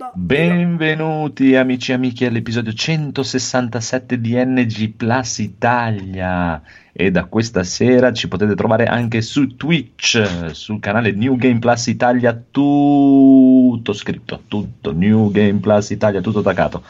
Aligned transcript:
merda. 0.00 0.12
Benvenuti 0.14 1.54
amici 1.54 1.90
e 1.90 1.94
amiche 1.94 2.26
all'episodio 2.26 2.72
167 2.72 4.18
di 4.18 4.34
NG 4.34 4.92
Plus 4.92 5.38
Italia 5.38 6.62
e 6.90 7.10
da 7.10 7.24
questa 7.26 7.62
sera 7.62 8.12
ci 8.12 8.26
potete 8.26 8.54
trovare 8.54 8.86
anche 8.86 9.20
su 9.20 9.56
Twitch, 9.56 10.50
sul 10.52 10.80
canale 10.80 11.12
New 11.12 11.36
Game 11.36 11.58
Plus 11.58 11.86
Italia, 11.88 12.32
tutto 12.50 13.92
scritto, 13.92 14.42
tutto, 14.48 14.92
New 14.92 15.30
Game 15.30 15.58
Plus 15.60 15.90
Italia, 15.90 16.20
tutto 16.20 16.38
attaccato. 16.38 16.82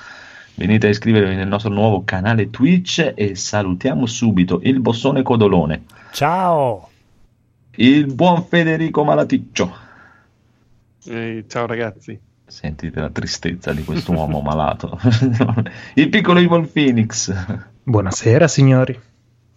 Venite 0.55 0.87
a 0.87 0.91
iscrivervi 0.91 1.35
nel 1.35 1.49
nostro 1.49 1.73
nuovo 1.73 2.05
canale 2.05 2.51
Twitch 2.51 3.13
e 3.15 3.35
salutiamo 3.35 4.07
subito 4.07 4.61
il 4.63 4.81
bossone 4.81 5.23
Codolone. 5.23 5.85
Ciao! 6.13 6.89
Il 7.77 8.13
buon 8.13 8.45
Federico 8.45 9.05
Malaticcio. 9.05 9.89
Ehi, 11.07 11.49
ciao 11.49 11.67
ragazzi. 11.67 12.29
Sentite 12.51 12.98
la 12.98 13.11
tristezza 13.11 13.73
di 13.73 13.85
questo 13.85 14.11
uomo 14.11 14.41
malato. 14.43 14.98
il 15.95 16.09
piccolo 16.09 16.41
Evil 16.41 16.66
Phoenix. 16.66 17.33
Buonasera 17.84 18.48
signori. 18.48 18.98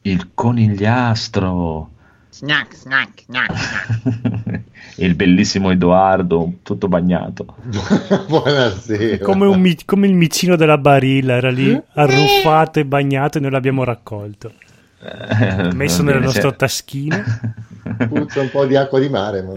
Il 0.04 0.30
conigliastro. 0.36 1.90
Snack, 2.30 2.76
snack, 2.76 3.24
snack, 3.26 3.54
snack. 3.58 4.62
il 4.98 5.16
bellissimo 5.16 5.72
Edoardo, 5.72 6.60
tutto 6.62 6.88
bagnato. 6.88 7.56
Buonasera. 8.28 9.26
Come, 9.26 9.48
un, 9.48 9.76
come, 9.86 10.06
il 10.06 10.14
micino 10.14 10.56
della 10.56 10.78
barilla, 10.78 11.34
era 11.34 11.50
lì 11.50 11.80
arruffato 11.94 12.80
e 12.80 12.86
bagnato 12.86 13.40
e 13.40 13.42
noi 13.42 13.50
l'abbiamo 13.50 13.84
raccolto. 13.84 14.54
Eh, 15.02 15.74
Messo 15.74 16.04
nelle 16.04 16.20
nostre 16.20 16.52
c'è... 16.52 16.56
taschine. 16.56 17.24
Puzza 18.08 18.42
un 18.42 18.52
po' 18.52 18.66
di 18.68 18.76
acqua 18.76 19.00
di 19.00 19.10
mare, 19.10 19.42
ma 19.42 19.54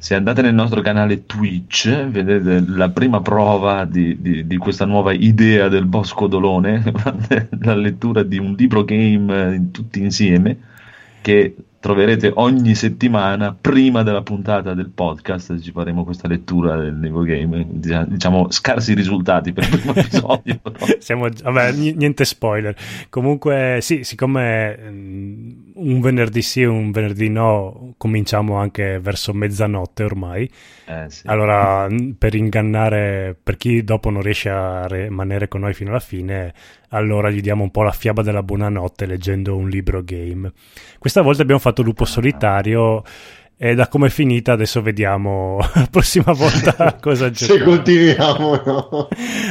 Se 0.00 0.14
andate 0.14 0.40
nel 0.40 0.54
nostro 0.54 0.80
canale 0.80 1.26
Twitch, 1.26 2.06
vedete 2.06 2.64
la 2.66 2.88
prima 2.88 3.20
prova 3.20 3.84
di, 3.84 4.18
di, 4.18 4.46
di 4.46 4.56
questa 4.56 4.86
nuova 4.86 5.12
idea 5.12 5.68
del 5.68 5.84
Bosco 5.84 6.26
Dolone, 6.26 6.82
la 7.60 7.74
lettura 7.74 8.22
di 8.22 8.38
un 8.38 8.54
libro 8.56 8.82
game 8.82 9.68
tutti 9.70 10.00
insieme, 10.00 10.56
che 11.20 11.54
troverete 11.80 12.32
ogni 12.34 12.74
settimana 12.74 13.54
prima 13.58 14.02
della 14.02 14.22
puntata 14.22 14.72
del 14.72 14.88
podcast. 14.88 15.60
Ci 15.60 15.70
faremo 15.70 16.04
questa 16.04 16.28
lettura 16.28 16.76
del 16.76 16.94
Nevo 16.94 17.22
Game 17.22 17.66
diciamo 17.68 18.50
scarsi 18.50 18.94
risultati 18.94 19.52
per 19.52 19.64
il 19.64 19.70
primo 19.70 19.92
episodio 19.96 20.60
Siamo, 20.98 21.28
vabbè, 21.28 21.72
niente 21.72 22.24
spoiler. 22.24 22.74
Comunque 23.10 23.80
sì 23.82 24.02
siccome 24.04 24.78
mm, 24.78 25.50
un 25.80 26.00
venerdì 26.00 26.42
sì 26.42 26.62
e 26.62 26.66
un 26.66 26.90
venerdì 26.90 27.28
no 27.28 27.94
cominciamo 27.96 28.56
anche 28.56 28.98
verso 29.00 29.32
mezzanotte 29.32 30.04
ormai. 30.04 30.50
Eh, 30.86 31.06
sì. 31.08 31.26
allora 31.26 31.88
per 32.18 32.34
ingannare 32.34 33.36
per 33.40 33.56
chi 33.56 33.82
dopo 33.82 34.10
non 34.10 34.22
riesce 34.22 34.50
a 34.50 34.86
rimanere 34.86 35.48
con 35.48 35.60
noi 35.60 35.72
fino 35.72 35.90
alla 35.90 36.00
fine 36.00 36.52
allora 36.90 37.30
gli 37.30 37.40
diamo 37.40 37.62
un 37.62 37.70
po' 37.70 37.82
la 37.82 37.92
fiaba 37.92 38.22
della 38.22 38.42
buonanotte 38.42 39.06
leggendo 39.06 39.56
un 39.56 39.68
libro 39.68 40.02
game. 40.04 40.52
Questa 40.98 41.22
volta 41.22 41.42
abbiamo 41.42 41.60
fatto 41.60 41.82
Lupo 41.82 42.04
Solitario 42.04 43.02
e 43.62 43.74
da 43.74 43.88
come 43.88 44.06
è 44.06 44.10
finita 44.10 44.52
adesso 44.52 44.80
vediamo 44.80 45.58
la 45.74 45.86
prossima 45.90 46.32
volta 46.32 46.96
cosa 46.98 47.30
giocare. 47.30 47.58
Se 47.58 47.64
continuiamo, 47.66 48.62
no? 48.64 49.08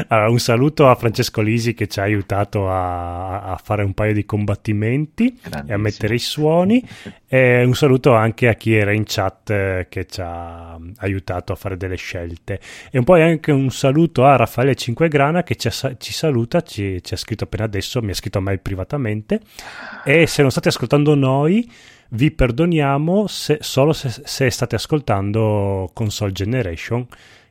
Allora, 0.08 0.30
un 0.32 0.40
saluto 0.40 0.90
a 0.90 0.96
Francesco 0.96 1.42
Lisi 1.42 1.76
che 1.76 1.86
ci 1.86 2.00
ha 2.00 2.04
aiutato 2.04 2.68
a, 2.68 3.42
a 3.42 3.62
fare 3.64 3.84
un 3.84 3.94
paio 3.94 4.14
di 4.14 4.26
combattimenti 4.26 5.40
e 5.68 5.74
a 5.74 5.78
mettere 5.78 6.16
i 6.16 6.20
suoni 6.20 6.84
e 7.28 7.64
un 7.64 7.76
saluto 7.76 8.16
anche 8.16 8.48
a 8.48 8.56
chi 8.56 8.74
era 8.74 8.94
in 8.94 9.04
chat 9.06 9.52
eh, 9.52 9.86
che 9.88 10.08
ci 10.08 10.22
ha 10.22 10.76
aiutato 10.98 11.54
a 11.54 11.56
fare 11.56 11.78
delle 11.78 11.96
scelte 11.96 12.60
e 12.90 13.04
poi 13.04 13.22
anche 13.22 13.52
un 13.52 13.70
saluto 13.70 14.26
a 14.26 14.36
Raffaele 14.38 14.74
Cinquegrana 14.74 15.44
che 15.44 15.56
ci, 15.56 15.68
ha, 15.68 15.72
ci 15.72 16.14
saluta, 16.14 16.62
ci, 16.62 17.00
ci 17.04 17.14
ha 17.14 17.18
scritto 17.18 17.44
appena 17.44 17.66
adesso, 17.66 18.02
mi 18.02 18.10
ha 18.10 18.16
scritto 18.16 18.40
a 18.40 18.42
me 18.42 18.58
privatamente 18.58 19.40
e 20.04 20.26
se 20.26 20.42
non 20.42 20.50
state 20.50 20.70
ascoltando 20.70 21.14
noi 21.14 21.72
vi 22.10 22.32
perdoniamo 22.32 23.28
se, 23.28 23.58
solo 23.62 23.94
se, 23.94 24.10
se 24.10 24.50
state 24.50 24.76
ascoltando 24.76 25.90
Console 25.94 26.32
Generation 26.32 27.06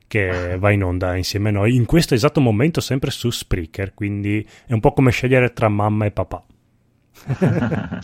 che 0.06 0.56
va 0.58 0.70
in 0.70 0.82
onda 0.82 1.14
insieme 1.16 1.50
a 1.50 1.52
noi 1.52 1.74
in 1.74 1.84
questo 1.84 2.14
esatto 2.14 2.40
momento 2.40 2.80
sempre 2.80 3.10
su 3.10 3.30
Spreaker 3.30 3.92
quindi 3.94 4.46
è 4.66 4.72
un 4.72 4.80
po' 4.80 4.92
come 4.92 5.10
scegliere 5.10 5.52
tra 5.52 5.68
mamma 5.68 6.06
e 6.06 6.10
papà. 6.10 6.42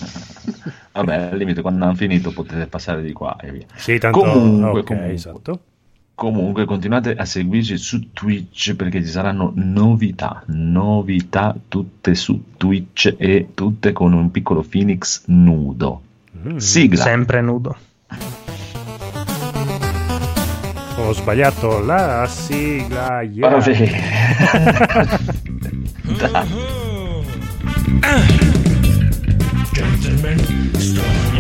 Vabbè 0.92 1.15
al 1.15 1.37
limite 1.37 1.62
quando 1.62 1.84
hanno 1.84 1.94
finito 1.94 2.32
potete 2.32 2.66
passare 2.66 3.03
di 3.03 3.12
qua 3.12 3.36
e 3.41 3.50
via. 3.50 3.66
Sì 3.75 3.98
tanto 3.98 4.21
comunque, 4.21 4.69
okay, 4.69 4.84
comunque, 4.84 5.12
esatto. 5.12 5.60
comunque 6.15 6.65
continuate 6.66 7.15
a 7.15 7.25
seguirci 7.25 7.76
su 7.78 8.12
Twitch 8.12 8.75
perché 8.75 9.03
ci 9.03 9.10
saranno 9.10 9.53
novità 9.54 10.42
novità 10.47 11.56
tutte 11.69 12.15
su 12.15 12.53
Twitch 12.56 13.15
e 13.16 13.48
tutte 13.54 13.92
con 13.92 14.12
un 14.12 14.31
piccolo 14.31 14.62
Phoenix 14.62 15.22
nudo 15.26 16.03
Sigla. 16.56 17.03
Sempre 17.03 17.43
nudo. 17.43 17.77
Ho 20.97 21.12
sbagliato 21.12 21.81
la 21.81 22.27
sigla. 22.28 23.22
Yeah. 23.22 23.60
Gentlemen, 29.75 30.38
start 30.78 31.06
your 31.06 31.25
engine. 31.25 31.34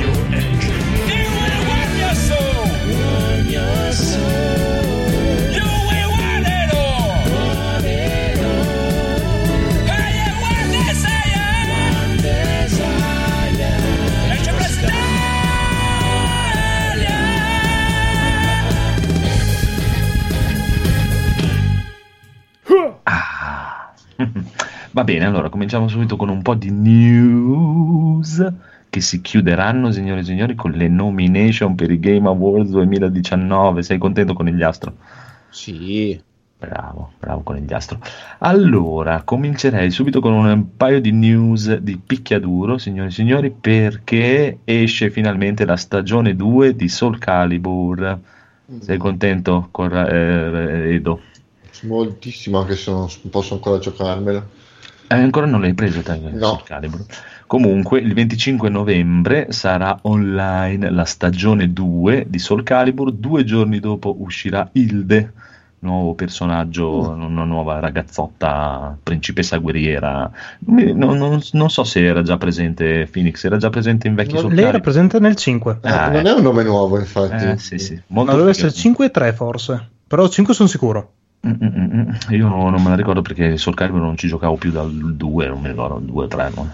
Va 24.94 25.02
bene, 25.02 25.24
allora 25.24 25.48
cominciamo 25.48 25.88
subito 25.88 26.14
con 26.14 26.28
un 26.28 26.40
po' 26.40 26.54
di 26.54 26.70
news 26.70 28.52
che 28.88 29.00
si 29.00 29.20
chiuderanno, 29.20 29.90
signore 29.90 30.20
e 30.20 30.22
signori, 30.24 30.54
con 30.54 30.70
le 30.70 30.86
nomination 30.86 31.74
per 31.74 31.90
i 31.90 31.98
Game 31.98 32.28
Awards 32.28 32.70
2019. 32.70 33.82
Sei 33.82 33.98
contento 33.98 34.34
con 34.34 34.46
il 34.46 34.52
Conigliastro? 34.52 34.94
Sì. 35.48 36.22
Bravo, 36.56 37.14
bravo 37.18 37.40
con 37.40 37.56
il 37.56 37.62
Conigliastro. 37.62 37.98
Allora, 38.38 39.22
comincerei 39.24 39.90
subito 39.90 40.20
con 40.20 40.32
un 40.32 40.76
paio 40.76 41.00
di 41.00 41.10
news 41.10 41.74
di 41.78 41.98
picchiaduro, 41.98 42.78
signore 42.78 43.08
e 43.08 43.12
signori, 43.12 43.50
perché 43.50 44.60
esce 44.62 45.10
finalmente 45.10 45.64
la 45.64 45.76
stagione 45.76 46.36
2 46.36 46.76
di 46.76 46.88
Soul 46.88 47.18
Calibur. 47.18 48.16
Sei 48.78 48.96
contento, 48.96 49.70
con, 49.72 49.92
eh, 49.92 50.94
Edo? 50.94 51.20
Moltissimo, 51.82 52.60
anche 52.60 52.76
se 52.76 52.92
non 52.92 53.08
posso 53.28 53.54
ancora 53.54 53.80
giocarmela. 53.80 54.62
Eh, 55.06 55.14
ancora 55.14 55.46
non 55.46 55.60
l'hai 55.60 55.74
preso, 55.74 56.00
te, 56.00 56.18
no. 56.32 56.60
Calibur. 56.64 57.04
Comunque, 57.46 58.00
il 58.00 58.14
25 58.14 58.68
novembre 58.68 59.46
sarà 59.50 59.98
online 60.02 60.90
la 60.90 61.04
stagione 61.04 61.72
2 61.72 62.26
di 62.28 62.38
Soul 62.38 62.62
Calibur. 62.62 63.12
Due 63.12 63.44
giorni 63.44 63.80
dopo 63.80 64.16
uscirà 64.18 64.68
Hilde, 64.72 65.32
nuovo 65.80 66.14
personaggio, 66.14 67.14
mm. 67.14 67.22
una 67.22 67.44
nuova 67.44 67.78
ragazzotta, 67.80 68.96
principessa 69.02 69.58
guerriera. 69.58 70.30
Non, 70.66 71.16
non, 71.16 71.40
non, 71.52 71.70
so 71.70 71.84
se 71.84 72.02
era 72.02 72.22
già 72.22 72.38
presente 72.38 73.06
Phoenix, 73.10 73.44
era 73.44 73.58
già 73.58 73.70
presente 73.70 74.08
in 74.08 74.14
vecchio 74.14 74.38
Soul 74.38 74.54
Lei 74.54 74.64
era 74.64 74.80
presente 74.80 75.20
nel 75.20 75.36
5. 75.36 75.78
Ah, 75.82 76.08
non 76.08 76.26
è 76.26 76.32
un 76.32 76.42
nome 76.42 76.64
nuovo, 76.64 76.98
infatti. 76.98 77.44
Eh, 77.44 77.58
sì, 77.58 77.78
sì. 77.78 78.00
Ma 78.08 78.24
doveva 78.24 78.50
essere 78.50 78.72
5 78.72 79.06
e 79.06 79.10
3 79.10 79.32
forse. 79.34 79.88
Però 80.06 80.26
5 80.26 80.54
sono 80.54 80.68
sicuro. 80.68 81.12
Mm-mm. 81.46 82.16
Io 82.30 82.48
non 82.48 82.82
me 82.82 82.88
la 82.88 82.96
ricordo 82.96 83.22
perché 83.22 83.56
Soul 83.56 83.74
Calibur 83.74 84.00
non 84.00 84.16
ci 84.16 84.28
giocavo 84.28 84.56
più 84.56 84.70
dal 84.70 84.90
2, 84.90 85.48
non 85.48 85.60
mi 85.60 85.68
ricordo, 85.68 85.98
2 85.98 86.24
o 86.24 86.28
3. 86.28 86.50
No? 86.54 86.70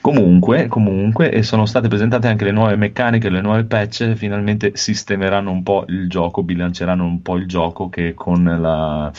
Comunque, 0.00 0.68
comunque, 0.68 1.30
e 1.30 1.42
sono 1.42 1.66
state 1.66 1.88
presentate 1.88 2.28
anche 2.28 2.44
le 2.44 2.52
nuove 2.52 2.76
meccaniche, 2.76 3.28
le 3.28 3.40
nuove 3.40 3.64
patch, 3.64 4.14
finalmente 4.14 4.72
sistemeranno 4.74 5.50
un 5.50 5.62
po' 5.62 5.84
il 5.88 6.08
gioco, 6.08 6.42
bilanceranno 6.42 7.04
un 7.04 7.20
po' 7.20 7.36
il 7.36 7.46
gioco 7.46 7.88
che 7.88 8.14
con 8.14 8.44
la... 8.44 9.10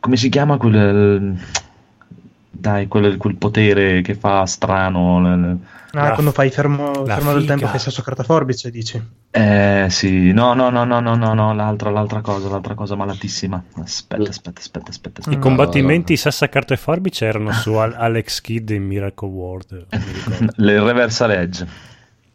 come 0.00 0.16
si 0.16 0.28
chiama 0.28 0.56
quel... 0.56 1.36
dai, 2.52 2.86
quel, 2.86 3.16
quel 3.16 3.36
potere 3.36 4.02
che 4.02 4.14
fa 4.14 4.44
strano... 4.46 5.58
Ah, 5.94 6.08
la, 6.08 6.12
quando 6.12 6.32
fai 6.32 6.50
fermo, 6.50 7.04
fermo 7.04 7.34
del 7.34 7.44
tempo 7.44 7.70
che 7.70 7.78
sei 7.78 7.92
socrata 7.92 8.22
forbice, 8.22 8.70
dici? 8.70 9.02
Eh 9.30 9.86
sì, 9.90 10.32
no, 10.32 10.54
no, 10.54 10.70
no, 10.70 10.84
no, 10.84 11.00
no, 11.00 11.14
no, 11.14 11.34
no, 11.34 11.52
l'altra, 11.52 11.90
l'altra 11.90 12.22
cosa, 12.22 12.48
l'altra 12.48 12.72
cosa 12.74 12.94
malatissima. 12.94 13.62
Aspetta, 13.74 14.22
aspetta, 14.22 14.60
aspetta, 14.60 14.90
aspetta. 14.90 15.20
aspetta. 15.20 15.36
I 15.36 15.38
combattimenti 15.38 16.12
no, 16.12 16.20
no. 16.24 16.30
Sassa 16.30 16.48
Carta 16.48 16.72
e 16.72 16.78
Forbice 16.78 17.26
erano 17.26 17.52
su 17.60 17.74
Alex 17.74 18.40
Kidd 18.40 18.70
in 18.70 18.86
Miracle 18.86 19.28
World. 19.28 19.86
Le 20.56 20.82
Reversal 20.82 21.30
Edge. 21.30 21.66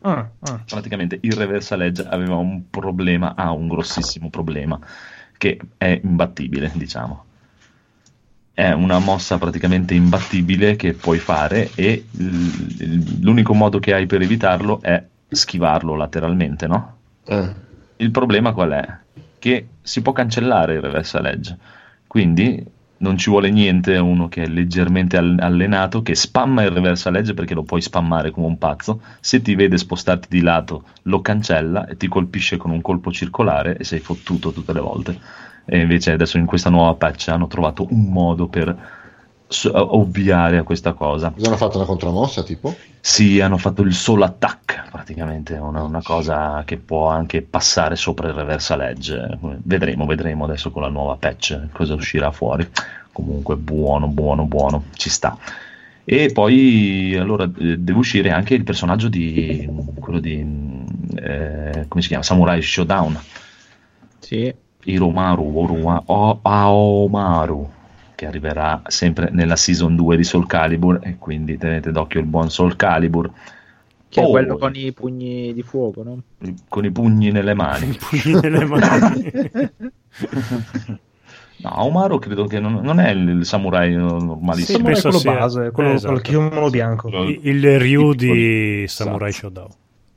Ah, 0.01 0.29
ah. 0.39 0.61
Praticamente 0.63 1.17
il 1.21 1.33
Reversal 1.33 1.81
Edge 1.81 2.05
aveva 2.07 2.35
un 2.35 2.69
problema, 2.69 3.33
ha 3.35 3.51
un 3.51 3.67
grossissimo 3.67 4.29
problema 4.29 4.79
che 5.35 5.59
è 5.77 5.99
imbattibile, 6.03 6.71
diciamo. 6.75 7.25
È 8.57 8.71
una 8.71 8.97
mossa 8.97 9.37
praticamente 9.37 9.93
imbattibile 9.93 10.75
che 10.75 10.93
puoi 10.93 11.19
fare 11.19 11.69
e 11.75 12.05
l'unico 13.19 13.53
modo 13.53 13.77
che 13.77 13.93
hai 13.93 14.07
per 14.07 14.23
evitarlo 14.23 14.81
è 14.81 15.03
schivarlo 15.29 15.93
lateralmente, 15.93 16.65
no? 16.65 16.97
Eh. 17.27 17.53
Il 17.97 18.09
problema 18.09 18.53
qual 18.53 18.71
è? 18.71 18.97
Che 19.37 19.67
si 19.79 20.01
può 20.01 20.11
cancellare 20.11 20.73
il 20.73 20.81
reverse 20.81 21.19
edge, 21.19 21.55
quindi 22.07 22.65
non 22.97 23.15
ci 23.15 23.29
vuole 23.29 23.51
niente 23.51 23.95
a 23.95 24.01
uno 24.01 24.27
che 24.27 24.41
è 24.41 24.47
leggermente 24.47 25.17
all- 25.17 25.37
allenato, 25.39 26.01
che 26.01 26.15
spamma 26.15 26.63
il 26.63 26.71
reverse 26.71 27.09
edge 27.09 27.35
perché 27.35 27.53
lo 27.53 27.61
puoi 27.61 27.81
spammare 27.83 28.31
come 28.31 28.47
un 28.47 28.57
pazzo, 28.57 29.01
se 29.19 29.39
ti 29.43 29.53
vede 29.53 29.77
spostarti 29.77 30.29
di 30.31 30.41
lato 30.41 30.83
lo 31.03 31.21
cancella 31.21 31.85
e 31.85 31.95
ti 31.95 32.07
colpisce 32.07 32.57
con 32.57 32.71
un 32.71 32.81
colpo 32.81 33.11
circolare 33.11 33.77
e 33.77 33.83
sei 33.83 33.99
fottuto 33.99 34.51
tutte 34.51 34.73
le 34.73 34.79
volte. 34.79 35.45
E 35.69 35.79
invece 35.79 36.11
adesso 36.11 36.37
in 36.37 36.45
questa 36.45 36.69
nuova 36.69 36.93
patch 36.93 37.27
hanno 37.27 37.47
trovato 37.47 37.85
un 37.89 38.05
modo 38.05 38.47
per 38.47 38.75
s- 39.47 39.69
ovviare 39.73 40.57
a 40.57 40.63
questa 40.63 40.93
cosa. 40.93 41.31
Cosa 41.31 41.47
hanno 41.47 41.57
fatto 41.57 41.77
una 41.77 41.85
contromossa 41.85 42.41
tipo? 42.43 42.73
Sì, 43.01 43.41
hanno 43.41 43.57
fatto 43.57 43.81
il 43.81 43.93
solo 43.93 44.23
attack, 44.23 44.89
praticamente, 44.91 45.53
una, 45.55 45.83
una 45.83 46.01
cosa 46.01 46.63
che 46.65 46.77
può 46.77 47.07
anche 47.07 47.41
passare 47.41 47.95
sopra 47.97 48.27
il 48.29 48.33
reversal 48.33 48.81
edge. 48.81 49.37
Vedremo, 49.63 50.05
vedremo 50.05 50.45
adesso 50.45 50.71
con 50.71 50.81
la 50.83 50.89
nuova 50.89 51.15
patch 51.15 51.67
cosa 51.71 51.93
uscirà 51.95 52.31
fuori. 52.31 52.67
Comunque 53.11 53.55
buono, 53.55 54.07
buono, 54.07 54.45
buono, 54.45 54.85
ci 54.93 55.09
sta. 55.09 55.37
E 56.05 56.31
poi 56.31 57.15
allora 57.19 57.43
eh, 57.43 57.77
deve 57.77 57.99
uscire 57.99 58.31
anche 58.31 58.53
il 58.53 58.63
personaggio 58.63 59.09
di 59.09 59.67
quello 59.99 60.19
di 60.19 60.39
eh, 61.15 61.85
come 61.87 62.01
si 62.01 62.07
chiama? 62.07 62.23
Samurai 62.23 62.61
Showdown. 62.61 63.19
Sì. 64.19 64.53
Hiromaru 64.89 65.57
Oruma, 65.59 66.01
o, 66.05 66.39
Aomaru 66.41 67.69
che 68.15 68.25
arriverà 68.25 68.81
sempre 68.87 69.29
nella 69.31 69.55
season 69.55 69.95
2 69.95 70.17
di 70.17 70.23
Soul 70.23 70.47
Calibur 70.47 70.99
e 71.03 71.17
quindi 71.19 71.57
tenete 71.57 71.91
d'occhio 71.91 72.19
il 72.19 72.25
buon 72.25 72.49
Soul 72.49 72.75
Calibur 72.75 73.29
Che 74.09 74.21
è 74.21 74.23
Oh. 74.23 74.29
quello 74.29 74.57
con 74.57 74.71
i 74.73 74.91
pugni 74.93 75.53
di 75.53 75.61
fuoco, 75.61 76.01
no? 76.03 76.21
con 76.69 76.85
i 76.85 76.91
pugni 76.91 77.29
nelle 77.31 77.53
mani. 77.53 77.89
I 77.89 77.97
pugni 77.99 78.39
nelle 78.41 78.65
mani. 78.65 79.31
No, 81.59 81.69
Aomaru 81.71 82.19
credo 82.19 82.45
che 82.45 82.59
non, 82.59 82.81
non 82.83 82.99
è 82.99 83.09
il 83.09 83.43
samurai 83.43 83.91
normalissimo. 83.95 84.77
Sì, 84.77 84.83
penso 84.83 85.01
quello 85.09 85.17
sia- 85.17 85.33
base, 85.33 85.71
quello 85.71 85.93
esatto. 85.93 86.07
con 86.13 86.15
il 86.15 86.21
kimono 86.21 86.69
bianco. 86.69 87.07
Il- 87.23 87.39
il 87.41 87.79
Ryu 87.79 88.13
di 88.13 88.83
Esatto. 88.83 89.09
Samurai 89.09 89.31
Shodown. 89.31 89.69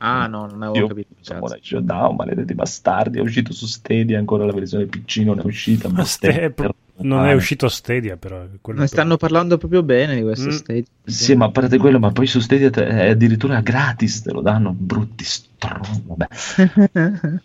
Ah, 0.02 0.26
no, 0.26 0.47
non 0.47 0.62
avevo 0.62 0.79
Io, 0.79 0.87
capito. 0.87 1.08
Samurai 1.20 1.58
Showdown, 1.62 2.14
maledetti 2.17 2.55
bastardi, 2.55 3.19
è 3.19 3.20
uscito 3.20 3.52
su 3.52 3.67
Stadia, 3.67 4.19
ancora 4.19 4.47
la 4.47 4.52
versione 4.52 4.87
PC 4.87 5.19
non 5.19 5.38
è 5.38 5.44
uscita. 5.44 5.88
Ma 5.91 6.05
ste- 6.05 6.29
bestemmia. 6.50 6.75
non 7.02 7.26
è 7.26 7.32
uscito 7.35 7.69
Stadia, 7.69 8.17
però. 8.17 8.44
Ne 8.62 8.87
stanno 8.87 9.17
parlando 9.19 9.58
proprio 9.58 9.82
bene 9.82 10.14
di 10.17 10.23
questo 10.23 10.49
Mm. 10.49 10.52
stage. 10.52 10.85
Sì, 11.05 11.35
ma 11.35 11.47
a 11.47 11.50
parte 11.50 11.76
quello, 11.76 11.99
ma 11.99 12.12
poi 12.12 12.26
su 12.26 12.41
Stadia 12.41 12.70
te- 12.70 12.87
è 12.87 13.08
addirittura 13.11 13.61
gratis, 13.61 14.23
te 14.23 14.32
lo 14.32 14.41
danno, 14.41 14.73
brutti 14.76 15.25
stron, 15.25 15.81
vabbè. 16.06 16.26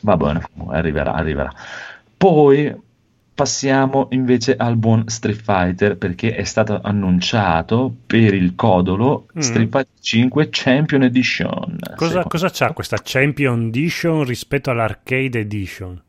Va 0.00 0.16
bene, 0.16 0.42
arriverà, 0.68 1.12
arriverà. 1.12 1.52
Poi 2.16 2.74
passiamo 3.40 4.08
invece 4.10 4.54
al 4.54 4.76
buon 4.76 5.08
Street 5.08 5.40
Fighter 5.40 5.96
perché 5.96 6.34
è 6.34 6.44
stato 6.44 6.78
annunciato 6.82 7.94
per 8.06 8.34
il 8.34 8.54
codolo 8.54 9.26
Mm. 9.34 9.40
Street 9.40 9.70
Fighter 9.70 9.86
5 10.00 10.48
Champion 10.50 11.02
Edition. 11.04 11.78
Cosa, 11.96 12.22
cosa 12.24 12.50
c'ha 12.52 12.72
questa 12.72 12.98
Champion 13.02 13.68
Edition 13.68 14.24
rispetto 14.24 14.70
all'Arcade 14.70 15.38
Edition? 15.40 16.02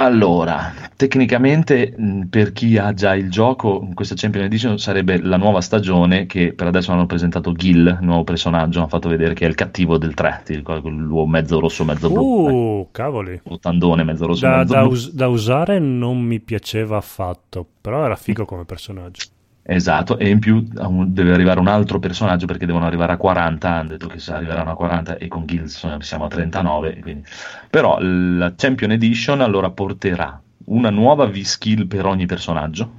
Allora, 0.00 0.72
tecnicamente 0.94 1.92
mh, 1.96 2.26
per 2.26 2.52
chi 2.52 2.76
ha 2.78 2.94
già 2.94 3.14
il 3.16 3.28
gioco, 3.30 3.88
questa 3.94 4.14
Champion 4.16 4.44
Edition 4.44 4.78
sarebbe 4.78 5.20
la 5.20 5.36
nuova 5.36 5.60
stagione 5.60 6.26
che 6.26 6.52
per 6.54 6.68
adesso 6.68 6.92
hanno 6.92 7.06
presentato 7.06 7.52
Gil, 7.52 7.98
il 8.00 8.06
nuovo 8.06 8.22
personaggio, 8.22 8.78
hanno 8.78 8.86
fatto 8.88 9.08
vedere 9.08 9.34
che 9.34 9.44
è 9.44 9.48
il 9.48 9.56
cattivo 9.56 9.98
del 9.98 10.14
3, 10.14 10.42
ti 10.44 10.54
ricordi 10.54 10.82
quell'uomo 10.82 11.26
mezzo 11.30 11.58
rosso, 11.58 11.84
mezzo 11.84 12.10
blu, 12.10 12.28
eh, 12.46 12.52
Uh, 12.52 12.88
cavoli. 12.92 13.40
un 13.44 13.58
tandone 13.58 14.04
mezzo 14.04 14.26
rosso, 14.26 14.46
Da, 14.46 14.58
mezzo 14.58 14.72
da 14.74 14.84
us- 14.86 15.10
da 15.12 15.26
usare 15.28 15.78
non 15.80 16.20
mi 16.20 16.38
piaceva 16.40 16.96
affatto, 16.96 17.66
però 17.80 18.04
era 18.04 18.14
figo 18.16 18.44
come 18.44 18.64
personaggio. 18.64 19.26
Esatto, 19.70 20.16
e 20.18 20.30
in 20.30 20.38
più 20.38 20.66
deve 21.06 21.34
arrivare 21.34 21.60
un 21.60 21.68
altro 21.68 21.98
personaggio 21.98 22.46
perché 22.46 22.64
devono 22.64 22.86
arrivare 22.86 23.12
a 23.12 23.16
40, 23.18 23.68
hanno 23.70 23.88
detto 23.90 24.06
che 24.06 24.18
arriveranno 24.32 24.70
a 24.70 24.74
40 24.74 25.18
e 25.18 25.28
con 25.28 25.44
Guild 25.44 25.66
sono- 25.66 26.00
siamo 26.00 26.24
a 26.24 26.28
39, 26.28 26.98
quindi. 27.00 27.24
però 27.68 27.98
la 28.00 28.54
Champion 28.56 28.92
Edition 28.92 29.42
allora 29.42 29.68
porterà 29.70 30.40
una 30.66 30.88
nuova 30.88 31.26
V-skill 31.26 31.86
per 31.86 32.06
ogni 32.06 32.24
personaggio, 32.24 32.90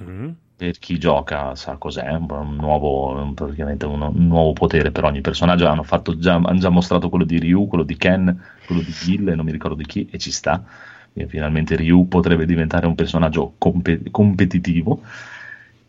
Mm. 0.00 0.28
per 0.56 0.78
chi 0.78 0.98
gioca 0.98 1.56
sa 1.56 1.74
cos'è, 1.78 2.08
un 2.12 2.54
nuovo, 2.56 3.32
praticamente 3.34 3.84
un, 3.84 4.02
un 4.02 4.26
nuovo 4.28 4.52
potere 4.52 4.92
per 4.92 5.02
ogni 5.02 5.20
personaggio, 5.20 5.66
hanno, 5.66 5.82
fatto 5.82 6.16
già, 6.16 6.34
hanno 6.34 6.58
già 6.60 6.68
mostrato 6.70 7.08
quello 7.08 7.24
di 7.24 7.40
Ryu, 7.40 7.66
quello 7.66 7.82
di 7.82 7.96
Ken, 7.96 8.40
quello 8.66 8.82
di 8.82 8.92
Gil 8.92 9.28
e 9.28 9.34
non 9.34 9.44
mi 9.44 9.50
ricordo 9.52 9.74
di 9.76 9.84
chi, 9.86 10.08
e 10.10 10.18
ci 10.18 10.30
sta, 10.30 10.62
e 11.12 11.26
finalmente 11.26 11.74
Ryu 11.74 12.06
potrebbe 12.06 12.46
diventare 12.46 12.86
un 12.86 12.94
personaggio 12.94 13.54
compe- 13.58 14.02
competitivo. 14.12 15.02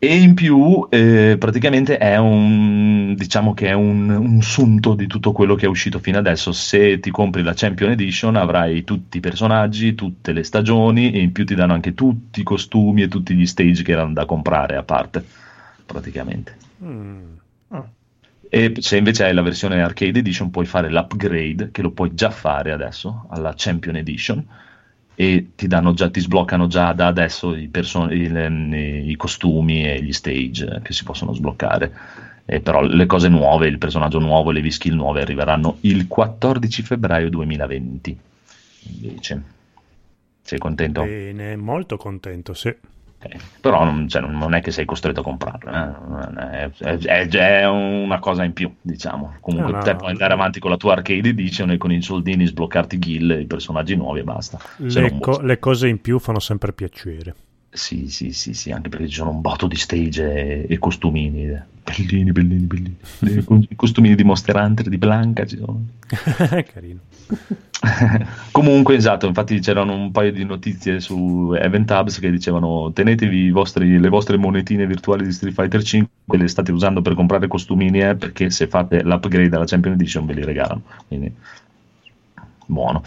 E 0.06 0.16
in 0.16 0.34
più, 0.34 0.86
eh, 0.90 1.36
praticamente 1.38 1.96
è 1.96 2.18
un, 2.18 3.14
diciamo 3.16 3.54
che 3.54 3.68
è 3.68 3.72
un, 3.72 4.10
un 4.10 4.42
sunto 4.42 4.94
di 4.94 5.06
tutto 5.06 5.32
quello 5.32 5.54
che 5.54 5.64
è 5.64 5.68
uscito 5.68 5.98
fino 5.98 6.18
adesso. 6.18 6.52
Se 6.52 7.00
ti 7.00 7.10
compri 7.10 7.42
la 7.42 7.54
Champion 7.54 7.92
Edition 7.92 8.36
avrai 8.36 8.84
tutti 8.84 9.16
i 9.16 9.20
personaggi, 9.20 9.94
tutte 9.94 10.32
le 10.32 10.42
stagioni 10.42 11.10
e 11.10 11.20
in 11.20 11.32
più 11.32 11.46
ti 11.46 11.54
danno 11.54 11.72
anche 11.72 11.94
tutti 11.94 12.40
i 12.40 12.42
costumi 12.42 13.00
e 13.00 13.08
tutti 13.08 13.34
gli 13.34 13.46
stage 13.46 13.82
che 13.82 13.92
erano 13.92 14.12
da 14.12 14.26
comprare 14.26 14.76
a 14.76 14.82
parte, 14.82 15.24
praticamente. 15.86 16.56
Mm. 16.84 17.22
E 18.50 18.74
se 18.80 18.98
invece 18.98 19.24
hai 19.24 19.32
la 19.32 19.40
versione 19.40 19.82
Arcade 19.82 20.18
Edition 20.18 20.50
puoi 20.50 20.66
fare 20.66 20.90
l'upgrade, 20.90 21.70
che 21.72 21.80
lo 21.80 21.92
puoi 21.92 22.14
già 22.14 22.28
fare 22.28 22.72
adesso, 22.72 23.24
alla 23.30 23.54
Champion 23.56 23.96
Edition, 23.96 24.46
e 25.14 25.50
ti, 25.54 25.68
già, 25.68 26.10
ti 26.10 26.20
sbloccano 26.20 26.66
già 26.66 26.92
da 26.92 27.06
adesso 27.06 27.54
i, 27.54 27.68
perso- 27.68 28.10
i- 28.10 28.28
le- 28.28 29.00
i 29.00 29.16
costumi 29.16 29.88
e 29.88 30.02
gli 30.02 30.12
stage 30.12 30.80
che 30.82 30.92
si 30.92 31.04
possono 31.04 31.32
sbloccare. 31.32 31.92
E 32.46 32.60
però 32.60 32.82
le 32.82 33.06
cose 33.06 33.28
nuove, 33.28 33.68
il 33.68 33.78
personaggio 33.78 34.18
nuovo 34.18 34.50
e 34.50 34.54
le 34.54 34.60
V-skill 34.60 34.94
nuove 34.94 35.22
arriveranno 35.22 35.78
il 35.82 36.06
14 36.08 36.82
febbraio 36.82 37.30
2020. 37.30 38.18
Invece, 39.00 39.42
sei 40.42 40.58
contento? 40.58 41.02
Bene, 41.04 41.56
molto 41.56 41.96
contento, 41.96 42.52
sì. 42.52 42.74
Però 43.60 43.84
non, 43.84 44.08
cioè, 44.08 44.22
non 44.22 44.54
è 44.54 44.60
che 44.60 44.70
sei 44.70 44.84
costretto 44.84 45.20
a 45.20 45.22
comprarlo, 45.22 45.70
eh. 45.70 46.70
è, 46.78 46.96
è- 46.98 47.28
è- 47.28 47.66
una 47.66 48.18
cosa 48.18 48.44
in 48.44 48.52
più, 48.52 48.72
diciamo. 48.80 49.36
Comunque 49.40 49.72
No, 49.72 49.78
no, 49.78 49.84
te 49.84 49.94
puoi 49.96 50.10
andare 50.10 50.32
avanti 50.34 50.60
con 50.60 50.70
la 50.70 50.76
tua 50.76 50.92
arcade 50.92 51.28
edition 51.28 51.70
e 51.70 51.78
con 51.78 51.90
i 51.92 52.02
soldini 52.02 52.46
sbloccarti 52.46 52.98
Gil 52.98 53.30
e 53.30 53.40
i 53.40 53.46
personaggi 53.46 53.96
nuovi 53.96 54.20
e 54.20 54.24
basta. 54.24 54.58
Le, 55.00 55.18
co- 55.20 55.40
le 55.40 55.58
cose 55.58 55.88
in 55.88 56.00
più 56.00 56.18
fanno 56.18 56.40
sempre 56.40 56.72
piacere. 56.72 57.34
Sì, 57.70 58.08
sì, 58.08 58.32
sì, 58.32 58.54
sì, 58.54 58.70
anche 58.70 58.88
perché 58.88 59.08
ci 59.08 59.16
sono 59.16 59.30
un 59.30 59.40
botto 59.40 59.66
di 59.66 59.76
stage 59.76 60.32
e, 60.66 60.66
e 60.68 60.78
costumini. 60.78 61.72
Bellini, 61.84 62.32
bellini, 62.32 62.64
bellini. 62.64 62.96
I 63.20 63.44
co- 63.44 63.62
I 63.68 63.76
costumini 63.76 64.14
di 64.14 64.24
Monster 64.24 64.56
Hunter, 64.56 64.88
di 64.88 64.96
Blanca 64.96 65.44
ci 65.44 65.58
sono. 65.58 65.84
Carino. 66.72 67.00
Comunque, 68.50 68.96
esatto, 68.96 69.26
infatti 69.26 69.60
c'erano 69.60 69.94
un 69.94 70.10
paio 70.10 70.32
di 70.32 70.44
notizie 70.44 71.00
su 71.00 71.52
Event 71.54 71.90
Hubs 71.90 72.18
che 72.18 72.30
dicevano 72.30 72.90
tenetevi 72.92 73.44
i 73.44 73.50
vostri- 73.50 73.98
le 73.98 74.08
vostre 74.08 74.38
monetine 74.38 74.86
virtuali 74.86 75.24
di 75.24 75.32
Street 75.32 75.54
Fighter 75.54 75.82
5, 75.82 76.38
le 76.38 76.48
state 76.48 76.72
usando 76.72 77.02
per 77.02 77.14
comprare 77.14 77.46
costumini, 77.48 78.00
eh, 78.00 78.14
perché 78.14 78.48
se 78.48 78.66
fate 78.66 79.02
l'upgrade 79.02 79.54
alla 79.54 79.66
Champion 79.66 79.94
Edition 79.94 80.24
ve 80.24 80.34
li 80.34 80.44
regalano. 80.44 80.82
Quindi, 81.06 81.32
buono. 82.66 83.02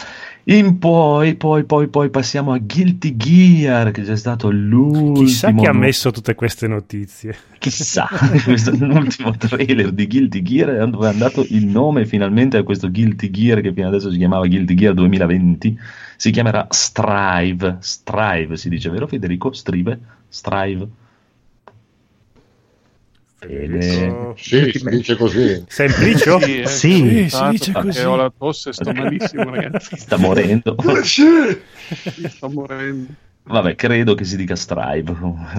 In 0.46 0.80
poi, 0.80 1.36
poi, 1.36 1.66
poi, 1.66 1.88
poi 1.90 2.10
passiamo 2.10 2.54
a 2.54 2.58
Guilty 2.58 3.18
Gear, 3.18 3.92
che 3.92 4.04
c'è 4.04 4.16
stato 4.16 4.50
l'ultimo... 4.50 5.26
Chissà 5.26 5.52
chi 5.52 5.66
ha 5.66 5.74
messo 5.74 6.12
tutte 6.12 6.36
queste 6.36 6.68
notizie. 6.68 7.36
Chissà, 7.58 8.08
questo 8.46 8.72
è 8.72 8.78
l'ultimo 8.78 9.36
trailer 9.36 9.92
di 9.92 10.08
Guilty 10.08 10.42
Gear 10.42 10.88
dove 10.90 11.08
è 11.08 11.12
andato 11.12 11.46
il 11.50 11.66
nome 11.66 12.06
finalmente 12.06 12.58
a 12.58 12.64
questo 12.64 12.90
Guilty 12.90 13.30
Gear 13.30 13.62
che 13.62 13.74
fino 13.74 13.88
adesso 13.88 14.10
si 14.12 14.18
chiamava 14.18 14.48
Guilty 14.48 14.74
Gear 14.74 14.94
2020 14.94 15.80
si 16.16 16.32
chiamerà 16.32 16.68
Strive 16.70 17.78
Strive 17.80 18.58
si 18.58 18.70
dice 18.70 18.90
vero 18.90 19.08
Federico? 19.08 19.52
Strive? 19.52 20.00
Strive 20.30 20.88
Fede. 23.40 24.34
Sì, 24.36 24.72
si 24.74 24.90
dice 24.90 25.16
così. 25.16 25.64
Semplicio? 25.68 26.40
Sì, 26.40 26.62
eh, 26.62 26.68
Sì. 26.68 26.92
Sì, 26.98 27.30
si 27.30 27.50
dice 27.52 27.72
così. 27.72 28.00
ho 28.04 28.16
la 28.16 28.32
tosse, 28.36 28.74
sto 28.74 28.92
malissimo, 28.94 29.44
ragazzi. 29.54 29.96
sta 29.98 30.18
morendo 30.18 30.76
sto 32.30 32.50
morendo. 32.50 33.14
vabbè 33.44 33.76
credo 33.76 34.16
che 34.16 34.24
si 34.26 34.36
dica 34.38 34.56
Strive 34.56 35.16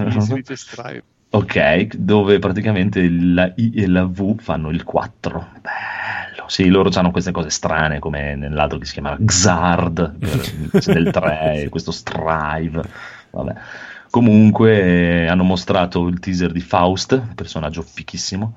Sì, 0.09 0.21
si 0.21 0.33
dice 0.33 0.55
Strive. 0.55 1.03
ok 1.29 1.95
dove 1.95 2.37
praticamente 2.39 3.07
la 3.09 3.51
I 3.55 3.71
e 3.75 3.87
la 3.87 4.03
V 4.05 4.39
fanno 4.39 4.69
il 4.69 4.83
4 4.83 5.47
bello 5.61 5.89
bello. 6.29 6.47
Sì, 6.49 6.67
loro 6.67 6.89
hanno 6.95 7.11
queste 7.11 7.31
cose 7.31 7.49
strane, 7.49 7.99
come 7.99 8.35
nell'altro 8.35 8.77
che 8.79 8.85
si 8.85 8.93
chiama 8.93 9.15
Xard, 9.23 10.15
del 10.85 11.11
3, 11.11 11.67
questo 11.69 11.91
Strive. 11.91 12.81
Vabbè. 13.31 13.53
Comunque 14.09 15.27
hanno 15.27 15.43
mostrato 15.43 16.07
il 16.07 16.19
teaser 16.19 16.51
di 16.51 16.61
Faust, 16.61 17.21
personaggio 17.35 17.81
fichissimo. 17.81 18.55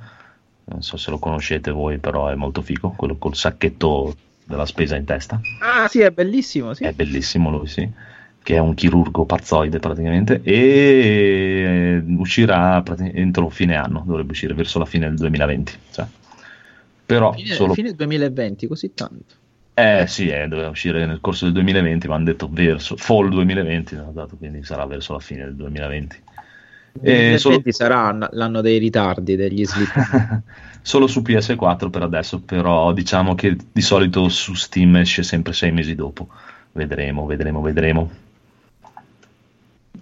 Non 0.65 0.83
so 0.83 0.97
se 0.97 1.11
lo 1.11 1.19
conoscete 1.19 1.71
voi, 1.71 1.99
però 1.99 2.29
è 2.29 2.35
molto 2.35 2.63
fico, 2.63 2.91
quello 2.97 3.17
col 3.17 3.35
sacchetto 3.35 4.15
della 4.45 4.65
spesa 4.65 4.97
in 4.97 5.05
testa. 5.05 5.41
Ah, 5.61 5.89
sì, 5.89 6.01
è 6.01 6.11
bellissimo, 6.11 6.73
sì. 6.73 6.85
È 6.85 6.93
bellissimo 6.93 7.51
lui, 7.51 7.67
sì. 7.67 7.89
Che 8.43 8.55
è 8.55 8.59
un 8.59 8.75
chirurgo 8.75 9.25
pazzoide 9.25 9.79
praticamente. 9.79 10.41
E 10.43 12.03
uscirà 12.17 12.83
entro 13.13 13.49
fine 13.51 13.77
anno, 13.77 14.03
dovrebbe 14.07 14.33
uscire 14.33 14.55
verso 14.55 14.79
la 14.79 14.87
fine 14.87 15.09
del 15.09 15.17
2020. 15.17 15.73
Cioè. 15.91 16.07
Però 17.05 17.33
fine, 17.33 17.55
solo... 17.55 17.75
fine 17.75 17.93
2020, 17.93 18.67
così 18.67 18.95
tanto. 18.95 19.35
Eh 19.75 20.05
sì, 20.07 20.29
eh, 20.29 20.49
doveva 20.49 20.69
uscire 20.69 21.07
nel 21.07 21.21
corso 21.21 21.45
del 21.45 21.55
2020, 21.55 22.09
ma 22.09 22.17
hanno 22.17 22.25
detto 22.25 22.49
verso 22.51 22.97
fall 22.97 23.31
2020, 23.31 23.99
dato, 24.13 24.37
quindi 24.37 24.63
sarà 24.65 24.85
verso 24.85 25.15
la 25.15 25.19
fine 25.19 25.45
del 25.45 25.55
2020. 25.57 26.23
E 27.01 27.39
solo... 27.39 27.63
sarà 27.69 28.29
l'anno 28.33 28.61
dei 28.61 28.79
ritardi 28.79 29.35
degli 29.35 29.65
slip. 29.65 30.43
solo 30.83 31.07
su 31.07 31.21
PS4 31.21 31.89
per 31.89 32.03
adesso, 32.03 32.41
però 32.41 32.93
diciamo 32.93 33.35
che 33.35 33.57
di 33.73 33.81
solito 33.81 34.29
su 34.29 34.53
Steam 34.55 34.97
esce 34.97 35.23
sempre 35.23 35.53
sei 35.55 35.73
mesi 35.73 35.95
dopo. 35.95 36.29
Vedremo, 36.73 37.25
vedremo, 37.25 37.63
vedremo. 37.63 38.11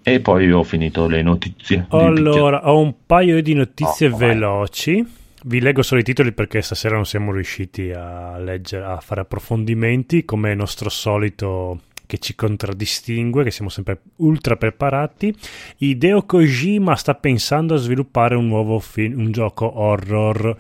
E 0.03 0.21
poi 0.21 0.51
ho 0.51 0.63
finito 0.65 1.07
le 1.07 1.23
notizie. 1.23 1.87
Allora, 1.91 2.69
ho 2.69 2.81
un 2.81 2.95
paio 3.07 3.41
di 3.43 3.55
notizie 3.55 4.09
oh, 4.09 4.17
veloci. 4.17 5.19
Vi 5.43 5.61
leggo 5.61 5.83
solo 5.83 6.01
i 6.01 6.05
titoli 6.05 6.33
perché 6.33 6.61
stasera 6.61 6.97
non 6.97 7.07
siamo 7.07 7.33
riusciti 7.33 7.91
a 7.93 8.37
leggere, 8.39 8.85
a 8.85 9.01
fare 9.01 9.23
approfondimenti 9.23 10.27
come 10.27 10.53
è 10.53 10.55
nostro 10.55 10.91
solito 10.91 11.81
che 12.05 12.19
ci 12.19 12.35
contraddistingue, 12.35 13.45
che 13.45 13.51
siamo 13.51 13.71
sempre 13.71 14.01
ultra 14.17 14.57
preparati. 14.57 15.35
Hideo 15.79 16.25
Kojima 16.25 16.97
sta 16.97 17.15
pensando 17.15 17.75
a 17.75 17.79
sviluppare 17.79 18.35
un 18.35 18.49
nuovo 18.49 18.81
film, 18.81 19.19
un 19.21 19.31
gioco 19.31 19.79
horror. 19.79 20.57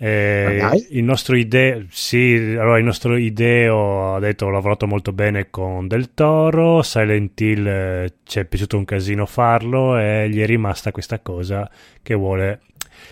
Eh, 0.00 0.86
il 0.90 1.02
nostro 1.02 1.34
idea, 1.34 1.82
sì, 1.90 2.54
allora 2.56 2.78
il 2.78 2.84
nostro 2.84 3.16
ideo 3.16 4.14
ha 4.14 4.20
detto 4.20 4.46
ho 4.46 4.50
lavorato 4.50 4.86
molto 4.86 5.12
bene 5.12 5.50
con 5.50 5.88
Del 5.88 6.14
Toro, 6.14 6.82
Silent 6.82 7.40
Hill 7.40 7.66
eh, 7.66 8.12
ci 8.22 8.38
è 8.38 8.44
piaciuto 8.44 8.78
un 8.78 8.84
casino 8.84 9.26
farlo 9.26 9.98
e 9.98 10.28
gli 10.30 10.40
è 10.40 10.46
rimasta 10.46 10.92
questa 10.92 11.18
cosa 11.18 11.68
che 12.00 12.14
vuole 12.14 12.60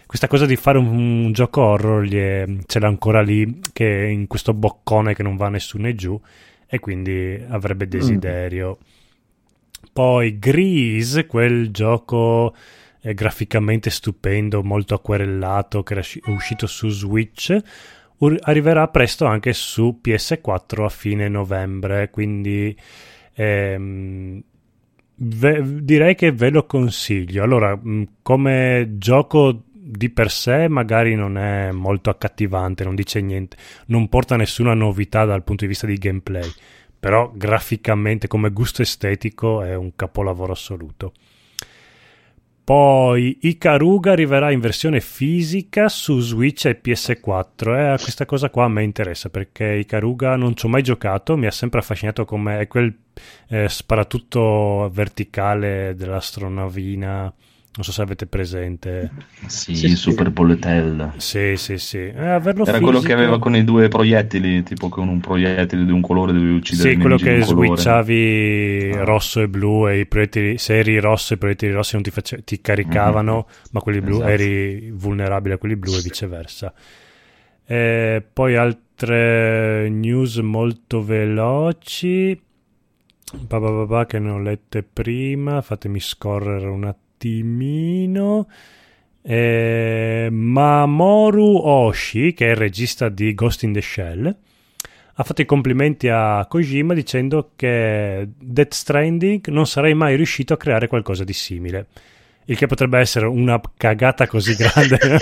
questa 0.06 0.28
cosa 0.28 0.46
di 0.46 0.56
fare 0.56 0.78
un, 0.78 0.86
un 0.86 1.32
gioco 1.32 1.62
horror 1.62 2.08
è, 2.08 2.44
ce 2.66 2.78
l'ha 2.78 2.86
ancora 2.86 3.22
lì, 3.22 3.60
che 3.72 3.84
in 3.84 4.26
questo 4.26 4.54
boccone 4.54 5.14
che 5.14 5.22
non 5.22 5.36
va 5.36 5.48
nessuno 5.48 5.92
giù, 5.94 6.20
e 6.66 6.78
quindi 6.78 7.42
avrebbe 7.48 7.86
mm. 7.86 7.88
desiderio. 7.88 8.78
Mm. 8.78 9.86
Poi 9.92 10.38
Grease, 10.38 11.26
quel 11.26 11.70
gioco 11.70 12.54
eh, 13.00 13.14
graficamente 13.14 13.90
stupendo, 13.90 14.62
molto 14.62 14.94
acquerellato, 14.94 15.82
che 15.82 15.92
era 15.92 16.02
uscito 16.26 16.66
su 16.66 16.88
Switch, 16.88 17.56
ur- 18.18 18.38
arriverà 18.42 18.88
presto 18.88 19.26
anche 19.26 19.52
su 19.52 20.00
PS4 20.02 20.84
a 20.84 20.88
fine 20.88 21.28
novembre, 21.28 22.10
quindi... 22.10 22.76
Ehm, 23.34 24.42
Ve, 25.18 25.62
direi 25.82 26.14
che 26.14 26.30
ve 26.32 26.50
lo 26.50 26.66
consiglio. 26.66 27.42
Allora, 27.42 27.74
mm, 27.74 28.02
come 28.20 28.96
gioco 28.98 29.62
di 29.88 30.10
per 30.10 30.32
sé 30.32 30.66
magari 30.66 31.14
non 31.14 31.38
è 31.38 31.70
molto 31.70 32.10
accattivante, 32.10 32.82
non 32.82 32.96
dice 32.96 33.20
niente, 33.20 33.56
non 33.86 34.08
porta 34.08 34.34
nessuna 34.34 34.74
novità 34.74 35.24
dal 35.24 35.44
punto 35.44 35.62
di 35.62 35.68
vista 35.68 35.86
di 35.86 35.94
gameplay, 35.94 36.50
però 36.98 37.30
graficamente 37.32 38.26
come 38.26 38.50
gusto 38.50 38.82
estetico 38.82 39.62
è 39.62 39.76
un 39.76 39.94
capolavoro 39.94 40.52
assoluto. 40.52 41.12
Poi 42.64 43.38
Ikaruga 43.42 44.10
arriverà 44.10 44.50
in 44.50 44.58
versione 44.58 45.00
fisica 45.00 45.88
su 45.88 46.18
Switch 46.18 46.64
e 46.64 46.80
PS4 46.82 47.94
e 47.94 48.02
questa 48.02 48.26
cosa 48.26 48.50
qua 48.50 48.64
a 48.64 48.68
me 48.68 48.82
interessa 48.82 49.28
perché 49.28 49.66
Ikaruga 49.66 50.34
non 50.34 50.56
ci 50.56 50.66
ho 50.66 50.68
mai 50.68 50.82
giocato, 50.82 51.36
mi 51.36 51.46
ha 51.46 51.52
sempre 51.52 51.78
affascinato 51.78 52.24
come 52.24 52.66
quel 52.66 52.92
eh, 53.50 53.68
sparatutto 53.68 54.90
verticale 54.92 55.94
dell'astronavina 55.96 57.32
non 57.76 57.84
so 57.84 57.92
se 57.92 58.00
avete 58.00 58.26
presente. 58.26 59.10
Sì, 59.46 59.74
sì 59.74 59.96
Super 59.96 60.30
Bullet 60.30 60.64
Hell. 60.64 61.12
Sì, 61.16 61.56
sì, 61.56 61.76
sì. 61.76 61.98
Eh, 61.98 62.14
Era 62.14 62.40
fisico... 62.40 62.78
quello 62.80 63.00
che 63.00 63.12
aveva 63.12 63.38
con 63.38 63.54
i 63.54 63.64
due 63.64 63.88
proiettili, 63.88 64.62
tipo 64.62 64.88
con 64.88 65.08
un 65.08 65.20
proiettile 65.20 65.84
di 65.84 65.92
un 65.92 66.00
colore 66.00 66.32
dovevi 66.32 66.54
uccidere 66.54 66.90
Sì, 66.90 66.96
quello 66.96 67.18
che 67.18 67.42
switchavi 67.42 68.92
ah. 68.94 69.04
rosso 69.04 69.42
e 69.42 69.48
blu 69.48 69.88
e 69.88 69.98
i 70.00 70.06
proiettili, 70.06 70.56
se 70.56 70.78
eri 70.78 70.98
rosso 70.98 71.34
e 71.34 71.36
i 71.36 71.38
proiettili 71.38 71.72
rossi 71.72 71.94
non 71.94 72.02
ti, 72.02 72.10
face... 72.10 72.42
ti 72.44 72.62
caricavano, 72.62 73.34
mm-hmm. 73.34 73.64
ma 73.72 73.80
quelli 73.80 74.00
blu 74.00 74.16
esatto. 74.16 74.30
eri 74.30 74.90
vulnerabile 74.90 75.54
a 75.54 75.58
quelli 75.58 75.76
blu 75.76 75.92
e 75.96 76.00
viceversa. 76.00 76.72
E 77.66 78.24
poi 78.32 78.56
altre 78.56 79.90
news 79.90 80.36
molto 80.38 81.04
veloci. 81.04 82.40
Papà, 83.48 84.06
che 84.06 84.18
ne 84.18 84.30
ho 84.30 84.38
lette 84.38 84.82
prima, 84.82 85.60
fatemi 85.60 86.00
scorrere 86.00 86.68
un 86.68 86.84
attimo 86.84 87.05
attimino. 87.16 88.46
Eh, 89.22 90.28
Mamoru 90.30 91.56
Oshi, 91.56 92.32
che 92.32 92.46
è 92.46 92.50
il 92.50 92.56
regista 92.56 93.08
di 93.08 93.34
Ghost 93.34 93.64
in 93.64 93.72
the 93.72 93.80
Shell, 93.80 94.36
ha 95.18 95.24
fatto 95.24 95.40
i 95.40 95.46
complimenti 95.46 96.08
a 96.08 96.46
Kojima 96.46 96.94
dicendo 96.94 97.52
che 97.56 98.28
Death 98.38 98.74
Stranding 98.74 99.48
non 99.48 99.66
sarei 99.66 99.94
mai 99.94 100.14
riuscito 100.14 100.52
a 100.52 100.58
creare 100.58 100.86
qualcosa 100.86 101.24
di 101.24 101.32
simile. 101.32 101.86
Il 102.48 102.56
che 102.56 102.66
potrebbe 102.66 103.00
essere 103.00 103.26
una 103.26 103.60
cagata 103.76 104.28
così 104.28 104.54
grande, 104.54 104.98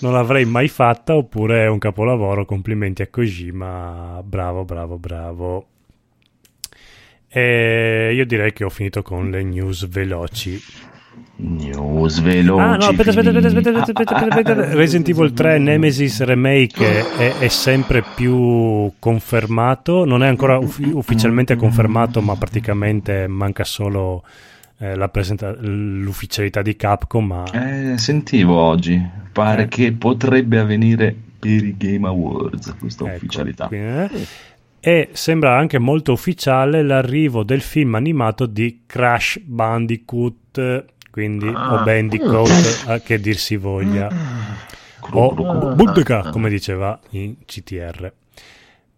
non 0.00 0.14
l'avrei 0.14 0.46
mai 0.46 0.68
fatta, 0.68 1.14
oppure 1.14 1.64
è 1.64 1.68
un 1.68 1.78
capolavoro. 1.78 2.46
Complimenti 2.46 3.02
a 3.02 3.08
Kojima, 3.08 4.22
bravo, 4.24 4.64
bravo, 4.64 4.96
bravo. 4.96 5.66
E 7.36 8.12
io 8.14 8.24
direi 8.24 8.52
che 8.52 8.62
ho 8.62 8.70
finito 8.70 9.02
con 9.02 9.28
le 9.28 9.42
news 9.42 9.88
veloci. 9.88 10.56
News 11.38 12.20
veloci. 12.20 12.62
Ah, 12.62 12.76
no, 12.76 12.84
aspetta, 12.84 13.10
aspetta, 13.10 13.30
aspetta, 13.30 13.48
aspetta, 13.48 13.80
aspetta, 13.80 14.14
aspetta, 14.14 14.52
aspetta. 14.52 14.54
Resident 14.78 15.08
Evil 15.08 15.32
3 15.32 15.58
Nemesis 15.58 16.22
Remake 16.22 17.16
è, 17.16 17.38
è 17.38 17.48
sempre 17.48 18.04
più 18.14 18.88
confermato. 19.00 20.04
Non 20.04 20.22
è 20.22 20.28
ancora 20.28 20.58
uf- 20.58 20.78
ufficialmente 20.92 21.56
confermato, 21.56 22.20
ma 22.20 22.36
praticamente 22.36 23.26
manca 23.26 23.64
solo 23.64 24.22
eh, 24.78 24.94
la 24.94 25.08
presenta- 25.08 25.56
l'ufficialità 25.58 26.62
di 26.62 26.76
Capcom. 26.76 27.26
Ma... 27.26 27.44
Eh, 27.92 27.98
sentivo 27.98 28.54
oggi, 28.60 29.04
pare 29.32 29.64
eh. 29.64 29.68
che 29.68 29.90
potrebbe 29.90 30.60
avvenire 30.60 31.12
per 31.36 31.64
i 31.64 31.74
Game 31.76 32.06
Awards 32.06 32.76
questa 32.78 33.06
ecco, 33.06 33.16
ufficialità. 33.16 33.66
Quindi, 33.66 33.86
eh 33.86 34.52
e 34.86 35.08
sembra 35.12 35.56
anche 35.56 35.78
molto 35.78 36.12
ufficiale 36.12 36.82
l'arrivo 36.82 37.42
del 37.42 37.62
film 37.62 37.94
animato 37.94 38.44
di 38.44 38.82
Crash 38.84 39.40
Bandicoot, 39.42 40.84
quindi 41.10 41.48
ah. 41.48 41.72
o 41.80 41.84
Bandicoot, 41.84 42.84
a 42.84 43.00
che 43.00 43.18
dir 43.18 43.38
si 43.38 43.56
voglia, 43.56 44.08
ah. 44.08 45.08
o 45.10 45.74
Buddha, 45.74 46.28
come 46.30 46.50
diceva 46.50 47.00
in 47.12 47.36
CTR. 47.46 48.12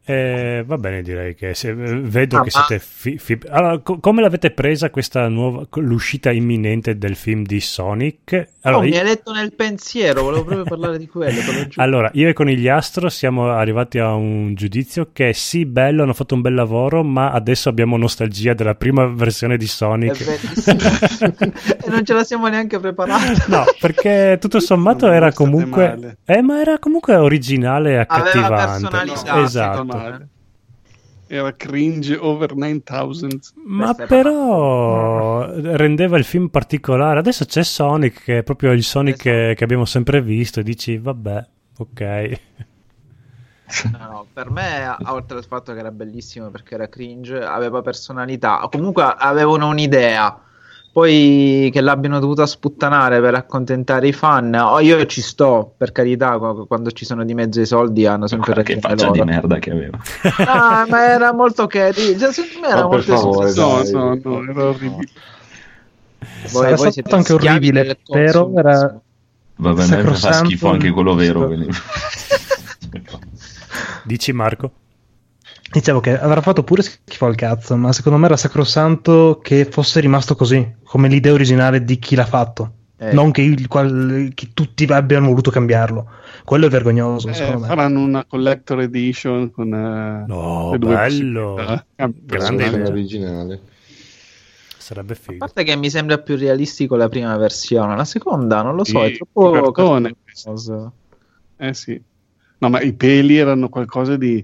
Eh, 0.09 0.63
va 0.65 0.79
bene, 0.79 1.03
direi 1.03 1.35
che 1.35 1.53
se, 1.55 1.75
vedo 1.75 2.39
ah, 2.39 2.43
che 2.43 2.51
siete. 2.51 2.79
Fi, 2.79 3.19
fi, 3.19 3.37
allora, 3.49 3.81
co- 3.81 3.99
come 3.99 4.23
l'avete 4.23 4.53
presa 4.53 4.89
questa 4.89 5.27
nuova 5.27 5.67
l'uscita 5.79 6.31
imminente 6.31 6.97
del 6.97 7.17
film 7.17 7.43
di 7.43 7.59
Sonic? 7.59 8.51
Allora, 8.61 8.83
oh, 8.83 8.85
io... 8.85 8.91
mi 8.91 8.99
hai 8.99 9.05
letto 9.05 9.33
nel 9.33 9.53
pensiero, 9.53 10.23
volevo 10.23 10.45
proprio 10.45 10.65
parlare 10.65 10.99
di 10.99 11.09
quello. 11.09 11.41
allora, 11.75 12.09
io 12.13 12.29
e 12.29 12.35
Conigliastro 12.35 13.09
siamo 13.09 13.51
arrivati 13.51 13.99
a 13.99 14.15
un 14.15 14.55
giudizio 14.55 15.09
che 15.13 15.33
sì, 15.33 15.67
bello, 15.67 16.05
hanno 16.05 16.15
fatto 16.15 16.37
un 16.37 16.41
bel 16.41 16.55
lavoro, 16.55 17.03
ma 17.03 17.33
adesso 17.33 17.69
abbiamo 17.69 17.97
nostalgia 17.97 18.55
della 18.55 18.77
prima 18.77 19.07
versione 19.07 19.57
di 19.57 19.67
Sonic. 19.67 20.21
e 21.85 21.91
non 21.91 22.05
ce 22.05 22.15
la 22.15 22.23
siamo 22.23 22.47
neanche 22.47 22.79
preparata. 22.79 23.45
no, 23.49 23.65
perché 23.81 24.39
tutto 24.41 24.61
sommato 24.61 25.11
era 25.11 25.33
comunque. 25.33 26.19
Eh, 26.25 26.43
ma 26.43 26.61
era 26.61 26.79
comunque 26.79 27.17
originale 27.17 27.95
e 27.95 27.97
accattivante. 27.97 28.89
Esatto 29.43 29.95
male. 29.97 30.29
Era 31.29 31.53
cringe 31.53 32.17
over 32.17 32.55
9000. 32.55 33.29
Ma 33.67 33.95
però 33.95 35.50
rendeva 35.50 36.17
il 36.19 36.25
film 36.25 36.49
particolare. 36.49 37.19
Adesso 37.19 37.45
c'è 37.45 37.65
Sonic, 37.65 38.23
che 38.23 38.38
è 38.38 38.43
proprio 38.45 38.71
il 38.73 38.85
Sonic 38.85 39.26
esatto. 39.26 39.55
che, 39.55 39.65
abbiamo 39.65 39.85
sempre 39.85 40.23
visto, 40.23 40.61
e 40.61 40.62
dici, 40.62 40.99
vabbè, 40.99 41.47
ok. 41.79 42.41
No, 43.91 43.99
no, 43.99 44.26
per 44.33 44.50
me, 44.50 44.97
oltre 45.07 45.38
al 45.38 45.45
fatto 45.45 45.73
che 45.73 45.81
era 45.81 45.91
bellissimo 45.91 46.50
perché 46.50 46.75
era 46.75 46.88
cringe, 46.88 47.43
aveva 47.43 47.83
personalità. 47.83 48.65
Comunque 48.71 49.03
avevano 49.03 49.67
un'idea 49.69 50.41
poi 50.97 51.69
che 51.75 51.83
l'abbiano 51.83 52.19
dovuta 52.21 52.47
sputtanare 52.47 53.21
per 53.21 53.35
accontentare 53.35 54.09
i 54.09 54.15
fan. 54.15 54.55
Oh, 54.55 54.81
io 54.81 55.05
ci 55.05 55.21
sto, 55.21 55.75
per 55.76 55.93
carità, 55.93 56.38
quando 56.38 56.91
ci 56.91 57.05
sono 57.05 57.23
di 57.23 57.35
mezzo 57.35 57.61
i 57.61 57.67
soldi 57.67 58.07
hanno 58.07 58.26
sempre 58.26 58.55
Guarda 58.55 58.73
che 58.73 58.81
faccia 58.81 59.09
loro. 59.09 59.23
di 59.23 59.31
merda 59.31 59.59
che 59.59 59.71
aveva. 59.73 59.99
ah, 60.47 60.87
ma 60.88 61.05
era 61.05 61.35
molto 61.35 61.67
carino. 61.67 62.19
Cioè, 62.19 62.33
secondo 62.33 62.67
me 62.67 62.73
era 62.73 62.87
oh, 62.87 62.88
molto 62.88 63.15
favore, 63.15 63.53
no, 63.53 63.83
no, 63.91 64.19
no, 64.23 64.43
era 64.50 64.65
orribile. 64.69 65.09
Voi, 66.53 66.75
voi 66.75 66.91
stato 66.91 67.15
anche 67.15 67.33
orribile, 67.35 67.99
però 68.03 68.50
era... 68.57 68.99
Vabbè, 69.57 69.83
a 69.83 70.03
me 70.03 70.15
fa 70.15 70.33
schifo 70.33 70.71
anche 70.71 70.91
quello 70.93 71.15
vero. 71.15 71.50
Dici 74.03 74.33
Marco? 74.33 74.73
Dicevo 75.70 76.00
che 76.00 76.18
avrà 76.18 76.40
fatto 76.40 76.62
pure 76.62 76.82
schifo 76.82 77.26
al 77.26 77.35
cazzo, 77.35 77.76
ma 77.76 77.92
secondo 77.92 78.18
me 78.18 78.26
era 78.26 78.37
sacrosanto 78.37 79.40
che 79.42 79.64
fosse 79.64 80.00
rimasto 80.00 80.37
così, 80.37 80.76
come 80.85 81.08
l'idea 81.08 81.32
originale 81.32 81.85
di 81.85 81.99
chi 81.99 82.14
l'ha 82.14 82.25
fatto. 82.25 82.73
Eh. 82.99 83.12
Non 83.12 83.30
che, 83.30 83.42
il, 83.42 83.66
qual, 83.66 84.30
che, 84.32 84.50
tutti 84.54 84.85
abbiano 84.85 85.26
voluto 85.26 85.50
cambiarlo. 85.50 86.08
Quello 86.44 86.66
è 86.66 86.70
vergognoso. 86.70 87.28
Eh, 87.28 87.35
faranno 87.35 88.00
una 88.00 88.25
collector 88.25 88.80
edition 88.80 89.50
con 89.50 89.75
eh, 89.75 90.25
no, 90.26 90.70
le 90.73 90.78
due 90.78 90.94
bello. 90.94 91.58
Eh, 91.58 92.12
grande 92.23 92.82
originale. 92.85 93.61
Sarebbe 94.78 95.14
figo. 95.14 95.35
A 95.35 95.38
parte 95.38 95.64
che 95.64 95.76
mi 95.76 95.90
sembra 95.90 96.18
più 96.18 96.37
realistico 96.37 96.96
la 96.96 97.08
prima 97.08 97.37
versione, 97.37 97.96
la 97.96 98.04
seconda 98.04 98.62
non 98.62 98.76
lo 98.76 98.85
so, 98.85 99.04
sì, 99.04 99.12
è 99.12 99.16
troppo 99.16 99.50
cartone. 99.50 100.14
Eh 101.56 101.75
sì. 101.75 102.00
No, 102.58 102.70
ma 102.70 102.80
i 102.80 102.94
peli 102.94 103.37
erano 103.37 103.68
qualcosa 103.68 104.16
di 104.16 104.42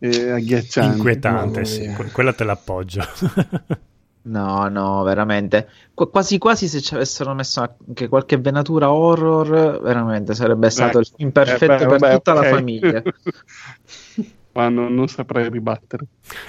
eh, 0.00 0.30
agghiacciante. 0.30 0.96
Inquietante, 0.96 1.64
sì. 1.64 1.94
quella 2.12 2.32
te 2.32 2.44
l'appoggio. 2.44 3.02
no, 4.22 4.68
no, 4.68 5.02
veramente. 5.02 5.68
Qu- 5.92 6.10
quasi 6.10 6.38
quasi 6.38 6.68
se 6.68 6.80
ci 6.80 6.94
avessero 6.94 7.34
messo 7.34 7.76
anche 7.86 8.08
qualche 8.08 8.38
venatura 8.38 8.90
horror, 8.90 9.80
veramente 9.82 10.34
sarebbe 10.34 10.70
stato 10.70 10.98
beh, 10.98 11.04
il 11.04 11.12
film 11.14 11.30
perfetto 11.30 11.64
eh, 11.64 11.76
beh, 11.76 11.86
per 11.86 11.98
vabbè, 11.98 12.14
tutta 12.14 12.32
okay. 12.32 12.42
la 12.42 12.56
famiglia. 12.56 13.02
Ma 14.52 14.68
non, 14.68 14.94
non, 14.94 15.06
saprei 15.06 15.48
ribattere. 15.48 16.06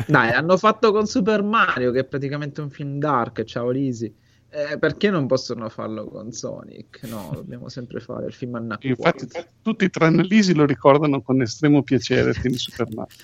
Dai, 0.08 0.32
hanno 0.32 0.58
fatto 0.58 0.92
con 0.92 1.06
Super 1.06 1.44
Mario, 1.44 1.92
che 1.92 2.00
è 2.00 2.04
praticamente 2.04 2.62
un 2.62 2.72
film 2.72 2.98
dark. 2.98 3.44
Ciao 3.44 3.70
Lisi. 3.70 4.12
Eh, 4.54 4.78
perché 4.80 5.10
non 5.10 5.28
possono 5.28 5.70
farlo 5.70 6.06
con 6.06 6.32
Sonic? 6.32 7.04
No, 7.04 7.30
dobbiamo 7.36 7.70
sempre 7.70 8.00
fare 8.00 8.26
il 8.26 8.34
film 8.34 8.56
a 8.56 8.78
Infatti, 8.82 9.28
tutti 9.62 9.90
tranne 9.90 10.24
Lisi 10.24 10.56
lo 10.56 10.66
ricordano 10.66 11.22
con 11.22 11.42
estremo 11.42 11.84
piacere 11.84 12.30
il 12.30 12.36
film 12.36 12.56
Super 12.56 12.88
Mario. 12.94 13.16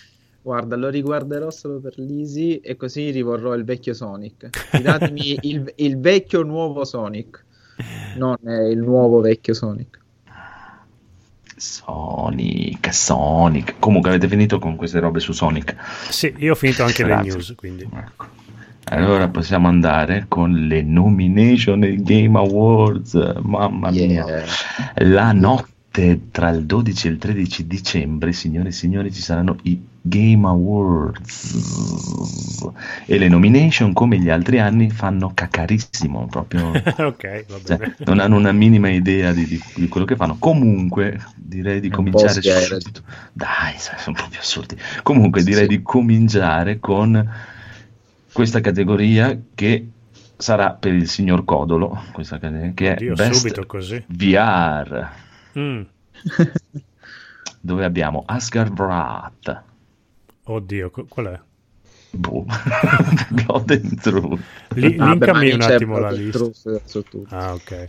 Guarda, 0.47 0.77
lo 0.77 0.87
riguarderò 0.87 1.51
solo 1.51 1.81
per 1.81 1.95
l'Easy 1.97 2.61
e 2.63 2.77
così 2.77 3.09
rivorrò 3.11 3.53
il 3.53 3.65
vecchio 3.65 3.93
Sonic. 3.93 4.79
Datemi 4.81 5.37
il, 5.43 5.73
il, 5.75 5.99
vecchio 5.99 6.41
nuovo 6.43 6.85
Sonic, 6.85 7.43
non 8.15 8.37
il 8.45 8.77
nuovo 8.77 9.19
vecchio 9.19 9.53
Sonic. 9.53 9.99
Sonic, 11.57 12.93
Sonic. 12.93 13.75
Comunque 13.77 14.11
avete 14.11 14.29
finito 14.29 14.57
con 14.57 14.77
queste 14.77 15.01
robe 15.01 15.19
su 15.19 15.33
Sonic? 15.33 15.75
Sì, 16.09 16.33
io 16.37 16.53
ho 16.53 16.55
finito 16.55 16.83
anche 16.83 17.03
Grazie. 17.03 17.29
le 17.29 17.35
news, 17.35 17.53
quindi. 17.57 17.83
Ecco. 17.83 18.25
Allora 18.85 19.27
possiamo 19.27 19.67
andare 19.67 20.27
con 20.29 20.53
le 20.53 20.81
nomination 20.81 21.83
ai 21.83 22.01
Game 22.01 22.37
Awards. 22.37 23.15
Mamma 23.41 23.91
mia, 23.91 24.25
yeah. 24.25 24.45
la 24.99 25.33
notte 25.33 25.75
notte 25.97 26.29
tra 26.31 26.49
il 26.49 26.65
12 26.65 27.07
e 27.07 27.09
il 27.09 27.17
13 27.17 27.67
dicembre, 27.67 28.31
signore 28.31 28.69
e 28.69 28.71
signori, 28.71 29.11
ci 29.11 29.21
saranno 29.21 29.57
i 29.63 29.79
Game 30.01 30.47
Awards 30.47 31.55
e 33.05 33.17
le 33.17 33.27
nomination, 33.27 33.91
come 33.93 34.17
gli 34.19 34.29
altri 34.29 34.59
anni, 34.59 34.89
fanno 34.89 35.31
cacarissimo 35.33 36.27
proprio. 36.27 36.71
ok, 36.71 37.45
cioè, 37.65 37.93
non 38.05 38.19
hanno 38.19 38.37
una 38.37 38.51
minima 38.51 38.89
idea 38.89 39.33
di, 39.33 39.45
di, 39.45 39.61
di, 39.75 39.87
quello 39.87 40.05
che 40.05 40.15
fanno. 40.15 40.37
Comunque, 40.37 41.19
direi 41.35 41.79
di 41.79 41.89
cominciare. 41.89 42.41
Subito. 42.41 43.01
Dai, 43.33 43.73
sono 43.77 44.15
proprio 44.15 44.39
assurdi. 44.39 44.77
Comunque, 45.03 45.43
direi 45.43 45.63
sì. 45.63 45.69
di 45.69 45.81
cominciare 45.81 46.79
con 46.79 47.29
questa 48.31 48.61
categoria 48.61 49.37
che 49.55 49.87
sarà 50.37 50.69
per 50.71 50.93
il 50.93 51.09
signor 51.09 51.43
Codolo, 51.43 52.03
questa 52.13 52.37
categoria, 52.37 52.71
che 52.73 52.91
Oddio, 52.91 53.13
è 53.13 53.15
Best 53.15 54.05
VR. 54.07 55.25
Mm. 55.57 55.81
Dove 57.61 57.85
abbiamo 57.85 58.23
Asgard 58.25 58.79
Wrath. 58.79 59.63
Oddio, 60.43 60.91
qual 61.07 61.25
è? 61.25 61.39
Boh. 62.11 62.45
Blood 63.29 63.71
and 63.71 64.01
Truth. 64.01 64.41
Li- 64.75 64.97
ah, 64.97 65.11
linkami 65.11 65.51
un 65.51 65.61
attimo 65.61 65.97
la 65.97 66.11
lista. 66.11 66.45
Ah, 67.29 67.53
ok. 67.53 67.87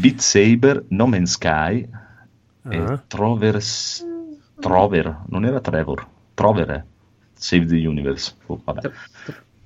Beat 0.00 0.18
Saber, 0.20 0.84
No 0.88 1.06
Man's 1.06 1.32
Sky 1.32 1.86
uh-huh. 2.62 2.72
e 2.72 2.78
ah. 2.78 3.02
Trovers... 3.06 4.06
Trover, 4.62 5.22
non 5.26 5.44
era 5.44 5.60
Trevor, 5.60 6.06
Trover 6.34 6.68
è 6.68 6.84
Save 7.34 7.66
the 7.66 7.84
Universe. 7.84 8.32
Oh, 8.46 8.62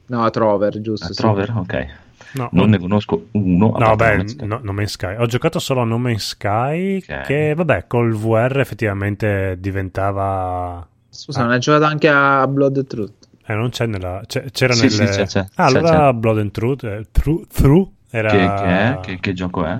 no, 0.06 0.30
Trover, 0.30 0.80
giusto. 0.80 1.06
Ah, 1.06 1.14
Trover, 1.14 1.46
sì. 1.46 1.58
ok. 1.58 1.94
No, 2.32 2.48
non 2.52 2.70
ne 2.70 2.78
conosco 2.78 3.28
uno. 3.32 3.74
No, 3.78 3.96
beh, 3.96 4.24
no, 4.44 4.60
No 4.62 4.72
Man's 4.72 4.92
Sky. 4.92 5.16
Ho 5.16 5.26
giocato 5.26 5.58
solo 5.58 5.80
a 5.80 5.84
No 5.84 5.98
Man's 5.98 6.28
Sky, 6.28 6.96
okay. 6.98 7.24
che 7.24 7.54
vabbè, 7.54 7.86
col 7.86 8.12
VR 8.12 8.58
effettivamente 8.58 9.56
diventava... 9.58 10.86
Scusa, 11.08 11.40
ah. 11.40 11.42
non 11.44 11.52
hai 11.52 11.60
giocato 11.60 11.84
anche 11.84 12.08
a 12.08 12.46
Blood 12.46 12.76
and 12.76 12.86
Truth? 12.86 13.28
Eh, 13.46 13.54
non 13.54 13.70
c'è 13.70 13.86
nella... 13.86 14.22
c'era 14.26 14.74
sì, 14.74 14.82
nelle... 14.82 15.12
Sì, 15.12 15.20
c'è, 15.20 15.26
c'è, 15.26 15.46
ah, 15.54 15.70
c'è, 15.70 15.78
allora 15.78 16.12
Blood 16.12 16.38
and 16.38 16.50
Truth, 16.50 16.84
eh, 16.84 17.06
True, 17.10 17.44
True 17.52 17.86
era... 18.10 18.30
Che, 18.30 18.36
che, 18.38 18.66
è? 18.66 19.00
Che, 19.00 19.20
che, 19.20 19.32
gioco 19.32 19.64
è? 19.64 19.76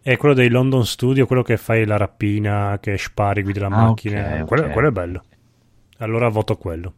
È 0.00 0.16
quello 0.16 0.34
dei 0.34 0.48
London 0.48 0.84
Studio, 0.86 1.26
quello 1.26 1.42
che 1.42 1.56
fai 1.56 1.84
la 1.84 1.96
rapina, 1.96 2.78
che 2.80 2.96
spari, 2.96 3.42
guidi 3.42 3.58
la 3.58 3.66
ah, 3.66 3.70
macchina. 3.70 4.20
Okay, 4.20 4.44
quello, 4.44 4.62
okay. 4.62 4.72
quello 4.72 4.88
è 4.88 4.92
bello. 4.92 5.22
Allora 5.98 6.28
voto 6.28 6.56
quello. 6.56 6.92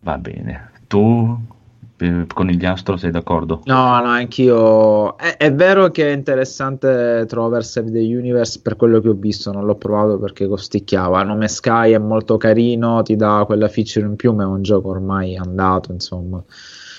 Va 0.00 0.18
bene. 0.18 0.70
Tu 0.86 1.52
con 1.96 2.06
il 2.06 2.26
Conigliastro 2.26 2.96
sei 2.96 3.10
d'accordo? 3.10 3.60
No, 3.64 4.00
no, 4.00 4.08
anch'io. 4.08 5.16
È, 5.16 5.36
è, 5.36 5.52
vero 5.52 5.90
che 5.90 6.08
è 6.08 6.12
interessante 6.12 7.24
Trover 7.28 7.64
Save 7.64 7.90
the 7.90 8.00
Universe 8.00 8.60
per 8.60 8.76
quello 8.76 9.00
che 9.00 9.08
ho 9.08 9.14
visto, 9.14 9.52
non 9.52 9.64
l'ho 9.64 9.76
provato 9.76 10.18
perché 10.18 10.46
costicchiava. 10.46 11.22
Nome 11.22 11.48
Sky 11.48 11.92
è 11.92 11.98
molto 11.98 12.36
carino, 12.36 13.02
ti 13.02 13.16
dà 13.16 13.44
quella 13.46 13.68
feature 13.68 14.06
in 14.06 14.16
più, 14.16 14.32
ma 14.32 14.42
è 14.42 14.46
un 14.46 14.62
gioco 14.62 14.88
ormai 14.88 15.36
andato, 15.36 15.92
insomma. 15.92 16.42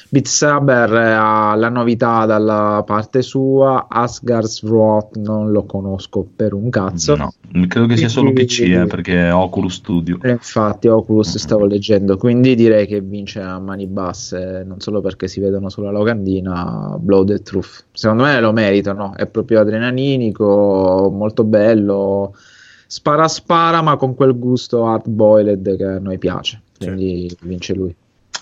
Beat 0.08 0.28
Saber 0.28 0.94
ha 0.94 1.56
la 1.56 1.70
novità 1.70 2.26
dalla 2.26 2.84
parte 2.86 3.22
sua, 3.22 3.88
Asgard's 3.89 4.62
Wrath 4.62 5.18
non 5.18 5.52
lo 5.52 5.63
conosco 5.63 6.26
per 6.36 6.54
un 6.54 6.70
cazzo. 6.70 7.15
No, 7.15 7.34
credo 7.68 7.88
che 7.88 7.98
sia 7.98 8.08
solo 8.08 8.32
PC 8.32 8.62
eh, 8.62 8.86
perché 8.86 9.28
è 9.28 9.34
Oculus 9.34 9.76
Studio. 9.76 10.20
Eh, 10.22 10.32
infatti 10.32 10.88
Oculus 10.88 11.30
mm-hmm. 11.30 11.38
stavo 11.38 11.65
leggendo, 11.65 12.18
quindi 12.18 12.56
direi 12.56 12.86
che 12.86 13.02
vince 13.02 13.41
a 13.41 13.60
mani 13.60 13.88
basse, 13.88 14.63
non 14.65 14.80
solo 14.80 15.02
perché 15.02 15.28
si 15.28 15.39
vedono 15.39 15.70
sulla 15.70 15.91
locandina, 15.91 16.96
Blood 17.00 17.32
and 17.32 17.41
Truth. 17.41 17.86
Secondo 17.91 18.24
me 18.24 18.39
lo 18.39 18.52
meritano, 18.52 19.15
è 19.15 19.26
proprio 19.26 19.62
adrenalinico, 19.62 21.10
molto 21.12 21.44
bello, 21.44 22.36
spara 22.86 23.28
spara 23.28 23.82
ma 23.82 23.98
con 23.98 24.13
quel 24.13 24.38
gusto 24.38 24.86
hard 24.86 25.10
boiled 25.10 25.76
che 25.78 25.84
a 25.84 26.00
noi 26.00 26.20
piace, 26.20 26.62
quindi 26.78 27.28
sì. 27.28 27.38
vince 27.41 27.74
lui. 27.74 27.96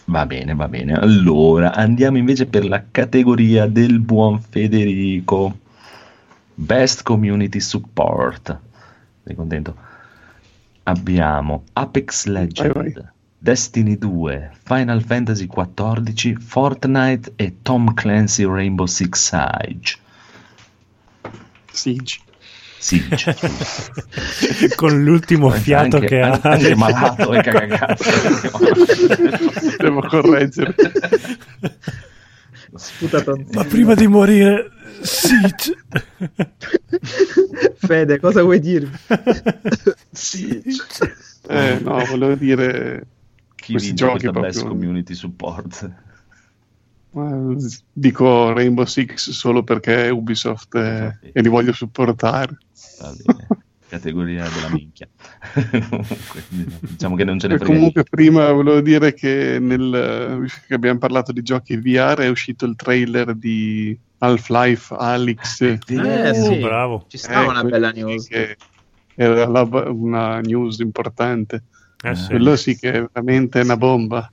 Va 0.06 0.26
bene, 0.26 0.54
va 0.54 0.68
bene. 0.68 0.94
Allora, 0.94 1.74
andiamo 1.74 2.18
invece 2.18 2.46
per 2.46 2.66
la 2.66 2.84
categoria 2.92 3.68
del 3.68 4.00
buon 4.00 4.40
Federico. 4.42 5.60
Best 6.54 7.04
Community 7.04 7.60
Support. 7.60 8.60
Sei 9.24 9.36
contento? 9.36 9.76
Abbiamo 10.84 11.64
Apex 11.74 12.26
Legend, 12.26 12.74
vai, 12.74 12.92
vai. 12.92 13.06
Destiny 13.38 13.98
2, 13.98 14.52
Final 14.64 15.02
Fantasy 15.04 15.48
XIV, 15.48 16.40
Fortnite 16.40 17.34
e 17.36 17.56
Tom 17.62 17.94
Clancy 17.94 18.46
Rainbow 18.46 18.86
Six 18.86 19.18
Siege. 19.20 19.98
Siege. 21.72 22.20
Siege. 22.84 23.34
Con 24.76 25.04
l'ultimo 25.06 25.50
fiato 25.52 25.96
anche, 25.96 26.08
che 26.08 26.20
ha. 26.20 26.38
Anche 26.44 26.76
malato 26.76 27.34
e 27.34 27.42
cagacazzo. 27.42 28.12
Devo 29.78 30.02
correggere. 30.02 30.76
Ma 33.54 33.64
prima 33.64 33.94
di 33.94 34.08
morire, 34.08 34.70
Siege. 35.02 35.78
Fede, 37.76 38.20
cosa 38.20 38.42
vuoi 38.42 38.60
dirmi? 38.60 38.92
Siege. 40.12 40.84
Eh, 41.48 41.80
no, 41.82 42.04
volevo 42.04 42.36
dire... 42.36 43.08
Chi 43.56 43.78
vince 43.78 44.06
questa 44.06 44.32
proprio... 44.32 44.52
best 44.52 44.68
community 44.68 45.14
support? 45.14 45.90
dico 47.94 48.54
Rainbow 48.54 48.86
Six 48.86 49.30
solo 49.30 49.64
perché 49.64 50.10
Ubisoft 50.10 50.76
è, 50.76 51.16
e 51.32 51.42
li 51.42 51.48
voglio 51.48 51.72
supportare. 51.72 52.58
Categoria 53.88 54.48
della 54.50 54.70
minchia. 54.74 55.08
diciamo 56.80 57.16
che 57.16 57.24
non 57.24 57.40
ce 57.40 57.48
ne 57.48 57.58
frega. 57.58 57.72
Comunque, 57.74 58.04
prima 58.04 58.52
volevo 58.52 58.82
dire 58.82 59.14
che, 59.14 59.58
nel, 59.60 60.48
che 60.68 60.74
abbiamo 60.74 61.00
parlato 61.00 61.32
di 61.32 61.42
giochi 61.44 61.78
VR 61.78 62.20
è 62.20 62.28
uscito 62.30 62.66
il 62.66 62.76
trailer 62.76 63.36
di 63.36 63.98
Half-Life 64.20 64.96
Alyx. 64.98 65.62
Eh, 65.62 66.34
sì, 66.34 66.58
bravo. 66.58 67.06
Ci 67.08 67.18
sta 67.18 67.44
Eh, 67.44 67.48
una 67.48 67.64
bella 67.64 67.92
news. 67.92 68.28
che 68.28 68.58
Era 69.16 69.46
la- 69.48 69.68
una 69.92 70.40
news 70.40 70.80
importante. 70.80 71.64
Eh, 72.04 72.16
sì. 72.16 72.28
Quello 72.30 72.56
sì 72.56 72.76
che 72.78 72.92
è 72.94 73.06
veramente 73.14 73.60
una 73.60 73.78
bomba. 73.78 74.32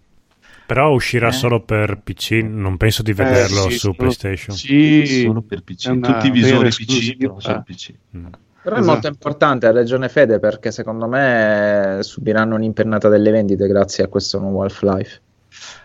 Però 0.65 0.93
uscirà 0.93 1.29
Eh. 1.29 1.33
solo 1.33 1.61
per 1.63 2.01
PC, 2.03 2.43
non 2.45 2.77
penso 2.79 3.03
di 3.03 3.13
vederlo 3.13 3.67
Eh, 3.67 3.71
sì, 3.73 3.73
su 3.73 3.79
solo- 3.79 3.95
PlayStation. 3.95 4.57
Sì, 4.57 5.23
Solo 5.27 5.43
per 5.43 5.63
PC. 5.63 5.99
Tutti 6.01 6.27
i 6.29 6.31
visori 6.31 6.69
PC, 6.71 7.17
però 7.19 7.39
solo 7.41 7.63
PC. 7.67 7.93
Mm. 8.17 8.27
Però 8.63 8.77
è 8.77 8.79
Esatto. 8.79 8.93
molto 8.93 9.09
importante, 9.09 9.67
ha 9.67 9.73
ragione 9.73 10.09
Fede, 10.09 10.39
perché 10.39 10.71
secondo 10.71 11.07
me 11.07 11.99
subiranno 12.03 12.57
un'impennata 12.57 13.09
delle 13.09 13.31
vendite 13.31 13.67
grazie 13.67 14.05
a 14.05 14.09
questo 14.09 14.39
nuovo 14.39 14.63
Half-Life. 14.63 15.21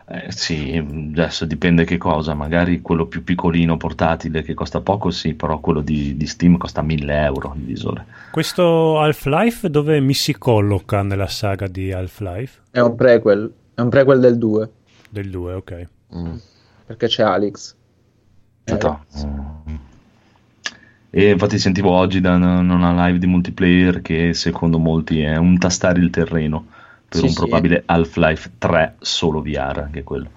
Eh, 0.07 0.31
sì, 0.31 0.75
adesso 0.77 1.45
dipende 1.45 1.83
che 1.85 1.97
cosa, 1.97 2.35
magari 2.35 2.81
quello 2.81 3.07
più 3.07 3.23
piccolino 3.23 3.77
portatile 3.77 4.43
che 4.43 4.53
costa 4.53 4.81
poco, 4.81 5.09
sì, 5.09 5.33
però 5.33 5.59
quello 5.59 5.81
di, 5.81 6.15
di 6.15 6.27
Steam 6.27 6.57
costa 6.57 6.81
1000 6.83 7.23
euro 7.23 7.53
il 7.55 7.63
visore. 7.63 8.05
Questo 8.31 8.99
Half-Life 8.99 9.69
dove 9.69 9.99
mi 10.01 10.13
si 10.13 10.38
colloca 10.38 11.01
nella 11.01 11.27
saga 11.27 11.67
di 11.67 11.91
Half-Life? 11.91 12.59
È 12.69 12.79
un 12.81 12.95
prequel, 12.95 13.51
è 13.73 13.81
un 13.81 13.89
prequel 13.89 14.19
del 14.19 14.38
2, 14.38 14.69
Del 15.09 15.29
2, 15.29 15.53
ok. 15.53 15.88
Mm. 16.15 16.35
perché 16.85 17.07
c'è 17.07 17.23
Alex. 17.23 17.73
Eh, 18.65 18.73
Aspetta. 18.73 19.03
Mm. 19.25 19.75
E 21.17 21.30
infatti 21.30 21.58
sentivo 21.60 21.91
oggi 21.91 22.19
da 22.19 22.34
una 22.36 23.06
live 23.08 23.19
di 23.19 23.25
multiplayer 23.25 24.01
che 24.01 24.34
secondo 24.34 24.80
molti 24.80 25.21
è 25.21 25.38
un 25.38 25.58
tastare 25.58 25.99
il 25.99 26.10
terreno 26.10 26.67
per 27.08 27.21
Sì, 27.21 27.23
un 27.23 27.34
sì. 27.34 27.34
probabile 27.34 27.84
Half-Life 27.86 28.51
3 28.58 28.97
solo 28.99 29.41
VR, 29.41 29.80
anche 29.86 30.04
quello. 30.04 30.32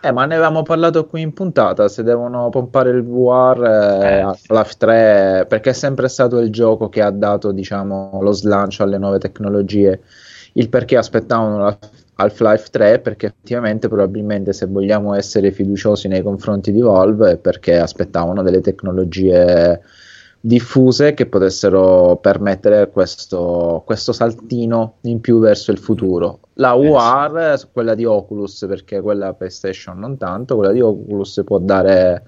Eh, 0.00 0.12
ma 0.12 0.26
ne 0.26 0.34
avevamo 0.34 0.62
parlato 0.62 1.06
qui 1.06 1.22
in 1.22 1.32
puntata, 1.32 1.88
se 1.88 2.04
devono 2.04 2.48
pompare 2.50 2.90
il 2.90 3.02
VR, 3.04 3.62
eh, 4.00 4.18
Eh, 4.18 4.20
Half-Life 4.20 4.74
3, 4.78 5.46
perché 5.48 5.70
è 5.70 5.72
sempre 5.72 6.08
stato 6.08 6.38
il 6.38 6.50
gioco 6.52 6.88
che 6.88 7.02
ha 7.02 7.10
dato, 7.10 7.50
diciamo, 7.50 8.18
lo 8.22 8.32
slancio 8.32 8.84
alle 8.84 8.98
nuove 8.98 9.18
tecnologie. 9.18 10.02
Il 10.52 10.68
perché 10.68 10.96
aspettavano 10.96 11.78
Half-Life 12.14 12.68
3, 12.70 13.00
perché 13.00 13.26
effettivamente 13.26 13.88
probabilmente 13.88 14.52
se 14.52 14.66
vogliamo 14.66 15.14
essere 15.14 15.50
fiduciosi 15.50 16.06
nei 16.08 16.22
confronti 16.22 16.70
di 16.72 16.80
Valve, 16.80 17.32
è 17.32 17.36
perché 17.38 17.78
aspettavano 17.78 18.42
delle 18.42 18.60
tecnologie 18.60 19.80
diffuse 20.40 21.14
che 21.14 21.26
potessero 21.26 22.18
permettere 22.20 22.90
questo, 22.90 23.82
questo 23.84 24.12
saltino 24.12 24.94
in 25.02 25.20
più 25.20 25.38
verso 25.38 25.70
il 25.70 25.78
futuro. 25.78 26.40
La 26.54 26.74
Eh, 26.74 26.82
sì. 26.82 26.88
UR, 26.88 27.68
quella 27.72 27.94
di 27.94 28.04
Oculus, 28.04 28.64
perché 28.68 29.00
quella 29.00 29.34
PlayStation 29.34 29.98
non 29.98 30.16
tanto, 30.16 30.56
quella 30.56 30.72
di 30.72 30.80
Oculus 30.80 31.42
può 31.44 31.58
dare 31.58 32.22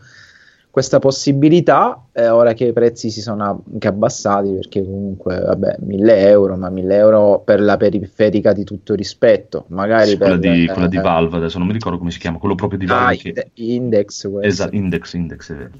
questa 0.71 1.01
possibilità, 1.01 2.07
eh, 2.13 2.29
ora 2.29 2.53
che 2.53 2.67
i 2.67 2.73
prezzi 2.73 3.11
si 3.11 3.21
sono 3.21 3.65
anche 3.73 3.89
abbassati, 3.89 4.53
perché 4.53 4.85
comunque, 4.85 5.41
vabbè, 5.41 5.79
1000 5.81 6.29
euro, 6.29 6.57
ma 6.57 6.71
1000 6.71 6.97
euro 6.97 7.43
per 7.45 7.61
la 7.61 7.77
periferica 7.77 8.53
di 8.53 8.63
tutto 8.63 8.95
rispetto, 8.95 9.65
magari 9.69 10.11
Sì, 10.11 10.17
quella, 10.17 10.39
per, 10.39 10.53
di, 10.53 10.65
eh, 10.65 10.73
quella 10.73 10.89
di 10.89 10.99
Valve, 10.99 11.37
adesso 11.39 11.59
non 11.59 11.67
mi 11.67 11.73
ricordo 11.73 11.99
come 11.99 12.13
si 12.13 12.21
chiama, 12.21 12.39
quello 12.39 12.55
proprio 12.55 12.79
di 12.79 12.85
ah, 12.85 12.95
Valve 12.95 13.17
che... 13.17 13.29
Inde- 13.29 13.51
Index, 13.55 14.31
questo. 14.31 14.49
Esatto, 14.49 14.77
Index, 14.77 15.13
Index, 15.15 15.53
è 15.53 15.57
vero. 15.57 15.71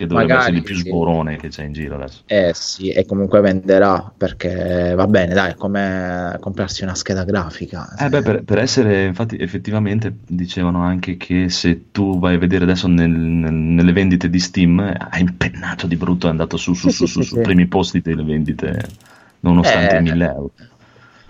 Che 0.00 0.06
dovrebbe 0.06 0.32
Magari, 0.32 0.40
essere 0.40 0.56
il 0.56 0.62
più 0.62 0.74
sì. 0.76 0.88
sborone 0.88 1.36
che 1.36 1.48
c'è 1.48 1.62
in 1.62 1.72
giro 1.74 1.96
adesso. 1.96 2.22
Eh 2.26 2.52
sì, 2.54 2.88
e 2.88 3.04
comunque 3.04 3.42
venderà 3.42 4.10
perché 4.16 4.94
va 4.96 5.06
bene, 5.06 5.34
dai, 5.34 5.50
è 5.50 5.54
come 5.56 6.38
comprarsi 6.40 6.84
una 6.84 6.94
scheda 6.94 7.24
grafica. 7.24 7.94
Eh 7.98 8.08
beh, 8.08 8.22
per, 8.22 8.42
per 8.44 8.58
essere, 8.60 9.04
infatti, 9.04 9.36
effettivamente 9.36 10.16
dicevano 10.26 10.82
anche 10.82 11.18
che 11.18 11.50
se 11.50 11.90
tu 11.90 12.18
vai 12.18 12.36
a 12.36 12.38
vedere 12.38 12.64
adesso 12.64 12.88
nel- 12.88 13.10
nel- 13.10 13.52
nelle 13.52 13.92
vendite 13.92 14.30
di 14.30 14.38
Steam, 14.38 14.80
eh, 14.80 14.96
ha 14.98 15.18
impennato 15.18 15.86
di 15.86 15.96
brutto, 15.96 16.28
è 16.28 16.30
andato 16.30 16.56
su, 16.56 16.72
su, 16.72 16.88
Sì, 16.88 16.96
su, 16.96 17.04
sì, 17.04 17.12
su, 17.12 17.20
sì, 17.20 17.28
su 17.28 17.34
sì. 17.34 17.40
primi 17.42 17.66
posti 17.66 18.00
delle 18.00 18.22
vendite, 18.24 18.96
nonostante 19.40 19.96
Eh. 19.96 19.98
i 19.98 20.02
1000 20.02 20.24
euro. 20.30 20.52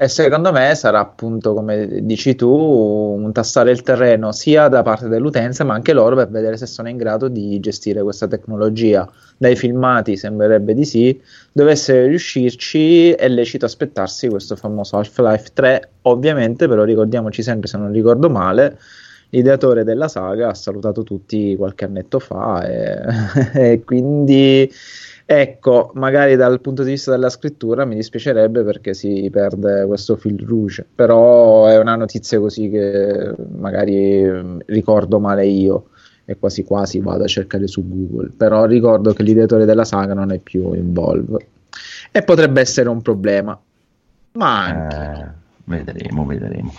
E 0.03 0.09
secondo 0.09 0.51
me 0.51 0.75
sarà 0.77 0.99
appunto, 0.99 1.53
come 1.53 2.01
dici 2.01 2.35
tu, 2.35 2.49
un 2.49 3.33
tastare 3.33 3.71
il 3.71 3.83
terreno 3.83 4.33
sia 4.33 4.69
da 4.69 4.81
parte 4.83 5.09
dell'utenza, 5.09 5.63
ma 5.63 5.75
anche 5.75 5.93
loro 5.93 6.17
per 6.17 6.31
vedere 6.31 6.57
se 6.57 6.65
sono 6.65 6.89
in 6.89 6.97
grado 6.97 7.29
di 7.29 7.61
gestire 7.61 8.03
questa 8.03 8.27
tecnologia. 8.27 9.07
Dai 9.37 9.57
filmati 9.57 10.17
sembrerebbe 10.17 10.73
di 10.73 10.87
sì. 10.87 11.21
Dovesse 11.53 12.07
riuscirci, 12.07 13.11
è 13.11 13.29
lecito 13.29 13.67
aspettarsi 13.67 14.29
questo 14.29 14.57
famoso 14.57 14.97
Half-Life 14.97 15.51
3. 15.53 15.91
Ovviamente, 16.03 16.67
però, 16.67 16.85
ricordiamoci 16.85 17.43
sempre, 17.43 17.69
se 17.69 17.77
non 17.77 17.93
ricordo 17.93 18.31
male, 18.31 18.79
l'ideatore 19.29 19.85
della 19.85 20.09
saga 20.09 20.49
ha 20.49 20.55
salutato 20.55 21.03
tutti 21.03 21.55
qualche 21.57 21.85
annetto 21.85 22.19
fa 22.19 22.67
e, 22.67 23.03
e 23.73 23.85
quindi 23.85 24.71
ecco, 25.33 25.93
magari 25.95 26.35
dal 26.35 26.61
punto 26.61 26.83
di 26.83 26.91
vista 26.91 27.13
della 27.13 27.29
scrittura 27.29 27.85
mi 27.85 27.95
dispiacerebbe 27.95 28.65
perché 28.65 28.95
si 28.95 29.29
perde 29.31 29.87
questo 29.87 30.17
fil 30.17 30.45
rouge, 30.45 30.85
però 30.93 31.67
è 31.67 31.79
una 31.79 31.95
notizia 31.95 32.41
così 32.41 32.69
che 32.69 33.33
magari 33.57 34.25
mm, 34.25 34.59
ricordo 34.67 35.21
male 35.21 35.47
io 35.47 35.91
e 36.25 36.37
quasi 36.37 36.65
quasi 36.65 36.99
vado 36.99 37.23
a 37.23 37.29
cercare 37.29 37.69
su 37.69 37.87
Google, 37.87 38.31
però 38.37 38.65
ricordo 38.65 39.13
che 39.13 39.23
l'ideatore 39.23 39.67
della 39.67 39.85
saga 39.85 40.15
non 40.15 40.33
è 40.33 40.39
più 40.39 40.73
in 40.75 40.93
Volve 40.93 41.47
e 42.11 42.23
potrebbe 42.23 42.61
essere 42.61 42.89
un 42.89 43.01
problema. 43.01 43.57
Ma 44.33 44.65
anche 44.65 44.97
Eh, 44.97 45.27
vedremo, 45.65 46.27
vedremo. 46.27 46.73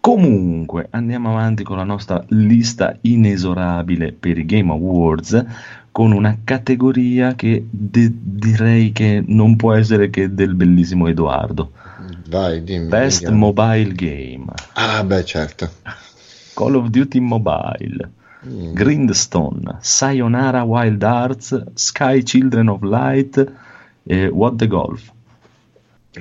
Comunque, 0.00 0.86
andiamo 0.92 1.28
avanti 1.28 1.62
con 1.62 1.76
la 1.76 1.84
nostra 1.84 2.24
lista 2.28 2.96
inesorabile 3.02 4.12
per 4.18 4.38
i 4.38 4.46
Game 4.46 4.72
Awards, 4.72 5.44
con 5.92 6.12
una 6.12 6.38
categoria 6.44 7.34
che 7.34 7.66
de- 7.68 8.12
direi 8.14 8.92
che 8.92 9.22
non 9.26 9.56
può 9.56 9.74
essere 9.74 10.08
che 10.10 10.32
del 10.32 10.54
bellissimo 10.54 11.08
Edoardo. 11.08 11.72
Vai, 12.28 12.62
dimmi. 12.62 12.88
Best 12.88 13.24
dimmi. 13.26 13.36
Mobile 13.38 13.92
Game, 13.94 14.44
Ah, 14.74 15.02
beh, 15.04 15.24
certo. 15.24 15.68
Call 16.54 16.74
of 16.76 16.88
Duty 16.88 17.18
Mobile, 17.20 18.10
Mm. 18.46 18.72
Grindstone, 18.72 19.76
Sayonara 19.80 20.62
Wild 20.62 21.02
Hearts, 21.02 21.62
Sky 21.74 22.22
Children 22.22 22.68
of 22.68 22.82
Light 22.82 23.52
e 24.04 24.26
What 24.28 24.56
the 24.56 24.66
Golf. 24.66 25.12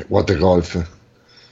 What 0.08 0.30
a 0.30 0.36
golf. 0.36 0.76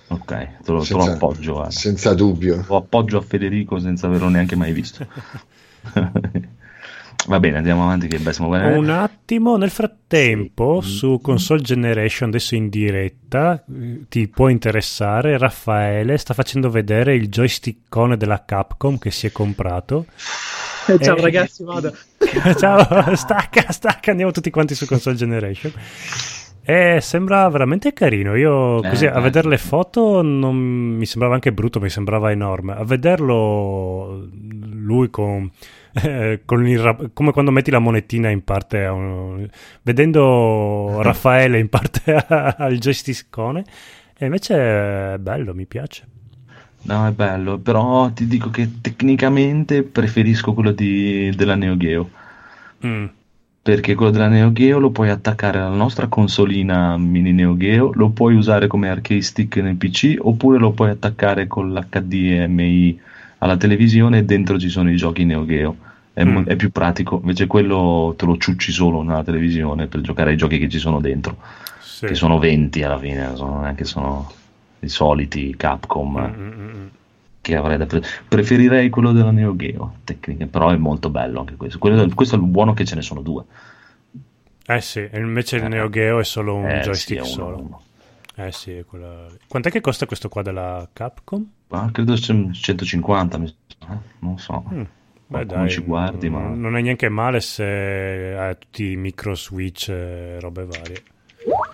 Ok, 0.09 0.25
te 0.27 0.71
lo, 0.71 0.81
te 0.83 0.93
lo 0.93 1.01
Senza- 1.01 1.11
appoggio. 1.13 1.53
guarda. 1.53 1.71
Senza 1.71 2.13
dubbio. 2.13 2.63
Lo 2.67 2.75
appoggio 2.77 3.17
a 3.17 3.21
Federico 3.21 3.79
senza 3.79 4.07
averlo 4.07 4.27
neanche 4.29 4.55
mai 4.55 4.73
visto. 4.73 5.05
Va 7.25 7.39
bene, 7.41 7.57
andiamo 7.57 7.83
avanti 7.83 8.07
che 8.07 8.19
Best 8.19 8.39
Mobile 8.39 8.75
Un 8.77 8.89
attimo, 8.89 9.57
nel 9.57 9.69
frattempo 9.69 10.79
Sì. 10.81 10.89
su 10.91 11.19
Console 11.21 11.61
Generation, 11.61 12.29
adesso 12.29 12.55
in 12.55 12.69
diretta, 12.69 13.61
eh, 13.69 14.05
ti 14.07 14.29
può 14.29 14.47
interessare, 14.47 15.37
Raffaele 15.37 16.17
sta 16.17 16.33
facendo 16.33 16.69
vedere 16.69 17.15
il 17.15 17.27
joystickone 17.27 18.15
della 18.15 18.45
Capcom 18.45 18.97
che 18.97 19.11
si 19.11 19.27
è 19.27 19.31
comprato. 19.33 20.05
ciao 21.01 21.17
Eh, 21.17 21.21
ragazzi, 21.21 21.63
vado. 21.65 21.93
Ciao, 22.57 23.15
stacca, 23.15 23.71
stacca, 23.71 24.11
andiamo 24.11 24.31
tutti 24.31 24.49
quanti 24.49 24.73
su 24.75 24.85
Console 24.85 25.15
Generation. 25.17 25.71
E 26.63 26.99
sembra 27.01 27.47
veramente 27.49 27.91
carino. 27.93 28.35
Io 28.35 28.81
Eh, 28.83 28.89
così 28.89 29.05
a 29.05 29.11
dai. 29.13 29.21
vedere 29.23 29.47
le 29.49 29.57
foto 29.57 30.21
non 30.21 30.55
mi 30.55 31.05
sembrava 31.05 31.33
anche 31.35 31.51
brutto, 31.53 31.79
mi 31.79 31.89
sembrava 31.89 32.31
enorme. 32.31 32.73
A 32.73 32.83
vederlo 32.85 34.27
lui 34.31 35.09
con, 35.09 35.49
eh, 36.03 36.41
il 36.45 37.09
come 37.13 37.31
quando 37.31 37.51
metti 37.51 37.71
la 37.71 37.79
monetina 37.79 38.29
in 38.29 38.43
parte 38.43 38.85
a 38.85 38.91
un- 38.93 39.47
vedendo 39.81 40.99
Raffaele 41.03 41.59
in 41.59 41.69
parte 41.69 42.15
al 42.27 42.77
joystickone. 42.77 43.63
E 44.17 44.25
invece 44.25 45.13
è 45.13 45.17
bello, 45.19 45.53
mi 45.53 45.65
piace. 45.65 46.05
No, 46.83 47.05
è 47.05 47.11
bello, 47.11 47.57
però 47.57 48.09
ti 48.11 48.27
dico 48.27 48.49
che 48.49 48.79
tecnicamente 48.81 49.83
preferisco 49.83 50.53
quello 50.53 50.71
di- 50.71 51.31
della 51.35 51.55
Neo 51.55 51.75
Geo. 51.77 52.09
Mm. 52.85 53.05
Perché 53.61 53.95
quello 53.95 54.11
della 54.11 54.29
Neo 54.29 54.53
Geo 54.53 54.79
lo 54.79 54.91
puoi 54.91 55.09
attaccare 55.09 55.59
alla 55.59 55.75
nostra 55.75 56.07
consolina 56.07 56.97
mini 56.97 57.33
Neo 57.33 57.57
Geo, 57.57 57.91
lo 57.93 58.09
puoi 58.09 58.35
usare 58.35 58.67
come 58.67 58.89
arcade 58.89 59.21
stick 59.21 59.57
nel 59.57 59.75
PC, 59.75 60.15
oppure 60.19 60.57
lo 60.57 60.71
puoi 60.71 60.89
attaccare 60.91 61.47
con 61.47 61.73
l'HDMI 61.73 62.99
alla 63.39 63.57
televisione 63.57 64.19
e 64.19 64.23
dentro 64.25 64.57
ci 64.59 64.69
sono 64.69 64.89
i 64.91 64.95
giochi 64.95 65.25
Neo 65.25 65.45
Geo. 65.45 65.77
È, 66.13 66.23
mo- 66.23 66.39
Mm. 66.41 66.45
è 66.45 66.55
più 66.55 66.71
pratico, 66.71 67.19
invece 67.21 67.45
quello 67.45 68.15
te 68.17 68.25
lo 68.25 68.37
ciucci 68.37 68.71
solo 68.71 69.03
nella 69.03 69.23
televisione 69.23 69.85
per 69.87 70.01
giocare 70.01 70.31
ai 70.31 70.37
giochi 70.37 70.57
che 70.57 70.67
ci 70.67 70.79
sono 70.79 70.99
dentro, 70.99 71.37
Sì. 71.79 72.07
che 72.07 72.15
sono 72.15 72.39
20 72.39 72.81
alla 72.83 72.97
fine, 72.97 73.35
sono- 73.35 73.53
non 73.57 73.67
è 73.67 73.75
che 73.75 73.83
sono 73.85 74.31
i 74.79 74.89
soliti 74.89 75.55
Capcom 75.55 76.17
Mm, 76.17 76.41
mm, 76.41 76.75
mm. 76.81 76.87
che 77.41 77.55
avrei 77.55 77.77
da 77.77 77.85
pre- 77.85 78.01
preferirei 78.27 78.89
quello 78.89 79.11
della 79.11 79.29
Neo 79.31 79.55
Geo 79.55 79.97
tecnica, 80.03 80.47
però 80.47 80.69
è 80.71 80.75
molto 80.77 81.09
bello 81.11 81.39
anche 81.41 81.55
questo. 81.55 81.77
Quello- 81.77 82.07
questo 82.15 82.33
è 82.35 82.39
il 82.39 82.45
buono 82.45 82.73
che 82.73 82.83
ce 82.83 82.95
ne 82.95 83.01
sono 83.03 83.21
due. 83.21 83.43
Eh 84.65 84.81
sì, 84.81 85.07
invece 85.13 85.57
il 85.57 85.63
eh. 85.63 85.67
Neo 85.67 85.89
Geo 85.89 86.19
è 86.19 86.23
solo 86.23 86.55
un 86.55 86.65
eh, 86.67 86.81
joystick 86.81 87.25
sì, 87.25 87.31
solo. 87.31 87.57
Uno. 87.59 87.81
Eh 88.35 88.51
sì, 88.51 88.83
quella... 88.87 89.25
Quant'è 89.47 89.69
che 89.71 89.81
costa 89.81 90.05
questo 90.07 90.29
qua 90.29 90.41
della 90.41 90.87
Capcom? 90.91 91.45
Ah, 91.69 91.89
credo 91.91 92.15
sia 92.15 92.35
150, 92.51 93.37
non 94.19 94.37
so. 94.37 94.63
Mm. 94.73 94.83
Beh, 95.29 95.45
dai, 95.45 95.69
ci 95.69 95.81
guardi, 95.81 96.29
ma... 96.29 96.47
Non 96.47 96.77
è 96.77 96.81
neanche 96.81 97.09
male 97.09 97.41
se 97.41 97.63
hai 97.63 98.57
tutti 98.57 98.91
i 98.91 98.95
micro 98.95 99.35
switch 99.35 99.89
e 99.89 100.39
robe 100.39 100.65
varie. 100.65 101.03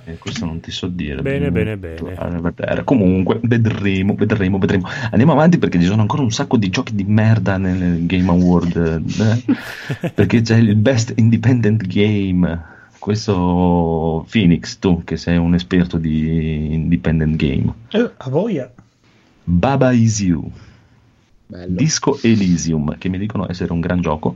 Eh, 0.05 0.17
questo 0.17 0.45
non 0.45 0.59
ti 0.59 0.71
so 0.71 0.87
dire. 0.87 1.21
Bene, 1.21 1.51
bene, 1.51 1.77
bene. 1.77 2.83
Comunque, 2.83 3.39
vedremo, 3.43 4.15
vedremo, 4.15 4.57
vedremo. 4.57 4.87
Andiamo 5.11 5.31
avanti 5.31 5.57
perché 5.57 5.79
ci 5.79 5.85
sono 5.85 6.01
ancora 6.01 6.23
un 6.23 6.31
sacco 6.31 6.57
di 6.57 6.69
giochi 6.69 6.93
di 6.95 7.03
merda 7.05 7.57
nel 7.57 8.05
Game 8.05 8.29
Award. 8.29 9.03
Eh? 9.19 10.09
perché 10.13 10.41
c'è 10.41 10.57
il 10.57 10.75
Best 10.75 11.13
Independent 11.15 11.85
Game. 11.85 12.71
Questo 12.99 14.25
Phoenix, 14.29 14.79
tu 14.79 15.03
che 15.03 15.17
sei 15.17 15.37
un 15.37 15.53
esperto 15.53 15.97
di 15.97 16.73
Independent 16.73 17.35
Game. 17.35 17.73
Eh, 17.89 18.11
a 18.17 18.29
voglia. 18.29 18.71
Baba 19.43 19.91
Is 19.91 20.19
You. 20.21 20.51
Bello. 21.45 21.75
Disco 21.75 22.17
Elysium, 22.21 22.97
che 22.97 23.09
mi 23.09 23.17
dicono 23.17 23.49
essere 23.49 23.71
un 23.73 23.79
gran 23.79 24.01
gioco, 24.01 24.35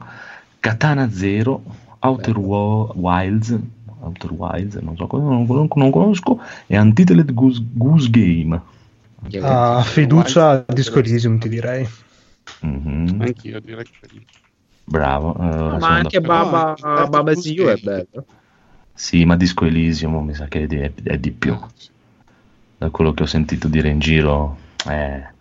Katana 0.59 1.09
Zero, 1.11 1.63
Outer 1.99 2.37
Wo- 2.37 2.91
Wilds, 2.95 3.57
Outer 4.01 4.31
Wilds, 4.33 4.75
non 4.75 4.95
so 4.95 5.07
cosa, 5.07 5.23
non, 5.23 5.45
non, 5.45 5.67
non 5.73 5.89
conosco, 5.89 6.39
e 6.67 6.77
Untitled 6.77 7.33
Goose, 7.33 7.63
Goose 7.71 8.09
Game. 8.09 8.61
Ah, 9.41 9.81
fiducia 9.81 10.65
a 10.67 10.73
Disco 10.73 10.99
Elysium, 10.99 11.39
ti 11.39 11.49
direi. 11.49 11.87
Mm-hmm. 12.65 13.21
Anch'io 13.21 13.59
direi 13.59 13.83
che 13.83 14.25
Bravo. 14.83 15.35
Eh, 15.35 15.55
no, 15.55 15.77
ma 15.79 15.95
anche 15.95 16.21
Baba, 16.21 16.75
no, 16.79 17.07
Baba 17.09 17.35
Ziu 17.35 17.65
è 17.65 17.75
bello. 17.75 18.25
Sì, 18.93 19.25
ma 19.25 19.35
Disco 19.35 19.65
Elysium 19.65 20.23
mi 20.23 20.33
sa 20.33 20.45
che 20.47 20.63
è 20.63 20.67
di, 20.67 20.77
è 20.77 21.17
di 21.17 21.31
più. 21.31 21.57
Da 22.77 22.89
quello 22.89 23.13
che 23.13 23.23
ho 23.23 23.25
sentito 23.25 23.67
dire 23.67 23.89
in 23.89 23.99
giro, 23.99 24.57
eh, 24.89 25.35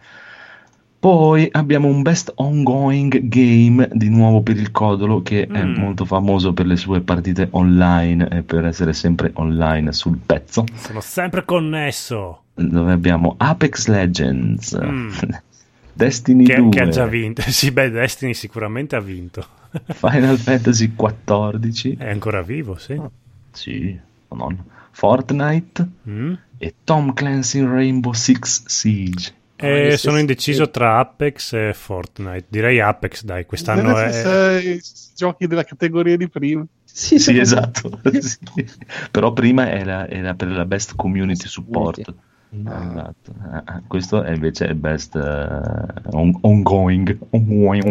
poi 0.99 1.49
abbiamo 1.53 1.87
un 1.87 2.03
best 2.03 2.33
ongoing 2.35 3.29
game 3.29 3.88
di 3.92 4.09
nuovo 4.09 4.42
per 4.42 4.57
il 4.57 4.72
Codolo 4.72 5.22
che 5.22 5.46
mm. 5.49 5.55
è 5.55 5.64
molto 5.64 6.05
famoso 6.05 6.53
per 6.53 6.66
le 6.66 6.77
sue 6.77 7.01
partite 7.01 7.49
online 7.53 8.29
e 8.29 8.42
per 8.42 8.64
essere 8.64 8.92
sempre 8.92 9.31
online 9.35 9.92
sul 9.92 10.18
pezzo. 10.18 10.64
Sono 10.75 11.01
sempre 11.01 11.44
connesso. 11.44 12.42
Dove 12.55 12.90
abbiamo 12.90 13.35
Apex 13.37 13.87
Legends, 13.87 14.77
mm. 14.83 15.11
Destiny 15.92 16.44
che, 16.44 16.57
2. 16.57 16.70
Che 16.70 16.81
ha 16.81 16.88
già 16.88 17.07
vinto. 17.07 17.42
Sì, 17.46 17.70
beh, 17.70 17.90
Destiny 17.90 18.35
sicuramente 18.35 18.96
ha 18.96 19.01
vinto. 19.01 19.46
Final 19.85 20.37
Fantasy 20.38 20.94
14. 20.94 21.96
È 22.01 22.11
ancora 22.11 22.42
vivo, 22.42 22.77
sì. 22.77 22.94
Oh, 22.94 23.11
sì, 23.53 23.96
non. 24.31 24.64
Fortnite 24.97 25.87
mm. 26.09 26.33
e 26.57 26.75
Tom 26.83 27.13
Clancy 27.13 27.63
Rainbow 27.63 28.15
Six 28.15 28.65
Siege. 28.65 29.35
Eh, 29.57 29.95
sono 29.99 30.19
indeciso 30.19 30.71
tra 30.71 30.99
Apex 30.99 31.53
e 31.53 31.73
Fortnite. 31.75 32.47
Direi 32.49 32.81
Apex, 32.81 33.23
dai, 33.23 33.45
quest'anno 33.45 33.95
è... 33.99 34.57
I 34.57 34.81
giochi 35.15 35.47
della 35.47 35.65
categoria 35.65 36.17
di 36.17 36.31
prima. 36.31 36.65
Sì, 36.83 37.19
sì 37.19 37.39
esatto. 37.39 38.01
sì. 38.21 38.39
Però 39.11 39.35
prima 39.35 39.71
era, 39.71 40.09
era, 40.09 40.33
per 40.33 40.49
la 40.49 40.65
best 40.65 40.95
community 40.97 41.47
support. 41.47 42.15
Ah. 42.65 42.89
Esatto. 42.91 43.35
Ah, 43.51 43.83
questo 43.87 44.23
è 44.23 44.33
invece 44.33 44.65
il 44.65 44.77
best 44.77 45.15
uh, 45.15 46.17
on- 46.17 46.39
ongoing. 46.41 47.19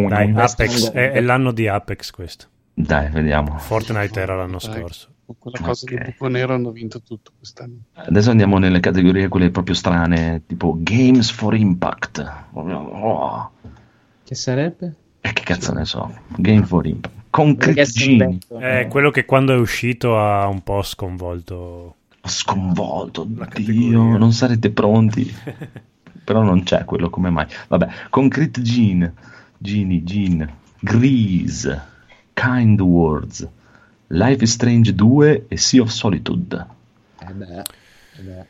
Dai, 0.08 0.32
Apex, 0.34 0.90
è, 0.90 1.12
è, 1.12 1.20
l'anno 1.20 1.52
di 1.52 1.68
Apex 1.68 2.10
questo. 2.10 2.46
Dai, 2.74 3.10
vediamo. 3.10 3.58
Fortnite 3.58 4.20
era 4.20 4.34
l'anno 4.34 4.58
scorso 4.58 5.10
con 5.26 5.34
quella 5.38 5.58
cosa 5.60 5.84
okay. 5.84 5.98
del 5.98 6.06
buco 6.06 6.28
nero 6.28 6.54
hanno 6.54 6.70
vinto 6.70 7.02
tutto 7.02 7.32
quest'anno. 7.36 7.78
Adesso 7.94 8.30
andiamo 8.30 8.58
nelle 8.58 8.78
categorie 8.78 9.26
quelle 9.26 9.50
proprio 9.50 9.74
strane, 9.74 10.42
tipo 10.46 10.76
Games 10.78 11.30
for 11.30 11.54
Impact. 11.56 12.34
Oh. 12.52 13.50
Che 14.22 14.34
sarebbe? 14.36 14.94
E 15.20 15.28
eh, 15.28 15.32
che 15.32 15.42
cazzo 15.42 15.72
ne 15.72 15.84
so, 15.84 16.16
Game 16.36 16.64
for 16.64 16.86
Impact. 16.86 17.14
Concrete 17.30 17.84
Genie. 17.84 18.38
È 18.58 18.86
quello 18.88 19.10
che 19.10 19.24
quando 19.24 19.52
è 19.52 19.56
uscito 19.58 20.18
ha 20.18 20.46
un 20.46 20.62
po' 20.62 20.82
sconvolto. 20.82 21.96
Sconvolto, 22.22 23.26
Dio, 23.56 24.16
non 24.16 24.32
sarete 24.32 24.70
pronti. 24.70 25.30
Però 26.24 26.42
non 26.42 26.62
c'è 26.62 26.84
quello 26.84 27.10
come 27.10 27.30
mai. 27.30 27.46
Vabbè, 27.68 27.88
Concrete 28.10 28.62
Gene, 28.62 29.14
Genie, 29.58 30.02
Gene, 30.02 30.56
Grease, 30.80 31.82
Kind 32.32 32.80
Words. 32.80 33.48
Life 34.08 34.44
is 34.44 34.52
Strange 34.52 34.94
2 34.94 35.46
e 35.48 35.56
Sea 35.56 35.80
of 35.80 35.90
Solitude. 35.90 36.66
Eh 37.18 37.32
beh, 37.32 37.58
eh 37.58 38.22
beh. 38.22 38.46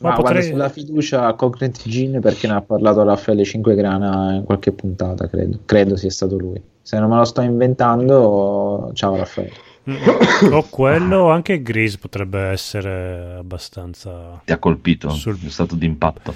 Ma, 0.00 0.10
Ma 0.10 0.14
potrei... 0.14 0.34
guarda, 0.34 0.42
sulla 0.42 0.68
fiducia 0.68 1.26
a 1.26 1.34
Concrete 1.34 1.80
Gene 1.84 2.20
perché 2.20 2.46
ne 2.46 2.54
ha 2.54 2.62
parlato 2.62 3.02
Raffaele 3.02 3.44
Cinquegrana 3.44 4.34
in 4.34 4.44
qualche 4.44 4.72
puntata, 4.72 5.28
credo. 5.28 5.60
Credo 5.64 5.96
sia 5.96 6.10
stato 6.10 6.36
lui. 6.36 6.60
Se 6.82 6.98
non 6.98 7.10
me 7.10 7.16
lo 7.16 7.24
sto 7.24 7.40
inventando, 7.40 8.90
ciao 8.94 9.16
Raffaele. 9.16 9.66
O 10.52 10.66
quello 10.68 11.30
anche 11.30 11.62
Grease 11.62 11.98
potrebbe 11.98 12.40
essere 12.50 13.36
abbastanza... 13.38 14.40
Ti 14.44 14.52
ha 14.52 14.58
colpito? 14.58 15.08
Sul... 15.10 15.38
È 15.44 15.48
stato 15.48 15.74
d'impatto. 15.74 16.34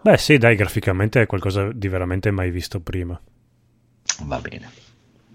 Beh 0.00 0.16
sì, 0.16 0.38
dai, 0.38 0.56
graficamente 0.56 1.20
è 1.20 1.26
qualcosa 1.26 1.70
di 1.72 1.88
veramente 1.88 2.30
mai 2.30 2.50
visto 2.50 2.80
prima. 2.80 3.20
Va 4.24 4.38
bene. 4.38 4.81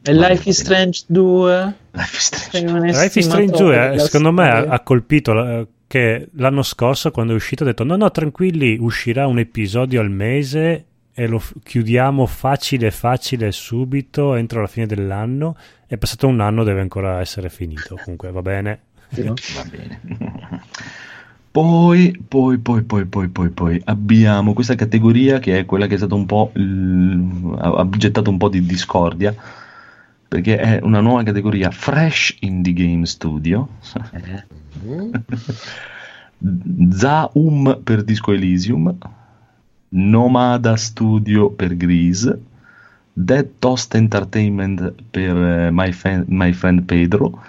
E 0.08 0.14
Life 0.14 0.50
is 0.50 0.60
Strange 0.60 1.04
2? 1.08 1.74
Life 1.92 2.16
is 2.16 2.24
Strange, 2.24 2.80
Life 2.80 3.20
is 3.20 3.26
Strange 3.26 3.58
2 3.58 3.94
eh, 3.94 4.00
secondo 4.00 4.32
me 4.32 4.50
ha, 4.50 4.66
ha 4.68 4.80
colpito 4.80 5.46
eh, 5.46 5.68
che 5.86 6.30
l'anno 6.34 6.64
scorso 6.64 7.12
quando 7.12 7.34
è 7.34 7.36
uscito 7.36 7.64
ha 7.64 7.66
detto 7.68 7.84
no 7.84 7.96
no 7.96 8.10
tranquilli 8.10 8.78
uscirà 8.80 9.28
un 9.28 9.40
episodio 9.40 10.00
al 10.00 10.10
mese 10.10 10.86
e 11.20 11.26
lo 11.26 11.40
f- 11.40 11.56
chiudiamo 11.64 12.28
facile 12.28 12.92
facile 12.92 13.52
subito 13.52 14.36
entro 14.36 14.62
la 14.62 14.68
fine 14.68 14.86
dell'anno. 14.86 15.58
È 15.88 15.98
passato 15.98 16.28
un 16.28 16.40
anno 16.42 16.64
deve 16.64 16.82
ancora 16.82 17.22
essere 17.22 17.50
finito. 17.50 17.96
Comunque 18.04 18.30
va 18.30 18.44
bene. 18.44 18.80
Va 19.10 19.34
bene. 19.68 20.02
Poi, 21.50 22.16
poi, 22.28 22.60
poi, 22.60 22.84
poi, 22.84 23.06
poi, 23.06 23.30
poi, 23.30 23.50
poi 23.50 23.82
abbiamo 23.86 24.54
questa 24.54 24.76
categoria 24.76 25.40
che 25.40 25.58
è 25.58 25.66
quella 25.66 25.88
che 25.88 25.96
è 25.96 25.98
stata 25.98 26.14
un 26.14 26.28
po' 26.28 26.52
il, 26.54 27.58
ha 27.58 27.90
gettato 27.98 28.30
un 28.30 28.38
po' 28.38 28.50
di 28.50 28.64
discordia 28.64 29.34
perché 30.28 30.58
è 30.58 30.80
una 30.82 31.00
nuova 31.00 31.24
categoria 31.24 31.72
Fresh 31.72 32.38
Indie 32.42 32.74
Game 32.74 33.06
Studio. 33.06 33.68
Zaum 36.92 37.80
per 37.84 38.04
Disco 38.04 38.32
Elysium, 38.32 38.96
Nomada 39.90 40.76
Studio 40.76 41.50
per 41.50 41.76
Grease, 41.76 42.40
Dead 43.14 43.48
Toast 43.60 43.96
Entertainment 43.96 44.94
per 45.10 45.36
uh, 45.36 45.70
My, 45.72 45.92
Fan- 45.92 46.26
My, 46.28 46.54
Friend 46.54 46.84
Pedro, 46.84 47.42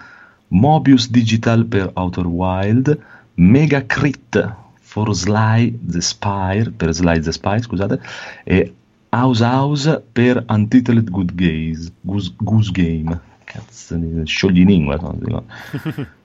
Mobius 0.48 1.10
Digital 1.10 1.66
per 1.66 1.90
Outer 1.94 2.26
Wild, 2.26 2.98
Mega 3.34 3.84
Crit 3.84 4.54
for 4.80 5.14
Sly 5.14 5.78
the 5.82 6.00
Spire 6.00 6.70
per 6.70 6.94
Sly 6.94 7.20
the 7.20 7.32
Spire, 7.32 7.60
scusate, 7.60 8.00
e 8.44 8.72
House 9.10 9.42
House 9.42 10.02
per 10.12 10.44
Untitled 10.48 11.10
Good 11.10 11.34
Gaze, 11.34 11.92
Goose, 12.00 12.34
Goose 12.36 12.70
Game. 12.72 13.20
Cazzo 13.44 13.96
di 13.96 14.26
scioglilingua. 14.26 14.98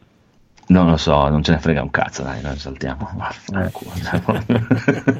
No, 0.65 0.83
non 0.83 0.91
lo 0.91 0.97
so, 0.97 1.27
non 1.27 1.43
ce 1.43 1.51
ne 1.51 1.59
frega 1.59 1.81
un 1.81 1.91
cazzo, 1.91 2.23
dai, 2.23 2.41
noi 2.41 2.57
saltiamo. 2.57 3.09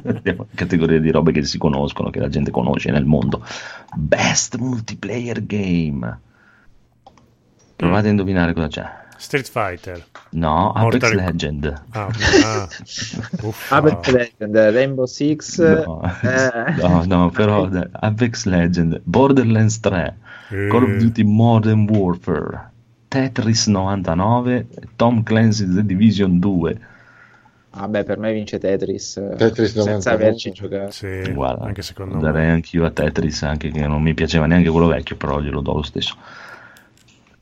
Andiamo 0.06 0.47
categorie 0.56 1.02
di 1.02 1.12
robe 1.12 1.34
che 1.34 1.43
si 1.43 1.58
conoscono, 1.58 2.10
che 2.10 2.19
la 2.19 2.30
gente 2.30 2.49
conosce 2.49 2.91
nel 2.91 3.04
mondo. 3.04 3.45
Best 3.93 4.56
multiplayer 4.58 5.45
game. 5.45 6.19
Provate 7.76 8.08
a 8.08 8.12
indovinare 8.12 8.54
cosa 8.54 8.67
c'è. 8.67 9.02
Street 9.17 9.47
Fighter. 9.47 10.04
No, 10.32 10.73
Mortal... 10.76 10.95
Apex 10.95 11.13
Legend. 11.13 11.82
Ah, 11.91 12.10
ah. 12.43 12.67
Apex 13.69 14.08
Legend, 14.10 14.56
Rainbow 14.56 15.06
Six. 15.06 15.60
No, 15.60 16.02
eh. 16.21 16.76
no, 16.78 17.04
no, 17.06 17.30
però 17.30 17.69
Apex 17.91 18.45
Legend, 18.45 19.02
Borderlands 19.04 19.80
3, 19.80 20.15
eh. 20.49 20.67
Call 20.69 20.84
of 20.84 20.97
Duty 20.97 21.23
Modern 21.23 21.88
Warfare, 21.89 22.71
Tetris 23.08 23.67
99, 23.67 24.67
Tom 24.95 25.23
Clancy's 25.23 25.73
The 25.73 25.86
Division 25.86 26.39
2. 26.39 26.80
Vabbè, 27.76 28.04
per 28.04 28.19
me 28.19 28.32
vince 28.34 28.60
Tetris, 28.60 29.19
Tetris 29.36 29.80
senza 29.80 30.12
averci 30.12 30.52
giocato. 30.52 30.91
Sì, 30.91 31.32
Guarda, 31.34 31.65
anche 31.65 31.82
secondo 31.82 32.19
darei 32.19 32.45
me. 32.45 32.52
anch'io 32.52 32.86
a 32.86 32.91
Tetris, 32.91 33.41
anche 33.43 33.71
che 33.71 33.88
non 33.88 34.02
mi 34.02 34.13
piaceva 34.13 34.45
neanche 34.45 34.69
quello 34.69 34.86
vecchio, 34.86 35.15
però 35.15 35.39
glielo 35.41 35.60
do 35.62 35.73
lo 35.73 35.82
stesso. 35.82 36.15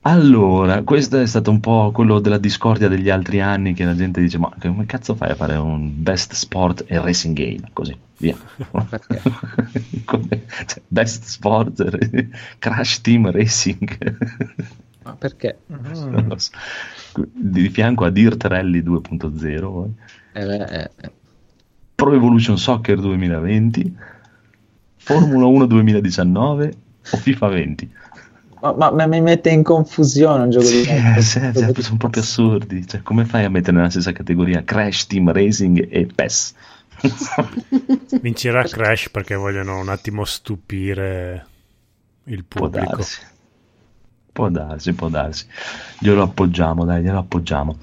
Allora, 0.03 0.81
questo 0.81 1.19
è 1.19 1.27
stato 1.27 1.51
un 1.51 1.59
po' 1.59 1.91
quello 1.93 2.19
della 2.19 2.39
discordia 2.39 2.87
degli 2.87 3.09
altri 3.09 3.39
anni 3.39 3.73
che 3.73 3.85
la 3.85 3.93
gente 3.95 4.19
dice 4.19 4.39
ma 4.39 4.51
come 4.59 4.87
cazzo 4.87 5.13
fai 5.13 5.31
a 5.31 5.35
fare 5.35 5.55
un 5.57 5.91
best 6.01 6.33
sport 6.33 6.85
e 6.87 6.99
racing 6.99 7.35
game? 7.37 7.69
Così, 7.71 7.95
via. 8.17 8.35
come, 10.05 10.45
cioè, 10.65 10.81
best 10.87 11.25
sport, 11.25 12.27
crash 12.57 13.01
team 13.01 13.29
racing. 13.29 14.17
Ma 15.03 15.13
perché? 15.13 15.59
Lo 15.67 16.37
so. 16.37 16.51
Di 17.31 17.69
fianco 17.69 18.03
a 18.03 18.09
Dirt 18.09 18.43
Rally 18.45 18.81
2.0, 18.81 19.89
Eh, 20.33 20.45
beh, 20.45 20.63
eh, 20.63 20.91
eh. 20.99 21.11
Pro 21.93 22.13
Evolution 22.15 22.57
Soccer 22.57 22.99
2020, 22.99 23.95
Formula 24.95 25.45
1 25.45 25.65
2019 25.67 26.73
o 27.11 27.17
FIFA 27.17 27.47
20. 27.49 27.91
Ma, 28.61 28.73
ma- 28.73 28.91
ma 28.91 29.05
mi 29.07 29.21
mette 29.21 29.49
in 29.49 29.63
confusione 29.63 30.43
un 30.43 30.49
gioco 30.51 30.65
Sì, 30.65 30.83
di 30.83 30.89
eh, 30.89 31.21
sì, 31.21 31.39
sì, 31.53 31.81
sono 31.81 31.97
proprio 31.97 32.21
assurdi. 32.21 32.85
Cioè, 32.85 33.01
come 33.01 33.25
fai 33.25 33.43
a 33.45 33.49
mettere 33.49 33.75
nella 33.77 33.89
stessa 33.89 34.11
categoria 34.11 34.63
Crash 34.63 35.07
Team 35.07 35.31
Racing 35.31 35.87
e 35.91 36.05
PES? 36.05 36.53
Vincerà 38.21 38.63
Crash 38.63 39.09
perché 39.09 39.35
vogliono 39.35 39.79
un 39.79 39.89
attimo 39.89 40.23
stupire 40.25 41.45
il 42.25 42.43
Può 42.45 42.67
pubblico. 42.69 42.95
darsi. 42.97 43.19
Può 44.31 44.49
darsi, 44.49 44.93
può 44.93 45.09
darsi. 45.09 45.45
Glielo 45.99 46.21
appoggiamo, 46.23 46.85
dai, 46.85 47.01
glielo 47.01 47.17
appoggiamo. 47.19 47.77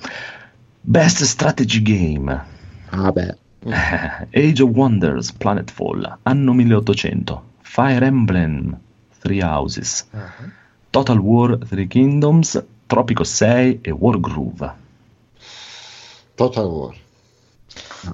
Best 0.81 1.25
Strategy 1.25 1.83
Game. 1.83 2.45
Ah, 2.91 3.11
beh. 3.13 3.37
Eh, 3.65 4.29
Age 4.51 4.63
of 4.63 4.71
Wonders, 4.71 5.33
Planetfall, 5.33 6.19
anno 6.23 6.53
1800. 6.53 7.45
Fire 7.61 8.07
Emblem, 8.07 8.79
Three 9.19 9.43
Houses. 9.43 10.07
Total 10.91 11.19
War, 11.19 11.59
Three 11.59 11.87
Kingdoms, 11.87 12.65
Tropico 12.87 13.25
6 13.25 13.79
e 13.83 13.91
Wargroove. 13.91 14.73
Total 16.35 16.65
War. 16.67 16.95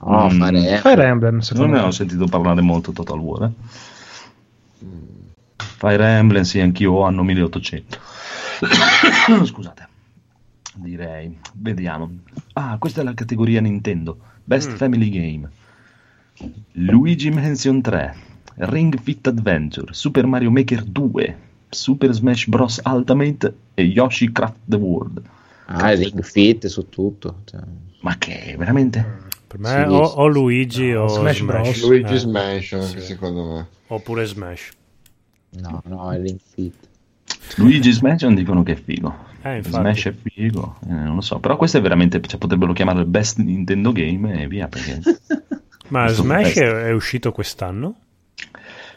No, 0.03 0.27
Mm. 0.31 0.39
fare... 0.39 0.79
Fire 0.79 1.05
Emblem, 1.05 1.33
Non 1.35 1.43
secondo 1.43 1.73
ne 1.75 1.81
me. 1.81 1.87
ho 1.87 1.91
sentito 1.91 2.27
parlare 2.27 2.61
molto 2.63 2.93
Total 2.93 3.19
War. 3.19 3.43
eh. 3.45 3.51
Fire 5.57 6.05
Emblem, 6.05 6.43
sì, 6.43 6.61
anch'io 6.61 6.93
ho 6.93 7.03
anno 7.05 7.23
1800. 7.23 7.99
Scusate. 9.45 9.89
Direi, 10.77 11.39
vediamo. 11.55 12.11
Ah, 12.55 12.77
questa 12.79 13.01
è 13.03 13.05
la 13.05 13.15
categoria 13.15 13.61
Nintendo. 13.61 14.19
Best 14.43 14.73
Mm. 14.73 14.75
Family 14.77 15.09
Game. 15.11 15.51
Luigi 16.73 17.31
Mansion 17.31 17.81
3, 17.81 18.17
Ring 18.57 18.99
Fit 19.01 19.25
Adventure, 19.29 19.93
Super 19.93 20.27
Mario 20.27 20.51
Maker 20.51 20.83
2, 20.83 21.39
Super 21.75 22.13
Smash 22.13 22.47
Bros. 22.49 22.81
Ultimate 22.85 23.55
e 23.75 23.83
Yoshi 23.83 24.33
Craft 24.33 24.57
the 24.67 24.77
World. 24.77 25.23
Ah, 25.67 25.93
il 25.93 25.99
Ring 25.99 26.23
Fit 26.23 26.67
su 26.67 26.89
tutto. 26.89 27.41
cioè. 27.45 27.61
Ma 28.01 28.17
che, 28.19 28.55
veramente? 28.59 29.23
Per 29.47 29.59
me 29.59 29.69
Sì, 29.87 29.93
o, 29.93 29.99
o 30.03 30.27
Luigi 30.27 30.91
No, 30.91 31.05
o 31.05 31.09
Smash 31.09 31.37
Smash. 31.39 31.63
Bros. 31.63 31.83
Luigi 31.87 32.15
Eh, 32.15 32.19
Smash, 32.19 32.73
anche 32.73 33.01
sì. 33.01 33.07
secondo 33.07 33.45
me. 33.53 33.67
Oppure 33.89 34.25
Smash. 34.27 34.71
No, 35.61 35.83
no, 35.87 36.13
il 36.15 36.21
Ring 36.23 36.39
Fit. 36.53 36.75
Luigi 37.57 37.97
Mansion 38.03 38.35
dicono 38.35 38.63
che 38.63 38.73
è 38.73 38.77
figo. 38.77 39.33
Eh. 39.43 39.63
Smash 39.63 40.07
è 40.07 40.13
figo, 40.15 40.79
eh, 40.89 40.93
non 40.93 41.17
lo 41.17 41.21
so, 41.21 41.39
però 41.39 41.57
questo 41.57 41.77
è 41.77 41.81
veramente, 41.83 42.21
cioè, 42.23 42.39
potrebbero 42.39 42.73
chiamarlo 42.73 43.03
il 43.03 43.07
best 43.07 43.39
Nintendo 43.39 43.93
Game 43.93 44.41
e 44.43 44.47
via, 44.49 44.69
perché... 44.69 45.01
Ma 45.89 46.05
Questo 46.05 46.23
Smash 46.23 46.55
è, 46.55 46.71
è 46.87 46.93
uscito 46.93 47.31
quest'anno? 47.31 47.95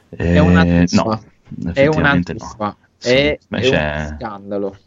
È 0.09 0.23
Eh, 0.39 0.85
truffa. 0.87 1.03
no, 1.03 1.23
È 1.49 1.55
una 1.59 1.71
effettivamente 1.71 2.33
no. 2.33 2.75
Sì, 2.97 3.09
È, 3.13 3.39
è 3.49 3.59
è- 3.59 3.99
un 4.09 4.15
scandalo. 4.17 4.77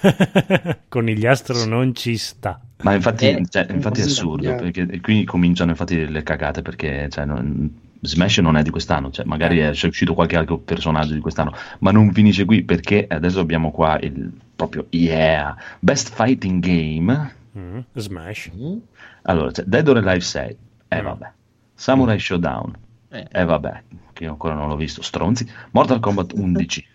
Con 0.88 1.08
il 1.08 1.26
Astro 1.26 1.64
non 1.64 1.94
ci 1.94 2.16
sta. 2.16 2.60
Ma 2.82 2.94
infatti, 2.94 3.26
È 3.26 3.40
cioè, 3.48 3.66
infatti 3.70 4.00
è 4.00 4.04
assurdo, 4.04 4.54
perché 4.54 5.00
qui 5.00 5.24
cominciano 5.24 5.70
infatti 5.72 6.06
le 6.08 6.22
cagate, 6.22 6.62
perché 6.62 7.08
cioè, 7.10 7.24
non- 7.24 7.86
Smash 8.00 8.38
non 8.38 8.56
è 8.56 8.62
di 8.62 8.70
quest'anno, 8.70 9.10
cioè, 9.10 9.24
magari 9.26 9.58
è, 9.58 9.72
c'è 9.72 9.88
uscito 9.88 10.14
qualche 10.14 10.36
altro 10.36 10.58
personaggio 10.58 11.14
di 11.14 11.18
quest'anno, 11.20 11.52
ma 11.80 11.90
non 11.90 12.12
finisce 12.12 12.44
qui, 12.44 12.62
perché 12.62 13.04
adesso 13.08 13.40
abbiamo 13.40 13.72
qua 13.72 13.98
il 13.98 14.30
proprio 14.54 14.86
yeah, 14.90 15.56
Best 15.80 16.12
Fighting 16.14 16.62
Game, 16.62 17.36
Mm, 17.58 17.78
Smash. 17.94 18.50
Mm? 18.54 18.76
allora 19.22 19.50
c'è 19.50 19.64
Dead 19.64 19.88
or 19.88 19.96
Alive 19.96 20.20
6, 20.20 20.56
eh 20.86 21.00
Mm. 21.00 21.04
vabbè, 21.04 21.30
Samurai 21.74 22.20
Showdown, 22.20 22.72
Eh, 23.10 23.26
eh 23.30 23.44
vabbè, 23.44 23.82
che 24.12 24.24
io 24.24 24.30
ancora 24.30 24.54
non 24.54 24.68
l'ho 24.68 24.76
visto, 24.76 25.02
stronzi, 25.02 25.48
Mortal 25.72 26.00
Kombat 26.00 26.32
11, 26.36 26.86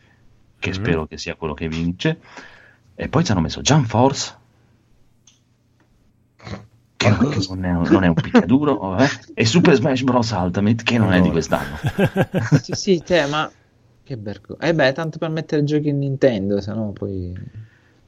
che 0.60 0.70
Mm. 0.70 0.74
spero 0.74 1.06
che 1.08 1.18
sia 1.18 1.36
quello 1.36 1.54
che 1.54 1.68
vince, 1.68 2.20
e 2.96 3.10
poi 3.10 3.24
ci 3.24 3.32
hanno 3.32 3.42
messo 3.42 3.62
Jump 3.62 3.86
Force, 3.88 4.38
che 6.96 7.10
non, 7.10 7.66
è, 7.66 7.72
un- 7.72 7.88
non 7.90 8.04
è 8.04 8.08
un 8.08 8.14
picchiaduro, 8.14 8.78
vabbè, 8.96 9.08
e 9.34 9.46
Super 9.46 9.76
Smash 9.76 10.04
Bros. 10.04 10.32
Ultimate, 10.32 10.84
che 10.84 10.98
non 10.98 11.12
è 11.14 11.22
di 11.22 11.30
quest'anno. 11.32 11.78
sì, 12.62 12.74
sì, 12.74 13.04
te, 13.04 13.26
ma 13.26 13.52
che 14.04 14.16
vergogna. 14.18 14.60
Eh 14.70 14.74
beh, 14.74 14.92
tanto 14.94 15.18
per 15.18 15.30
mettere 15.30 15.64
giochi 15.64 15.90
in 15.90 15.98
Nintendo, 15.98 16.62
se 16.62 16.74
no 16.74 16.92
poi... 16.92 17.34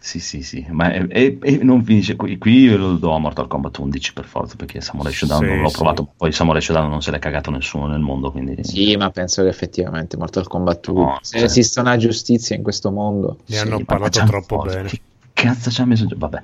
Sì, 0.05 0.19
sì, 0.19 0.43
sì, 0.43 0.63
ma 0.69 0.91
è- 0.93 1.07
è- 1.07 1.37
e 1.41 1.59
non 1.63 1.83
finisce 1.83 2.15
qui. 2.15 2.37
Qui 2.37 2.59
io 2.59 2.77
lo 2.77 2.93
do 2.97 3.15
a 3.15 3.17
Mortal 3.17 3.47
Kombat 3.47 3.75
11 3.79 4.13
per 4.13 4.25
forza, 4.25 4.55
perché 4.55 4.79
Samurai 4.79 5.11
Shodown 5.11 5.41
Sì, 5.41 5.47
non 5.49 5.61
l'ho 5.61 5.69
sì. 5.69 5.75
provato, 5.77 6.13
poi 6.15 6.31
Samurai 6.31 6.61
Shodown 6.61 6.89
non 6.91 7.01
se 7.01 7.09
l'è 7.09 7.17
cagato 7.17 7.49
nessuno 7.49 7.87
nel 7.87 8.01
mondo, 8.01 8.29
quindi... 8.31 8.55
Sì, 8.63 8.95
ma 8.97 9.09
penso 9.09 9.41
che 9.41 9.47
effettivamente 9.49 10.15
Mortal 10.15 10.45
Kombat 10.47 10.85
2, 10.91 11.01
No, 11.03 11.17
se 11.23 11.37
cioè- 11.39 11.47
esiste 11.47 11.79
una 11.79 11.97
giustizia 11.97 12.55
in 12.55 12.61
questo 12.61 12.91
mondo, 12.91 13.39
Ne 13.47 13.55
Sì, 13.55 13.61
hanno 13.63 13.83
parlato 13.83 14.23
troppo 14.25 14.59
Force, 14.59 14.75
bene. 14.75 14.89
Che 14.89 15.01
cazzo 15.33 15.71
ci 15.71 15.81
ha 15.81 15.85
messo? 15.85 16.05
giù? 16.05 16.15
Vabbè. 16.17 16.43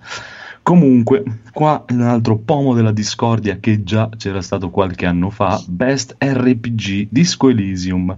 Comunque, 0.63 1.23
qua 1.53 1.85
un 1.89 2.01
altro 2.01 2.37
pomo 2.37 2.73
della 2.73 2.91
discordia 2.91 3.57
che 3.59 3.83
già 3.83 4.09
c'era 4.17 4.41
stato 4.41 4.71
qualche 4.71 5.05
anno 5.05 5.29
fa, 5.29 5.61
Best 5.67 6.15
RPG 6.17 7.09
Disco 7.11 7.47
Elysium, 7.49 8.17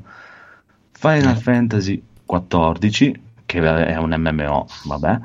Final 0.91 1.35
Fantasy 1.37 2.01
XIV, 2.25 3.19
che 3.61 3.85
è 3.85 3.97
un 3.97 4.13
MMO, 4.17 4.65
vabbè, 4.85 5.19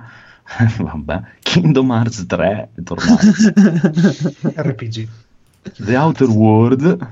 vabbè, 0.81 1.21
Kingdom 1.41 1.91
Hearts 1.91 2.27
3 2.27 2.71
è 2.75 2.83
tornato, 2.83 3.27
RPG. 4.57 5.09
The 5.77 5.97
Outer 5.97 6.29
World, 6.29 7.09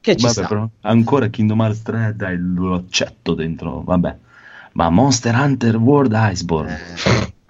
che 0.00 0.16
ci 0.16 0.26
vabbè, 0.26 0.32
sta. 0.34 0.46
però 0.46 0.68
ancora 0.82 1.28
Kingdom 1.28 1.60
Hearts 1.60 1.82
3, 1.82 2.14
dai, 2.16 2.36
lo 2.38 2.74
accetto 2.74 3.34
dentro, 3.34 3.82
vabbè, 3.82 4.16
ma 4.72 4.90
Monster 4.90 5.34
Hunter 5.34 5.76
World 5.76 6.12
Iceborne, 6.14 6.78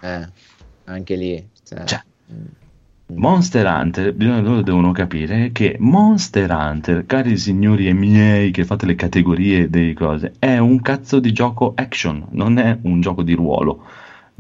Eh, 0.00 0.08
eh, 0.08 0.28
anche 0.84 1.14
lì. 1.16 1.48
cioè, 1.62 1.84
Cioè, 1.84 2.02
mm, 2.32 2.44
Monster 3.14 3.66
Hunter, 3.66 4.12
bisogna- 4.14 4.40
loro 4.40 4.62
devono 4.62 4.92
capire 4.92 5.50
che 5.52 5.76
Monster 5.80 6.50
Hunter, 6.50 7.04
cari 7.06 7.36
signori 7.36 7.88
e 7.88 7.92
miei 7.92 8.50
che 8.50 8.64
fate 8.64 8.86
le 8.86 8.94
categorie 8.94 9.68
delle 9.68 9.94
cose, 9.94 10.34
è 10.38 10.58
un 10.58 10.80
cazzo 10.80 11.18
di 11.20 11.32
gioco 11.32 11.72
action, 11.74 12.26
non 12.30 12.58
è 12.58 12.78
un 12.82 13.00
gioco 13.00 13.22
di 13.22 13.34
ruolo. 13.34 13.84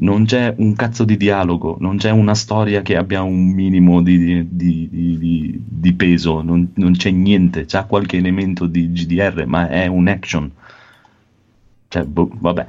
Non 0.02 0.24
c'è 0.24 0.54
un 0.56 0.74
cazzo 0.74 1.04
di 1.04 1.16
dialogo, 1.18 1.76
non 1.80 1.98
c'è 1.98 2.10
una 2.10 2.34
storia 2.34 2.80
che 2.80 2.96
abbia 2.96 3.22
un 3.22 3.48
minimo 3.50 4.00
di, 4.02 4.46
di- 4.48 4.88
di- 4.88 5.62
di- 5.68 5.92
peso, 5.92 6.40
non, 6.40 6.70
non 6.76 6.92
c'è 6.92 7.10
niente, 7.10 7.66
c'ha 7.66 7.84
qualche 7.84 8.16
elemento 8.16 8.66
di 8.66 8.90
GDR, 8.92 9.44
ma 9.46 9.68
è 9.68 9.86
un 9.86 10.08
action. 10.08 10.50
Cioè, 11.88 12.04
boh, 12.04 12.30
vabbè. 12.32 12.66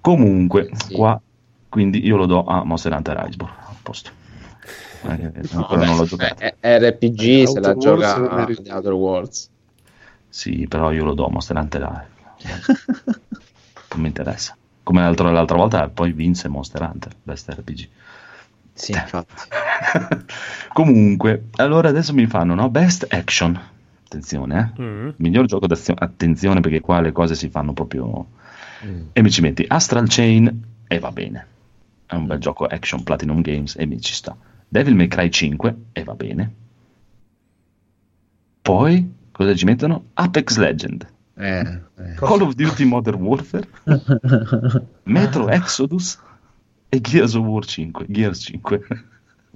Comunque, 0.00 0.70
Sì. 0.72 0.94
qua, 0.94 1.20
quindi 1.68 2.04
io 2.04 2.16
lo 2.16 2.26
do 2.26 2.44
a 2.44 2.64
Monster 2.64 2.92
Hunter 2.92 3.24
Iceborne, 3.28 3.54
a 3.60 3.74
posto. 3.82 4.10
Eh, 5.02 5.16
no, 5.50 5.58
ancora 5.58 5.78
vabbè, 5.78 5.86
non 5.86 5.96
l'ho 5.96 6.04
giocato. 6.04 6.42
eh, 6.42 6.54
eh, 6.60 6.90
RPG 6.90 7.44
se 7.46 7.60
la 7.60 7.76
gioca 7.76 8.14
a. 8.28 8.44
The 8.46 8.72
Outer 8.72 8.92
Worlds. 8.92 9.50
Sì, 10.28 10.66
però 10.68 10.92
io 10.92 11.04
lo 11.04 11.14
do 11.14 11.26
a 11.26 11.30
Monster 11.30 11.56
Hunter 11.56 11.80
Iceborne. 12.38 12.76
Non 13.92 14.00
mi 14.00 14.06
interessa. 14.08 14.56
Come 14.82 15.00
l'altro- 15.02 15.30
l'altra 15.30 15.56
volta 15.56 15.88
poi 15.88 16.12
vinse 16.12 16.48
Monster 16.48 16.82
Hunter, 16.82 17.12
Best 17.22 17.50
RPG. 17.50 17.88
sì, 18.72 18.92
infatti. 18.92 19.34
Comunque, 20.72 21.44
allora 21.56 21.88
adesso 21.88 22.12
mi 22.14 22.26
fanno, 22.26 22.54
no? 22.54 22.68
Best 22.70 23.06
Action. 23.08 23.58
Attenzione, 24.04 24.72
eh. 24.76 24.80
Mm. 24.82 25.08
Miglior 25.16 25.44
gioco 25.46 25.66
d'azione. 25.66 26.00
Attenzione 26.02 26.60
perché 26.60 26.80
qua 26.80 27.00
le 27.00 27.12
cose 27.12 27.34
si 27.34 27.48
fanno 27.48 27.72
proprio... 27.72 28.26
Mm. 28.84 29.08
E 29.12 29.22
mi 29.22 29.30
ci 29.30 29.40
metti 29.42 29.64
Astral 29.66 30.06
Chain 30.08 30.62
e 30.86 30.98
va 30.98 31.10
bene. 31.10 31.46
È 32.06 32.14
un 32.14 32.26
bel 32.26 32.38
gioco 32.38 32.64
action 32.64 33.02
Platinum 33.02 33.42
Games 33.42 33.74
e 33.76 33.84
mi 33.86 34.00
ci 34.00 34.14
sta. 34.14 34.34
Devil 34.68 34.94
May 34.94 35.08
Cry 35.08 35.30
5 35.30 35.76
e 35.92 36.04
va 36.04 36.14
bene. 36.14 36.54
Poi, 38.62 39.12
cosa 39.32 39.54
ci 39.54 39.64
mettono? 39.64 40.06
Apex 40.14 40.56
Legend. 40.56 41.06
Eh, 41.36 41.60
eh. 41.60 42.14
Call 42.16 42.42
of 42.42 42.54
Duty 42.54 42.84
Modern 42.84 43.22
Warfare, 43.22 43.66
Metro 45.04 45.48
Exodus 45.48 46.18
e 46.88 47.00
Gears 47.00 47.34
of 47.34 47.46
War 47.46 47.64
5. 47.64 48.06
Gears 48.08 48.40
5. 48.40 48.80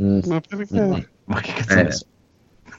Mm. 0.01 0.21
Ma 0.27 0.41
perché? 0.41 1.09
Ma 1.25 1.41
che 1.41 1.53
cazzo 1.53 1.79
Eh. 1.79 1.83
ne 1.83 1.91
so? 1.91 2.07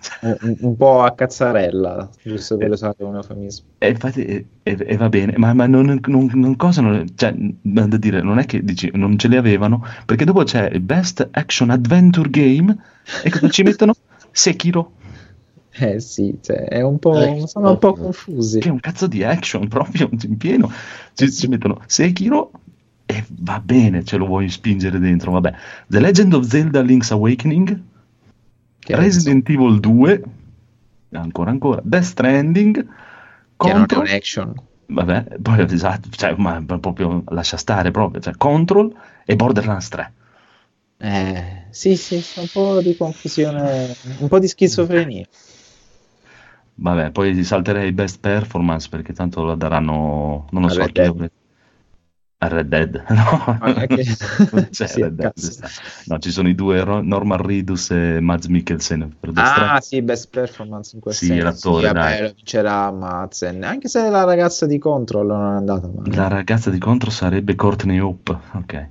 un, 0.21 0.55
un 0.59 0.75
po' 0.75 1.01
a 1.01 1.13
cazzarella, 1.13 2.09
giusto 2.21 2.57
per 2.57 2.71
usare 2.71 2.95
un 3.03 3.15
eufemismo. 3.15 3.65
E 3.77 3.89
infatti, 3.89 4.23
e, 4.25 4.45
e- 4.63 4.77
e 4.79 4.97
va 4.97 5.09
bene, 5.09 5.33
ma, 5.37 5.53
ma 5.53 5.65
non, 5.67 5.99
non, 6.07 6.29
non 6.33 6.55
cosa, 6.55 6.81
non- 6.81 7.05
cioè, 7.15 7.33
da 7.61 7.97
dire, 7.97 8.21
non 8.21 8.39
è 8.39 8.45
che 8.45 8.63
dici 8.63 8.89
non 8.93 9.17
ce 9.17 9.27
le 9.27 9.37
avevano, 9.37 9.83
perché 10.05 10.25
dopo 10.25 10.43
c'è 10.43 10.69
il 10.71 10.79
Best 10.81 11.27
Action 11.31 11.69
Adventure 11.69 12.29
Game 12.29 12.75
e 13.23 13.29
cosa 13.29 13.49
ci 13.49 13.63
mettono? 13.63 13.93
Sekiro, 14.31 14.93
Eh 15.75 15.99
sì, 15.99 16.37
cioè, 16.41 16.65
è 16.65 16.81
un 16.81 16.99
po', 16.99 17.19
Eh, 17.19 17.47
sono 17.47 17.71
un 17.71 17.77
po' 17.79 17.93
confusi. 17.93 18.59
che 18.59 18.69
è 18.69 18.71
un 18.71 18.79
cazzo 18.79 19.07
di 19.07 19.23
action 19.23 19.67
proprio 19.69 20.09
in 20.23 20.37
pieno. 20.37 20.71
Ci, 21.13 21.31
ci 21.31 21.47
mettono 21.47 21.81
Sekiro 21.87 22.51
e 23.05 23.23
va 23.41 23.59
bene, 23.59 24.03
ce 24.03 24.17
lo 24.17 24.25
vuoi 24.25 24.49
spingere 24.49 24.99
dentro, 24.99 25.31
vabbè. 25.31 25.53
The 25.87 25.99
Legend 25.99 26.33
of 26.33 26.45
Zelda 26.45 26.81
Link's 26.81 27.11
Awakening, 27.11 27.79
Che 28.83 28.95
Resident 28.95 29.47
Evil 29.49 29.79
2, 29.79 30.23
ancora 31.11 31.51
ancora, 31.51 31.81
Death 31.83 32.03
Stranding, 32.03 32.85
Che 33.57 33.73
non 33.73 33.85
è 33.87 33.95
un 33.95 34.07
action. 34.07 34.53
vabbè, 34.87 35.37
poi 35.41 35.61
esatto, 35.61 36.09
cioè, 36.11 36.35
ma 36.37 36.61
proprio 36.79 37.23
lascia 37.27 37.57
stare 37.57 37.91
proprio, 37.91 38.21
cioè, 38.21 38.35
Control 38.37 38.93
e 39.25 39.35
Borderlands 39.35 39.87
3. 39.89 40.13
Eh, 40.97 41.65
sì, 41.69 41.95
sì, 41.95 42.19
c'è 42.19 42.41
un 42.41 42.47
po' 42.51 42.81
di 42.81 42.95
confusione, 42.95 43.95
un 44.19 44.27
po' 44.27 44.39
di 44.39 44.47
schizofrenia. 44.47 45.27
Vabbè, 46.75 47.11
poi 47.11 47.43
salterei 47.43 47.91
Best 47.91 48.19
Performance 48.19 48.89
perché 48.89 49.13
tanto 49.13 49.43
la 49.43 49.55
daranno, 49.55 50.47
non 50.51 50.61
lo 50.61 50.67
A 50.67 50.71
so, 50.71 50.85
chi 50.85 50.91
Dead. 50.91 51.31
Red 52.47 52.67
Dead, 52.67 53.03
no, 53.09 53.73
è 53.73 53.87
che- 53.87 54.03
c'è 54.69 54.87
Sì, 54.87 55.01
Red 55.01 55.13
Dead, 55.15 55.33
no, 56.05 56.19
ci 56.19 56.31
sono 56.31 56.47
i 56.49 56.55
due, 56.55 56.83
Norman 56.83 57.41
Reedus 57.41 57.91
e 57.91 58.19
Mads 58.19 58.47
Mikkelsen 58.47 59.15
per 59.19 59.31
Ah, 59.35 59.45
Stranding. 59.45 59.79
sì, 59.81 60.01
best 60.01 60.29
performance 60.29 60.95
in 60.95 61.01
quel 61.01 61.13
Sì, 61.13 61.27
senso. 61.27 61.43
l'attore, 61.43 61.87
Sì, 61.87 61.93
vabbè, 61.93 62.19
dai. 62.19 62.33
vincerà 62.35 62.91
Madsen. 62.91 63.63
Anche 63.63 63.87
se 63.87 64.09
la 64.09 64.23
ragazza 64.23 64.65
di 64.65 64.77
Control 64.77 65.27
non 65.27 65.53
è 65.53 65.55
andata 65.57 65.87
male. 65.87 66.15
La 66.15 66.27
ragazza 66.27 66.69
di 66.69 66.77
contro 66.79 67.09
sarebbe 67.09 67.55
Courtney 67.55 67.99
Hope, 67.99 68.37
ok. 68.53 68.87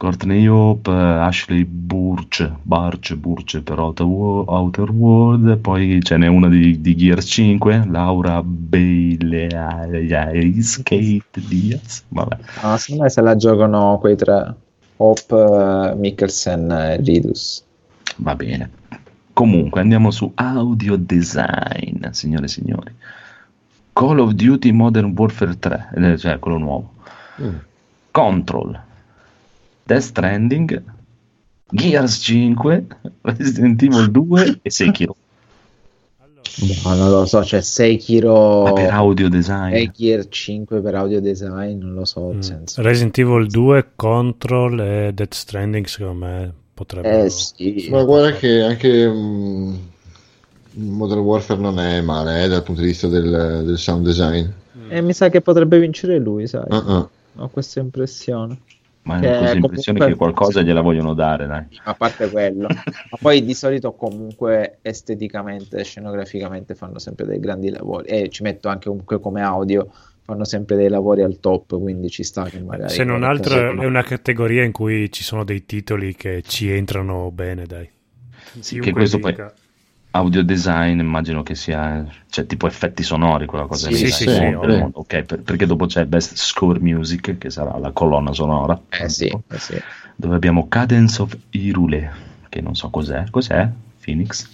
Courtney 0.00 0.46
Hope, 0.46 0.90
eh, 0.90 0.94
Ashley 0.94 1.66
Burch, 1.66 2.50
Barch, 2.62 3.14
Burch 3.16 3.60
per 3.60 3.78
Outer, 3.78 4.06
Wo- 4.06 4.44
Outer 4.46 4.90
World, 4.90 5.58
poi 5.58 6.00
ce 6.00 6.16
n'è 6.16 6.26
una 6.26 6.48
di, 6.48 6.80
di 6.80 6.94
Gears 6.96 7.26
5, 7.26 7.84
Laura 7.86 8.42
Bailey, 8.42 9.48
Kate 9.50 11.40
Diaz, 11.46 12.04
vabbè. 12.08 12.36
Ah, 12.62 12.78
secondo 12.78 13.02
me 13.02 13.10
se 13.10 13.20
la 13.20 13.36
giocano 13.36 13.98
quei 14.00 14.16
tre. 14.16 14.54
Hope, 14.96 15.34
eh, 15.36 15.94
Mikkelsen 15.96 16.70
e 16.70 16.96
Ridus. 16.96 17.62
Va 18.16 18.34
bene. 18.34 18.70
Comunque 19.34 19.82
andiamo 19.82 20.10
su 20.10 20.32
audio 20.34 20.96
design, 20.96 22.06
signore 22.12 22.46
e 22.46 22.48
signori. 22.48 22.94
Call 23.92 24.18
of 24.18 24.32
Duty 24.32 24.70
Modern 24.72 25.12
Warfare 25.14 25.58
3, 25.58 25.88
eh, 25.94 26.16
cioè 26.16 26.38
quello 26.38 26.56
nuovo. 26.56 26.92
Mm. 27.42 27.54
Control, 28.10 28.80
Death 29.90 30.02
Stranding, 30.02 30.82
Gears 31.72 32.20
5, 32.22 32.86
Resident 33.22 33.82
Evil 33.82 34.08
2 34.12 34.58
e 34.62 34.70
Sekiro. 34.70 35.16
No, 36.84 36.94
non 36.94 37.10
lo 37.10 37.26
so, 37.26 37.40
c'è 37.40 37.60
Sekiro 37.60 38.62
Ma 38.62 38.72
per 38.72 38.90
audio 38.90 39.28
design. 39.28 39.74
e 39.74 39.90
Gear 39.90 40.28
5 40.28 40.80
per 40.80 40.94
audio 40.94 41.20
design, 41.20 41.78
non 41.80 41.94
lo 41.94 42.04
so 42.04 42.32
Mm. 42.32 42.40
senso. 42.40 42.82
Resident 42.82 43.18
Evil 43.18 43.48
2, 43.48 43.92
Control 43.96 44.80
e 44.80 45.12
Death 45.12 45.34
Stranding 45.34 45.86
secondo 45.86 46.24
me 46.26 46.52
potrebbero... 46.72 47.24
Eh 47.24 47.30
sì, 47.30 47.88
Ma 47.90 48.04
guarda 48.04 48.32
che 48.36 48.62
anche 48.62 49.08
mm, 49.08 49.74
Modern 50.74 51.20
Warfare 51.20 51.60
non 51.60 51.80
è 51.80 52.00
male 52.00 52.44
eh, 52.44 52.48
dal 52.48 52.62
punto 52.62 52.80
di 52.80 52.86
vista 52.88 53.08
del, 53.08 53.62
del 53.64 53.78
sound 53.78 54.04
design. 54.04 54.44
e 54.88 54.98
Eh, 54.98 55.00
mi 55.02 55.12
sa 55.14 55.28
che 55.30 55.40
potrebbe 55.40 55.78
vincere 55.80 56.18
lui, 56.18 56.46
sai. 56.46 56.64
Ah. 56.68 57.08
Ho 57.36 57.48
questa 57.48 57.80
impressione. 57.80 58.58
Ma 59.02 59.18
Che 59.18 59.28
ho 59.28 59.38
così 59.40 59.52
l'impressione 59.52 59.98
comunque- 59.98 60.06
che 60.08 60.14
qualcosa 60.14 60.62
gliela 60.62 60.80
vogliono 60.82 61.14
dare, 61.14 61.46
dai. 61.46 61.64
A 61.84 61.94
parte 61.94 62.28
quello, 62.30 62.68
ma 62.68 63.18
poi 63.20 63.42
di 63.44 63.54
solito 63.54 63.92
comunque 63.94 64.78
esteticamente, 64.82 65.82
scenograficamente 65.82 66.74
fanno 66.74 66.98
sempre 66.98 67.24
dei 67.26 67.40
grandi 67.40 67.70
lavori 67.70 68.06
e 68.08 68.28
ci 68.28 68.42
metto 68.42 68.68
anche 68.68 68.88
comunque 68.88 69.18
come 69.18 69.40
audio, 69.42 69.90
fanno 70.22 70.44
sempre 70.44 70.76
dei 70.76 70.88
lavori 70.88 71.22
al 71.22 71.40
top, 71.40 71.80
quindi 71.80 72.10
ci 72.10 72.22
sta 72.22 72.44
che 72.44 72.60
magari... 72.60 72.90
Se 72.92 73.02
non 73.04 73.22
altro 73.24 73.80
è 73.80 73.84
una 73.86 74.02
categoria 74.02 74.64
in 74.64 74.70
cui 74.72 75.10
ci 75.10 75.24
sono 75.24 75.44
dei 75.44 75.64
titoli 75.64 76.14
che 76.14 76.42
ci 76.46 76.70
entrano 76.70 77.30
bene, 77.32 77.64
dai. 77.66 77.88
Chiunque 78.60 78.92
questo 78.92 79.18
poi- 79.18 79.30
dica- 79.32 79.52
Audio 80.12 80.42
design 80.42 80.98
immagino 80.98 81.42
che 81.44 81.54
sia, 81.54 82.04
cioè 82.28 82.44
tipo 82.46 82.66
effetti 82.66 83.02
sonori, 83.04 83.46
quella 83.46 83.66
cosa 83.66 83.88
Sì, 83.88 83.94
lì. 84.04 84.10
sì, 84.10 84.24
sì, 84.28 84.34
sì. 84.34 84.44
Ok, 84.92 85.22
per- 85.22 85.42
perché 85.42 85.66
dopo 85.66 85.86
c'è 85.86 86.04
Best 86.04 86.36
Score 86.36 86.80
Music, 86.80 87.38
che 87.38 87.50
sarà 87.50 87.78
la 87.78 87.92
colonna 87.92 88.32
sonora. 88.32 88.78
Eh 88.88 89.08
sì, 89.08 89.26
eh 89.26 89.58
sì. 89.58 89.78
Dove 90.16 90.34
abbiamo 90.34 90.66
Cadence 90.68 91.22
of 91.22 91.36
Irule, 91.50 92.10
che 92.48 92.60
non 92.60 92.74
so 92.74 92.90
cos'è. 92.90 93.24
Cos'è? 93.30 93.68
Phoenix? 94.00 94.48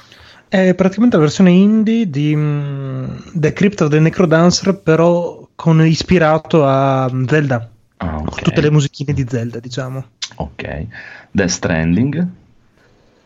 È 0.48 0.74
praticamente 0.74 1.16
la 1.16 1.22
versione 1.22 1.50
indie 1.50 2.08
di 2.08 2.34
mm, 2.36 3.04
The 3.34 3.52
Crypt 3.52 3.80
of 3.80 3.90
the 3.90 3.98
Necrodancer, 3.98 4.78
però 4.80 5.48
con 5.54 5.84
ispirato 5.84 6.64
a 6.66 7.10
Zelda. 7.26 7.70
Ah, 7.98 8.16
Con 8.16 8.26
ok. 8.26 8.42
tutte 8.42 8.60
le 8.60 8.70
musichine 8.70 9.12
di 9.12 9.24
Zelda, 9.28 9.58
diciamo. 9.58 10.04
Ok. 10.36 10.86
Death 11.32 11.48
Stranding, 11.50 12.26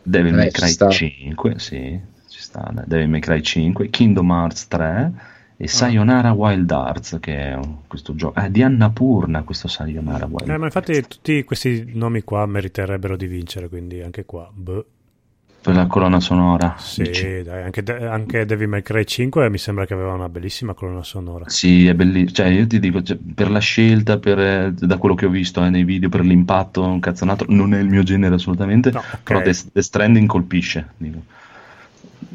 Devil 0.03 0.33
May 0.33 0.49
Cry 0.51 0.69
sta. 0.69 0.89
5, 0.89 1.59
sì, 1.59 1.99
ci 2.51 2.57
sta. 2.59 2.69
dai, 2.73 2.83
Devil 2.87 3.09
May 3.09 3.19
Cry 3.19 3.41
5, 3.41 3.89
Kingdom 3.89 4.29
Hearts 4.29 4.67
3 4.67 4.85
Ah. 4.85 5.11
e 5.57 5.67
Sayonara 5.67 6.31
Wild 6.31 6.71
Hearts, 6.71 7.17
che 7.19 7.51
è 7.51 7.59
questo 7.87 8.15
gioco. 8.15 8.39
Ah, 8.39 8.49
di 8.49 8.63
Annapurna 8.63 9.43
questo 9.43 9.67
Sayonara 9.67 10.25
Wild 10.29 10.49
Eh, 10.49 10.57
ma 10.57 10.65
infatti 10.65 10.99
tutti 11.07 11.43
questi 11.43 11.91
nomi 11.93 12.21
qua 12.23 12.45
meriterebbero 12.45 13.15
di 13.15 13.27
vincere, 13.27 13.69
quindi 13.69 14.01
anche 14.01 14.25
qua. 14.25 14.49
boh. 14.51 14.85
Per 15.61 15.75
la 15.75 15.85
colonna 15.85 16.19
sonora. 16.19 16.73
Sì, 16.79 17.03
dici? 17.03 17.43
dai, 17.43 17.61
anche, 17.61 17.83
anche 17.85 18.45
Devil 18.45 18.67
May 18.67 18.81
Cry 18.81 19.03
5 19.05 19.47
mi 19.51 19.59
sembra 19.59 19.85
che 19.85 19.93
aveva 19.93 20.13
una 20.13 20.27
bellissima 20.27 20.73
colonna 20.73 21.03
sonora. 21.03 21.47
Sì, 21.49 21.85
è 21.85 21.93
bellissimo. 21.93 22.31
Cioè, 22.31 22.47
io 22.47 22.65
ti 22.65 22.79
dico, 22.79 23.03
cioè, 23.03 23.15
per 23.17 23.51
la 23.51 23.59
scelta, 23.59 24.17
per, 24.17 24.39
eh, 24.39 24.73
da 24.73 24.97
quello 24.97 25.13
che 25.13 25.27
ho 25.27 25.29
visto 25.29 25.63
eh, 25.63 25.69
nei 25.69 25.83
video, 25.83 26.09
per 26.09 26.21
l'impatto, 26.21 26.81
un 26.81 26.99
cazzonato, 26.99 27.45
non 27.49 27.75
è 27.75 27.79
il 27.79 27.89
mio 27.89 28.01
genere 28.01 28.33
assolutamente. 28.33 28.89
No, 28.89 28.97
ok. 28.97 29.19
Però 29.21 29.39
Death 29.43 29.77
Stranding 29.77 30.27
colpisce. 30.27 30.93
dico. 30.97 31.19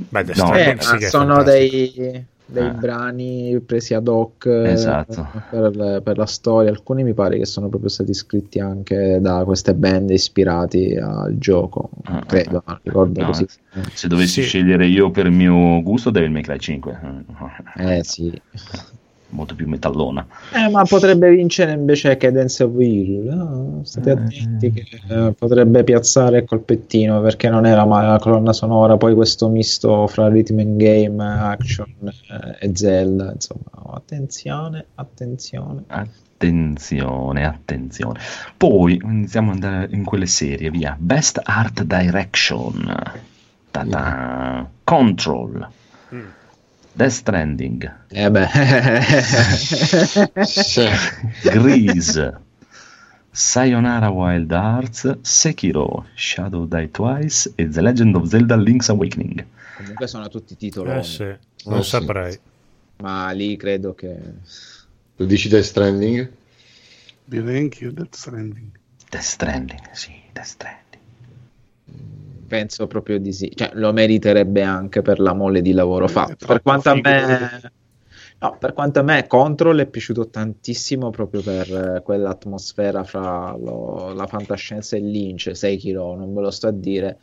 Beh, 0.08 0.24
No, 0.36 0.54
Eh, 0.54 0.76
sono 1.06 1.36
fantastico. 1.36 1.42
dei, 1.42 2.24
dei 2.44 2.66
Eh. 2.66 2.70
brani 2.70 3.60
presi 3.64 3.94
ad 3.94 4.06
hoc 4.08 4.44
eh, 4.46 4.72
Esatto. 4.72 5.26
per, 5.50 6.02
per 6.02 6.18
la 6.18 6.26
storia. 6.26 6.70
Alcuni 6.70 7.02
mi 7.02 7.14
pare 7.14 7.38
che 7.38 7.46
sono 7.46 7.68
proprio 7.68 7.88
stati 7.88 8.12
scritti 8.12 8.60
anche 8.60 9.18
da 9.22 9.42
queste 9.44 9.74
band 9.74 10.10
ispirati 10.10 10.94
al 10.96 11.38
gioco. 11.38 11.88
Ah, 12.04 12.22
Credo, 12.26 12.62
ah, 12.66 12.78
ricordo 12.82 13.20
no, 13.20 13.26
così. 13.26 13.46
Se 13.94 14.06
dovessi 14.06 14.42
Sì. 14.42 14.48
scegliere 14.48 14.86
io 14.86 15.10
per 15.10 15.26
il 15.26 15.32
mio 15.32 15.80
gusto, 15.82 16.10
Devil 16.10 16.30
May 16.30 16.42
Cry 16.42 16.58
5. 16.58 17.00
Eh 17.76 18.04
sì. 18.04 18.38
Molto 19.28 19.54
più 19.56 19.66
metallona. 19.66 20.24
Eh, 20.54 20.68
ma 20.70 20.84
potrebbe 20.84 21.28
vincere 21.30 21.72
invece 21.72 22.16
Cadence 22.16 22.62
of 22.62 22.72
Hero. 22.78 23.34
no? 23.34 23.80
State 23.82 24.10
Eh. 24.10 24.12
attenti 24.12 24.72
che 24.72 24.86
eh, 25.08 25.32
potrebbe 25.32 25.82
piazzare 25.82 26.38
il 26.38 26.44
colpettino 26.44 27.20
perché 27.20 27.48
non 27.50 27.66
era 27.66 27.84
male 27.84 28.06
la 28.06 28.18
colonna 28.20 28.52
sonora. 28.52 28.96
Poi 28.96 29.14
questo 29.14 29.48
misto 29.48 30.06
fra 30.06 30.28
rhythm 30.28 30.60
and 30.60 30.76
game, 30.76 31.22
action 31.24 31.92
eh, 32.04 32.56
e 32.66 32.70
Zelda. 32.74 33.32
Insomma, 33.32 33.94
attenzione, 33.94 34.86
attenzione. 34.94 35.82
Attenzione, 35.88 37.44
attenzione. 37.46 38.20
Poi 38.56 39.00
iniziamo 39.02 39.50
ad 39.52 39.62
andare 39.64 39.88
in 39.90 40.04
quelle 40.04 40.26
serie, 40.26 40.70
via. 40.70 40.94
Best 40.98 41.40
Art 41.42 41.82
Direction. 41.82 42.94
Ta-ta. 43.70 44.68
Control. 44.84 45.68
Mm. 46.14 46.20
Death 46.96 47.12
Stranding. 47.12 47.94
Eh 48.08 48.30
beh, 48.30 48.48
Sì. 50.44 50.88
Grease. 51.42 52.40
Sayonara 53.30 54.08
Wild 54.08 54.50
Hearts, 54.50 55.18
Sekiro, 55.20 56.06
Shadow 56.14 56.64
Die 56.66 56.90
Twice 56.90 57.52
e 57.54 57.68
The 57.68 57.82
Legend 57.82 58.14
of 58.16 58.26
Zelda 58.28 58.56
Link's 58.56 58.88
Awakening. 58.88 59.44
comunque 59.76 60.06
sono 60.06 60.28
tutti 60.28 60.56
titoloni. 60.56 60.98
Eh 61.00 61.02
sì, 61.02 61.24
non 61.66 61.78
Eh 61.80 61.82
sì. 61.82 61.88
saprei. 61.90 62.38
Ma 63.02 63.30
lì 63.32 63.56
credo 63.58 63.94
che 63.94 64.16
Tu 65.16 65.26
dici 65.26 65.50
Death 65.50 65.64
Stranding? 65.64 66.32
Direi 67.24 67.58
anch'io 67.60 67.92
Death 67.92 68.14
Stranding. 68.14 68.70
Death 69.10 69.22
Stranding, 69.22 69.90
sì, 69.92 70.12
Death 70.32 70.46
Stranding. 70.46 70.84
Penso 72.46 72.86
proprio 72.86 73.18
di 73.18 73.32
sì. 73.32 73.50
Cioè, 73.54 73.70
lo 73.74 73.92
meriterebbe 73.92 74.62
anche 74.62 75.02
per 75.02 75.20
la 75.20 75.34
mole 75.34 75.62
di 75.62 75.72
lavoro 75.72 76.06
È 76.06 76.08
fatto. 76.08 76.46
Per 76.46 76.62
quanto 76.62 76.94
me. 76.94 77.60
No, 78.38 78.56
per 78.58 78.74
quanto 78.74 78.98
a 79.00 79.02
me 79.02 79.26
Control 79.26 79.78
è 79.78 79.86
piaciuto 79.86 80.28
tantissimo 80.28 81.08
proprio 81.08 81.40
per 81.42 81.96
eh, 81.96 82.02
quell'atmosfera 82.02 83.02
fra 83.02 83.56
lo- 83.58 84.12
la 84.12 84.26
fantascienza 84.26 84.94
e 84.96 85.00
Lynch, 85.00 85.50
Sekiro, 85.54 86.14
non 86.14 86.34
ve 86.34 86.40
lo 86.42 86.50
sto 86.50 86.66
a 86.68 86.70
dire. 86.72 87.18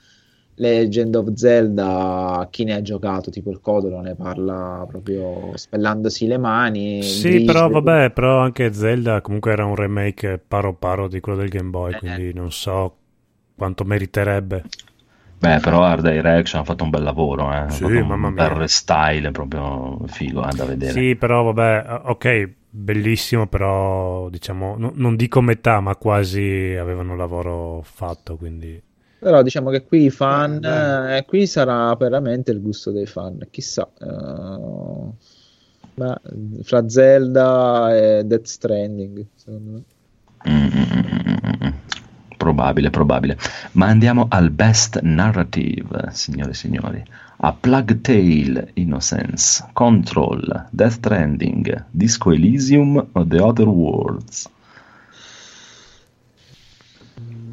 Legend 0.55 1.15
of 1.15 1.33
Zelda, 1.33 2.47
chi 2.51 2.63
ne 2.63 2.73
ha 2.75 2.81
giocato, 2.81 3.31
tipo 3.31 3.49
il 3.49 3.59
Codolo, 3.59 4.01
ne 4.01 4.15
parla 4.15 4.85
proprio 4.87 5.51
spellandosi 5.55 6.27
le 6.27 6.37
mani. 6.37 7.01
Sì, 7.01 7.29
Gris- 7.29 7.45
però 7.45 7.69
vabbè, 7.69 8.11
però 8.11 8.39
anche 8.39 8.71
Zelda 8.71 9.21
comunque 9.21 9.51
era 9.51 9.65
un 9.65 9.75
remake 9.75 10.39
paro 10.47 10.73
paro 10.73 11.07
di 11.07 11.19
quello 11.21 11.39
del 11.39 11.49
Game 11.49 11.69
Boy, 11.69 11.93
Eh. 11.93 11.97
quindi 11.97 12.33
non 12.33 12.51
so 12.51 12.95
quanto 13.55 13.83
meriterebbe. 13.83 14.63
Beh, 15.43 15.59
però 15.59 15.83
Art 15.83 16.01
Direction 16.09 16.61
ha 16.61 16.63
fatto 16.63 16.85
un 16.85 16.89
bel 16.89 17.03
lavoro, 17.03 17.51
eh. 17.51 17.69
Sì, 17.69 17.83
un 17.83 18.07
mamma 18.07 18.31
bel 18.31 18.55
mia. 18.59 18.67
style 18.67 19.31
proprio 19.31 19.99
figo 20.05 20.47
eh, 20.47 20.55
da 20.55 20.63
vedere. 20.63 20.93
Sì, 20.93 21.17
però 21.17 21.43
vabbè, 21.43 22.03
ok, 22.05 22.49
bellissimo, 22.69 23.47
però 23.47 24.29
diciamo, 24.29 24.77
no, 24.77 24.93
non 24.95 25.17
dico 25.17 25.41
metà, 25.41 25.81
ma 25.81 25.97
quasi 25.97 26.77
avevano 26.79 27.17
lavoro 27.17 27.81
fatto, 27.83 28.37
quindi... 28.37 28.81
Però 29.19 29.41
diciamo 29.41 29.69
che 29.69 29.83
qui 29.83 30.05
i 30.05 30.09
fan, 30.09 30.63
eh, 30.63 31.25
qui 31.27 31.45
sarà 31.45 31.93
veramente 31.95 32.51
il 32.51 32.61
gusto 32.61 32.91
dei 32.91 33.05
fan, 33.05 33.45
chissà. 33.51 33.89
Uh, 33.99 35.13
ma, 35.95 36.21
fra 36.61 36.87
Zelda 36.87 37.93
e 37.93 38.23
Death 38.23 38.45
Stranding, 38.45 39.25
secondo 39.35 39.71
me. 39.71 39.83
Mm-hmm. 40.49 41.52
Probabile, 42.43 42.89
probabile. 42.89 43.37
Ma 43.73 43.87
andiamo 43.87 44.25
al 44.29 44.49
best 44.49 44.99
narrative, 45.01 46.09
signore 46.11 46.51
e 46.51 46.53
signori. 46.53 47.01
A 47.37 47.53
Plug 47.57 48.01
Tale 48.01 48.71
Innocence, 48.73 49.63
Control, 49.71 50.67
Death 50.69 50.91
Stranding, 50.91 51.85
Disco 51.89 52.33
Elysium 52.33 53.07
o 53.13 53.25
The 53.25 53.39
Other 53.39 53.67
Worlds. 53.69 54.49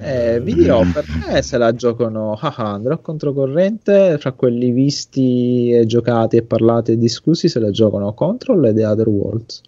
Eh, 0.01 0.41
vi 0.41 0.55
dirò, 0.55 0.83
per 0.93 1.05
me 1.25 1.41
se 1.43 1.57
la 1.57 1.73
giocano, 1.73 2.35
haha, 2.35 2.73
andrò 2.73 2.99
controcorrente, 2.99 4.19
fra 4.19 4.33
quelli 4.33 4.73
visti 4.73 5.71
e 5.71 5.87
giocati 5.87 6.37
e 6.37 6.43
parlati 6.43 6.93
e 6.93 6.99
discussi, 6.99 7.49
se 7.49 7.61
la 7.61 7.71
giocano 7.71 8.13
Control 8.13 8.65
e 8.65 8.75
The 8.75 8.87
Other 8.87 9.09
Worlds. 9.09 9.61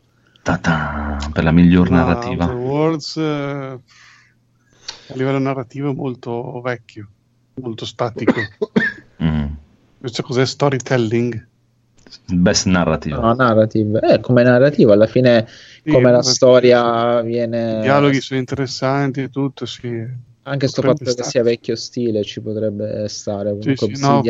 Ta-ta, 0.43 1.31
per 1.33 1.45
la 1.45 1.53
miglior 1.53 1.91
narrativa. 1.91 2.47
The 2.47 2.53
Worlds 2.55 3.17
eh, 3.19 3.79
a 5.13 5.17
livello 5.17 5.39
narrativo 5.39 5.91
è 5.91 5.95
molto 5.95 6.61
vecchio, 6.61 7.09
molto 7.55 7.85
statico. 7.85 8.35
mm. 9.23 9.47
Questo 9.99 10.23
cos'è 10.23 10.45
storytelling? 10.45 11.47
Best 12.27 12.67
narrative. 12.67 13.17
No, 13.17 13.33
narrative. 13.35 14.01
Eh, 14.01 14.21
come 14.21 14.43
narrativa, 14.43 14.93
alla 14.93 15.07
fine 15.07 15.47
sì, 15.83 15.91
come 15.91 16.11
la 16.11 16.23
storia 16.23 17.21
viene... 17.23 17.79
I 17.79 17.83
dialoghi 17.83 18.21
sono 18.21 18.41
interessanti 18.41 19.23
e 19.23 19.31
tutto, 19.31 19.65
sì. 19.67 20.31
Anche 20.45 20.67
sto 20.67 20.83
fatto 20.83 21.05
stare. 21.05 21.15
che 21.15 21.23
sia 21.23 21.43
vecchio 21.43 21.77
stile 21.77 22.25
ci 22.25 22.41
potrebbe 22.41 23.09
stare 23.09 23.51
comunque 23.51 23.87
sì, 23.87 23.95
sì, 23.95 24.03
no. 24.03 24.23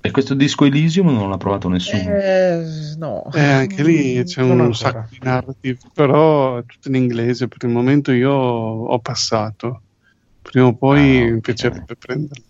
E 0.00 0.10
questo 0.12 0.34
disco 0.34 0.64
Elysium 0.64 1.12
non 1.12 1.28
l'ha 1.28 1.36
provato 1.36 1.68
nessuno? 1.68 2.14
Eh, 2.14 2.64
no. 2.98 3.30
Eh, 3.32 3.40
anche 3.40 3.82
lì 3.82 4.22
c'è 4.24 4.42
un 4.42 4.52
ancora. 4.52 4.72
sacco 4.74 5.06
di 5.10 5.18
narrative, 5.20 5.78
però 5.92 6.58
è 6.58 6.64
tutto 6.64 6.88
in 6.88 6.94
inglese. 6.94 7.48
Per 7.48 7.58
il 7.68 7.74
momento 7.74 8.12
io 8.12 8.30
ho 8.32 8.98
passato. 9.00 9.82
Prima 10.40 10.66
o 10.66 10.74
poi 10.74 10.98
ah, 11.00 11.20
okay. 11.22 11.32
mi 11.32 11.40
piacerebbe 11.40 11.96
prenderlo. 11.96 12.44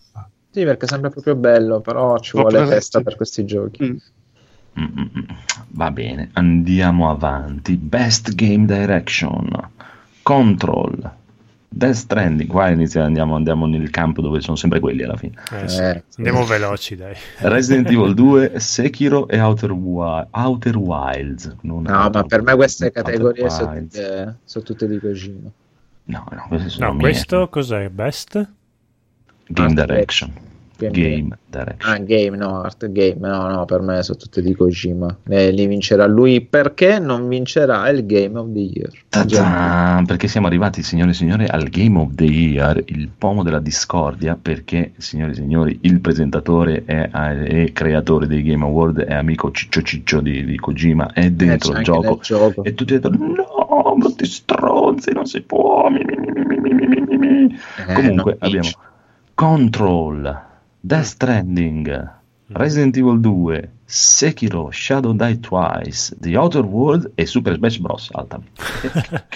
Sì, 0.51 0.65
perché 0.65 0.87
sembra 0.87 1.11
proprio 1.11 1.37
bello, 1.37 1.81
però 1.81 2.19
ci 2.19 2.33
vuole 2.37 2.67
testa 2.67 3.01
per 3.01 3.17
questi 3.17 3.45
giochi. 3.45 3.85
Mm. 3.85 3.97
Mm-mm. 4.79 5.27
Va 5.71 5.91
bene, 5.91 6.31
andiamo 6.35 7.11
avanti. 7.11 7.77
Best 7.77 8.35
Game 8.35 8.67
Direction, 8.67 9.71
Control, 10.23 11.13
Death 11.69 11.95
Stranding. 11.95 12.49
Qua 12.49 12.69
iniziamo, 12.71 13.07
andiamo, 13.07 13.35
andiamo, 13.37 13.67
nel 13.67 13.91
campo 13.91 14.23
dove 14.23 14.41
sono 14.41 14.57
sempre 14.57 14.81
quelli 14.81 15.03
alla 15.03 15.17
fine. 15.17 15.35
Eh, 15.53 15.69
sì. 15.69 15.81
eh, 15.81 16.03
andiamo 16.17 16.45
veloci, 16.45 16.97
dai. 16.97 17.15
Resident 17.39 17.89
Evil 17.91 18.15
2, 18.17 18.59
Sekiro 18.59 19.29
e 19.29 19.39
Outer, 19.41 19.73
Wi- 19.73 20.27
Outer 20.31 20.77
Wilds. 20.77 21.57
no, 21.61 21.77
Outer 21.77 22.11
ma 22.11 22.23
per 22.25 22.43
me 22.43 22.55
queste 22.55 22.91
categorie 22.91 23.49
sono 23.51 23.75
tutte, 23.79 24.37
sono 24.45 24.65
tutte, 24.65 24.89
di 24.89 24.99
Kojima. 24.99 25.51
No, 26.05 26.27
no, 26.31 26.45
queste 26.49 26.69
sono 26.71 26.93
no 26.93 26.99
questo 26.99 27.49
cos'è? 27.49 27.89
Best? 27.91 28.49
Game 29.49 29.75
Direction. 29.75 30.33
Game, 30.79 30.93
game 30.93 31.39
Direction. 31.51 31.93
Ah, 31.93 31.99
game, 31.99 32.37
no, 32.37 32.61
Art 32.61 32.87
Game, 32.89 33.17
no, 33.21 33.49
no, 33.49 33.65
per 33.65 33.81
me 33.81 34.03
sono 34.03 34.19
tutte 34.19 34.41
di 34.43 34.55
Kojima. 34.55 35.19
E 35.29 35.51
li 35.51 35.67
vincerà 35.67 36.07
lui 36.07 36.41
perché 36.41 36.99
non 36.99 37.27
vincerà 37.27 37.89
il 37.89 38.07
Game 38.07 38.39
of 38.39 38.53
the 38.53 38.59
Year. 38.59 38.91
Ta-ta, 39.09 40.03
perché 40.07 40.29
siamo 40.29 40.47
arrivati, 40.47 40.83
signore 40.83 41.11
e 41.11 41.15
signori, 41.15 41.47
al 41.47 41.69
Game 41.69 41.99
of 41.99 42.15
the 42.15 42.25
Year, 42.25 42.83
il 42.87 43.09
pomo 43.17 43.43
della 43.43 43.61
discordia, 43.61 44.39
perché, 44.41 44.93
signore 44.99 45.33
e 45.33 45.35
signori, 45.35 45.79
il 45.83 46.01
presentatore 46.01 46.85
e 46.85 47.71
creatore 47.73 48.27
dei 48.27 48.43
Game 48.43 48.65
Award 48.65 49.01
è 49.01 49.15
amico 49.15 49.51
Ciccio 49.51 49.83
Ciccio 49.83 50.21
di, 50.21 50.45
di 50.45 50.57
Kojima, 50.57 51.13
è 51.13 51.31
dentro 51.31 51.75
eh, 51.75 51.79
il 51.79 51.85
gioco, 51.85 52.19
gioco, 52.23 52.63
E 52.63 52.75
tutti 52.75 52.93
detto, 52.93 53.11
no, 53.11 53.95
brutti 53.97 54.27
stronzi, 54.27 55.13
non 55.13 55.27
si 55.27 55.41
può. 55.41 55.89
Mi, 55.89 56.05
mi, 56.05 57.17
mi, 57.19 57.59
eh, 57.87 57.93
Comunque 57.95 58.37
abbiamo 58.39 58.69
Control 59.35 60.47
Death 60.89 61.05
Stranding, 61.05 62.11
Resident 62.47 62.97
Evil 62.97 63.21
2, 63.21 63.71
Sekiro, 63.85 64.71
Shadow 64.71 65.13
Die 65.13 65.39
Twice, 65.39 66.17
The 66.19 66.35
Outer 66.35 66.65
World 66.65 67.11
e 67.15 67.27
Super 67.27 67.57
Smash 67.57 67.79
Bros. 67.79 68.09
Alta. 68.13 68.41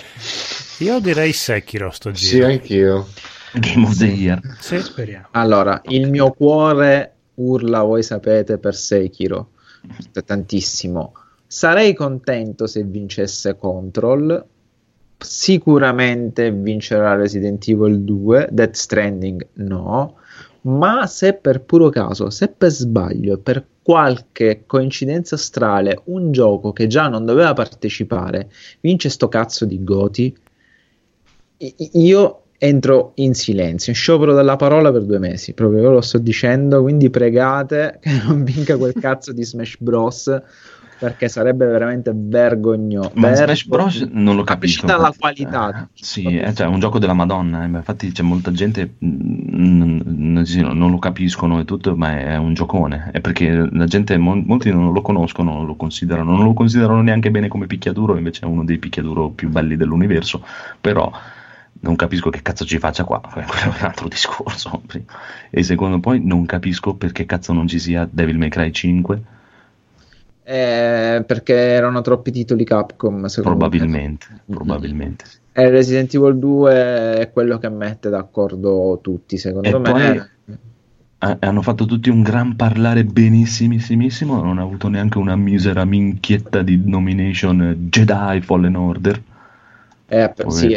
Io 0.79 0.99
direi 0.99 1.35
Sekiro 1.35 1.91
sto 1.91 2.11
giro. 2.11 2.49
Sì, 2.49 2.53
anch'io. 2.53 3.07
Game 3.53 3.85
of 3.85 3.99
the 3.99 4.07
Year. 4.07 4.41
Sì, 4.61 4.81
speriamo. 4.81 5.27
Allora, 5.33 5.83
il 5.89 6.09
mio 6.09 6.31
cuore 6.31 7.17
urla, 7.35 7.83
voi 7.83 8.03
sapete, 8.03 8.57
per 8.57 8.75
Sekiro. 8.75 9.51
Tantissimo. 10.25 11.13
Sarei 11.47 11.93
contento 11.93 12.67
se 12.67 12.83
vincesse 12.83 13.59
Control. 13.59 14.43
Sicuramente 15.19 16.51
vincerà 16.51 17.15
Resident 17.15 17.69
Evil 17.69 18.01
2. 18.01 18.49
Death 18.51 18.75
Stranding 18.75 19.49
no 19.57 20.17
ma 20.63 21.07
se 21.07 21.35
per 21.35 21.63
puro 21.63 21.89
caso, 21.89 22.31
se 22.31 22.49
per 22.49 22.71
sbaglio, 22.71 23.39
per 23.39 23.65
qualche 23.83 24.63
coincidenza 24.67 25.35
astrale, 25.35 26.03
un 26.05 26.31
gioco 26.31 26.73
che 26.73 26.87
già 26.87 27.09
non 27.09 27.25
doveva 27.25 27.53
partecipare 27.53 28.51
vince 28.81 29.09
sto 29.09 29.29
cazzo 29.29 29.65
di 29.65 29.83
Goti, 29.83 30.37
io 31.93 32.43
entro 32.59 33.13
in 33.17 33.35
silenzio, 33.35 33.91
in 33.91 33.99
sciopero 33.99 34.35
della 34.35 34.55
parola 34.55 34.93
per 34.93 35.03
due 35.03 35.19
mesi, 35.19 35.53
proprio 35.53 35.91
lo 35.91 36.01
sto 36.01 36.19
dicendo, 36.19 36.83
quindi 36.83 37.11
pregate 37.11 37.99
che 38.03 38.23
non 38.25 38.45
vinca 38.45 38.77
quel 38.77 38.95
cazzo 38.95 39.33
di 39.33 39.45
Smash 39.45 39.77
Bros 39.81 40.43
perché 41.03 41.29
sarebbe 41.29 41.67
veramente 41.67 42.13
vergognoso. 42.15 43.11
Ma 43.15 43.31
Vergogn- 43.31 43.45
Smash 43.45 43.67
Bros. 43.67 44.01
non 44.13 44.37
lo 44.37 44.45
capisco. 44.45 44.87
la 44.87 45.13
qualità. 45.19 45.83
Eh, 45.83 45.89
sì, 45.95 46.37
è, 46.37 46.53
cioè, 46.53 46.69
un 46.69 46.79
gioco 46.79 47.01
della 47.01 47.13
Madonna. 47.13 47.65
Eh. 47.65 47.67
Infatti 47.67 48.13
c'è 48.13 48.23
molta 48.23 48.53
gente 48.53 48.95
mm, 49.05 49.42
non 49.55 50.91
lo 50.91 50.99
capiscono 50.99 51.61
e 51.61 51.65
tutto, 51.65 51.95
ma 51.97 52.19
è 52.19 52.37
un 52.37 52.55
giocone. 52.55 53.11
È 53.13 53.21
perché 53.21 53.51
la 53.71 53.87
gente, 53.87 54.17
mo- 54.17 54.43
molti 54.45 54.71
non 54.71 54.93
lo 54.93 55.03
conoscono, 55.03 55.53
non 55.53 55.67
lo 55.67 55.75
considerano, 55.75 56.35
non 56.37 56.45
lo 56.45 56.53
considerano 56.55 57.03
neanche 57.03 57.31
bene 57.31 57.49
come 57.49 57.67
picchiaduro, 57.67 58.17
invece 58.17 58.43
è 58.43 58.49
uno 58.49 58.65
dei 58.65 58.79
picchiaduro 58.79 59.31
più 59.31 59.49
belli 59.49 59.77
dell'universo. 59.77 60.45
Però 60.81 61.11
non 61.81 61.97
capisco 61.97 62.31
che 62.31 62.43
cazzo 62.43 62.65
ci 62.65 62.79
faccia 62.79 63.05
qua, 63.05 63.21
quello 63.21 63.63
è 63.63 63.67
un 63.67 63.85
altro 63.85 64.09
discorso. 64.09 64.83
E 65.51 65.63
secondo 65.63 66.01
poi 66.01 66.25
non 66.25 66.47
capisco 66.47 66.95
perché 66.95 67.27
cazzo 67.27 67.53
non 67.53 67.67
ci 67.67 67.79
sia 67.79 68.09
Devil 68.11 68.39
May 68.39 68.49
Cry 68.49 68.71
5 68.71 69.23
eh, 70.45 71.23
perché 71.27 71.55
erano 71.55 72.01
troppi 72.01 72.31
titoli 72.31 72.65
Capcom, 72.65 73.27
probabilmente, 73.43 74.27
me. 74.31 74.55
probabilmente. 74.55 75.25
E 75.53 75.69
Resident 75.69 76.13
Evil 76.15 76.39
2 76.39 76.73
è 77.19 77.31
quello 77.33 77.59
che 77.59 77.69
mette 77.69 78.09
d'accordo 78.09 78.99
tutti, 79.03 79.37
secondo 79.37 79.69
e 79.69 79.79
me. 79.79 79.91
Poi 79.91 80.31
hanno 81.39 81.63
fatto 81.63 81.85
tutti 81.85 82.11
un 82.11 82.23
gran 82.23 82.57
parlare 82.57 83.05
benissimissimo, 83.05 84.43
non 84.43 84.59
ha 84.59 84.63
avuto 84.63 84.89
neanche 84.89 85.19
una 85.19 85.37
misera 85.37 85.85
minchietta 85.85 86.63
di 86.63 86.83
nomination 86.85 87.77
Jedi 87.89 88.41
Fallen 88.41 88.75
Order. 88.75 89.23
Eh, 90.09 90.35
sì, 90.49 90.77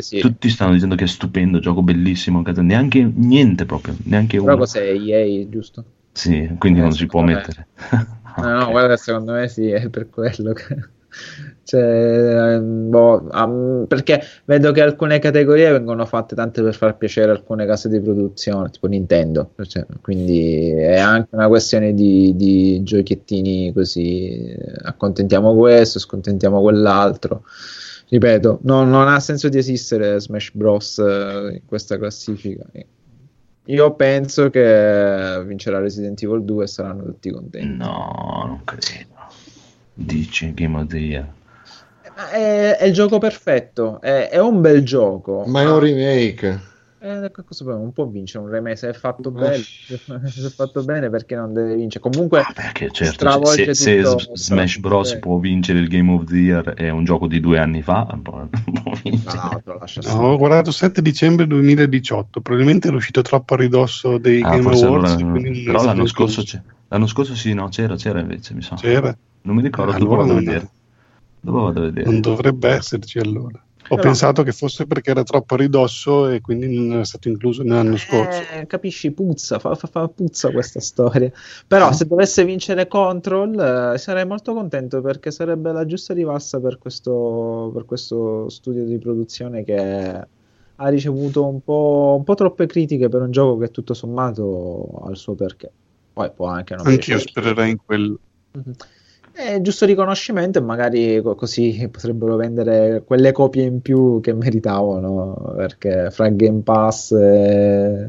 sì. 0.00 0.18
Tutti 0.18 0.48
stanno 0.48 0.72
dicendo 0.72 0.94
che 0.94 1.04
è 1.04 1.06
stupendo, 1.06 1.60
gioco 1.60 1.82
bellissimo, 1.82 2.42
neanche 2.56 3.08
niente 3.14 3.64
proprio, 3.64 3.94
neanche 4.04 4.38
Però 4.38 4.52
uno. 4.52 4.56
cos'è 4.56 4.92
EA, 4.92 5.46
giusto? 5.48 5.84
Sì, 6.10 6.50
quindi 6.58 6.80
eh, 6.80 6.82
non 6.82 6.92
si 6.92 7.06
può 7.06 7.22
mettere. 7.22 7.66
No, 8.36 8.58
no, 8.58 8.70
guarda, 8.70 8.96
secondo 8.96 9.32
me 9.32 9.48
sì, 9.48 9.70
è 9.70 9.88
per 9.88 10.08
quello 10.08 10.52
che... 10.52 10.76
Cioè, 11.64 12.58
boh, 12.58 13.28
um, 13.32 13.84
perché 13.86 14.20
vedo 14.46 14.72
che 14.72 14.80
alcune 14.82 15.18
categorie 15.20 15.70
vengono 15.70 16.04
fatte 16.06 16.34
tanto 16.34 16.62
per 16.62 16.74
far 16.74 16.96
piacere 16.96 17.30
alcune 17.30 17.66
case 17.66 17.88
di 17.88 18.00
produzione, 18.00 18.70
tipo 18.70 18.88
Nintendo, 18.88 19.52
cioè, 19.66 19.86
quindi 20.00 20.70
è 20.70 20.98
anche 20.98 21.28
una 21.34 21.48
questione 21.48 21.94
di, 21.94 22.34
di 22.34 22.82
giochiettini 22.82 23.72
così, 23.72 24.54
accontentiamo 24.82 25.54
questo, 25.54 25.98
scontentiamo 25.98 26.60
quell'altro. 26.60 27.44
Ripeto, 28.08 28.58
no, 28.64 28.84
non 28.84 29.08
ha 29.08 29.20
senso 29.20 29.48
di 29.48 29.56
esistere 29.56 30.20
Smash 30.20 30.50
Bros. 30.52 30.98
in 30.98 31.60
questa 31.64 31.96
classifica. 31.96 32.64
Io 33.66 33.94
penso 33.94 34.50
che 34.50 35.42
vincerà 35.46 35.78
Resident 35.78 36.20
Evil 36.22 36.42
2 36.42 36.64
e 36.64 36.66
saranno 36.66 37.04
tutti 37.04 37.30
contenti. 37.30 37.76
No, 37.76 38.44
non 38.46 38.60
credo. 38.64 39.10
Dici 39.94 40.52
Game 40.52 40.80
of 40.80 40.92
Year. 40.92 41.26
È, 42.30 42.76
è 42.78 42.84
il 42.84 42.92
gioco 42.92 43.18
perfetto, 43.18 44.00
è, 44.00 44.28
è, 44.30 44.40
un 44.40 44.60
bel 44.60 44.82
gioco. 44.84 45.44
Ma 45.46 45.62
è 45.62 45.70
un 45.70 45.78
remake. 45.78 46.60
Eh, 47.04 47.32
cosa 47.44 47.64
non 47.64 47.92
può 47.92 48.06
vincere 48.06 48.44
un 48.44 48.50
remake 48.50 48.76
se 48.76 48.90
è 48.90 48.92
fatto 48.92 49.32
bene, 49.32 49.56
se 49.56 49.96
è 49.96 50.50
fatto 50.50 50.84
bene 50.84 51.10
perché 51.10 51.34
non 51.34 51.52
deve 51.52 51.74
vincere. 51.74 52.08
Comunque, 52.08 52.42
ah, 52.42 52.52
perché 52.54 52.92
certo, 52.92 53.44
se, 53.44 53.74
se 53.74 54.02
tutto, 54.02 54.36
Smash 54.36 54.78
Bros. 54.78 55.16
può 55.16 55.38
vincere 55.38 55.80
il 55.80 55.88
Game 55.88 56.12
of 56.12 56.26
the 56.26 56.36
Year 56.36 56.74
è 56.74 56.90
un 56.90 57.02
gioco 57.02 57.26
di 57.26 57.40
due 57.40 57.58
anni 57.58 57.82
fa, 57.82 58.06
può, 58.22 58.46
può 58.46 58.92
no, 59.02 59.62
no, 59.64 60.28
ho 60.28 60.36
guardato 60.36 60.70
7 60.70 61.02
dicembre 61.02 61.48
2018, 61.48 62.40
probabilmente 62.40 62.88
è 62.88 62.92
uscito 62.92 63.20
troppo 63.22 63.54
a 63.54 63.56
ridosso 63.56 64.18
dei 64.18 64.40
ah, 64.40 64.50
Game 64.50 64.70
Awards. 64.70 64.82
Allora, 64.82 65.42
però 65.64 65.84
l'anno 65.84 66.06
scorso, 66.06 66.44
l'anno 66.86 67.06
scorso, 67.08 67.34
sì, 67.34 67.52
no, 67.52 67.66
c'era, 67.68 67.96
c'era 67.96 68.20
invece, 68.20 68.54
mi 68.54 68.62
sa. 68.62 68.76
C'era. 68.76 69.12
Non 69.42 69.56
mi 69.56 69.62
ricordo, 69.62 69.92
allora. 69.92 70.22
Dove 70.24 71.60
vado 71.60 71.80
a 71.80 71.82
vedere? 71.86 72.08
Non 72.08 72.20
dovrebbe 72.20 72.68
esserci 72.68 73.18
allora. 73.18 73.60
Ho 73.88 73.96
Però, 73.96 74.02
pensato 74.08 74.42
che 74.42 74.52
fosse 74.52 74.86
perché 74.86 75.10
era 75.10 75.22
troppo 75.22 75.54
a 75.54 75.56
ridosso 75.58 76.28
e 76.28 76.40
quindi 76.40 76.74
non 76.74 76.92
era 76.92 77.04
stato 77.04 77.28
incluso 77.28 77.62
nell'anno 77.62 77.96
scorso. 77.96 78.42
Eh, 78.54 78.66
capisci, 78.66 79.10
puzza, 79.10 79.58
fa, 79.58 79.74
fa, 79.74 79.86
fa, 79.86 80.08
puzza 80.08 80.50
questa 80.50 80.80
storia. 80.80 81.30
Però 81.66 81.88
mm. 81.88 81.92
se 81.92 82.06
dovesse 82.06 82.44
vincere 82.44 82.88
Control 82.88 83.92
eh, 83.94 83.98
sarei 83.98 84.24
molto 84.24 84.54
contento 84.54 85.00
perché 85.00 85.30
sarebbe 85.30 85.72
la 85.72 85.84
giusta 85.84 86.14
rivalsa 86.14 86.58
per 86.60 86.78
questo, 86.78 87.70
per 87.74 87.84
questo 87.84 88.48
studio 88.48 88.84
di 88.84 88.98
produzione 88.98 89.64
che 89.64 90.26
ha 90.74 90.88
ricevuto 90.88 91.46
un 91.46 91.62
po', 91.62 92.14
un 92.16 92.24
po', 92.24 92.34
troppe 92.34 92.66
critiche 92.66 93.08
per 93.08 93.20
un 93.20 93.30
gioco 93.30 93.58
che 93.58 93.70
tutto 93.70 93.94
sommato 93.94 95.02
ha 95.04 95.10
il 95.10 95.16
suo 95.16 95.34
perché. 95.34 95.70
Poi 96.12 96.30
può 96.34 96.46
anche 96.46 96.74
non 96.74 96.86
Anch'io 96.86 97.18
spererei 97.18 97.70
in 97.70 97.78
quello. 97.84 98.18
Mm-hmm. 98.56 98.72
È 99.34 99.60
giusto 99.62 99.86
riconoscimento 99.86 100.58
e 100.58 100.62
magari 100.62 101.22
così 101.22 101.88
potrebbero 101.90 102.36
vendere 102.36 103.02
quelle 103.04 103.32
copie 103.32 103.64
in 103.64 103.80
più 103.80 104.20
che 104.20 104.34
meritavano 104.34 105.54
perché 105.56 106.10
fra 106.10 106.28
Game 106.28 106.60
Pass 106.60 107.12
e, 107.12 108.08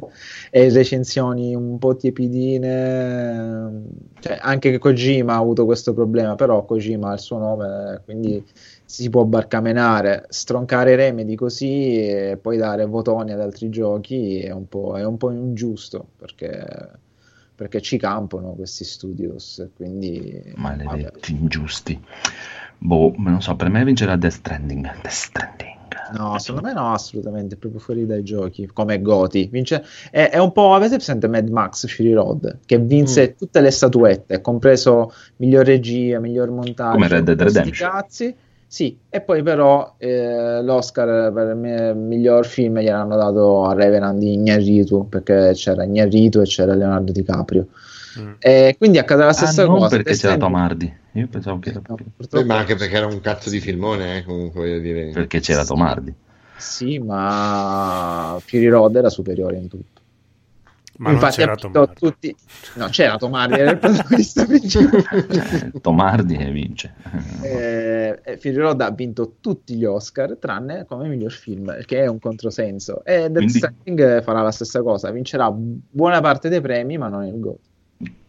e 0.51 0.69
recensioni 0.69 1.55
un 1.55 1.79
po' 1.79 1.95
tiepidine 1.95 3.83
cioè, 4.19 4.37
anche 4.41 4.77
Kojima 4.77 5.33
ha 5.33 5.37
avuto 5.37 5.63
questo 5.63 5.93
problema 5.93 6.35
però 6.35 6.65
Kojima 6.65 7.11
ha 7.11 7.13
il 7.13 7.19
suo 7.19 7.37
nome 7.37 8.01
quindi 8.03 8.43
si 8.93 9.09
può 9.09 9.23
barcamenare. 9.23 10.25
Stroncare 10.29 10.95
Remedy 10.95 11.33
così 11.33 11.97
e 11.97 12.37
poi 12.39 12.57
dare 12.57 12.85
votoni 12.85 13.31
ad 13.31 13.41
altri 13.41 13.69
giochi 13.69 14.39
è 14.41 14.51
un 14.51 14.67
po', 14.67 14.95
è 14.97 15.03
un 15.03 15.17
po 15.17 15.31
ingiusto 15.31 16.05
perché 16.15 16.91
perché 17.63 17.79
ci 17.79 17.97
campano 17.97 18.49
questi 18.55 18.83
studios, 18.83 19.65
quindi... 19.77 20.51
Maledetti, 20.55 21.31
vabbè. 21.31 21.41
ingiusti. 21.41 21.97
Boh, 22.77 23.13
non 23.15 23.41
so, 23.41 23.55
per 23.55 23.69
me 23.69 23.85
vincerà 23.85 24.17
Death 24.17 24.33
Stranding. 24.33 24.83
Death 25.01 25.07
Stranding. 25.07 25.71
No, 26.17 26.37
secondo 26.39 26.67
me 26.67 26.73
no, 26.73 26.91
assolutamente, 26.91 27.55
proprio 27.55 27.79
fuori 27.79 28.05
dai 28.05 28.21
giochi, 28.21 28.67
come 28.67 29.01
Goti. 29.01 29.47
Vince... 29.49 29.81
È, 30.11 30.29
è, 30.29 30.39
un 30.39 30.51
po', 30.51 30.73
avete 30.73 30.95
presente 30.95 31.29
Mad 31.29 31.47
Max 31.47 31.87
Fury 31.87 32.11
Road, 32.11 32.59
che 32.65 32.79
vinse 32.79 33.29
mm. 33.31 33.37
tutte 33.37 33.61
le 33.61 33.71
statuette, 33.71 34.41
compreso 34.41 35.13
miglior 35.37 35.65
regia, 35.65 36.19
miglior 36.19 36.49
montaggio. 36.49 36.95
Come 36.95 37.07
Red 37.07 37.23
Dead 37.23 37.41
Redemption. 37.41 37.89
Cazzi 37.89 38.35
sì, 38.73 38.97
e 39.07 39.21
poi 39.21 39.43
però 39.43 39.93
eh, 39.99 40.63
l'Oscar 40.63 41.31
per 41.31 41.49
il 41.49 41.95
miglior 41.95 42.43
film 42.43 42.79
gliel'hanno 42.79 43.15
dato 43.15 43.65
a 43.65 43.75
Revenant 43.75 44.17
di 44.17 44.33
Ignarritu 44.33 45.07
perché 45.07 45.51
c'era 45.53 45.83
Ignarritu 45.83 46.39
e 46.39 46.45
c'era 46.45 46.73
Leonardo 46.73 47.11
DiCaprio. 47.11 47.67
Mm. 48.19 48.31
E 48.39 48.73
quindi 48.79 48.97
accade 48.97 49.25
la 49.25 49.33
stessa 49.33 49.61
ah, 49.61 49.67
cosa. 49.67 49.89
perché 49.89 50.15
c'era 50.15 50.37
Tom 50.37 50.55
Hardy. 50.55 50.91
Io 51.11 51.27
pensavo 51.27 51.59
che 51.59 51.69
era 51.69 51.81
no, 51.87 51.97
purtroppo... 52.17 52.45
ma 52.47 52.57
anche 52.57 52.73
perché 52.73 52.95
era 52.95 53.05
un 53.05 53.21
cazzo 53.21 53.51
di 53.51 53.59
filmone, 53.59 54.17
eh, 54.17 54.23
comunque 54.23 54.61
voglio 54.61 54.79
dire. 54.79 55.11
Perché 55.11 55.39
c'era 55.39 55.63
Tom 55.63 55.79
Hardy. 55.79 56.13
Sì, 56.57 56.97
ma 56.97 58.39
Fury 58.43 58.69
Road 58.69 58.95
era 58.95 59.09
superiore 59.11 59.57
in 59.57 59.67
tutto. 59.67 60.01
Ma 60.97 61.11
Infatti, 61.11 61.43
non 61.43 61.55
c'era 61.55 61.55
Tomardi. 61.55 61.93
Tutti... 61.95 62.35
No, 62.75 62.87
c'era 62.89 63.17
Tomardi, 63.17 63.59
era 63.59 63.71
il 63.71 63.77
protagonista 63.79 64.45
principale. 64.45 65.71
Tomardi 65.81 66.35
e 66.35 66.51
vince. 66.51 66.93
Eh, 67.41 68.19
eh 68.23 68.37
Fury 68.37 68.55
Road 68.55 68.81
ha 68.81 68.91
vinto 68.91 69.35
tutti 69.39 69.75
gli 69.75 69.85
Oscar, 69.85 70.37
tranne 70.37 70.85
come 70.85 71.07
miglior 71.07 71.31
film, 71.31 71.83
che 71.85 72.03
è 72.03 72.07
un 72.07 72.19
controsenso. 72.19 73.03
E 73.03 73.29
Death 73.29 73.33
Quindi... 73.33 73.53
Stranding 73.53 74.23
farà 74.23 74.41
la 74.41 74.51
stessa 74.51 74.81
cosa, 74.83 75.09
vincerà 75.09 75.51
buona 75.51 76.21
parte 76.21 76.49
dei 76.49 76.61
premi, 76.61 76.97
ma 76.97 77.07
non 77.07 77.25
il 77.25 77.39
GOT. 77.39 77.59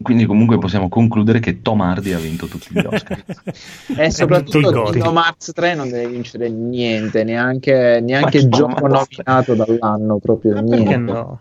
Quindi 0.00 0.26
comunque 0.26 0.58
possiamo 0.58 0.88
concludere 0.88 1.40
che 1.40 1.62
Tom 1.62 1.80
Hardy 1.80 2.12
ha 2.12 2.18
vinto 2.18 2.46
tutti 2.46 2.68
gli 2.70 2.84
Oscar. 2.84 3.24
e 3.96 4.10
soprattutto 4.10 4.82
Kingdom 4.84 5.16
Hearts 5.16 5.52
3 5.52 5.74
non 5.74 5.88
deve 5.90 6.08
vincere 6.08 6.48
niente, 6.48 7.24
neanche, 7.24 8.00
neanche 8.02 8.38
il 8.38 8.48
gioco 8.48 8.86
nominato 8.86 9.54
dall'anno, 9.54 10.18
proprio 10.18 10.54
ma 10.54 10.60
niente. 10.60 10.96
no? 10.96 11.40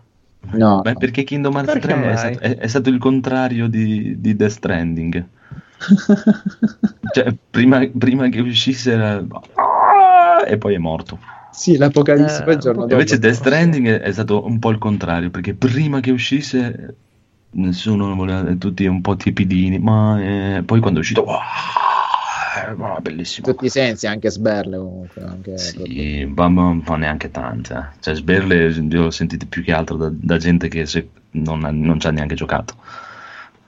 No, 0.52 0.80
Beh, 0.82 0.94
perché 0.94 1.24
Kingdom 1.24 1.54
Hearts 1.56 1.78
3 1.80 2.10
è 2.10 2.16
stato, 2.16 2.38
è, 2.40 2.56
è 2.56 2.66
stato, 2.66 2.88
il 2.88 2.98
contrario 2.98 3.68
di, 3.68 4.20
di 4.20 4.36
Death 4.36 4.50
Stranding. 4.50 5.24
cioè, 7.12 7.34
prima, 7.50 7.86
prima, 7.96 8.28
che 8.28 8.40
uscisse 8.40 8.92
era... 8.92 9.24
e 10.46 10.58
poi 10.58 10.74
è 10.74 10.78
morto. 10.78 11.18
Sì, 11.50 11.76
l'apocalisse 11.76 12.42
eh, 12.42 12.44
poi 12.44 12.58
giorno 12.58 12.82
dopo. 12.82 12.92
Invece 12.92 13.18
Death 13.18 13.34
Stranding 13.34 13.86
è, 13.86 14.00
è 14.00 14.12
stato 14.12 14.44
un 14.44 14.58
po' 14.58 14.70
il 14.70 14.78
contrario, 14.78 15.30
perché 15.30 15.54
prima 15.54 16.00
che 16.00 16.10
uscisse 16.10 16.96
nessuno 17.54 18.14
voleva, 18.14 18.54
tutti 18.54 18.86
un 18.86 19.00
po' 19.00 19.16
tiepidini, 19.16 19.78
ma 19.78 20.20
eh, 20.20 20.62
poi 20.64 20.80
quando 20.80 20.98
è 20.98 21.02
uscito... 21.02 21.22
Wow, 21.22 21.38
ma 22.76 22.98
bellissimo. 23.00 23.46
Tutti 23.48 23.66
i 23.66 23.70
sensi, 23.70 24.06
anche 24.06 24.30
Sberle 24.30 24.76
comunque. 24.76 25.22
Anche 25.22 25.58
sì, 25.58 26.24
ma, 26.34 26.48
ma, 26.48 26.72
ma, 26.72 26.96
neanche 26.96 27.30
tante. 27.30 27.74
Eh. 27.74 27.96
Cioè, 28.00 28.14
Sberle 28.14 28.72
l'ho 28.72 29.10
sentito 29.10 29.46
più 29.48 29.62
che 29.62 29.72
altro 29.72 29.96
da, 29.96 30.10
da 30.12 30.36
gente 30.36 30.68
che 30.68 30.86
se, 30.86 31.08
non, 31.32 31.60
non 31.60 32.00
ci 32.00 32.06
ha 32.06 32.10
neanche 32.10 32.34
giocato. 32.34 32.74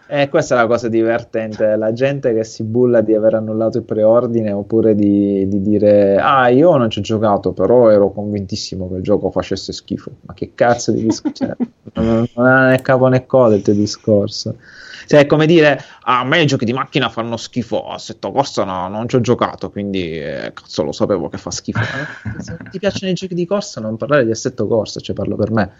Eh, 0.08 0.28
questa 0.28 0.54
è 0.54 0.58
la 0.58 0.66
cosa 0.68 0.88
divertente, 0.88 1.74
la 1.74 1.92
gente 1.92 2.32
che 2.32 2.44
si 2.44 2.62
bulla 2.62 3.00
di 3.00 3.14
aver 3.14 3.34
annullato 3.34 3.78
il 3.78 3.84
preordine 3.84 4.52
oppure 4.52 4.94
di, 4.94 5.48
di, 5.48 5.60
dire 5.60 6.16
ah 6.16 6.48
io 6.48 6.76
non 6.76 6.90
ci 6.90 7.00
ho 7.00 7.02
giocato 7.02 7.52
però 7.52 7.90
ero 7.90 8.12
convintissimo 8.12 8.88
che 8.88 8.96
il 8.96 9.02
gioco 9.02 9.30
facesse 9.30 9.72
schifo. 9.72 10.12
Ma 10.22 10.34
che 10.34 10.52
cazzo 10.54 10.92
di 10.92 11.02
discorso? 11.02 11.44
cioè, 11.44 11.56
non, 11.94 12.26
non 12.34 12.46
è 12.46 12.70
né 12.70 12.82
capo 12.82 13.08
né 13.08 13.26
coda 13.26 13.56
il 13.56 13.62
tuo 13.62 13.72
discorso. 13.72 14.56
Cioè, 15.06 15.20
è 15.20 15.26
come 15.26 15.46
dire, 15.46 15.80
ah, 16.02 16.20
a 16.20 16.24
me 16.24 16.42
i 16.42 16.46
giochi 16.46 16.64
di 16.64 16.72
macchina 16.72 17.08
fanno 17.08 17.36
schifo, 17.36 17.88
a 17.88 17.98
Setto 17.98 18.32
Corsa 18.32 18.64
no, 18.64 18.88
non 18.88 19.08
ci 19.08 19.14
ho 19.14 19.20
giocato, 19.20 19.70
quindi 19.70 20.18
eh, 20.18 20.50
cazzo 20.52 20.82
lo 20.82 20.90
sapevo 20.90 21.28
che 21.28 21.38
fa 21.38 21.52
schifo. 21.52 21.80
Se 22.38 22.56
ti 22.70 22.78
piacciono 22.80 23.12
i 23.12 23.14
giochi 23.14 23.34
di 23.34 23.46
corsa, 23.46 23.80
non 23.80 23.96
parlare 23.96 24.24
di 24.24 24.32
Assetto 24.32 24.66
Corsa, 24.66 24.98
cioè 24.98 25.14
parlo 25.14 25.36
per 25.36 25.52
me. 25.52 25.72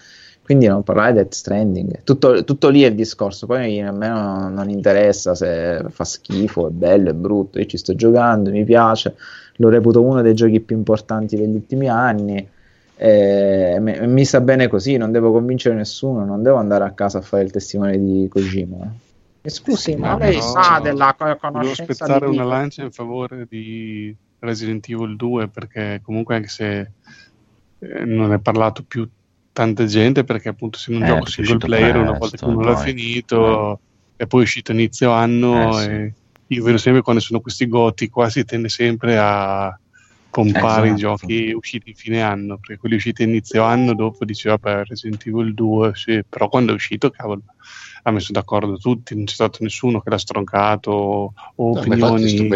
Quindi 0.47 0.69
non 0.69 0.85
parlare 0.85 1.11
di 1.11 1.19
Death 1.19 1.35
Stranding. 1.35 2.03
Tutto, 2.05 2.45
tutto, 2.45 2.69
lì 2.69 2.83
è 2.85 2.87
il 2.87 2.95
discorso. 2.95 3.49
Poi 3.49 3.81
a 3.81 3.91
me 3.91 4.07
non, 4.07 4.55
non 4.55 4.71
interessa 4.71 5.35
se 5.35 5.85
fa 5.89 6.05
schifo, 6.05 6.69
è 6.69 6.71
bello, 6.71 7.11
è 7.11 7.15
brutto. 7.15 7.59
Io 7.59 7.67
ci 7.67 7.77
sto 7.77 7.97
giocando, 7.97 8.53
mi 8.53 8.63
piace. 8.63 9.17
Lo 9.57 9.69
reputo 9.71 10.01
uno 10.01 10.23
dei 10.23 10.35
giochi 10.35 10.61
più 10.61 10.77
importanti 10.77 11.35
degli 11.35 11.57
ultimi 11.57 11.89
anni. 11.89 12.49
E 12.95 13.79
mi 13.81 14.25
sta 14.25 14.41
bene 14.41 14.69
così, 14.69 14.97
non 14.97 15.11
devo 15.11 15.33
convincere 15.33 15.75
nessuno, 15.75 16.25
non 16.25 16.45
devo 16.45 16.59
andare 16.59 16.85
a 16.85 16.93
casa 16.93 17.19
a 17.19 17.23
fare 17.23 17.43
il 17.43 17.51
testimone 17.51 17.99
di 17.99 18.29
Kojima. 18.31 18.77
Eh. 19.43 19.51
Scusi, 19.51 19.97
ma 19.97 20.17
lei 20.17 20.37
no, 20.37 20.43
sa 20.43 20.79
della 20.81 21.17
conoscenza 21.17 21.59
Devo 21.59 21.71
aspettare 21.71 22.27
una 22.27 22.45
lancia 22.45 22.85
in 22.85 22.93
favore 22.93 23.47
di 23.49 24.15
Resident 24.39 24.89
Evil 24.89 25.17
2 25.17 25.49
perché 25.49 26.01
comunque 26.05 26.37
anche 26.37 26.49
se 26.49 26.91
eh, 27.81 28.05
non 28.05 28.33
è 28.33 28.39
parlato 28.39 28.85
più 28.87 29.09
tanta 29.57 29.87
gente 29.87 30.23
perché 30.23 30.51
appunto 30.51 30.77
se 30.77 30.93
non 30.93 31.03
eh, 31.03 31.07
gioco 31.07 31.27
single 31.31 31.57
player 31.57 31.93
presto, 31.93 32.11
una 32.11 32.19
volta 32.19 32.37
che 32.37 32.45
uno 32.45 32.61
l'ha 32.61 32.77
finito 32.77 33.73
eh. 33.73 33.79
e 34.17 34.27
poi 34.27 34.41
è 34.41 34.45
uscito 34.45 34.73
inizio 34.73 35.13
anno 35.13 35.81
eh, 35.81 35.83
sì. 35.83 35.89
e 35.89 36.15
io 36.49 36.63
vedo 36.63 36.77
sempre 36.77 37.01
quando 37.01 37.23
sono 37.23 37.41
questi 37.41 37.67
goti 37.67 38.11
qua 38.11 38.29
si 38.29 38.45
tende 38.45 38.69
sempre 38.69 39.17
a 39.19 39.75
pompare 40.29 40.89
esatto. 40.89 40.93
i 40.93 40.95
giochi 40.97 41.53
usciti 41.53 41.89
in 41.89 41.95
fine 41.95 42.21
anno 42.21 42.59
perché 42.59 42.77
quelli 42.77 42.97
usciti 42.97 43.23
inizio 43.23 43.63
anno 43.63 43.95
dopo 43.95 44.27
diceva 44.27 44.59
per 44.59 44.87
Resident 44.89 45.27
Evil 45.27 45.55
2 45.55 45.93
sì, 45.95 46.23
però 46.29 46.51
quando 46.51 46.73
è 46.73 46.75
uscito 46.75 47.09
cavolo 47.09 47.41
ha 48.09 48.13
messo 48.13 48.31
d'accordo 48.31 48.77
tutti, 48.77 49.17
non 49.17 49.25
c'è 49.25 49.35
stato 49.35 49.59
nessuno 49.63 50.01
che 50.01 50.11
l'ha 50.11 50.19
stroncato 50.19 50.91
o 50.93 51.33
no, 51.57 51.81
opinioni. 51.81 52.49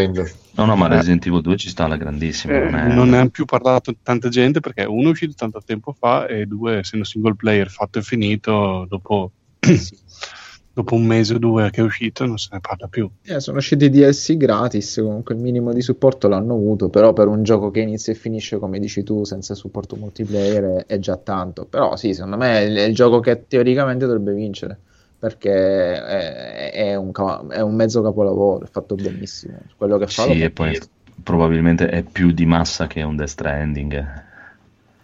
No, 0.52 0.64
no, 0.64 0.76
ma 0.76 0.86
eh. 0.86 0.90
Resident 0.90 1.26
Evil 1.26 1.40
2 1.40 1.56
ci 1.56 1.68
sta 1.68 1.84
alla 1.84 1.96
grandissima. 1.96 2.54
Eh, 2.54 2.70
non, 2.70 2.74
è... 2.74 2.94
non 2.94 3.08
ne 3.08 3.18
ha 3.18 3.28
più 3.28 3.46
parlato 3.46 3.92
tanta 4.00 4.28
gente 4.28 4.60
perché 4.60 4.84
uno 4.84 5.08
è 5.08 5.10
uscito 5.10 5.34
tanto 5.34 5.60
tempo 5.64 5.92
fa 5.92 6.26
e 6.26 6.46
due, 6.46 6.78
essendo 6.78 7.04
single 7.04 7.34
player 7.34 7.68
fatto 7.68 7.98
e 7.98 8.02
finito, 8.02 8.86
dopo, 8.88 9.32
dopo 10.72 10.94
un 10.94 11.04
mese 11.04 11.34
o 11.34 11.38
due 11.38 11.68
che 11.70 11.80
è 11.80 11.84
uscito 11.84 12.24
non 12.26 12.38
se 12.38 12.50
ne 12.52 12.60
parla 12.60 12.86
più. 12.86 13.10
Eh, 13.24 13.40
sono 13.40 13.58
usciti 13.58 13.90
DLC 13.90 14.36
gratis, 14.36 15.00
comunque 15.02 15.34
il 15.34 15.40
minimo 15.40 15.72
di 15.72 15.82
supporto 15.82 16.28
l'hanno 16.28 16.54
avuto, 16.54 16.90
però 16.90 17.12
per 17.12 17.26
un 17.26 17.42
gioco 17.42 17.72
che 17.72 17.80
inizia 17.80 18.12
e 18.12 18.16
finisce 18.16 18.58
come 18.58 18.78
dici 18.78 19.02
tu 19.02 19.24
senza 19.24 19.56
supporto 19.56 19.96
multiplayer 19.96 20.84
è, 20.84 20.94
è 20.94 20.98
già 21.00 21.16
tanto. 21.16 21.64
Però 21.64 21.96
sì, 21.96 22.14
secondo 22.14 22.36
me 22.36 22.60
è 22.60 22.60
il, 22.60 22.76
è 22.76 22.82
il 22.82 22.94
gioco 22.94 23.18
che 23.18 23.46
teoricamente 23.48 24.06
dovrebbe 24.06 24.32
vincere 24.32 24.82
perché 25.20 25.52
è, 25.52 26.72
è, 26.72 26.94
un, 26.94 27.12
è, 27.50 27.60
un, 27.60 27.74
mezzo 27.74 28.00
capolavoro, 28.00 28.64
è 28.64 28.68
fatto 28.70 28.94
benissimo. 28.94 29.58
Quello 29.76 29.98
che 29.98 30.06
fa 30.06 30.24
sì, 30.24 30.40
e 30.40 30.50
poi 30.50 30.80
probabilmente 31.22 31.90
è 31.90 32.02
più 32.02 32.32
di 32.32 32.46
massa 32.46 32.86
che 32.86 33.02
un 33.02 33.16
Death 33.16 33.28
Stranding. 33.28 34.28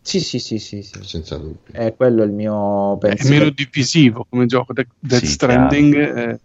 Sì, 0.00 0.20
sì, 0.20 0.38
sì, 0.38 0.58
sì, 0.58 0.82
sì. 0.82 1.00
senza 1.02 1.36
dubbio. 1.36 1.70
È 1.70 1.94
quello 1.94 2.22
il 2.22 2.32
mio 2.32 2.96
pensiero. 2.98 3.34
È 3.34 3.38
meno 3.38 3.50
divisivo 3.54 4.26
come 4.26 4.46
gioco. 4.46 4.72
Death 4.72 5.20
sì, 5.20 5.26
Stranding 5.26 5.94
è 5.94 6.38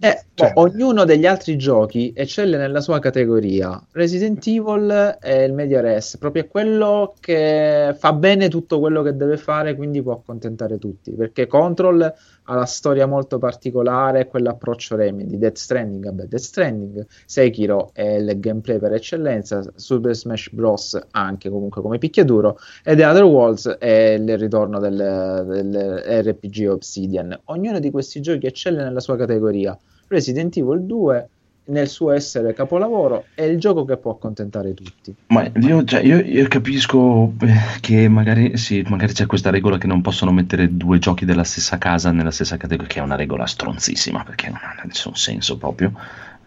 eh, 0.00 0.24
cioè. 0.34 0.52
ognuno 0.54 1.04
degli 1.04 1.24
altri 1.24 1.56
giochi 1.56 2.12
eccelle 2.14 2.56
nella 2.56 2.80
sua 2.80 2.98
categoria. 2.98 3.80
Resident 3.92 4.44
Evil 4.46 5.16
è 5.20 5.42
il 5.42 5.52
media 5.52 5.80
res, 5.80 6.16
proprio 6.18 6.42
è 6.42 6.48
quello 6.48 7.14
che 7.20 7.94
fa 7.96 8.12
bene 8.12 8.48
tutto 8.48 8.80
quello 8.80 9.02
che 9.02 9.16
deve 9.16 9.36
fare, 9.36 9.76
quindi 9.76 10.02
può 10.02 10.14
accontentare 10.14 10.78
tutti. 10.78 11.12
Perché 11.12 11.46
Control 11.46 12.12
ha 12.50 12.54
la 12.54 12.64
storia 12.64 13.06
molto 13.06 13.38
particolare, 13.38 14.26
quell'approccio 14.26 14.96
Remedy. 14.96 15.36
Death 15.36 15.56
Stranding, 15.56 16.04
vabbè, 16.04 16.24
Death 16.24 16.42
Stranding, 16.42 17.06
Sekiro 17.26 17.90
è 17.92 18.16
il 18.16 18.40
gameplay 18.40 18.78
per 18.78 18.94
eccellenza, 18.94 19.62
Super 19.74 20.14
Smash 20.14 20.50
Bros. 20.50 20.98
anche 21.10 21.50
comunque 21.50 21.82
come 21.82 21.98
picchiaduro, 21.98 22.58
e 22.82 22.96
The 22.96 23.04
Other 23.04 23.24
Worlds 23.24 23.68
è 23.78 24.16
il 24.18 24.38
ritorno 24.38 24.78
del, 24.78 25.44
del 25.46 26.02
RPG 26.24 26.68
Obsidian. 26.70 27.38
Ognuno 27.44 27.78
di 27.80 27.90
questi 27.90 28.20
giochi 28.20 28.46
eccelle 28.46 28.82
nella 28.82 29.00
sua 29.00 29.16
categoria. 29.16 29.78
Resident 30.08 30.56
Evil 30.56 30.84
2 30.84 31.28
nel 31.68 31.88
suo 31.88 32.12
essere 32.12 32.52
capolavoro 32.52 33.26
è 33.34 33.42
il 33.42 33.58
gioco 33.58 33.84
che 33.84 33.96
può 33.96 34.12
accontentare 34.12 34.74
tutti. 34.74 35.14
Ma 35.28 35.50
io, 35.60 35.84
cioè, 35.84 36.02
io, 36.02 36.18
io 36.18 36.46
capisco 36.48 37.34
eh, 37.40 37.80
che 37.80 38.08
magari, 38.08 38.56
sì, 38.56 38.84
magari, 38.88 39.12
c'è 39.12 39.26
questa 39.26 39.50
regola 39.50 39.78
che 39.78 39.86
non 39.86 40.00
possono 40.00 40.32
mettere 40.32 40.76
due 40.76 40.98
giochi 40.98 41.24
della 41.24 41.44
stessa 41.44 41.78
casa 41.78 42.10
nella 42.10 42.30
stessa 42.30 42.56
categoria, 42.56 42.92
che 42.92 42.98
è 43.00 43.02
una 43.02 43.16
regola 43.16 43.46
stronzissima 43.46 44.24
perché 44.24 44.48
non 44.48 44.60
ha 44.62 44.82
nessun 44.84 45.14
senso 45.14 45.56
proprio 45.56 45.92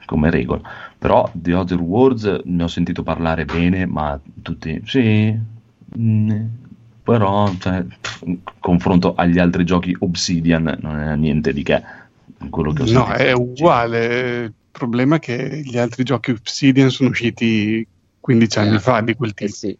come 0.05 0.29
regola. 0.29 0.61
Però 0.97 1.29
The 1.33 1.53
Other 1.53 1.79
Worlds 1.79 2.41
ne 2.45 2.63
ho 2.63 2.67
sentito 2.67 3.03
parlare 3.03 3.45
bene, 3.45 3.85
ma 3.85 4.19
tutti 4.41 4.81
sì. 4.85 5.37
Mh, 5.93 6.01
mm, 6.03 6.45
però 7.03 7.51
cioè, 7.59 7.83
confronto 8.59 9.15
agli 9.15 9.39
altri 9.39 9.65
giochi 9.65 9.95
Obsidian 9.99 10.77
non 10.81 10.99
è 10.99 11.15
niente 11.15 11.51
di 11.51 11.63
che 11.63 11.81
quello 12.49 12.71
che 12.73 12.83
ho 12.83 12.91
no 12.91 13.07
è 13.11 13.31
uguale 13.33 14.53
problema 14.71 15.17
è 15.17 15.19
che 15.19 15.61
gli 15.63 15.77
altri 15.77 16.03
giochi 16.03 16.31
Obsidian 16.31 16.89
sono 16.89 17.09
usciti 17.09 17.85
15 18.19 18.59
anni 18.59 18.75
eh, 18.75 18.79
fa 18.79 19.01
di 19.01 19.15
quel 19.15 19.31
eh, 19.31 19.33
tipo 19.33 19.49
eh 19.49 19.53
sì. 19.53 19.77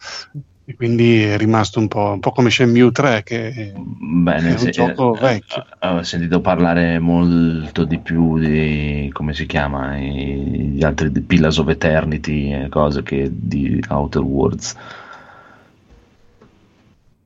e 0.65 0.75
quindi 0.75 1.23
è 1.23 1.37
rimasto 1.37 1.79
un 1.79 1.87
po', 1.87 2.11
un 2.13 2.19
po 2.19 2.31
come 2.31 2.49
Shenmue 2.49 2.91
3 2.91 3.23
che 3.23 3.73
Bene, 3.75 4.49
è 4.49 4.51
un 4.51 4.57
sì, 4.57 4.71
gioco 4.71 5.15
eh, 5.15 5.19
vecchio 5.19 5.65
eh, 5.79 5.87
ho 5.87 6.03
sentito 6.03 6.41
parlare 6.41 6.99
molto 6.99 7.83
di 7.83 7.99
più 7.99 8.39
di 8.39 9.09
come 9.13 9.33
si 9.33 9.45
chiama 9.45 9.97
gli 9.97 10.83
altri 10.83 11.11
di 11.11 11.21
Pillars 11.21 11.57
of 11.57 11.69
Eternity 11.69 12.53
e 12.53 12.69
cose 12.69 13.03
che 13.03 13.29
di 13.31 13.83
Outer 13.89 14.21
Worlds 14.21 14.75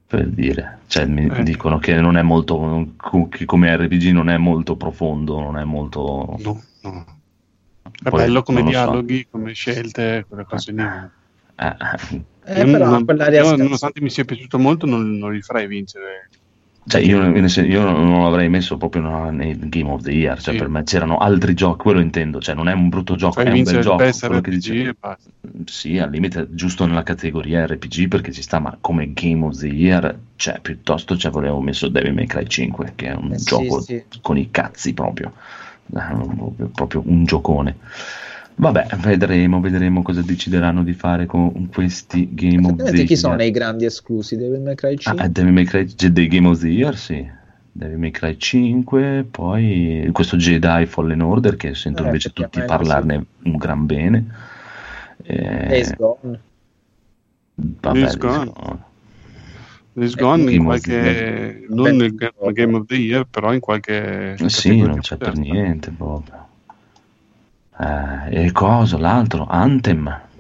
per 0.08 0.28
dire. 0.28 0.80
Cioè, 0.88 1.06
mi 1.06 1.28
eh. 1.28 1.44
dicono 1.44 1.78
che 1.80 2.00
non 2.00 2.16
è 2.16 2.22
molto. 2.22 2.94
che 3.30 3.46
come 3.46 3.76
RPG 3.76 4.12
non 4.12 4.30
è 4.30 4.38
molto 4.38 4.76
profondo, 4.76 5.40
non 5.40 5.58
è 5.58 5.64
molto. 5.64 6.38
No, 6.40 6.64
no. 6.82 7.06
È 8.04 8.10
Poi, 8.10 8.20
bello 8.20 8.42
come 8.44 8.64
dialoghi, 8.64 9.22
so. 9.22 9.28
come 9.32 9.54
scelte, 9.54 10.26
quelle 10.28 10.46
cose 10.46 10.72
lì. 10.72 10.84
Eh, 11.58 11.76
eh, 12.46 12.64
io, 12.64 12.72
però, 12.72 12.90
non, 12.90 13.06
io, 13.32 13.56
nonostante 13.56 14.02
mi 14.02 14.10
sia 14.10 14.26
piaciuto 14.26 14.60
molto, 14.60 14.86
non, 14.86 15.18
non 15.18 15.32
li 15.32 15.42
farei 15.42 15.68
vincere 15.68 16.30
cioè, 16.88 17.02
io, 17.02 17.20
io, 17.36 17.82
non 17.82 18.22
l'avrei 18.22 18.48
messo 18.48 18.78
proprio 18.78 19.32
nei 19.32 19.58
Game 19.58 19.90
of 19.90 20.04
the 20.04 20.12
Year, 20.12 20.40
cioè 20.40 20.54
sì. 20.54 20.60
per 20.60 20.70
me 20.70 20.84
c'erano 20.84 21.18
altri 21.18 21.56
giochi, 21.56 21.82
quello 21.82 22.00
intendo, 22.00 22.40
cioè 22.40 22.54
non 22.54 22.68
è 22.68 22.74
un 22.74 22.90
brutto 22.90 23.16
gioco, 23.16 23.42
cioè, 23.42 23.52
è 23.52 23.52
un 23.52 23.64
bel 23.64 23.80
gioco. 23.80 24.42
Che 24.42 24.52
dice, 24.52 24.96
sì, 25.66 25.98
al 25.98 26.12
limite 26.12 26.48
giusto 26.52 26.86
nella 26.86 27.02
categoria 27.02 27.66
RPG 27.66 28.08
perché 28.08 28.32
ci 28.32 28.44
sta, 28.44 28.60
ma 28.60 28.78
come 28.80 29.14
Game 29.14 29.44
of 29.46 29.58
the 29.58 29.68
Year, 29.68 30.16
cioè 30.36 30.60
piuttosto 30.62 31.18
ci 31.18 31.26
avrei 31.26 31.52
messo 31.60 31.88
Devil 31.88 32.14
May 32.14 32.28
Cry 32.28 32.46
5, 32.46 32.94
che 32.96 33.08
è 33.08 33.16
un 33.16 33.32
eh, 33.32 33.38
gioco 33.38 33.82
sì, 33.82 34.04
sì. 34.08 34.20
con 34.22 34.38
i 34.38 34.52
cazzi 34.52 34.94
proprio, 34.94 35.34
proprio 36.74 37.04
un 37.06 37.26
giocone. 37.26 37.76
Vabbè, 38.58 38.88
vedremo, 39.02 39.60
vedremo 39.60 40.02
cosa 40.02 40.22
decideranno 40.22 40.82
di 40.84 40.94
fare 40.94 41.26
con 41.26 41.68
questi 41.70 42.30
Game 42.34 42.66
of 42.66 42.76
the 42.78 42.92
Year. 42.96 43.06
chi 43.06 43.18
sono 43.18 43.44
i 43.44 43.52
grandi 43.52 43.84
esclusi? 43.84 44.38
Devil 44.38 44.62
May 44.62 44.76
Cry 44.76 44.98
5? 44.98 45.22
Ah, 45.22 45.28
Devil 45.28 45.52
May 45.52 45.66
Cry 45.66 45.86
dei 45.94 46.28
Game 46.28 46.48
of 46.48 46.60
the 46.60 46.68
Year, 46.70 46.96
sì. 46.96 47.30
Devil 47.70 47.98
May 47.98 48.12
Cry 48.12 48.38
5, 48.38 49.28
poi 49.30 50.10
questo 50.14 50.38
Jedi 50.38 50.86
Fallen 50.86 51.22
Order 51.22 51.58
che 51.58 51.76
sento 51.76 52.04
eh, 52.04 52.06
invece 52.06 52.32
tutti 52.32 52.62
parlarne 52.62 53.26
sì. 53.42 53.50
un 53.50 53.58
gran 53.58 53.86
bene. 53.86 54.26
Eh, 55.24 55.66
Days 55.68 55.96
Gone. 55.96 56.40
Vabbè, 57.56 58.00
Days 58.00 58.18
Gone. 58.18 58.38
Days 58.38 58.54
Gone 58.54 58.94
in 59.98 60.64
qualche... 60.64 61.66
non 61.70 61.96
nel 61.96 62.14
Game 62.16 62.76
of 62.76 62.86
the 62.86 62.96
Year, 62.96 63.26
però 63.30 63.54
in 63.54 63.60
qualche... 63.60 64.36
Sì, 64.48 64.82
non 64.82 65.00
c'è 65.00 65.16
per 65.18 65.38
niente 65.38 65.92
proprio. 65.92 66.48
Eh, 67.80 68.46
e 68.46 68.52
cosa? 68.52 68.98
L'altro? 68.98 69.48
Anthem. 69.48 70.22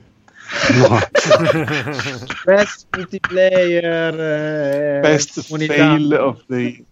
No. 0.78 0.88
Best 2.46 2.86
multiplayer. 2.96 4.14
Eh, 4.14 5.00
Best 5.02 5.48
comunità. 5.48 5.74
fail 5.74 6.14
of 6.14 6.46
the... 6.48 6.84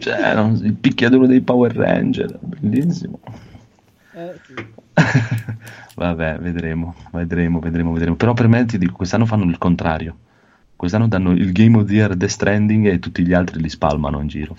Cioè, 0.00 0.34
no, 0.34 0.58
il 0.60 0.74
picchiaduro 0.74 1.26
dei 1.26 1.40
Power 1.40 1.72
Ranger, 1.72 2.36
bellissimo. 2.40 3.20
Eh, 4.12 4.34
sì. 4.44 4.54
Vabbè, 5.94 6.38
vedremo, 6.38 6.94
vedremo, 7.12 7.60
vedremo, 7.60 7.92
vedremo. 7.92 8.16
Però 8.16 8.34
per 8.34 8.48
me 8.48 8.64
ti 8.64 8.78
dico, 8.78 8.94
quest'anno 8.94 9.26
fanno 9.26 9.44
il 9.44 9.58
contrario. 9.58 10.16
Quest'anno 10.76 11.08
danno 11.08 11.32
il 11.32 11.52
Game 11.52 11.78
of 11.78 11.86
the 11.86 11.94
Year 11.94 12.14
Death 12.14 12.30
Stranding 12.30 12.86
e 12.86 12.98
tutti 12.98 13.26
gli 13.26 13.32
altri 13.32 13.60
li 13.60 13.68
spalmano 13.70 14.20
in 14.20 14.26
giro. 14.26 14.54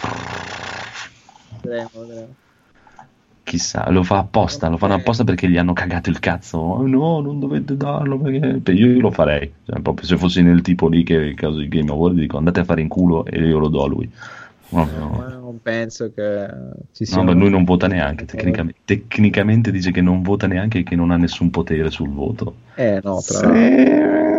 Vedremo, 1.61 1.89
vedremo. 1.93 2.33
Chissà, 3.43 3.89
lo 3.91 4.03
fa 4.03 4.17
apposta, 4.17 4.67
lo 4.67 4.75
fanno 4.75 4.95
apposta 4.95 5.23
perché 5.23 5.47
gli 5.47 5.57
hanno 5.57 5.71
cagato 5.71 6.09
il 6.09 6.19
cazzo. 6.19 6.57
Oh, 6.57 6.85
no, 6.85 7.21
non 7.21 7.39
dovete 7.39 7.77
darlo 7.77 8.17
perché... 8.17 8.71
Io 8.73 8.99
lo 8.99 9.11
farei. 9.11 9.49
Cioè, 9.63 9.79
proprio 9.79 10.05
se 10.05 10.17
fossi 10.17 10.41
nel 10.41 10.61
tipo 10.61 10.89
lì 10.89 11.03
che 11.03 11.27
in 11.27 11.35
caso 11.35 11.59
di 11.59 11.69
Game 11.69 11.89
Award 11.89 12.17
dico 12.17 12.37
andate 12.37 12.59
a 12.59 12.65
fare 12.65 12.81
in 12.81 12.89
culo 12.89 13.25
e 13.25 13.39
io 13.39 13.59
lo 13.59 13.69
do 13.69 13.83
a 13.83 13.87
lui. 13.87 14.11
No, 14.69 14.89
no. 14.97 15.25
non 15.29 15.59
penso 15.61 16.11
che 16.13 16.49
ci 16.91 17.05
sia. 17.05 17.17
No, 17.17 17.23
ma 17.23 17.31
lui 17.31 17.49
non 17.49 17.63
vota 17.63 17.87
neanche. 17.87 18.25
Tecnicamente, 18.25 18.79
tecnicamente, 18.83 19.71
dice 19.71 19.91
che 19.91 20.01
non 20.01 20.23
vota 20.23 20.45
neanche 20.47 20.79
e 20.79 20.83
che 20.83 20.97
non 20.97 21.11
ha 21.11 21.15
nessun 21.15 21.49
potere 21.49 21.89
sul 21.89 22.09
voto. 22.09 22.55
Eh, 22.75 22.99
no, 23.01 23.21
tra 23.25 23.53
sì. 23.53 24.36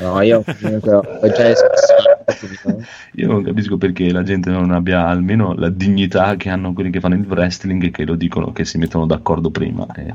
No, 0.00 0.20
io 0.22 0.42
comunque 0.60 0.92
ho 0.94 1.28
già 1.28 1.48
espresso. 1.48 1.94
Io 3.14 3.26
non 3.26 3.42
capisco 3.42 3.76
perché 3.76 4.10
la 4.12 4.22
gente 4.22 4.50
non 4.50 4.70
abbia 4.70 5.06
almeno 5.06 5.52
la 5.54 5.68
dignità 5.68 6.36
che 6.36 6.48
hanno 6.48 6.72
quelli 6.72 6.90
che 6.90 7.00
fanno 7.00 7.14
il 7.14 7.26
wrestling 7.26 7.82
e 7.84 7.90
che 7.90 8.04
lo 8.04 8.14
dicono, 8.14 8.52
che 8.52 8.64
si 8.64 8.78
mettono 8.78 9.06
d'accordo 9.06 9.50
prima. 9.50 9.86
Eh, 9.94 10.12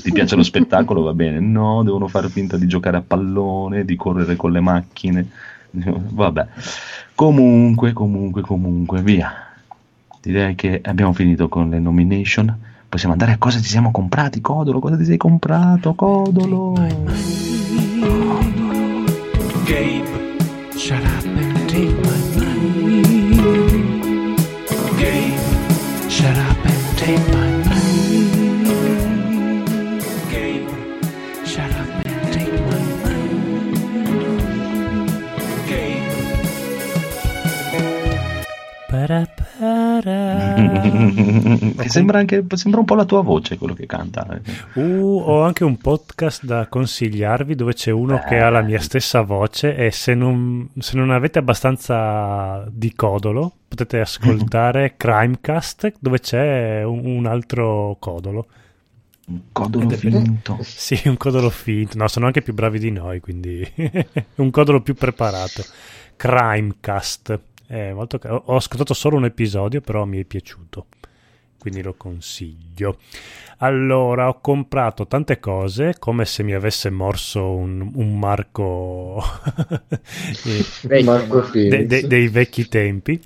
ti 0.00 0.12
piace 0.12 0.36
lo 0.36 0.42
spettacolo 0.42 1.02
va 1.02 1.14
bene, 1.14 1.38
no, 1.40 1.82
devono 1.82 2.08
fare 2.08 2.28
finta 2.28 2.56
di 2.56 2.66
giocare 2.66 2.96
a 2.96 3.04
pallone, 3.06 3.84
di 3.84 3.96
correre 3.96 4.36
con 4.36 4.52
le 4.52 4.60
macchine. 4.60 5.28
Vabbè, 5.70 6.46
comunque, 7.14 7.92
comunque, 7.92 8.42
comunque, 8.42 9.02
via. 9.02 9.32
Direi 10.20 10.54
che 10.54 10.80
abbiamo 10.84 11.12
finito 11.12 11.48
con 11.48 11.70
le 11.70 11.78
nomination. 11.78 12.70
Possiamo 12.88 13.14
andare 13.14 13.32
a 13.32 13.38
cosa 13.38 13.58
ci 13.58 13.68
siamo 13.70 13.90
comprati, 13.90 14.40
Codolo? 14.42 14.78
Cosa 14.78 14.96
ti 14.96 15.04
sei 15.04 15.16
comprato, 15.16 15.94
Codolo? 15.94 16.74
Gabe, 19.66 20.06
shut 20.76 21.04
up 21.04 21.24
and 21.24 21.70
take 21.70 21.94
my 22.04 22.18
money. 22.36 23.02
Gabe, 24.98 26.10
shut 26.10 26.36
up 26.36 26.66
and 26.66 26.98
take 26.98 27.28
my 27.32 27.51
Che 41.76 41.88
sembra 41.88 42.18
anche 42.18 42.44
sembra 42.54 42.80
un 42.80 42.86
po' 42.86 42.94
la 42.94 43.04
tua 43.04 43.22
voce 43.22 43.58
quello 43.58 43.74
che 43.74 43.86
canta. 43.86 44.40
Uh, 44.74 45.22
ho 45.24 45.42
anche 45.42 45.64
un 45.64 45.76
podcast 45.76 46.44
da 46.44 46.66
consigliarvi 46.66 47.54
dove 47.54 47.74
c'è 47.74 47.90
uno 47.90 48.16
Beh. 48.16 48.24
che 48.28 48.40
ha 48.40 48.48
la 48.48 48.62
mia 48.62 48.80
stessa 48.80 49.20
voce 49.20 49.76
e 49.76 49.90
se 49.90 50.14
non, 50.14 50.68
se 50.78 50.96
non 50.96 51.10
avete 51.10 51.38
abbastanza 51.38 52.64
di 52.70 52.94
codolo 52.94 53.52
potete 53.68 54.00
ascoltare 54.00 54.94
Crimecast 54.98 55.94
dove 55.98 56.20
c'è 56.20 56.82
un, 56.82 57.04
un 57.04 57.26
altro 57.26 57.96
codolo. 57.98 58.46
Un 59.26 59.40
codolo 59.52 59.88
finto. 59.90 60.58
Sì, 60.64 61.00
un 61.06 61.16
codolo 61.16 61.48
finto. 61.50 61.96
No, 61.96 62.08
sono 62.08 62.26
anche 62.26 62.42
più 62.42 62.54
bravi 62.54 62.78
di 62.78 62.90
noi, 62.90 63.20
quindi 63.20 63.66
un 64.36 64.50
codolo 64.50 64.80
più 64.80 64.94
preparato. 64.94 65.62
Crimecast. 66.16 67.40
Molto... 67.94 68.20
Ho 68.26 68.56
ascoltato 68.56 68.94
solo 68.94 69.16
un 69.16 69.24
episodio, 69.24 69.80
però 69.80 70.04
mi 70.04 70.20
è 70.20 70.24
piaciuto. 70.24 70.86
quindi 71.58 71.80
lo 71.80 71.94
consiglio. 71.94 72.98
Allora, 73.58 74.26
ho 74.26 74.40
comprato 74.40 75.06
tante 75.06 75.38
cose 75.38 75.94
come 75.98 76.24
se 76.24 76.42
mi 76.42 76.52
avesse 76.52 76.90
morso 76.90 77.54
un, 77.54 77.92
un 77.94 78.18
Marco, 78.18 79.22
Marco 81.04 81.40
de, 81.52 81.86
de, 81.86 82.06
dei 82.08 82.28
vecchi 82.28 82.66
tempi. 82.66 83.20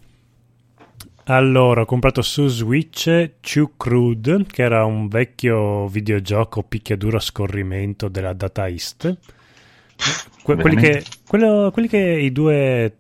Allora, 1.29 1.81
ho 1.81 1.85
comprato 1.87 2.21
su 2.21 2.47
Switch 2.47 3.33
Too 3.41 3.73
Crude, 3.77 4.45
che 4.47 4.63
era 4.63 4.85
un 4.85 5.09
vecchio 5.09 5.89
videogioco 5.89 6.63
picchiaduro 6.63 7.17
a 7.17 7.21
scorrimento 7.21 8.09
della 8.09 8.35
Data 8.35 8.69
East. 8.69 9.17
Que- 10.43 10.57
quelli, 10.57 10.77
che, 10.77 11.03
quello, 11.27 11.71
quelli 11.73 11.89
che 11.89 11.99
i 11.99 12.31
due 12.31 12.95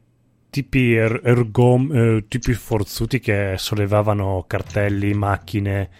tipi 0.56 0.94
er- 0.94 1.20
ergom, 1.22 1.92
eh, 1.92 2.24
tipi 2.28 2.54
forzuti 2.54 3.20
che 3.20 3.56
sollevavano 3.58 4.44
cartelli, 4.46 5.12
macchine, 5.12 5.90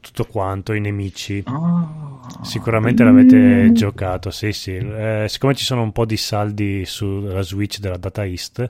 tutto 0.00 0.24
quanto, 0.24 0.72
i 0.72 0.80
nemici. 0.80 1.44
Oh. 1.46 2.20
Sicuramente 2.42 3.04
l'avete 3.04 3.36
mm. 3.36 3.72
giocato, 3.72 4.32
sì 4.32 4.52
sì. 4.52 4.74
Eh, 4.74 5.26
siccome 5.28 5.54
ci 5.54 5.62
sono 5.62 5.82
un 5.82 5.92
po' 5.92 6.06
di 6.06 6.16
saldi 6.16 6.84
sulla 6.84 7.42
Switch 7.42 7.78
della 7.78 7.96
Data 7.96 8.24
East, 8.24 8.68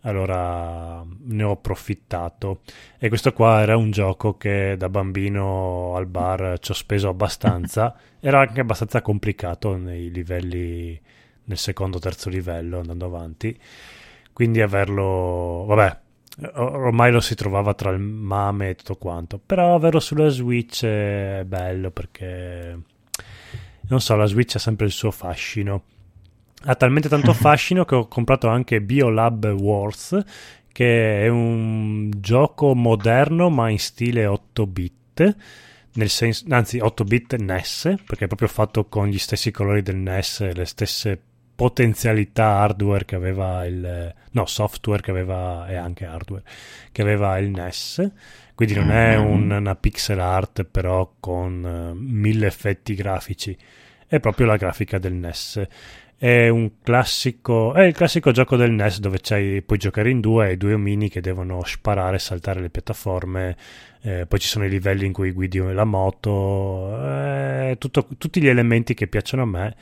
allora 0.00 1.04
ne 1.04 1.42
ho 1.42 1.50
approfittato 1.50 2.60
e 2.98 3.08
questo 3.08 3.34
qua 3.34 3.60
era 3.60 3.76
un 3.76 3.90
gioco 3.90 4.38
che 4.38 4.76
da 4.78 4.88
bambino 4.88 5.94
al 5.94 6.06
bar 6.06 6.58
ci 6.58 6.72
ho 6.72 6.74
speso 6.74 7.08
abbastanza 7.08 7.96
era 8.20 8.40
anche 8.40 8.60
abbastanza 8.60 9.00
complicato 9.00 9.78
nei 9.78 10.10
livelli 10.10 11.00
nel 11.44 11.56
secondo 11.56 11.98
terzo 11.98 12.28
livello 12.28 12.80
andando 12.80 13.06
avanti 13.06 13.58
quindi 14.34 14.60
averlo 14.60 15.64
vabbè 15.66 16.02
ormai 16.56 17.10
lo 17.10 17.20
si 17.20 17.34
trovava 17.34 17.72
tra 17.72 17.90
il 17.90 18.00
mame 18.00 18.70
e 18.70 18.74
tutto 18.74 18.96
quanto 18.96 19.38
però 19.38 19.74
averlo 19.74 20.00
sulla 20.00 20.28
switch 20.28 20.84
è 20.84 21.44
bello 21.46 21.90
perché 21.90 22.78
non 23.88 24.00
so 24.00 24.14
la 24.16 24.26
switch 24.26 24.56
ha 24.56 24.58
sempre 24.58 24.84
il 24.84 24.92
suo 24.92 25.10
fascino 25.10 25.84
ha 26.66 26.74
talmente 26.74 27.08
tanto 27.08 27.32
fascino 27.34 27.84
che 27.84 27.94
ho 27.94 28.08
comprato 28.08 28.48
anche 28.48 28.80
Biolab 28.80 29.44
Wars, 29.58 30.18
che 30.72 31.22
è 31.22 31.28
un 31.28 32.10
gioco 32.16 32.74
moderno 32.74 33.50
ma 33.50 33.70
in 33.70 33.78
stile 33.78 34.26
8 34.26 34.66
bit. 34.66 35.36
Nel 35.96 36.08
senso, 36.08 36.44
anzi 36.48 36.80
8 36.80 37.04
bit 37.04 37.36
NES 37.36 37.94
perché 38.04 38.24
è 38.24 38.26
proprio 38.26 38.48
fatto 38.48 38.86
con 38.86 39.06
gli 39.06 39.18
stessi 39.18 39.52
colori 39.52 39.80
del 39.82 39.96
NES 39.96 40.52
le 40.52 40.64
stesse 40.64 41.20
potenzialità 41.54 42.58
hardware 42.58 43.04
che 43.04 43.14
aveva 43.14 43.64
il 43.66 44.14
no 44.32 44.46
software 44.46 45.02
che 45.02 45.10
aveva 45.10 45.66
e 45.68 45.76
anche 45.76 46.04
hardware 46.04 46.42
che 46.90 47.02
aveva 47.02 47.38
il 47.38 47.50
NES 47.50 48.12
quindi 48.54 48.74
non 48.74 48.90
è 48.90 49.18
mm-hmm. 49.18 49.30
un, 49.30 49.50
una 49.50 49.74
pixel 49.74 50.20
art 50.20 50.64
però 50.64 51.14
con 51.18 51.64
uh, 51.64 51.98
mille 51.98 52.46
effetti 52.46 52.94
grafici. 52.94 53.56
È 54.06 54.20
proprio 54.20 54.46
la 54.46 54.56
grafica 54.56 54.98
del 54.98 55.14
NES 55.14 55.66
è 56.16 56.48
un 56.48 56.78
classico, 56.80 57.74
è 57.74 57.82
il 57.82 57.92
classico 57.92 58.30
gioco 58.30 58.56
del 58.56 58.70
NES 58.70 59.00
dove 59.00 59.18
puoi 59.66 59.78
giocare 59.78 60.10
in 60.10 60.20
due, 60.20 60.46
hai 60.46 60.56
due 60.56 60.72
omini 60.72 61.08
che 61.08 61.20
devono 61.20 61.62
sparare, 61.64 62.18
saltare 62.18 62.60
le 62.60 62.70
piattaforme, 62.70 63.56
eh, 64.00 64.24
poi 64.26 64.38
ci 64.38 64.46
sono 64.46 64.64
i 64.64 64.70
livelli 64.70 65.04
in 65.06 65.12
cui 65.12 65.32
guidi 65.32 65.58
la 65.58 65.84
moto, 65.84 66.98
eh, 67.02 67.76
tutto, 67.78 68.06
tutti 68.16 68.40
gli 68.40 68.48
elementi 68.48 68.94
che 68.94 69.08
piacciono 69.08 69.42
a 69.42 69.46
me, 69.46 69.76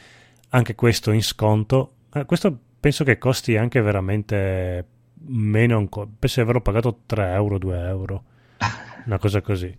anche 0.54 0.74
questo 0.74 1.12
in 1.12 1.22
sconto. 1.22 1.96
Eh, 2.12 2.24
questo 2.24 2.56
penso 2.80 3.04
che 3.04 3.18
costi 3.18 3.56
anche 3.56 3.80
veramente 3.80 4.86
meno, 5.26 5.86
penso 5.86 6.36
di 6.36 6.40
averlo 6.40 6.60
pagato 6.60 7.02
3 7.06 7.32
euro, 7.32 7.58
2 7.58 7.86
euro, 7.86 8.24
una 9.06 9.18
cosa 9.18 9.40
così 9.40 9.74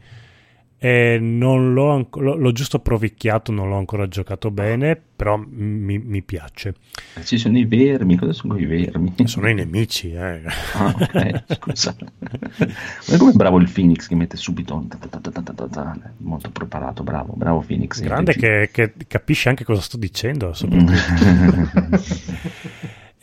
e 0.86 1.17
non 1.17 1.71
l'ho, 1.71 2.09
l'ho, 2.11 2.51
giusto 2.51 2.79
provicchiato, 2.79 3.53
non 3.53 3.69
l'ho 3.69 3.77
ancora 3.77 4.05
giocato 4.09 4.51
bene, 4.51 5.01
però 5.15 5.38
mi, 5.38 5.97
mi 5.97 6.21
piace. 6.23 6.75
Ci 7.23 7.38
sono 7.38 7.57
i 7.57 7.63
vermi, 7.63 8.17
cosa 8.17 8.34
sono 8.34 8.57
i 8.57 8.65
vermi? 8.65 9.13
Sono 9.23 9.47
i 9.47 9.53
nemici, 9.53 10.11
eh. 10.11 10.41
Ah, 10.73 10.93
ok, 10.93 11.43
scusa. 11.55 11.95
Ma 12.57 13.17
come 13.17 13.31
bravo 13.31 13.59
il 13.59 13.71
Phoenix 13.71 14.07
che 14.07 14.15
mette 14.15 14.36
subito... 14.36 14.86
Molto 16.17 16.49
preparato, 16.49 17.03
bravo, 17.03 17.31
bravo 17.34 17.63
Phoenix. 17.65 18.01
Grande 18.01 18.36
che, 18.36 18.67
che, 18.69 18.91
capisce 19.07 19.47
anche 19.47 19.63
cosa 19.63 19.79
sto 19.79 19.95
dicendo, 19.95 20.51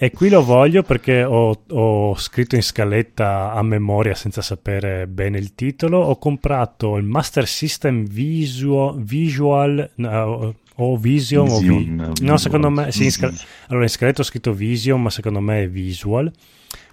E 0.02 0.10
qui 0.12 0.30
lo 0.30 0.42
voglio 0.42 0.82
perché 0.82 1.22
ho, 1.24 1.60
ho, 1.68 2.16
scritto 2.16 2.54
in 2.54 2.62
scaletta 2.62 3.52
a 3.52 3.62
memoria 3.62 4.14
senza 4.14 4.40
sapere 4.40 5.06
bene 5.06 5.36
il 5.36 5.54
titolo. 5.54 5.98
Ho 5.98 6.16
comprato 6.16 6.96
il 6.96 7.04
Master 7.04 7.46
System 7.46 8.06
Visual, 8.06 8.98
visual 8.98 9.90
no, 9.96 10.54
o 10.76 10.96
Vision. 10.96 11.44
Vision 11.44 12.00
o 12.00 12.12
vi- 12.14 12.24
no, 12.24 12.38
secondo 12.38 12.70
me. 12.70 12.90
Sì, 12.92 13.04
in 13.04 13.10
scal- 13.10 13.38
allora 13.66 13.84
in 13.84 13.90
scaletta 13.90 14.22
ho 14.22 14.24
scritto 14.24 14.54
Vision, 14.54 15.02
ma 15.02 15.10
secondo 15.10 15.40
me 15.40 15.64
è 15.64 15.68
Visual. 15.68 16.32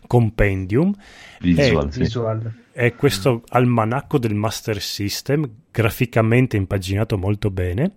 Compendium. 0.05 0.93
Visual, 1.39 1.87
è, 1.87 1.91
sì. 1.93 1.99
visual. 1.99 2.53
è 2.73 2.93
questo 2.93 3.43
almanacco 3.47 4.17
del 4.17 4.33
Master 4.33 4.81
System, 4.81 5.49
graficamente 5.71 6.57
impaginato 6.57 7.17
molto 7.17 7.51
bene 7.51 7.93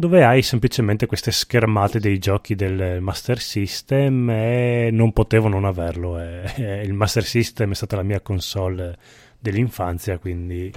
dove 0.00 0.24
hai 0.24 0.40
semplicemente 0.40 1.04
queste 1.04 1.30
schermate 1.30 2.00
dei 2.00 2.18
giochi 2.18 2.54
del 2.54 3.02
Master 3.02 3.38
System 3.38 4.30
e 4.30 4.88
non 4.90 5.12
potevo 5.12 5.48
non 5.48 5.66
averlo. 5.66 6.18
il 6.56 6.94
Master 6.94 7.22
System 7.22 7.72
è 7.72 7.74
stata 7.74 7.96
la 7.96 8.02
mia 8.02 8.20
console 8.20 8.96
dell'infanzia, 9.38 10.16
quindi 10.16 10.72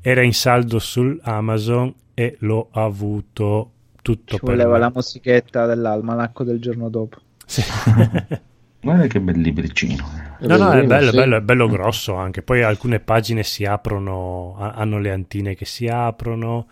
era 0.00 0.22
in 0.22 0.34
saldo 0.34 0.80
su 0.80 1.16
Amazon 1.22 1.94
e 2.14 2.34
l'ho 2.40 2.66
avuto 2.72 3.70
tutto 4.02 4.38
Ci 4.38 4.44
voleva 4.44 4.76
la 4.76 4.90
musichetta 4.92 5.66
dell'almanacco 5.66 6.42
del 6.42 6.58
giorno 6.58 6.88
dopo. 6.88 7.18
Sì. 7.46 7.62
Guarda 8.82 9.06
che 9.06 9.20
bel 9.20 9.38
libricino. 9.38 10.04
No, 10.40 10.56
no, 10.56 10.72
è 10.72 10.84
bello, 10.84 11.10
sì. 11.12 11.16
bello, 11.16 11.36
è 11.36 11.40
bello 11.42 11.68
grosso 11.68 12.16
anche. 12.16 12.42
Poi 12.42 12.64
alcune 12.64 12.98
pagine 12.98 13.44
si 13.44 13.64
aprono, 13.64 14.56
hanno 14.58 14.98
le 14.98 15.12
antine 15.12 15.54
che 15.54 15.64
si 15.64 15.86
aprono. 15.86 16.66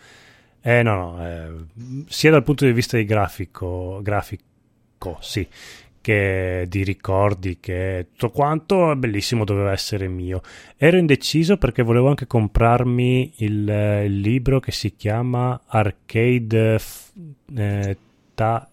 Eh 0.63 0.83
no, 0.83 0.95
no 0.95 1.27
eh, 1.27 2.05
sia 2.07 2.31
dal 2.31 2.45
punto 2.45 2.65
di 2.65 2.73
vista 2.73 2.97
di 2.97 3.05
grafico, 3.05 4.01
grafico, 4.01 5.19
sì, 5.21 5.47
che 6.01 6.67
di 6.69 6.85
ricordi, 6.85 7.59
che 7.59 8.09
tutto 8.13 8.31
quanto 8.31 8.93
è 8.93 8.95
bellissimo, 8.95 9.45
doveva 9.45 9.73
essere 9.73 10.07
mio. 10.09 10.41
Ero 10.77 10.99
indeciso 10.99 11.57
perché 11.57 11.83
volevo 11.83 12.09
anche 12.09 12.27
comprarmi 12.27 13.33
il, 13.39 14.03
il 14.05 14.21
libro 14.21 14.61
che 14.61 14.73
si 14.73 14.95
chiama 14.95 15.63
Arcade 15.67 16.79
eh, 17.57 17.97
ta, 18.35 18.69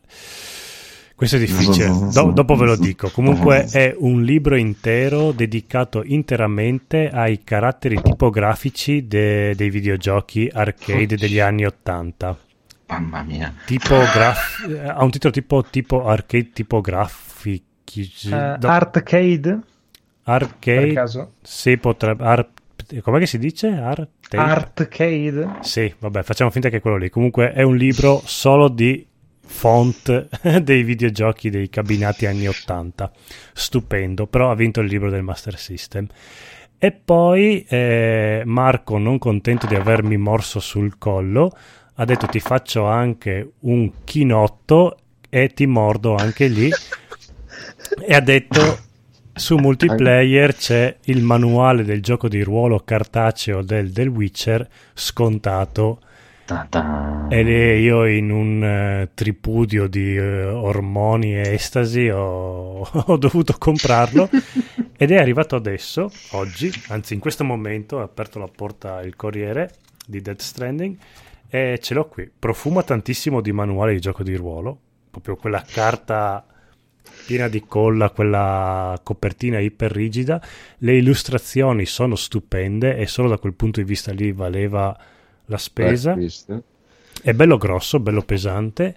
questo 1.20 1.36
è 1.36 1.40
difficile, 1.40 1.90
Do- 2.14 2.32
dopo 2.32 2.56
ve 2.56 2.66
lo 2.66 2.78
dico. 2.78 3.10
Comunque 3.10 3.66
è 3.66 3.94
un 3.98 4.24
libro 4.24 4.56
intero 4.56 5.34
dedicato 5.34 6.02
interamente 6.06 7.10
ai 7.10 7.44
caratteri 7.44 8.02
tipografici 8.02 9.06
de- 9.06 9.54
dei 9.54 9.70
videogiochi 9.70 10.50
arcade 10.50 11.18
degli 11.18 11.40
anni 11.40 11.66
80. 11.66 12.38
Mamma 12.88 13.22
mia. 13.24 13.54
Tipograf- 13.66 14.66
ha 14.96 15.04
un 15.04 15.10
titolo 15.10 15.34
tipo, 15.34 15.62
tipo 15.70 16.08
arcade 16.08 16.52
tipografici. 16.54 17.62
Uh, 18.32 18.58
Do- 18.58 18.68
arcade? 18.70 19.60
Arcade? 20.24 20.86
Per 20.86 20.94
caso? 20.94 21.32
Sì, 21.42 21.76
potrebbe... 21.76 22.24
Ar- 22.24 22.50
com'è 23.02 23.20
che 23.20 23.26
si 23.26 23.38
dice? 23.40 23.68
Arte? 23.68 24.38
Arcade? 24.38 25.58
Sì, 25.60 25.94
vabbè, 26.00 26.24
facciamo 26.24 26.50
finta 26.50 26.70
che 26.70 26.78
è 26.78 26.80
quello 26.80 26.96
lì. 26.96 27.10
Comunque 27.10 27.52
è 27.52 27.62
un 27.62 27.76
libro 27.76 28.22
solo 28.24 28.70
di 28.70 29.06
font 29.50 30.28
dei 30.62 30.84
videogiochi 30.84 31.50
dei 31.50 31.70
cabinati 31.70 32.28
anni 32.28 32.48
80. 32.48 33.12
Stupendo, 33.54 34.28
però 34.28 34.52
ha 34.52 34.56
vinto 34.56 34.80
il 34.80 34.88
libro 34.88 35.10
del 35.10 35.24
Master 35.24 35.58
System. 35.58 36.08
E 36.78 36.92
poi 36.92 37.66
eh, 37.68 38.44
Marco, 38.46 38.98
non 38.98 39.18
contento 39.18 39.68
di 39.68 39.76
avermi 39.76 40.16
morso 40.16 40.62
sul 40.62 40.98
collo, 40.98 41.52
ha 41.96 42.06
detto 42.06 42.28
ti 42.28 42.40
faccio 42.40 42.86
anche 42.86 43.52
un 43.62 43.92
chinotto 44.06 44.98
e 45.30 45.50
ti 45.50 45.66
mordo 45.66 46.16
anche 46.16 46.48
lì. 46.48 46.70
e 48.00 48.14
ha 48.14 48.22
detto 48.22 48.88
su 49.34 49.58
multiplayer 49.58 50.56
c'è 50.56 50.98
il 51.06 51.22
manuale 51.22 51.84
del 51.84 52.02
gioco 52.02 52.30
di 52.30 52.42
ruolo 52.42 52.80
cartaceo 52.80 53.62
del, 53.62 53.92
del 53.92 54.08
Witcher 54.08 54.68
scontato 54.94 56.00
e 57.30 57.44
lì 57.44 57.80
io 57.82 58.08
in 58.08 58.32
un 58.32 59.04
uh, 59.04 59.10
tripudio 59.14 59.88
di 59.88 60.18
uh, 60.18 60.56
ormoni 60.56 61.36
e 61.36 61.54
estasi 61.54 62.10
ho, 62.10 62.82
ho 62.90 63.18
dovuto 63.18 63.56
comprarlo 63.58 64.28
ed 64.98 65.12
è 65.12 65.18
arrivato 65.18 65.56
adesso, 65.56 66.10
oggi, 66.32 66.72
anzi 66.88 67.14
in 67.14 67.20
questo 67.20 67.44
momento, 67.44 68.00
ha 68.00 68.04
aperto 68.04 68.40
la 68.40 68.50
porta 68.54 69.02
il 69.02 69.16
corriere 69.16 69.76
di 70.08 70.22
Dead 70.22 70.40
Stranding 70.40 70.98
e 71.48 71.78
ce 71.80 71.94
l'ho 71.94 72.08
qui. 72.08 72.30
Profuma 72.38 72.82
tantissimo 72.82 73.42
di 73.42 73.52
manuale 73.52 73.94
di 73.94 74.00
gioco 74.00 74.24
di 74.24 74.36
ruolo, 74.36 74.76
proprio 75.12 75.36
quella 75.36 75.64
carta 75.66 76.44
piena 77.28 77.48
di 77.48 77.64
colla, 77.64 78.10
quella 78.10 79.00
copertina 79.04 79.60
iper 79.60 79.92
rigida. 79.92 80.42
Le 80.80 80.98
illustrazioni 80.98 81.86
sono 81.86 82.16
stupende 82.16 82.98
e 82.98 83.06
solo 83.06 83.30
da 83.30 83.38
quel 83.38 83.54
punto 83.54 83.80
di 83.80 83.86
vista 83.86 84.12
lì 84.12 84.32
valeva 84.32 84.98
la 85.50 85.58
spesa. 85.58 86.18
È 87.22 87.34
bello 87.34 87.58
grosso, 87.58 88.00
bello 88.00 88.24
pesante 88.24 88.96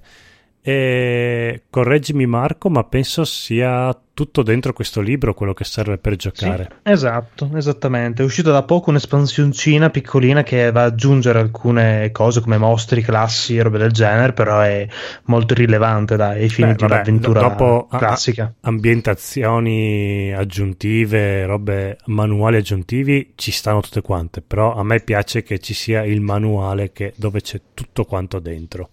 e 0.65 1.63
correggimi 1.69 2.25
Marco, 2.25 2.71
ma 2.71 2.85
penso 2.85 3.25
sia 3.25 3.97
tutto 4.15 4.43
dentro 4.43 4.73
questo 4.73 5.01
libro 5.01 5.35
quello 5.35 5.55
che 5.55 5.65
serve 5.65 5.99
per 5.99 6.15
giocare. 6.15 6.69
Sì, 6.71 6.93
esatto, 6.93 7.51
esattamente. 7.55 8.23
È 8.23 8.25
uscita 8.25 8.53
da 8.53 8.63
poco 8.63 8.91
un'espansioncina 8.91 9.91
piccolina 9.91 10.45
che 10.45 10.71
va 10.71 10.85
ad 10.85 10.93
aggiungere 10.93 11.41
alcune 11.41 12.13
cose 12.13 12.41
come 12.41 12.59
mostri, 12.59 13.03
classi 13.03 13.57
e 13.57 13.63
robe 13.63 13.79
del 13.79 13.91
genere, 13.91 14.35
però 14.35 14.61
è 14.61 14.87
molto 15.25 15.55
rilevante 15.55 16.15
dai, 16.15 16.43
ai 16.43 16.49
fini 16.49 16.77
di 16.77 16.85
un'avventura 16.85 17.41
dopo 17.41 17.89
classica. 17.91 18.45
A- 18.45 18.69
ambientazioni 18.69 20.33
aggiuntive, 20.33 21.45
robe 21.45 21.99
manuali 22.07 22.59
aggiuntivi 22.59 23.33
ci 23.35 23.51
stanno 23.51 23.81
tutte 23.81 24.01
quante, 24.01 24.43
però 24.43 24.77
a 24.77 24.85
me 24.85 25.01
piace 25.01 25.43
che 25.43 25.59
ci 25.59 25.75
sia 25.75 26.05
il 26.05 26.21
manuale 26.21 26.93
che, 26.93 27.15
dove 27.17 27.41
c'è 27.41 27.61
tutto 27.75 28.05
quanto 28.05 28.39
dentro. 28.39 28.91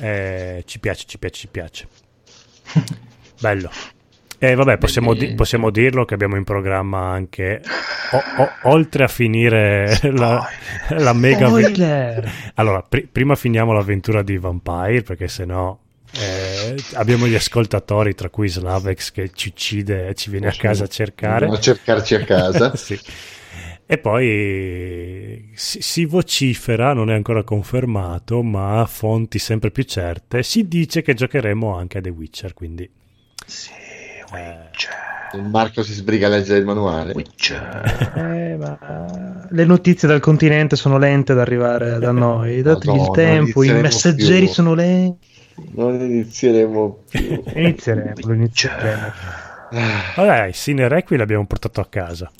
Eh, 0.00 0.62
ci 0.66 0.78
piace, 0.78 1.04
ci 1.06 1.18
piace, 1.18 1.34
ci 1.40 1.48
piace. 1.48 1.88
Bello. 3.40 3.70
E 4.42 4.50
eh, 4.50 4.54
vabbè, 4.54 4.78
possiamo, 4.78 5.12
di- 5.12 5.34
possiamo, 5.34 5.70
dirlo 5.70 6.06
che 6.06 6.14
abbiamo 6.14 6.36
in 6.36 6.44
programma 6.44 7.10
anche, 7.10 7.60
o- 8.12 8.42
o- 8.42 8.70
oltre 8.70 9.04
a 9.04 9.08
finire 9.08 9.98
la, 10.12 10.42
la 10.96 11.12
mega... 11.12 11.46
Spoiler! 11.48 12.32
Allora, 12.54 12.82
pr- 12.82 13.06
prima 13.12 13.34
finiamo 13.34 13.72
l'avventura 13.72 14.22
di 14.22 14.38
Vampire, 14.38 15.02
perché 15.02 15.28
sennò 15.28 15.78
eh, 16.12 16.74
abbiamo 16.94 17.26
gli 17.26 17.34
ascoltatori, 17.34 18.14
tra 18.14 18.30
cui 18.30 18.48
Slavex, 18.48 19.12
che 19.12 19.30
ci 19.34 19.48
uccide 19.48 20.08
e 20.08 20.14
ci 20.14 20.30
viene 20.30 20.48
a 20.48 20.54
casa 20.56 20.84
a 20.84 20.88
cercare. 20.88 21.46
A 21.46 21.58
cercarci 21.58 22.14
a 22.14 22.24
casa. 22.24 22.74
sì. 22.80 22.98
E 23.92 23.98
poi 23.98 25.50
si, 25.52 25.82
si, 25.82 26.04
vocifera, 26.04 26.92
non 26.92 27.10
è 27.10 27.14
ancora 27.14 27.42
confermato, 27.42 28.40
ma 28.40 28.86
fonti 28.88 29.40
sempre 29.40 29.72
più 29.72 29.82
certe, 29.82 30.44
si 30.44 30.68
dice 30.68 31.02
che 31.02 31.12
giocheremo 31.12 31.74
anche 31.74 31.98
a 31.98 32.00
The 32.00 32.10
Witcher, 32.10 32.54
quindi... 32.54 32.88
Sì, 33.44 33.72
Witcher. 34.30 34.92
Eh, 35.32 35.42
Marco 35.42 35.82
si 35.82 35.92
sbriga 35.92 36.28
a 36.28 36.30
leggere 36.30 36.60
il 36.60 36.66
manuale. 36.66 37.14
Witcher. 37.14 38.12
Eh, 38.14 38.56
ma... 38.56 39.48
Le 39.50 39.64
notizie 39.64 40.06
dal 40.06 40.20
continente 40.20 40.76
sono 40.76 40.96
lente 40.96 41.32
ad 41.32 41.40
arrivare 41.40 41.98
da 41.98 42.12
noi, 42.12 42.62
dategli 42.62 42.94
il 42.94 43.10
tempo, 43.10 43.64
i 43.64 43.72
messaggeri 43.72 44.44
più. 44.44 44.52
sono 44.54 44.74
lenti. 44.74 45.26
Non 45.72 46.00
inizieremo 46.00 46.98
più. 47.08 47.42
inizieremo, 47.56 48.34
inizieremo. 48.34 49.12
Vabbè, 50.14 50.52
Sine 50.52 50.86
Requi 50.86 51.16
l'abbiamo 51.16 51.44
portato 51.44 51.80
a 51.80 51.86
casa. 51.86 52.30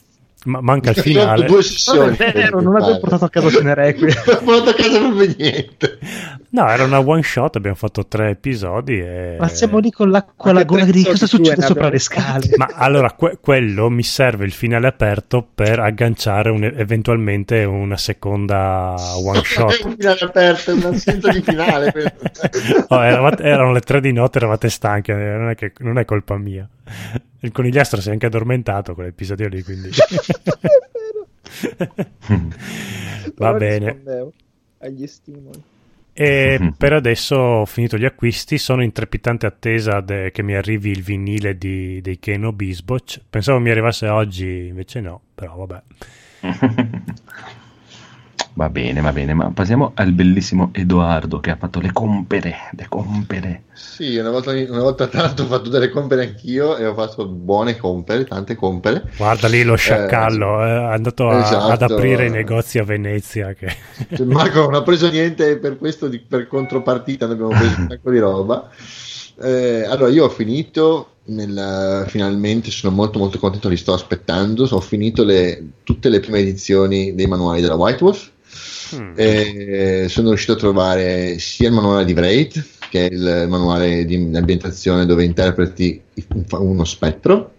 Ma 0.45 0.61
manca 0.63 0.91
il 0.91 0.97
finale. 0.97 1.45
Due 1.47 1.63
sessioni. 1.63 1.99
Non 1.99 2.17
è 2.19 2.33
vero, 2.33 2.61
non 2.63 2.77
abbiamo 2.77 2.99
portato 2.99 3.25
a 3.27 3.29
casa 3.31 3.51
Cinerequiem. 3.51 4.11
non 4.15 4.19
abbiamo 4.19 4.41
portato 4.45 4.71
a 4.71 4.75
casa 4.75 4.99
proprio 4.99 5.35
niente. 5.37 5.99
No, 6.53 6.69
era 6.69 6.85
una 6.85 6.99
one 6.99 7.23
shot, 7.23 7.57
abbiamo 7.57 7.77
fatto 7.77 8.07
tre 8.07 8.31
episodi. 8.31 8.99
E... 8.99 9.37
Ma 9.39 9.49
siamo 9.49 9.79
lì 9.79 9.91
con 9.91 10.11
l'acqua 10.11 10.51
alla 10.51 10.65
gola 10.65 10.85
di 10.85 11.05
cosa 11.05 11.27
succede 11.27 11.63
sopra 11.63 11.89
le 11.91 11.99
scale. 11.99 12.51
Ma 12.57 12.71
allora, 12.73 13.13
que- 13.13 13.39
quello 13.41 13.89
mi 13.91 14.03
serve 14.03 14.47
il 14.47 14.53
finale 14.53 14.87
aperto 14.89 15.47
per 15.55 15.79
agganciare 15.79 16.51
un- 16.51 16.65
eventualmente 16.65 17.63
una 17.65 17.97
seconda 17.97 18.95
one 19.23 19.43
shot. 19.45 19.83
un 19.85 19.95
finale 19.97 20.19
aperto, 20.21 20.75
un 20.75 20.83
assenza 20.85 21.31
di 21.31 21.43
finale. 21.43 21.93
oh, 22.89 23.05
eravate, 23.05 23.43
erano 23.43 23.73
le 23.73 23.81
tre 23.81 24.01
di 24.01 24.13
notte, 24.13 24.39
eravate 24.39 24.71
stanchi, 24.71 25.13
non 25.13 25.51
è, 25.51 25.55
che, 25.55 25.73
non 25.81 25.99
è 25.99 26.05
colpa 26.05 26.37
mia. 26.37 26.69
Il 27.41 27.53
conigliastro 27.53 28.01
si 28.01 28.09
è 28.09 28.13
anche 28.13 28.27
addormentato 28.27 28.95
quell'episodio 28.95 29.49
lì, 29.49 29.63
quindi... 29.63 29.91
Va 33.37 33.53
bene. 33.55 34.03
Agli 34.79 35.07
stimoli. 35.07 35.63
E 36.13 36.73
per 36.77 36.93
adesso 36.93 37.37
ho 37.37 37.65
finito 37.65 37.97
gli 37.97 38.05
acquisti, 38.05 38.59
sono 38.59 38.83
in 38.83 38.93
trepidante 38.93 39.47
attesa 39.47 40.01
de- 40.01 40.31
che 40.33 40.43
mi 40.43 40.55
arrivi 40.55 40.91
il 40.91 41.03
vinile 41.03 41.57
di, 41.57 42.01
dei 42.03 42.19
Keno 42.19 42.53
Bisboch. 42.53 43.21
Pensavo 43.29 43.59
mi 43.59 43.71
arrivasse 43.71 44.09
oggi, 44.09 44.67
invece 44.67 45.01
no, 45.01 45.21
però 45.35 45.57
vabbè. 45.57 45.83
Va 48.53 48.69
bene, 48.69 49.01
va 49.01 49.13
bene, 49.13 49.33
ma 49.33 49.51
passiamo 49.55 49.93
al 49.95 50.13
bellissimo 50.13 50.71
Edoardo 50.73 51.39
che 51.39 51.51
ha 51.51 51.57
fatto 51.57 51.81
le 51.81 51.93
compere, 51.93 52.71
le 52.77 52.87
compere. 52.89 53.63
Sì, 53.73 54.17
una 54.17 54.31
volta, 54.31 54.51
una 54.51 54.83
volta 54.83 55.07
tanto 55.07 55.45
ho 55.45 55.47
fatto 55.47 55.71
delle 55.71 55.89
compere 55.89 56.27
anch'io 56.27 56.77
e 56.77 56.85
ho 56.85 56.95
fatto 56.95 57.27
buone 57.27 57.77
compere, 57.77 58.25
tante 58.25 58.57
compere. 58.57 59.05
Guarda 59.17 59.47
lì 59.47 59.63
lo 59.63 59.77
sciacallo, 59.77 60.65
eh, 60.65 60.69
è 60.69 60.93
andato 60.93 61.29
a, 61.29 61.39
esatto. 61.39 61.73
ad 61.73 61.83
aprire 61.83 62.27
i 62.27 62.31
negozi 62.31 62.79
a 62.79 62.85
Venezia. 62.85 63.53
Che... 63.55 63.75
Cioè, 64.15 64.27
Marco 64.27 64.63
non 64.63 64.75
ha 64.75 64.83
preso 64.83 65.09
niente 65.09 65.57
per 65.59 65.79
questo, 65.79 66.09
di, 66.09 66.19
per 66.19 66.49
contropartita 66.49 67.27
ne 67.27 67.33
abbiamo 67.35 67.51
preso 67.51 67.81
un 67.81 67.87
sacco 67.89 68.11
di 68.11 68.19
roba. 68.19 68.69
Eh, 69.43 69.85
allora, 69.89 70.11
io 70.11 70.25
ho 70.25 70.29
finito 70.29 71.13
nel, 71.27 72.05
finalmente 72.09 72.71
sono 72.71 72.95
molto 72.95 73.19
molto 73.21 73.39
contento, 73.39 73.69
li 73.69 73.77
sto 73.77 73.93
aspettando. 73.93 74.67
Ho 74.71 74.81
finito 74.81 75.23
le, 75.23 75.65
tutte 75.85 76.09
le 76.09 76.19
prime 76.19 76.41
edizioni 76.41 77.15
dei 77.15 77.27
manuali 77.27 77.61
della 77.61 77.77
White 77.77 78.03
Wolf 78.03 78.31
Mm. 78.95 79.13
E 79.15 80.07
sono 80.09 80.29
riuscito 80.29 80.53
a 80.53 80.57
trovare 80.57 81.39
sia 81.39 81.69
il 81.69 81.75
manuale 81.75 82.05
di 82.05 82.13
Wraith, 82.13 82.65
che 82.91 83.09
è 83.09 83.13
il 83.13 83.47
manuale 83.49 84.05
di 84.05 84.17
ambientazione 84.35 85.07
dove 85.07 85.25
interpreti 85.25 86.01
uno 86.51 86.85
spettro, 86.85 87.53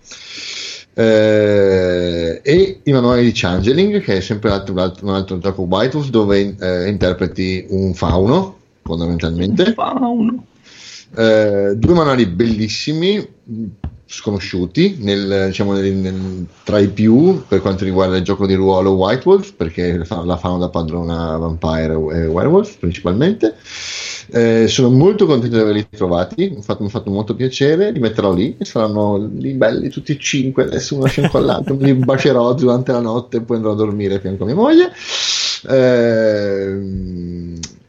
eh, 0.94 2.42
e 2.44 2.80
il 2.84 2.94
manuale 2.94 3.24
di 3.24 3.32
Changeling, 3.34 4.02
che 4.02 4.18
è 4.18 4.22
sempre 4.22 4.50
un 4.50 4.56
altro, 4.56 5.06
un 5.06 5.14
altro 5.14 5.38
gioco 5.40 5.62
White 5.64 5.96
Wolf 5.96 6.10
dove 6.10 6.56
eh, 6.60 6.90
interpreti 6.90 7.66
un 7.70 7.94
fauno, 7.94 8.58
fondamentalmente. 8.84 9.64
Un 9.64 9.74
fauno. 9.74 10.46
Eh, 11.16 11.74
due 11.76 11.94
manuali 11.94 12.26
bellissimi 12.26 13.26
sconosciuti 14.12 14.98
nel, 15.00 15.46
diciamo, 15.48 15.72
nel, 15.72 15.94
nel, 15.94 16.46
tra 16.64 16.80
i 16.80 16.90
più 16.90 17.44
per 17.48 17.62
quanto 17.62 17.86
riguarda 17.86 18.18
il 18.18 18.24
gioco 18.24 18.46
di 18.46 18.54
ruolo 18.56 18.92
White 18.92 19.22
Wolf 19.26 19.54
perché 19.54 20.04
la 20.06 20.38
fanno 20.38 20.58
da 20.58 20.68
padrona 20.68 21.38
Vampire 21.38 21.94
e 21.94 22.26
Werewolf 22.28 22.78
principalmente. 22.78 23.56
Eh, 24.34 24.68
sono 24.68 24.90
molto 24.90 25.26
contento 25.26 25.56
di 25.56 25.62
averli 25.62 25.88
trovati 25.90 26.50
mi 26.50 26.58
ha 26.58 26.62
fatto, 26.62 26.88
fatto, 26.88 27.10
molto 27.10 27.36
piacere 27.36 27.92
li 27.92 28.00
metterò 28.00 28.34
lì 28.34 28.56
e 28.58 28.64
saranno 28.64 29.30
lì 29.34 29.54
belli 29.54 29.90
tutti 29.90 30.14
e 30.14 30.18
cinque 30.18 30.64
adesso 30.64 30.96
uno 30.96 31.08
scincollato 31.08 31.76
li 31.78 31.94
bacerò 31.94 32.54
durante 32.54 32.94
la 32.94 33.02
notte 33.02 33.38
e 33.38 33.42
poi 33.42 33.58
andrò 33.58 33.72
a 33.72 33.76
dormire 33.76 34.20
fianco 34.20 34.44
a 34.44 34.46
mia 34.46 34.56
moglie. 34.56 34.92
Eh, 35.70 36.80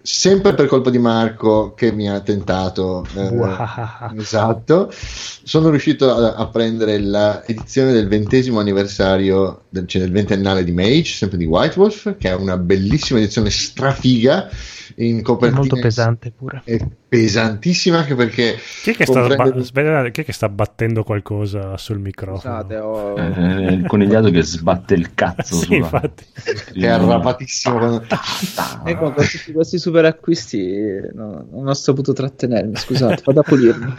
sempre 0.03 0.55
per 0.55 0.67
colpa 0.67 0.91
di 0.91 0.99
Marco 0.99 1.75
che 1.75 1.93
mi 1.93 2.11
ha 2.11 2.21
tentato 2.21 3.07
eh, 3.15 4.19
esatto. 4.19 4.91
Sono 4.93 5.71
riuscito 5.71 6.13
a, 6.13 6.35
a 6.35 6.49
prendere 6.49 6.99
l'edizione 6.99 7.93
del 7.93 8.09
ventesimo 8.09 8.59
anniversario 8.59 9.63
del, 9.69 9.87
cioè 9.87 10.03
del 10.03 10.11
ventennale 10.11 10.65
di 10.65 10.73
Mage 10.73 11.13
sempre 11.13 11.39
di 11.39 11.47
White 11.47 11.79
Wolf 11.79 12.17
che 12.19 12.31
è 12.31 12.35
una 12.35 12.57
bellissima 12.57 13.21
edizione 13.21 13.51
strafiga 13.51 14.49
in 14.97 15.23
copertina 15.23 15.61
è 15.61 15.69
molto 15.69 15.81
pesante 15.81 16.33
pure. 16.37 16.63
è 16.65 16.79
pesantissima 17.13 17.99
anche 17.99 18.15
perché 18.15 18.57
chi 18.83 18.93
è 18.93 18.95
che, 18.95 19.05
comprende... 19.05 19.63
sta, 19.65 19.83
ba- 19.83 20.09
chi 20.09 20.23
è 20.23 20.25
che 20.25 20.33
sta 20.33 20.49
battendo 20.49 21.05
qualcosa 21.05 21.77
sul 21.77 21.99
microfono? 21.99 22.39
Scusate, 22.39 22.77
ho... 22.79 23.19
eh, 23.19 23.73
il 23.75 23.87
conigliato 23.87 24.31
che 24.31 24.41
sbatte 24.41 24.95
il 24.95 25.13
cazzo 25.13 25.57
sì, 25.61 25.75
infatti. 25.75 26.25
è 26.73 26.87
arrapatissimo 26.87 27.77
quando... 27.77 28.03
ecco 28.87 29.13
con 29.13 29.27
tutti 29.27 29.53
questi 29.53 29.79
super 29.79 30.07
acquisti 30.07 31.03
no, 31.13 31.47
non 31.51 31.69
ho 31.69 31.75
saputo 31.75 32.15
trattenermi 32.15 32.77
scusate 32.77 33.21
vado 33.27 33.41
a 33.41 33.43
pulirmi 33.43 33.95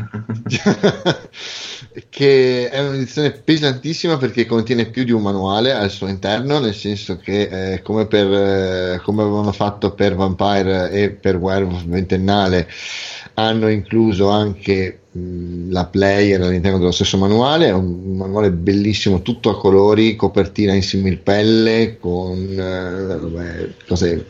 che 2.09 2.69
è 2.69 2.79
un'edizione 2.79 3.31
pesantissima 3.31 4.17
perché 4.17 4.45
contiene 4.45 4.85
più 4.85 5.03
di 5.03 5.11
un 5.11 5.21
manuale 5.21 5.73
al 5.73 5.89
suo 5.89 6.07
interno 6.07 6.59
nel 6.59 6.73
senso 6.73 7.17
che 7.17 7.73
eh, 7.73 7.81
come, 7.81 8.07
per, 8.07 8.31
eh, 8.31 9.01
come 9.03 9.21
avevano 9.21 9.51
fatto 9.51 9.93
per 9.93 10.15
Vampire 10.15 10.89
e 10.91 11.09
per 11.09 11.37
Werewolf 11.37 11.85
ventennale 11.85 12.67
hanno 13.35 13.67
incluso 13.69 14.29
anche 14.29 14.99
mh, 15.11 15.71
la 15.71 15.85
player 15.85 16.41
all'interno 16.41 16.77
dello 16.77 16.91
stesso 16.91 17.17
manuale, 17.17 17.67
è 17.67 17.71
un, 17.71 18.01
un, 18.03 18.17
manuale 18.17 18.51
bellissimo, 18.51 19.21
tutto 19.21 19.49
a 19.49 19.57
colori, 19.57 20.15
copertina 20.15 20.73
in 20.73 20.83
similpelle 20.83 21.97
con 21.99 22.37
eh, 22.37 23.17
vabbè, 23.17 23.69
cose 23.87 24.25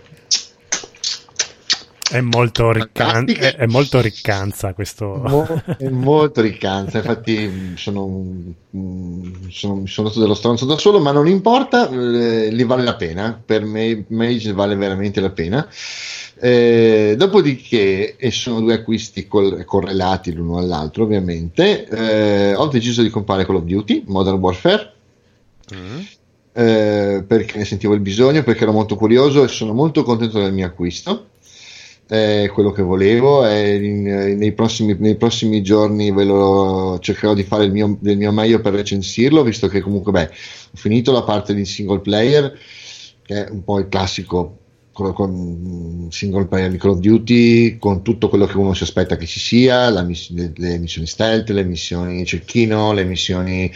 è 2.12 2.22
molto, 2.22 2.72
riccan- 2.72 3.28
è, 3.28 3.56
è 3.56 3.66
molto 3.66 4.02
riccanza 4.02 4.74
questo. 4.74 5.22
Mo- 5.26 5.64
è 5.78 5.90
molto 5.90 6.42
riccanza, 6.42 6.98
infatti 7.04 7.74
sono, 7.76 8.26
sono, 9.50 9.86
sono 9.86 10.08
dato 10.08 10.20
dello 10.20 10.34
stronzo 10.34 10.66
da 10.66 10.78
solo, 10.78 11.00
ma 11.00 11.12
non 11.12 11.28
importa, 11.28 11.90
eh, 11.90 12.50
li 12.52 12.64
vale 12.64 12.84
la 12.84 12.96
pena, 12.96 13.42
per 13.44 13.64
me 13.64 14.04
Mage 14.10 14.52
vale 14.54 14.76
veramente 14.76 15.22
la 15.22 15.32
pena. 15.32 15.68
Eh, 16.40 17.16
dopodiché, 17.18 18.16
e 18.18 18.32
sono 18.32 18.60
due 18.60 18.74
acquisti 18.74 19.28
col- 19.28 19.64
correlati 19.64 20.34
l'uno 20.34 20.58
all'altro, 20.58 21.04
ovviamente, 21.04 21.88
eh, 21.88 22.54
ho 22.54 22.68
deciso 22.68 23.02
di 23.02 23.10
comprare 23.10 23.46
Call 23.46 23.56
of 23.56 23.64
Duty 23.64 24.04
Modern 24.08 24.38
Warfare. 24.38 24.94
Mm. 25.74 26.00
Eh, 26.56 27.24
perché 27.26 27.58
ne 27.58 27.66
sentivo 27.66 27.94
il 27.94 28.02
bisogno, 28.02 28.44
perché 28.44 28.64
ero 28.64 28.74
molto 28.74 28.96
curioso 28.96 29.44
e 29.44 29.48
sono 29.48 29.74
molto 29.74 30.04
contento 30.04 30.40
del 30.40 30.54
mio 30.54 30.66
acquisto. 30.68 31.30
È 32.14 32.48
quello 32.54 32.72
che 32.72 32.84
volevo 32.84 33.44
e 33.44 33.76
in, 33.84 34.04
nei, 34.38 34.52
prossimi, 34.52 34.96
nei, 35.00 35.16
prossimi, 35.16 35.64
giorni 35.64 36.12
ve 36.12 36.26
lo, 36.26 37.00
cercherò 37.02 37.34
di 37.34 37.42
fare 37.44 37.68
mio, 37.70 37.98
del 38.00 38.18
mio 38.18 38.32
meglio 38.32 38.62
per 38.62 38.74
recensirlo, 38.74 39.42
visto 39.42 39.68
che 39.68 39.82
comunque 39.82 40.12
beh, 40.12 40.30
ho 40.30 40.78
finito 40.78 41.12
la 41.12 41.24
parte 41.24 41.56
di 41.56 41.66
single 41.66 42.02
player, 42.02 42.56
che 43.24 43.46
è 43.46 43.50
un 43.50 43.64
po' 43.64 43.80
il 43.80 43.88
classico 43.90 44.60
con 44.92 46.08
single 46.12 46.46
player 46.46 46.70
di 46.70 46.78
Call 46.78 46.92
of 46.92 47.00
Duty, 47.00 47.80
con 47.80 48.04
tutto 48.04 48.30
quello 48.30 48.46
che 48.46 48.58
uno 48.58 48.76
si 48.76 48.84
aspetta 48.84 49.16
che 49.16 49.26
ci 49.26 49.40
sia, 49.40 50.00
miss- 50.04 50.30
le, 50.30 50.52
le, 50.56 50.78
missioni 50.78 51.08
stealth, 51.08 51.50
le 51.50 51.64
missioni 51.64 52.24
cecchino, 52.26 52.94
le 52.94 53.06
missioni, 53.06 53.72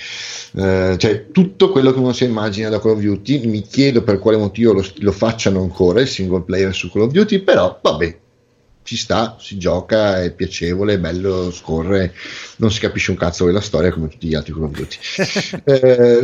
eh, 0.58 0.96
cioè 0.96 1.32
tutto 1.32 1.72
quello 1.72 1.92
che 1.92 1.98
uno 1.98 2.14
si 2.14 2.24
immagina 2.24 2.70
da 2.70 2.80
Call 2.80 2.92
of 2.92 3.02
Duty. 3.02 3.48
Mi 3.48 3.62
chiedo 3.62 4.04
per 4.04 4.20
quale 4.20 4.38
motivo 4.38 4.74
lo, 4.74 4.86
lo 4.98 5.12
facciano 5.12 5.60
ancora 5.60 6.02
il 6.02 6.08
single 6.08 6.44
player 6.44 6.72
su 6.72 6.92
Call 6.92 7.02
of 7.02 7.12
Duty, 7.12 7.40
però 7.40 7.80
vabbè, 7.82 8.18
ci 8.88 8.96
sta, 8.96 9.36
si 9.38 9.58
gioca, 9.58 10.24
è 10.24 10.32
piacevole, 10.32 10.94
è 10.94 10.98
bello, 10.98 11.52
scorre, 11.52 12.14
non 12.56 12.72
si 12.72 12.80
capisce 12.80 13.12
un 13.12 13.18
cazzo 13.18 13.46
della 13.46 13.60
storia 13.60 13.92
come 13.92 14.08
tutti 14.08 14.28
gli 14.28 14.34
altri 14.34 14.54
Call 14.54 14.64
of 14.64 14.72
Duty. 14.72 14.98
eh, 15.66 16.22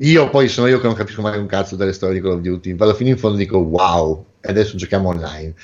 io 0.00 0.28
poi 0.28 0.48
sono 0.48 0.66
io 0.66 0.80
che 0.80 0.86
non 0.86 0.96
capisco 0.96 1.22
mai 1.22 1.38
un 1.38 1.46
cazzo 1.46 1.76
delle 1.76 1.92
storie 1.92 2.16
di 2.16 2.20
Call 2.20 2.34
of 2.34 2.40
Duty, 2.40 2.74
vado 2.74 2.94
fino 2.94 3.10
in 3.10 3.16
fondo 3.16 3.36
dico 3.36 3.58
wow, 3.58 4.24
e 4.40 4.50
adesso 4.50 4.76
giochiamo 4.76 5.08
online. 5.08 5.54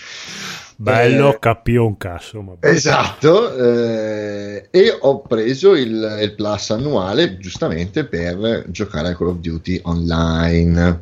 Bello, 0.76 1.34
eh, 1.34 1.38
capio 1.40 1.84
un 1.84 1.96
cazzo. 1.96 2.56
Esatto, 2.60 3.52
eh, 3.56 4.68
e 4.70 4.96
ho 5.00 5.22
preso 5.22 5.74
il, 5.74 6.18
il 6.22 6.34
plus 6.36 6.70
annuale 6.70 7.38
giustamente 7.38 8.04
per 8.04 8.66
giocare 8.68 9.08
a 9.08 9.16
Call 9.16 9.28
of 9.28 9.38
Duty 9.38 9.80
online 9.82 11.00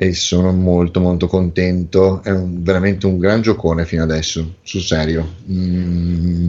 e 0.00 0.14
sono 0.14 0.52
molto 0.52 1.00
molto 1.00 1.26
contento. 1.26 2.22
È 2.22 2.30
un, 2.30 2.62
veramente 2.62 3.06
un 3.06 3.18
gran 3.18 3.42
giocone 3.42 3.84
fino 3.84 4.04
adesso 4.04 4.54
sul 4.62 4.80
serio. 4.80 5.28
Mm, 5.50 6.48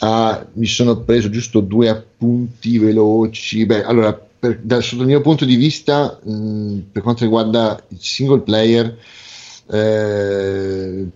ah, 0.00 0.44
mi 0.54 0.66
sono 0.66 0.98
preso 0.98 1.30
giusto 1.30 1.60
due 1.60 1.88
appunti 1.88 2.76
veloci. 2.78 3.64
Beh 3.66 3.84
allora 3.84 4.12
per, 4.12 4.58
dal, 4.60 4.82
il 4.82 5.06
mio 5.06 5.20
punto 5.20 5.44
di 5.44 5.54
vista 5.54 6.18
mh, 6.20 6.32
mm, 6.32 6.78
per 6.90 7.02
quanto 7.02 7.22
riguarda 7.22 7.80
il 7.86 7.98
single 8.00 8.40
player 8.40 8.98
eh, 9.70 11.06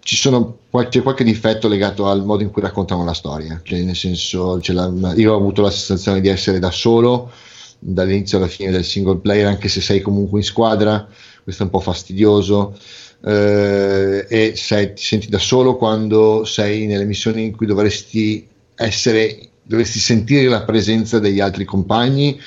ci 0.00 0.16
sono 0.16 0.58
c'è 0.88 1.02
qualche 1.02 1.24
difetto 1.24 1.68
legato 1.68 2.08
al 2.08 2.24
modo 2.24 2.42
in 2.42 2.50
cui 2.50 2.62
raccontano 2.62 3.04
la 3.04 3.14
storia. 3.14 3.60
Cioè 3.62 3.80
nel 3.82 3.94
senso 3.94 4.60
la, 4.60 4.92
io 5.14 5.34
ho 5.34 5.36
avuto 5.36 5.62
la 5.62 5.70
sensazione 5.70 6.20
di 6.20 6.26
essere 6.26 6.58
da 6.58 6.72
solo 6.72 7.30
dall'inizio 7.78 8.38
alla 8.38 8.48
fine 8.48 8.70
del 8.70 8.84
single 8.84 9.18
player, 9.18 9.46
anche 9.46 9.68
se 9.68 9.80
sei 9.80 10.00
comunque 10.00 10.40
in 10.40 10.44
squadra, 10.44 11.08
questo 11.42 11.62
è 11.62 11.66
un 11.66 11.72
po' 11.72 11.80
fastidioso. 11.80 12.78
Eh, 13.24 14.26
e 14.28 14.52
sei, 14.56 14.94
ti 14.94 15.02
senti 15.02 15.28
da 15.28 15.38
solo 15.38 15.76
quando 15.76 16.44
sei 16.44 16.86
nelle 16.86 17.04
missioni 17.04 17.44
in 17.44 17.56
cui 17.56 17.66
dovresti 17.66 18.46
essere, 18.74 19.48
dovresti 19.62 19.98
sentire 19.98 20.48
la 20.48 20.62
presenza 20.62 21.18
degli 21.18 21.40
altri 21.40 21.64
compagni 21.64 22.38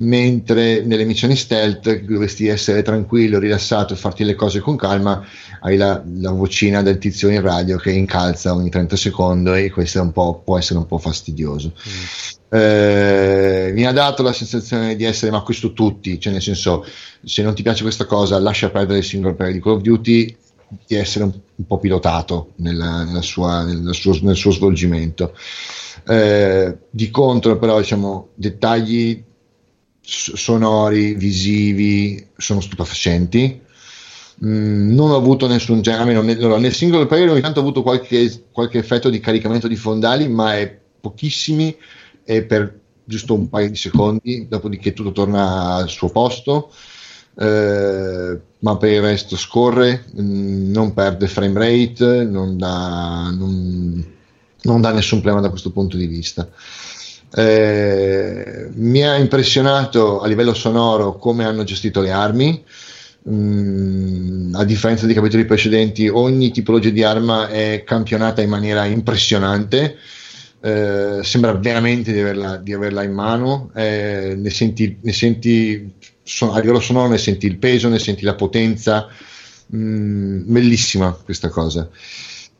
mentre 0.00 0.82
nelle 0.82 1.04
missioni 1.04 1.34
stealth 1.34 2.02
dovresti 2.02 2.46
essere 2.46 2.82
tranquillo, 2.82 3.38
rilassato 3.38 3.94
e 3.94 3.96
farti 3.96 4.24
le 4.24 4.34
cose 4.34 4.60
con 4.60 4.76
calma, 4.76 5.24
hai 5.60 5.76
la, 5.76 6.02
la 6.18 6.30
vocina 6.30 6.82
del 6.82 6.98
tizio 6.98 7.28
in 7.28 7.40
radio 7.40 7.78
che 7.78 7.90
incalza 7.90 8.54
ogni 8.54 8.70
30 8.70 8.96
secondi 8.96 9.50
e 9.50 9.70
questo 9.70 10.08
può 10.10 10.56
essere 10.56 10.78
un 10.78 10.86
po' 10.86 10.98
fastidioso. 10.98 11.72
Mm. 11.74 12.58
Eh, 12.58 13.70
mi 13.74 13.84
ha 13.84 13.92
dato 13.92 14.22
la 14.22 14.32
sensazione 14.32 14.94
di 14.94 15.04
essere, 15.04 15.30
ma 15.32 15.42
questo 15.42 15.72
tutti, 15.72 16.20
cioè 16.20 16.32
nel 16.32 16.42
senso, 16.42 16.86
se 17.24 17.42
non 17.42 17.54
ti 17.54 17.62
piace 17.62 17.82
questa 17.82 18.06
cosa, 18.06 18.38
lascia 18.38 18.70
perdere 18.70 19.00
il 19.00 19.04
single 19.04 19.34
player 19.34 19.54
di 19.54 19.60
Call 19.60 19.74
of 19.74 19.82
Duty, 19.82 20.36
di 20.86 20.94
essere 20.94 21.24
un, 21.24 21.32
un 21.56 21.66
po' 21.66 21.78
pilotato 21.78 22.52
nella, 22.56 23.02
nella 23.02 23.22
sua, 23.22 23.64
nel, 23.64 23.94
suo, 23.94 24.16
nel, 24.22 24.36
suo, 24.36 24.52
svolgimento. 24.52 25.34
Eh, 26.06 26.76
di 26.88 27.10
contro, 27.10 27.58
però, 27.58 27.78
diciamo, 27.78 28.28
dettagli 28.34 29.24
sonori, 30.08 31.14
visivi, 31.14 32.26
sono 32.36 32.60
stupefacenti. 32.60 33.60
Mm, 34.44 34.94
non 34.94 35.10
ho 35.10 35.16
avuto 35.16 35.46
nessun 35.46 35.82
genere, 35.82 36.14
almeno 36.14 36.56
nel, 36.56 36.72
single 36.72 37.06
player 37.06 37.28
ogni 37.28 37.40
tanto 37.40 37.58
ho 37.58 37.62
avuto 37.62 37.82
qualche, 37.82 38.44
qualche 38.50 38.78
effetto 38.78 39.10
di 39.10 39.20
caricamento 39.20 39.68
di 39.68 39.76
fondali, 39.76 40.28
ma 40.28 40.56
è 40.56 40.78
pochissimi 41.00 41.76
e 42.24 42.42
per 42.42 42.80
giusto 43.04 43.34
un 43.34 43.48
paio 43.48 43.68
di 43.68 43.76
secondi, 43.76 44.46
dopodiché 44.48 44.92
tutto 44.92 45.12
torna 45.12 45.74
al 45.74 45.88
suo 45.88 46.08
posto. 46.08 46.72
Eh, 47.40 48.40
ma 48.60 48.76
per 48.76 48.90
il 48.90 49.00
resto 49.00 49.36
scorre, 49.36 50.04
mh, 50.12 50.22
mm, 50.22 50.72
non 50.72 50.94
perde 50.94 51.28
frame 51.28 51.58
rate, 51.58 52.24
non 52.24 52.56
dà, 52.56 53.30
non, 53.30 54.04
non 54.62 54.80
dà 54.80 54.90
nessun 54.92 55.20
problema 55.20 55.42
da 55.42 55.50
questo 55.50 55.70
punto 55.70 55.96
di 55.96 56.06
vista. 56.06 56.48
Eh, 57.34 58.68
mi 58.74 59.02
ha 59.02 59.16
impressionato 59.16 60.20
a 60.20 60.26
livello 60.26 60.54
sonoro 60.54 61.16
come 61.16 61.44
hanno 61.44 61.64
gestito 61.64 62.00
le 62.00 62.10
armi. 62.10 62.64
Mm, 63.28 64.54
a 64.54 64.64
differenza 64.64 65.04
dei 65.04 65.14
capitoli 65.14 65.44
precedenti, 65.44 66.08
ogni 66.08 66.50
tipologia 66.50 66.90
di 66.90 67.02
arma 67.02 67.48
è 67.48 67.82
campionata 67.84 68.40
in 68.40 68.48
maniera 68.48 68.84
impressionante. 68.86 69.96
Eh, 70.60 71.20
sembra 71.22 71.52
veramente 71.52 72.12
di 72.12 72.20
averla, 72.20 72.56
di 72.56 72.72
averla 72.72 73.02
in 73.02 73.12
mano. 73.12 73.70
Eh, 73.74 74.34
ne 74.36 74.50
senti, 74.50 74.98
ne 75.02 75.12
senti 75.12 75.92
son, 76.22 76.50
a 76.54 76.60
livello 76.60 76.80
sonoro, 76.80 77.08
ne 77.08 77.18
senti 77.18 77.46
il 77.46 77.58
peso, 77.58 77.88
ne 77.88 77.98
senti 77.98 78.24
la 78.24 78.34
potenza. 78.34 79.08
Mm, 79.74 80.50
bellissima 80.50 81.12
questa 81.12 81.48
cosa. 81.50 81.88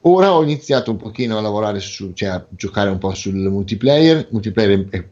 Ora 0.03 0.33
ho 0.33 0.43
iniziato 0.43 0.93
un 0.93 0.97
pochino 0.97 1.39
a 1.39 1.41
lavorare 1.41 1.81
su, 1.81 2.13
cioè 2.13 2.29
a 2.29 2.47
giocare 2.51 2.89
un 2.89 2.99
po' 2.99 3.15
sul 3.15 3.35
multiplayer. 3.35 4.29
Multiplayer 4.31 4.89
è 4.91 5.05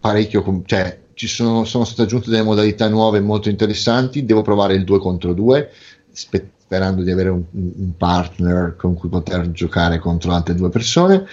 parecchio, 0.00 0.62
cioè 0.66 0.98
ci 1.14 1.28
sono, 1.28 1.64
sono 1.64 1.84
state 1.84 2.02
aggiunte 2.02 2.30
delle 2.30 2.42
modalità 2.42 2.88
nuove 2.88 3.20
molto 3.20 3.48
interessanti. 3.48 4.24
Devo 4.24 4.42
provare 4.42 4.74
il 4.74 4.84
2 4.84 4.98
contro 4.98 5.32
2, 5.32 5.70
spe- 6.10 6.50
sperando 6.58 7.02
di 7.02 7.12
avere 7.12 7.28
un, 7.28 7.44
un, 7.52 7.96
partner 7.96 8.74
con 8.76 8.94
cui 8.94 9.08
poter 9.08 9.52
giocare 9.52 10.00
contro 10.00 10.32
altre 10.32 10.56
due 10.56 10.70
persone. 10.70 11.24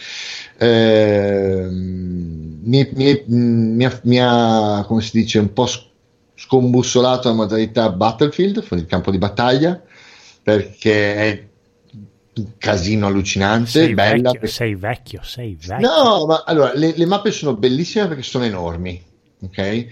Eh, 0.57 1.67
mi, 1.71 2.89
mi, 2.93 3.23
mi, 3.25 3.85
ha, 3.85 3.99
mi, 4.03 4.19
ha, 4.21 4.85
come 4.87 5.01
si 5.01 5.17
dice, 5.17 5.39
un 5.39 5.51
po' 5.51 5.67
scombussolato 6.35 7.29
la 7.29 7.33
modalità 7.33 7.89
Battlefield, 7.89 8.63
il 8.71 8.85
campo 8.85 9.09
di 9.09 9.17
battaglia, 9.17 9.81
perché 10.43 11.15
è 11.15 11.47
casino 12.57 13.07
allucinante. 13.07 13.69
Sei, 13.69 13.93
bella 13.93 14.11
vecchio, 14.11 14.31
perché... 14.31 14.47
sei 14.47 14.75
vecchio, 14.75 15.21
sei 15.23 15.57
vecchio. 15.59 15.87
No, 15.87 16.25
ma 16.25 16.43
allora 16.45 16.73
le, 16.73 16.93
le 16.95 17.05
mappe 17.05 17.31
sono 17.31 17.55
bellissime 17.55 18.07
perché 18.07 18.23
sono 18.23 18.43
enormi. 18.43 19.01
Ok, 19.41 19.87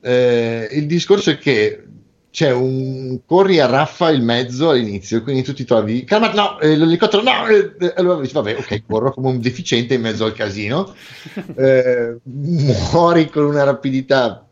eh, 0.00 0.68
il 0.70 0.86
discorso 0.86 1.30
è 1.30 1.38
che 1.38 1.84
c'è 2.32 2.50
un 2.50 3.20
corri 3.26 3.60
a 3.60 3.66
raffa 3.66 4.08
il 4.08 4.22
mezzo 4.22 4.70
all'inizio, 4.70 5.22
quindi 5.22 5.42
tu 5.42 5.52
ti 5.52 5.64
trovi, 5.64 6.02
calma, 6.04 6.32
no, 6.32 6.58
eh, 6.60 6.76
l'elicottero, 6.76 7.22
no, 7.22 7.46
eh, 7.46 7.74
eh 7.78 7.92
allora 7.96 8.20
dici, 8.22 8.32
vabbè, 8.32 8.56
ok, 8.56 8.82
corro 8.86 9.12
come 9.12 9.28
un 9.28 9.40
deficiente 9.40 9.94
in 9.94 10.00
mezzo 10.00 10.24
al 10.24 10.32
casino, 10.32 10.94
eh, 11.56 12.16
muori 12.22 13.28
con 13.28 13.44
una 13.44 13.64
rapidità 13.64 14.48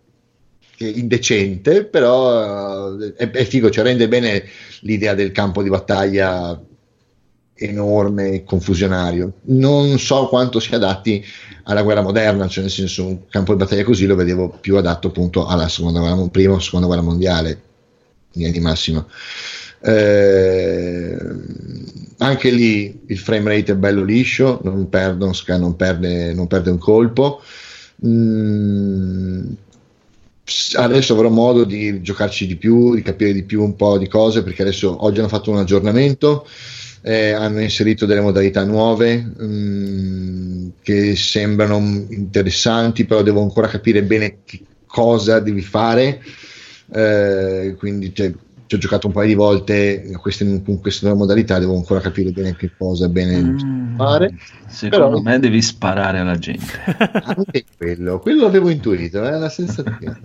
indecente, 0.77 1.87
però 1.87 2.99
eh, 2.99 3.15
è, 3.17 3.31
è 3.31 3.45
figo, 3.45 3.71
cioè 3.71 3.85
rende 3.85 4.09
bene 4.09 4.45
l'idea 4.81 5.15
del 5.15 5.33
campo 5.33 5.63
di 5.63 5.71
battaglia 5.71 6.61
enorme, 7.61 8.45
confusionario. 8.45 9.35
Non 9.43 9.99
so 9.99 10.29
quanto 10.29 10.61
si 10.61 10.75
adatti 10.75 11.25
alla 11.65 11.83
guerra 11.83 12.01
moderna, 12.01 12.49
cioè 12.49 12.63
nel 12.63 12.73
senso 12.73 13.07
un 13.07 13.29
campo 13.29 13.53
di 13.53 13.59
battaglia 13.59 13.85
così 13.85 14.07
lo 14.07 14.17
vedevo 14.17 14.49
più 14.49 14.77
adatto 14.77 15.09
appunto 15.09 15.47
alla 15.47 15.69
seconda 15.69 16.01
guerra, 16.01 16.29
prima 16.29 16.55
o 16.55 16.59
seconda 16.59 16.87
guerra 16.87 17.03
mondiale, 17.03 17.51
in 17.51 17.57
linea 18.33 18.53
di 18.53 18.61
massima. 18.61 19.07
Eh, 19.83 21.17
anche 22.19 22.51
lì 22.51 23.03
il 23.07 23.19
frame 23.19 23.57
rate 23.57 23.73
è 23.73 23.77
bello 23.77 24.05
liscio, 24.05 24.61
non 24.63 24.89
perde, 24.89 25.27
non 25.59 25.77
perde, 25.77 26.33
non 26.33 26.47
perde 26.47 26.71
un 26.71 26.79
colpo. 26.79 27.43
Mm, 28.07 29.53
adesso 30.77 31.13
avrò 31.13 31.29
modo 31.29 31.65
di 31.65 32.01
giocarci 32.01 32.47
di 32.47 32.57
più, 32.57 32.95
di 32.95 33.03
capire 33.03 33.33
di 33.33 33.43
più 33.43 33.63
un 33.63 33.77
po' 33.77 33.99
di 33.99 34.09
cose 34.09 34.43
perché 34.43 34.63
adesso 34.63 35.05
oggi 35.05 35.19
hanno 35.19 35.29
fatto 35.29 35.51
un 35.51 35.59
aggiornamento 35.59 36.47
eh, 37.03 37.33
hanno 37.33 37.61
inserito 37.61 38.07
delle 38.07 38.21
modalità 38.21 38.65
nuove 38.65 39.17
mh, 39.17 39.45
mm, 39.45 40.69
che 40.83 41.17
sembrano 41.17 42.07
interessanti, 42.11 43.05
però 43.05 43.23
devo 43.23 43.43
ancora 43.43 43.69
capire 43.69 44.03
bene 44.03 44.39
che 44.45 44.61
cosa 44.87 45.41
devi 45.41 45.63
fare. 45.63 46.23
Eh, 46.93 47.77
quindi 47.79 48.13
cioè, 48.15 48.33
ci 48.71 48.77
ho 48.77 48.79
giocato 48.79 49.09
un 49.09 49.13
paio 49.13 49.27
di 49.27 49.35
volte 49.35 50.13
queste, 50.21 50.45
con 50.63 50.81
queste 50.81 51.07
nuove 51.07 51.23
modalità, 51.23 51.59
devo 51.59 51.75
ancora 51.75 52.01
capire 52.01 52.31
bene 52.31 52.55
che 52.55 52.71
cosa 52.77 53.09
bene 53.09 53.41
mm, 53.41 53.97
fare. 53.97 54.37
Secondo 54.69 55.09
Però, 55.09 55.21
me 55.23 55.39
devi 55.41 55.61
sparare 55.61 56.19
alla 56.19 56.39
gente. 56.39 56.79
Anche 57.25 57.65
quello, 57.77 58.21
quello 58.21 58.43
l'avevo 58.43 58.69
intuito, 58.69 59.25
è 59.25 59.35
eh, 59.35 59.39
la 59.39 59.49
sensazione. 59.49 60.21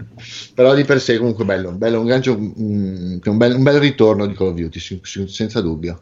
Però 0.54 0.76
di 0.76 0.84
per 0.84 1.02
sé 1.02 1.18
comunque 1.18 1.44
bello, 1.44 1.72
bello 1.72 2.00
un 2.00 2.06
gancio, 2.06 2.38
mm, 2.38 3.18
un, 3.24 3.38
bel, 3.38 3.56
un 3.56 3.64
bel 3.64 3.80
ritorno 3.80 4.28
di 4.28 4.36
Call 4.36 4.50
of 4.50 4.56
Duty, 4.56 5.02
senza 5.26 5.62
dubbio. 5.62 6.02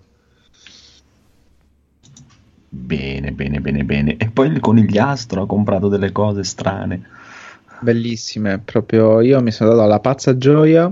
Bene, 2.75 3.31
bene, 3.33 3.61
bene, 3.61 3.83
bene. 3.83 4.17
E 4.17 4.31
poi 4.31 4.47
il 4.47 4.59
conigliastro 4.59 5.43
ha 5.43 5.45
comprato 5.45 5.89
delle 5.89 6.11
cose 6.11 6.43
strane. 6.43 7.03
Bellissime, 7.81 8.57
proprio 8.57 9.21
io 9.21 9.39
mi 9.43 9.51
sono 9.51 9.69
dato 9.69 9.83
alla 9.83 9.99
pazza 9.99 10.35
gioia 10.37 10.91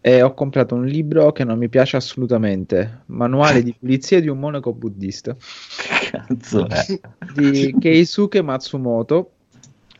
e 0.00 0.22
ho 0.22 0.32
comprato 0.32 0.74
un 0.74 0.86
libro 0.86 1.32
che 1.32 1.44
non 1.44 1.58
mi 1.58 1.68
piace 1.68 1.98
assolutamente, 1.98 3.02
Manuale 3.06 3.62
di 3.62 3.74
pulizia 3.78 4.22
di 4.22 4.28
un 4.28 4.38
monaco 4.38 4.72
buddista. 4.72 5.36
Che 5.36 6.10
cazzo 6.10 6.66
è? 6.66 6.98
Di 7.34 7.76
Keisuke 7.78 8.40
Matsumoto, 8.40 9.32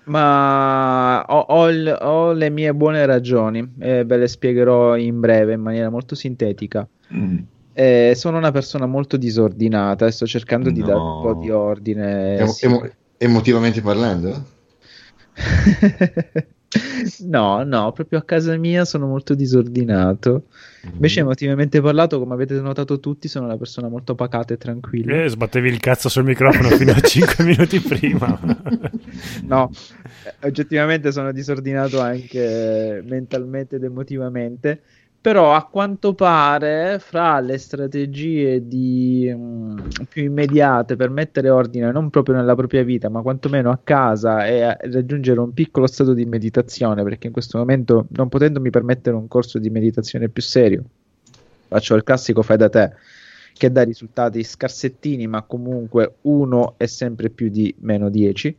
ma 0.04 1.22
ho, 1.26 1.40
ho, 1.40 1.68
il, 1.68 1.98
ho, 2.00 2.32
le 2.32 2.48
mie 2.48 2.72
buone 2.72 3.04
ragioni 3.04 3.74
e 3.80 4.02
ve 4.04 4.16
le 4.16 4.28
spiegherò 4.28 4.96
in 4.96 5.20
breve, 5.20 5.52
in 5.52 5.60
maniera 5.60 5.90
molto 5.90 6.14
sintetica. 6.14 6.88
Mm. 7.12 7.38
Eh, 7.78 8.14
sono 8.16 8.38
una 8.38 8.52
persona 8.52 8.86
molto 8.86 9.18
disordinata 9.18 10.06
e 10.06 10.10
sto 10.10 10.26
cercando 10.26 10.70
di 10.70 10.80
dare 10.80 10.98
un 10.98 11.20
po' 11.20 11.34
di 11.34 11.50
ordine. 11.50 12.38
Emo- 12.38 12.56
emo- 12.58 12.90
emotivamente 13.18 13.82
parlando? 13.82 14.46
no, 17.28 17.62
no, 17.64 17.92
proprio 17.92 18.18
a 18.18 18.22
casa 18.22 18.56
mia 18.56 18.86
sono 18.86 19.06
molto 19.06 19.34
disordinato. 19.34 20.44
Invece, 20.90 21.20
mm. 21.20 21.24
emotivamente 21.24 21.82
parlato, 21.82 22.18
come 22.18 22.32
avete 22.32 22.58
notato 22.62 22.98
tutti, 22.98 23.28
sono 23.28 23.44
una 23.44 23.58
persona 23.58 23.88
molto 23.88 24.14
pacata 24.14 24.54
e 24.54 24.56
tranquilla. 24.56 25.24
Eh, 25.24 25.28
sbattevi 25.28 25.68
il 25.68 25.78
cazzo 25.78 26.08
sul 26.08 26.24
microfono 26.24 26.70
fino 26.70 26.92
a 26.92 27.00
5 27.00 27.44
minuti 27.44 27.78
prima. 27.80 28.40
no, 29.44 29.70
oggettivamente 30.44 31.12
sono 31.12 31.30
disordinato 31.30 32.00
anche 32.00 33.02
mentalmente 33.04 33.76
ed 33.76 33.84
emotivamente 33.84 34.80
però 35.26 35.54
a 35.54 35.64
quanto 35.64 36.14
pare 36.14 37.00
fra 37.00 37.40
le 37.40 37.58
strategie 37.58 38.64
di, 38.64 39.28
um, 39.34 39.88
più 40.08 40.22
immediate 40.22 40.94
per 40.94 41.10
mettere 41.10 41.50
ordine 41.50 41.90
non 41.90 42.10
proprio 42.10 42.36
nella 42.36 42.54
propria 42.54 42.84
vita 42.84 43.08
ma 43.08 43.22
quantomeno 43.22 43.72
a 43.72 43.80
casa 43.82 44.46
e 44.46 44.76
raggiungere 44.82 45.40
un 45.40 45.52
piccolo 45.52 45.88
stato 45.88 46.14
di 46.14 46.24
meditazione 46.26 47.02
perché 47.02 47.26
in 47.26 47.32
questo 47.32 47.58
momento 47.58 48.06
non 48.10 48.28
potendomi 48.28 48.70
permettere 48.70 49.16
un 49.16 49.26
corso 49.26 49.58
di 49.58 49.68
meditazione 49.68 50.28
più 50.28 50.42
serio 50.42 50.84
faccio 51.66 51.96
il 51.96 52.04
classico 52.04 52.42
fai 52.42 52.56
da 52.56 52.68
te 52.68 52.92
che 53.52 53.72
dà 53.72 53.82
risultati 53.82 54.44
scarsettini 54.44 55.26
ma 55.26 55.42
comunque 55.42 56.18
uno 56.20 56.74
è 56.76 56.86
sempre 56.86 57.30
più 57.30 57.48
di 57.48 57.74
meno 57.80 58.10
10 58.10 58.56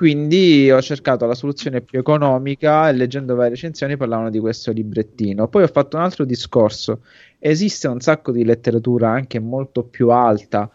quindi 0.00 0.70
ho 0.70 0.80
cercato 0.80 1.26
la 1.26 1.34
soluzione 1.34 1.82
più 1.82 1.98
economica 1.98 2.88
e 2.88 2.94
leggendo 2.94 3.34
varie 3.34 3.50
recensioni 3.50 3.98
parlavano 3.98 4.30
di 4.30 4.38
questo 4.38 4.72
librettino. 4.72 5.46
Poi 5.46 5.64
ho 5.64 5.66
fatto 5.66 5.98
un 5.98 6.02
altro 6.02 6.24
discorso. 6.24 7.02
Esiste 7.38 7.86
un 7.86 8.00
sacco 8.00 8.32
di 8.32 8.42
letteratura 8.42 9.10
anche 9.10 9.38
molto 9.40 9.82
più 9.82 10.08
alta 10.08 10.70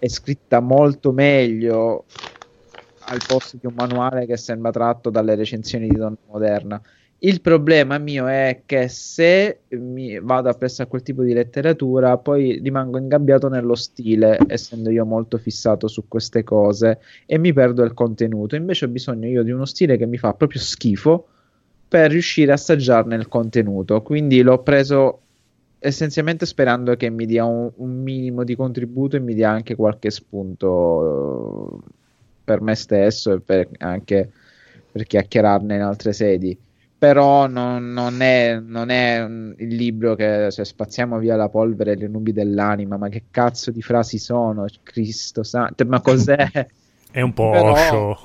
e 0.00 0.08
scritta 0.08 0.58
molto 0.58 1.12
meglio 1.12 2.06
al 3.02 3.20
posto 3.24 3.56
di 3.56 3.68
un 3.68 3.74
manuale 3.76 4.26
che 4.26 4.36
sembra 4.36 4.72
tratto 4.72 5.10
dalle 5.10 5.36
recensioni 5.36 5.86
di 5.86 5.94
donna 5.94 6.18
moderna. 6.26 6.82
Il 7.18 7.40
problema 7.40 7.96
mio 7.96 8.26
è 8.26 8.62
che 8.66 8.88
se 8.88 9.60
mi 9.70 10.20
vado 10.20 10.50
appresso 10.50 10.82
a 10.82 10.86
quel 10.86 11.02
tipo 11.02 11.22
di 11.22 11.32
letteratura, 11.32 12.18
poi 12.18 12.60
rimango 12.62 12.98
ingabbiato 12.98 13.48
nello 13.48 13.74
stile, 13.74 14.38
essendo 14.46 14.90
io 14.90 15.06
molto 15.06 15.38
fissato 15.38 15.88
su 15.88 16.08
queste 16.08 16.44
cose, 16.44 16.98
e 17.24 17.38
mi 17.38 17.54
perdo 17.54 17.82
il 17.84 17.94
contenuto. 17.94 18.54
Invece 18.54 18.84
ho 18.84 18.88
bisogno 18.88 19.28
io 19.28 19.42
di 19.42 19.50
uno 19.50 19.64
stile 19.64 19.96
che 19.96 20.04
mi 20.04 20.18
fa 20.18 20.34
proprio 20.34 20.60
schifo 20.60 21.26
per 21.88 22.10
riuscire 22.10 22.50
a 22.50 22.54
assaggiarne 22.54 23.16
il 23.16 23.28
contenuto. 23.28 24.02
Quindi 24.02 24.42
l'ho 24.42 24.62
preso 24.62 25.20
essenzialmente 25.78 26.44
sperando 26.44 26.96
che 26.96 27.08
mi 27.08 27.24
dia 27.24 27.46
un, 27.46 27.70
un 27.76 28.02
minimo 28.02 28.44
di 28.44 28.54
contributo 28.54 29.16
e 29.16 29.20
mi 29.20 29.32
dia 29.32 29.50
anche 29.50 29.74
qualche 29.74 30.10
spunto 30.10 31.80
eh, 31.82 31.90
per 32.44 32.60
me 32.60 32.74
stesso 32.74 33.32
e 33.32 33.40
per, 33.40 33.68
anche 33.78 34.30
per 34.92 35.04
chiacchierarne 35.04 35.74
in 35.76 35.82
altre 35.82 36.12
sedi 36.12 36.64
però 36.98 37.46
non, 37.46 37.92
non, 37.92 38.20
è, 38.22 38.58
non, 38.58 38.90
è, 38.90 39.22
il 39.58 39.74
libro 39.74 40.14
che 40.14 40.50
cioè, 40.50 40.64
spaziamo 40.64 41.18
via 41.18 41.36
la 41.36 41.48
polvere 41.48 41.92
e 41.92 41.96
le 41.96 42.08
nubi 42.08 42.32
dell'anima, 42.32 42.96
ma 42.96 43.08
che 43.08 43.24
cazzo 43.30 43.70
di 43.70 43.82
frasi 43.82 44.18
sono? 44.18 44.64
Cristo 44.82 45.42
santo, 45.42 45.84
ma 45.84 46.00
cos'è? 46.00 46.48
È 47.16 47.22
un 47.22 47.32
po' 47.32 47.50
però, 47.50 47.72
osho. 47.72 48.18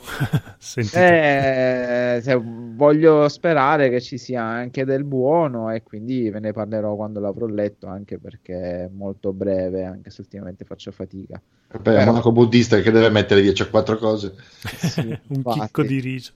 eh, 0.99 2.19
cioè, 2.21 2.41
voglio 2.41 3.29
sperare 3.29 3.89
che 3.89 4.01
ci 4.01 4.17
sia 4.17 4.43
anche 4.43 4.83
del 4.83 5.05
buono 5.05 5.71
e 5.71 5.81
quindi 5.81 6.29
ve 6.29 6.41
ne 6.41 6.51
parlerò 6.51 6.95
quando 6.95 7.21
l'avrò 7.21 7.45
letto, 7.45 7.87
anche 7.87 8.17
perché 8.17 8.83
è 8.83 8.89
molto 8.91 9.31
breve, 9.31 9.85
anche 9.85 10.09
se 10.09 10.19
ultimamente 10.19 10.65
faccio 10.65 10.91
fatica. 10.91 11.41
Beh, 11.71 11.79
però... 11.79 11.99
è 11.99 12.05
monaco 12.05 12.33
buddista 12.33 12.81
che 12.81 12.91
deve 12.91 13.09
mettere 13.09 13.41
10 13.41 13.61
a 13.61 13.67
4 13.67 13.97
cose. 13.97 14.33
Sì, 14.49 15.07
un 15.07 15.19
infatti. 15.35 15.59
chicco 15.61 15.83
di 15.83 15.99
riso. 16.01 16.31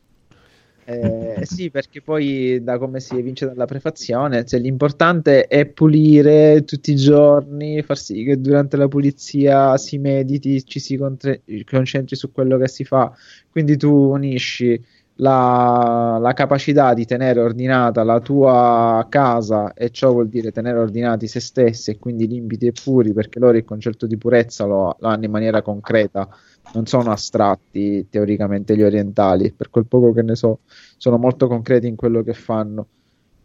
Eh, 0.87 1.39
sì, 1.45 1.71
perché 1.71 2.01
poi 2.01 2.63
da 2.63 2.77
come 2.77 2.99
si 2.99 3.17
evince 3.17 3.47
dalla 3.47 3.65
prefazione, 3.65 4.45
cioè, 4.45 4.59
l'importante 4.59 5.47
è 5.47 5.65
pulire 5.65 6.63
tutti 6.63 6.91
i 6.91 6.95
giorni, 6.95 7.81
far 7.81 7.97
sì 7.97 8.23
che 8.23 8.39
durante 8.39 8.77
la 8.77 8.87
pulizia 8.87 9.77
si 9.77 9.97
mediti, 9.97 10.63
ci 10.63 10.79
si 10.79 10.95
contre- 10.95 11.41
concentri 11.65 12.15
su 12.15 12.31
quello 12.31 12.59
che 12.59 12.67
si 12.67 12.83
fa. 12.83 13.11
Quindi 13.49 13.77
tu 13.77 13.91
unisci 13.91 14.79
la, 15.17 16.17
la, 16.19 16.33
capacità 16.33 16.93
di 16.93 17.05
tenere 17.05 17.39
ordinata 17.39 18.03
la 18.03 18.19
tua 18.19 19.05
casa 19.09 19.73
e 19.73 19.89
ciò 19.89 20.11
vuol 20.11 20.27
dire 20.27 20.51
tenere 20.51 20.77
ordinati 20.77 21.27
se 21.27 21.39
stessi 21.39 21.91
e 21.91 21.99
quindi 21.99 22.27
limpidi 22.27 22.67
e 22.67 22.73
puri 22.73 23.13
perché 23.13 23.39
loro 23.39 23.55
il 23.55 23.63
concetto 23.63 24.07
di 24.07 24.17
purezza 24.17 24.65
lo, 24.65 24.97
lo 24.99 25.07
hanno 25.07 25.25
in 25.25 25.31
maniera 25.31 25.61
concreta 25.61 26.27
non 26.73 26.85
sono 26.85 27.11
astratti 27.11 28.07
teoricamente 28.09 28.75
gli 28.75 28.83
orientali, 28.83 29.51
per 29.51 29.69
quel 29.69 29.85
poco 29.85 30.11
che 30.11 30.21
ne 30.23 30.35
so, 30.35 30.59
sono 30.97 31.17
molto 31.17 31.47
concreti 31.47 31.87
in 31.87 31.95
quello 31.95 32.23
che 32.23 32.33
fanno. 32.33 32.87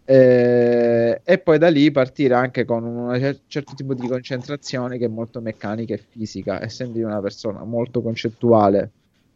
Eh, 0.05 1.21
e 1.23 1.39
poi 1.39 1.59
da 1.59 1.69
lì 1.69 1.91
partire 1.93 2.35
anche 2.35 2.65
con 2.65 2.85
un 2.85 3.37
certo 3.47 3.75
tipo 3.77 3.95
di 3.95 4.09
concentrazione 4.09 4.99
che 4.99 5.05
è 5.05 5.09
molto 5.09 5.41
meccanica 5.41 5.95
e 5.95 5.99
fisica, 5.99 6.61
essendo 6.63 6.99
io 6.99 7.07
una 7.07 7.21
persona 7.21 7.63
molto 7.63 8.03
concettuale, 8.03 8.91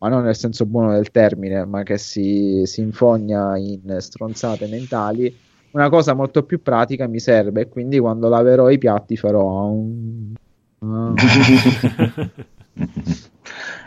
ma 0.04 0.10
non 0.10 0.24
nel 0.24 0.36
senso 0.36 0.66
buono 0.66 0.92
del 0.92 1.10
termine, 1.10 1.64
ma 1.64 1.82
che 1.82 1.96
si, 1.96 2.64
si 2.66 2.82
infogna 2.82 3.56
in 3.56 3.96
stronzate 4.00 4.66
mentali. 4.66 5.34
Una 5.70 5.88
cosa 5.88 6.12
molto 6.12 6.42
più 6.42 6.60
pratica 6.60 7.06
mi 7.06 7.18
serve, 7.18 7.62
e 7.62 7.68
quindi 7.70 7.98
quando 7.98 8.28
laverò 8.28 8.68
i 8.68 8.76
piatti 8.76 9.16
farò 9.16 9.64
un. 9.64 10.34
un... 10.80 11.14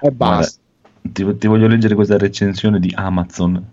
e 0.02 0.12
basta. 0.12 0.60
Ti, 1.04 1.38
ti, 1.38 1.48
voglio 1.48 1.68
leggere 1.68 1.94
questa 1.94 2.18
recensione 2.18 2.80
di 2.80 2.92
Amazon 2.96 3.64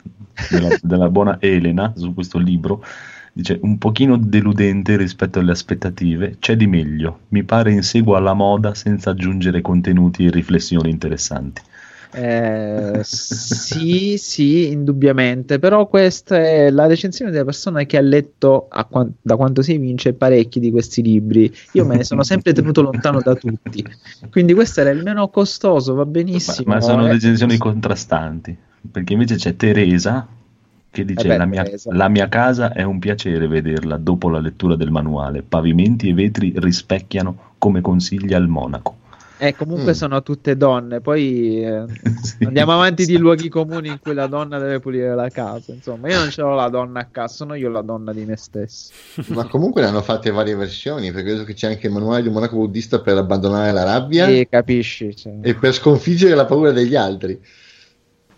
della, 0.50 0.76
della, 0.82 1.08
buona 1.08 1.38
Elena 1.40 1.94
su 1.96 2.12
questo 2.12 2.36
libro. 2.36 2.84
Dice 3.32 3.58
un 3.62 3.78
pochino 3.78 4.18
deludente 4.18 4.98
rispetto 4.98 5.38
alle 5.38 5.52
aspettative, 5.52 6.36
c'è 6.40 6.56
di 6.56 6.66
meglio. 6.66 7.20
Mi 7.28 7.42
pare 7.42 7.72
insegua 7.72 8.20
la 8.20 8.34
moda 8.34 8.74
senza 8.74 9.10
aggiungere 9.10 9.62
contenuti 9.62 10.26
e 10.26 10.30
riflessioni 10.30 10.90
interessanti. 10.90 11.62
Eh, 12.14 13.00
sì, 13.02 14.16
sì, 14.18 14.70
indubbiamente, 14.70 15.58
però 15.58 15.88
questa 15.88 16.38
è 16.38 16.70
la 16.70 16.86
recensione 16.86 17.32
della 17.32 17.44
persona 17.44 17.82
che 17.84 17.96
ha 17.96 18.00
letto 18.00 18.68
qua- 18.88 19.08
da 19.20 19.34
quanto 19.34 19.62
si 19.62 19.76
vince 19.78 20.12
parecchi 20.12 20.60
di 20.60 20.70
questi 20.70 21.02
libri. 21.02 21.52
Io 21.72 21.84
me 21.84 21.96
ne 21.96 22.04
sono 22.04 22.22
sempre 22.22 22.52
tenuto 22.52 22.82
lontano 22.82 23.20
da 23.20 23.34
tutti, 23.34 23.84
quindi 24.30 24.54
questo 24.54 24.80
era 24.80 24.90
il 24.90 25.02
meno 25.02 25.28
costoso, 25.28 25.94
va 25.94 26.06
benissimo. 26.06 26.68
Ma, 26.68 26.74
ma 26.74 26.80
sono 26.80 27.06
eh. 27.06 27.12
recensioni 27.12 27.56
contrastanti, 27.56 28.56
perché 28.90 29.12
invece 29.12 29.34
c'è 29.34 29.56
Teresa 29.56 30.28
che 30.94 31.04
dice 31.04 31.26
eh 31.26 31.28
beh, 31.30 31.36
la, 31.36 31.46
mia, 31.46 31.64
la 31.86 32.08
mia 32.08 32.28
casa 32.28 32.72
è 32.72 32.84
un 32.84 33.00
piacere 33.00 33.48
vederla 33.48 33.96
dopo 33.96 34.28
la 34.28 34.38
lettura 34.38 34.76
del 34.76 34.92
manuale, 34.92 35.42
pavimenti 35.42 36.08
e 36.08 36.14
vetri 36.14 36.52
rispecchiano 36.54 37.54
come 37.58 37.80
consiglia 37.80 38.38
il 38.38 38.46
monaco. 38.46 39.02
E 39.46 39.54
comunque 39.54 39.90
mm. 39.90 39.94
sono 39.94 40.22
tutte 40.22 40.56
donne, 40.56 41.00
poi 41.00 41.62
eh, 41.62 41.84
sì, 42.22 42.44
andiamo 42.44 42.72
avanti 42.72 43.04
di 43.04 43.18
luoghi 43.18 43.50
comuni 43.50 43.88
in 43.88 43.98
cui 44.00 44.14
la 44.14 44.26
donna 44.26 44.58
deve 44.58 44.80
pulire 44.80 45.14
la 45.14 45.28
casa. 45.28 45.72
Insomma, 45.72 46.08
io 46.08 46.18
non 46.18 46.30
ce 46.30 46.40
l'ho 46.40 46.54
la 46.54 46.68
donna 46.70 47.00
a 47.00 47.04
casa, 47.10 47.34
sono 47.34 47.54
io 47.54 47.68
la 47.68 47.82
donna 47.82 48.12
di 48.12 48.24
me 48.24 48.36
stesso. 48.36 48.90
Ma 49.28 49.44
comunque 49.46 49.82
ne 49.82 49.88
hanno 49.88 50.00
fatte 50.00 50.30
varie 50.30 50.54
versioni, 50.54 51.12
perché 51.12 51.32
vedo 51.32 51.44
che 51.44 51.52
c'è 51.52 51.68
anche 51.68 51.88
il 51.88 51.92
manuale 51.92 52.22
di 52.22 52.28
un 52.28 52.34
monaco 52.34 52.56
buddista 52.56 53.00
per 53.00 53.18
abbandonare 53.18 53.72
la 53.72 53.84
rabbia. 53.84 54.26
Sì, 54.26 54.46
capisci. 54.48 55.14
Cioè. 55.14 55.34
E 55.42 55.54
per 55.54 55.74
sconfiggere 55.74 56.34
la 56.34 56.46
paura 56.46 56.70
degli 56.70 56.96
altri. 56.96 57.38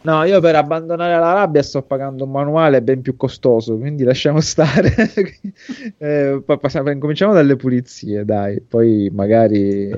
No, 0.07 0.23
io 0.23 0.39
per 0.39 0.55
abbandonare 0.55 1.19
la 1.19 1.33
rabbia 1.33 1.65
sto 1.65 1.83
pagando 1.83 2.23
un 2.23 2.31
manuale 2.31 2.81
ben 2.81 3.03
più 3.03 3.17
costoso, 3.17 3.77
quindi 3.77 4.05
lasciamo 4.05 4.41
stare. 4.41 4.95
eh, 5.99 6.41
passiamo, 6.61 6.97
cominciamo 6.97 7.33
dalle 7.33 7.57
pulizie, 7.57 8.25
dai, 8.25 8.61
poi 8.61 9.11
magari 9.13 9.93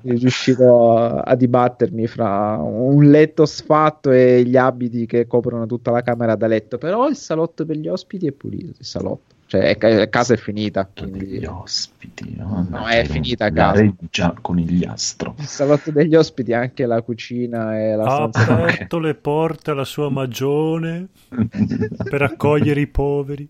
riuscirò 0.00 0.96
a, 0.96 1.20
a, 1.20 1.34
dibattermi 1.34 2.06
fra 2.06 2.56
un 2.56 3.04
letto 3.10 3.44
sfatto 3.44 4.12
e 4.12 4.44
gli 4.44 4.56
abiti 4.56 5.04
che 5.04 5.26
coprono 5.26 5.66
tutta 5.66 5.90
la 5.90 6.00
camera 6.00 6.34
da 6.34 6.46
letto. 6.46 6.78
Però 6.78 7.06
il 7.06 7.16
salotto 7.16 7.66
per 7.66 7.76
gli 7.76 7.86
ospiti 7.86 8.28
è 8.28 8.32
pulito. 8.32 8.76
Il 8.78 8.86
salotto, 8.86 9.34
cioè 9.50 9.76
è, 9.76 10.08
casa 10.08 10.34
è 10.34 10.36
finita. 10.36 10.88
Quindi... 10.94 11.40
Gli 11.40 11.44
ospiti, 11.44 12.36
no? 12.36 12.64
no 12.70 12.86
è 12.86 13.04
finita 13.04 13.46
a 13.46 13.50
casa. 13.50 13.80
Reggia 13.80 14.32
conigliastro. 14.40 15.34
Il 15.38 15.46
salotto 15.46 15.90
degli 15.90 16.14
ospiti, 16.14 16.52
anche 16.52 16.86
la 16.86 17.02
cucina 17.02 17.76
e 17.76 17.96
la 17.96 18.04
ha 18.04 18.22
aperto 18.22 19.00
le 19.00 19.16
porte 19.16 19.72
alla 19.72 19.84
sua 19.84 20.08
magione 20.08 21.08
per 22.08 22.22
accogliere 22.22 22.80
i 22.80 22.86
poveri. 22.86 23.48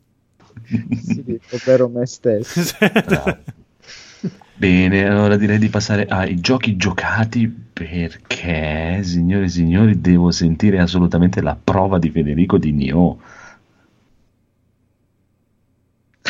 sì, 1.02 1.38
ovvero 1.50 1.90
me 1.90 2.06
stesso. 2.06 2.76
Bene, 4.56 5.06
allora 5.06 5.36
direi 5.36 5.58
di 5.58 5.68
passare 5.68 6.06
ai 6.06 6.40
giochi 6.40 6.76
giocati 6.76 7.46
perché, 7.46 9.02
signore 9.02 9.44
e 9.44 9.48
signori, 9.48 10.00
devo 10.00 10.30
sentire 10.30 10.78
assolutamente 10.78 11.42
la 11.42 11.58
prova 11.62 11.98
di 11.98 12.08
Federico 12.08 12.56
di 12.56 12.72
Nio. 12.72 13.18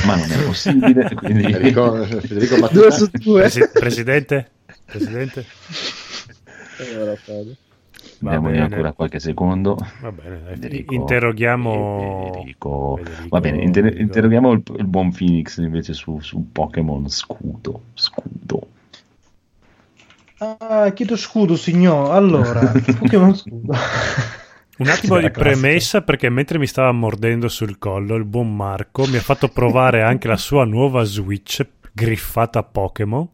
Ma 0.05 0.17
non 0.17 0.31
è 0.31 0.43
possibile, 0.45 1.15
quindi... 1.15 1.45
Federico, 1.45 2.05
Federico 2.05 2.69
due 2.69 2.91
su 2.91 3.09
due. 3.12 3.41
Presi- 3.43 3.69
presidente? 3.73 4.51
Presidente? 4.87 5.45
Allora, 6.79 7.17
Diamogli 8.19 8.59
ancora 8.59 8.93
qualche 8.93 9.19
secondo. 9.19 9.77
Va 10.01 10.12
bene, 10.12 10.41
Federico, 10.47 10.95
interroghiamo 10.95 12.31
Federico. 12.33 12.97
Federico. 12.97 13.29
Va 13.29 13.41
bene, 13.41 13.62
inter- 13.62 13.99
interroghiamo 13.99 14.53
il, 14.53 14.62
il, 14.77 14.87
buon 14.87 15.11
Phoenix 15.11 15.59
invece 15.59 15.95
su, 15.95 16.21
su 16.21 16.51
Pokémon 16.53 17.09
Scudo. 17.09 17.83
Scudo. 17.95 18.69
Ah, 20.39 20.91
chiedo 20.93 21.17
scudo, 21.17 21.57
signor. 21.57 22.12
Allora, 22.12 22.61
Pokémon 22.99 23.35
Scudo. 23.35 23.73
Un 24.81 24.89
attimo 24.89 25.19
di 25.19 25.31
premessa 25.31 26.01
perché 26.01 26.31
mentre 26.31 26.59
mi 26.59 26.66
stava 26.66 26.90
mordendo 26.93 27.48
sul 27.48 27.78
collo 27.78 28.16
il 28.16 28.24
buon 28.24 28.57
Marco 28.57 29.07
mi 29.07 29.16
ha 29.16 29.20
fatto 29.20 29.48
provare 29.48 30.02
anche 30.02 30.27
la 30.27 30.39
sua 30.39 30.65
nuova 30.65 31.05
Switch 31.05 31.65
griffata 31.93 32.62
Pokémon 32.62 33.28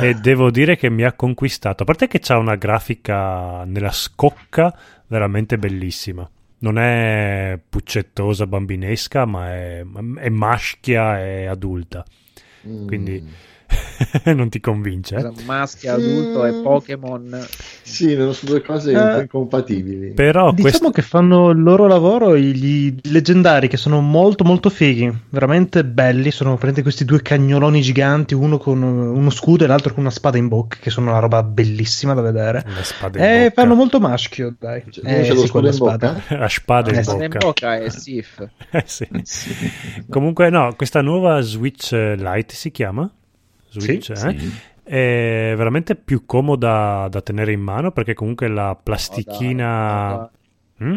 e 0.00 0.14
devo 0.14 0.50
dire 0.50 0.76
che 0.76 0.88
mi 0.88 1.02
ha 1.02 1.14
conquistato. 1.14 1.82
A 1.82 1.86
parte 1.86 2.06
che 2.06 2.20
c'ha 2.20 2.36
una 2.36 2.54
grafica 2.56 3.64
nella 3.64 3.90
scocca 3.90 4.76
veramente 5.06 5.58
bellissima. 5.58 6.28
Non 6.58 6.78
è 6.78 7.58
puccettosa, 7.68 8.46
bambinesca, 8.46 9.24
ma 9.24 9.50
è, 9.50 9.84
è 10.18 10.28
maschia 10.28 11.24
e 11.24 11.46
adulta. 11.46 12.04
Mm. 12.68 12.86
Non 14.34 14.48
ti 14.48 14.60
convince? 14.60 15.16
Eh? 15.16 15.44
Maschio, 15.44 15.94
adulto 15.94 16.42
mm. 16.42 16.46
e 16.46 16.62
Pokémon. 16.62 17.46
Sì, 17.82 18.14
non 18.16 18.34
sono 18.34 18.52
due 18.52 18.62
cose 18.62 18.92
eh, 18.92 19.20
incompatibili. 19.20 20.12
Però 20.12 20.52
diciamo 20.52 20.90
quest... 20.90 20.94
che 20.94 21.02
fanno 21.02 21.50
il 21.50 21.62
loro 21.62 21.86
lavoro 21.86 22.36
gli 22.36 22.94
leggendari 23.04 23.68
che 23.68 23.76
sono 23.76 24.00
molto 24.00 24.44
molto 24.44 24.70
fighi, 24.70 25.12
veramente 25.28 25.84
belli. 25.84 26.30
Sono 26.30 26.50
praticamente 26.50 26.82
questi 26.82 27.04
due 27.04 27.22
cagnoloni 27.22 27.82
giganti, 27.82 28.34
uno 28.34 28.58
con 28.58 28.82
uno 28.82 29.30
scudo 29.30 29.64
e 29.64 29.66
l'altro 29.66 29.92
con 29.92 30.02
una 30.02 30.12
spada 30.12 30.38
in 30.38 30.48
bocca, 30.48 30.78
che 30.80 30.90
sono 30.90 31.10
una 31.10 31.18
roba 31.18 31.42
bellissima 31.42 32.14
da 32.14 32.22
vedere. 32.22 32.64
e 33.14 33.44
eh, 33.44 33.52
fanno 33.54 33.74
molto 33.74 34.00
maschio, 34.00 34.54
dai. 34.58 34.84
Cioè, 34.88 35.20
eh, 35.20 35.36
sì, 35.36 35.48
con 35.48 35.62
la 35.62 35.72
spada. 35.72 36.22
La 36.28 36.48
spada 36.48 36.90
in 36.92 37.02
bocca. 37.04 37.24
in 37.24 37.30
bocca 37.38 37.76
è 37.76 37.88
Sif. 37.90 38.46
eh, 38.70 38.84
sì. 38.86 39.08
sì. 39.22 39.72
Comunque 40.08 40.48
no, 40.50 40.74
questa 40.76 41.00
nuova 41.00 41.40
Switch 41.40 41.90
Lite 41.92 42.54
si 42.54 42.70
chiama? 42.70 43.10
Switch, 43.70 44.16
sì, 44.16 44.26
eh? 44.26 44.38
sì. 44.38 44.52
è 44.82 45.54
veramente 45.56 45.94
più 45.96 46.26
comoda 46.26 47.08
da 47.10 47.20
tenere 47.20 47.52
in 47.52 47.60
mano 47.60 47.92
perché 47.92 48.14
comunque 48.14 48.48
la 48.48 48.78
plastichina... 48.80 50.14
Oh, 50.14 50.30
dai, 50.78 50.88
mm? 50.88 50.96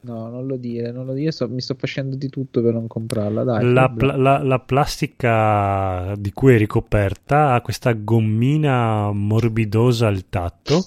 No, 0.00 0.28
non 0.28 0.46
lo 0.46 0.56
dire, 0.56 0.92
non 0.92 1.06
lo 1.06 1.12
dire, 1.12 1.32
so, 1.32 1.48
mi 1.48 1.60
sto 1.60 1.74
facendo 1.74 2.14
di 2.14 2.28
tutto 2.28 2.62
per 2.62 2.72
non 2.72 2.86
comprarla. 2.86 3.42
Dai, 3.42 3.72
la, 3.72 3.90
pla- 3.90 4.16
la, 4.16 4.42
la, 4.42 4.60
plastica 4.60 6.14
di 6.16 6.32
cui 6.32 6.54
è 6.54 6.58
ricoperta 6.58 7.52
ha 7.52 7.60
questa 7.60 7.92
gommina 7.92 9.10
morbidosa 9.12 10.06
al 10.06 10.28
tatto, 10.28 10.86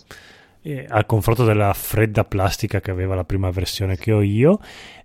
eh, 0.62 0.86
al 0.88 1.06
confronto 1.06 1.44
della 1.44 1.74
fredda 1.74 2.24
plastica 2.24 2.80
che 2.80 2.92
aveva 2.92 3.16
la 3.16 3.24
prima 3.24 3.50
versione 3.50 3.98
che 3.98 4.12
ho 4.12 4.22
io, 4.22 4.60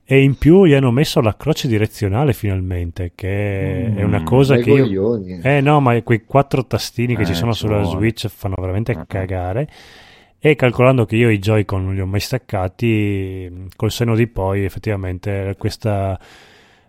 e 0.08 0.22
in 0.22 0.36
più 0.36 0.64
gli 0.64 0.72
hanno 0.72 0.92
messo 0.92 1.20
la 1.20 1.36
croce 1.36 1.66
direzionale 1.66 2.32
finalmente, 2.32 3.12
che 3.14 3.88
mm, 3.90 3.96
è 3.96 4.02
una 4.04 4.22
cosa 4.22 4.56
che 4.56 4.70
io... 4.70 5.20
Eh 5.42 5.60
no, 5.60 5.80
ma 5.80 6.00
quei 6.02 6.24
quattro 6.24 6.64
tastini 6.64 7.14
eh, 7.14 7.16
che 7.16 7.24
ci 7.24 7.32
eh, 7.32 7.34
sono 7.34 7.52
sulla 7.52 7.80
vuole. 7.80 7.96
Switch 7.96 8.28
fanno 8.28 8.54
veramente 8.56 8.92
uh-huh. 8.92 9.04
cagare. 9.06 9.68
E 10.38 10.54
calcolando 10.54 11.06
che 11.06 11.16
io 11.16 11.28
i 11.28 11.40
Joy-Con 11.40 11.84
non 11.84 11.94
li 11.94 12.00
ho 12.00 12.06
mai 12.06 12.20
staccati, 12.20 13.68
col 13.74 13.90
seno 13.90 14.14
di 14.14 14.28
poi 14.28 14.64
effettivamente 14.64 15.56
questa 15.58 16.16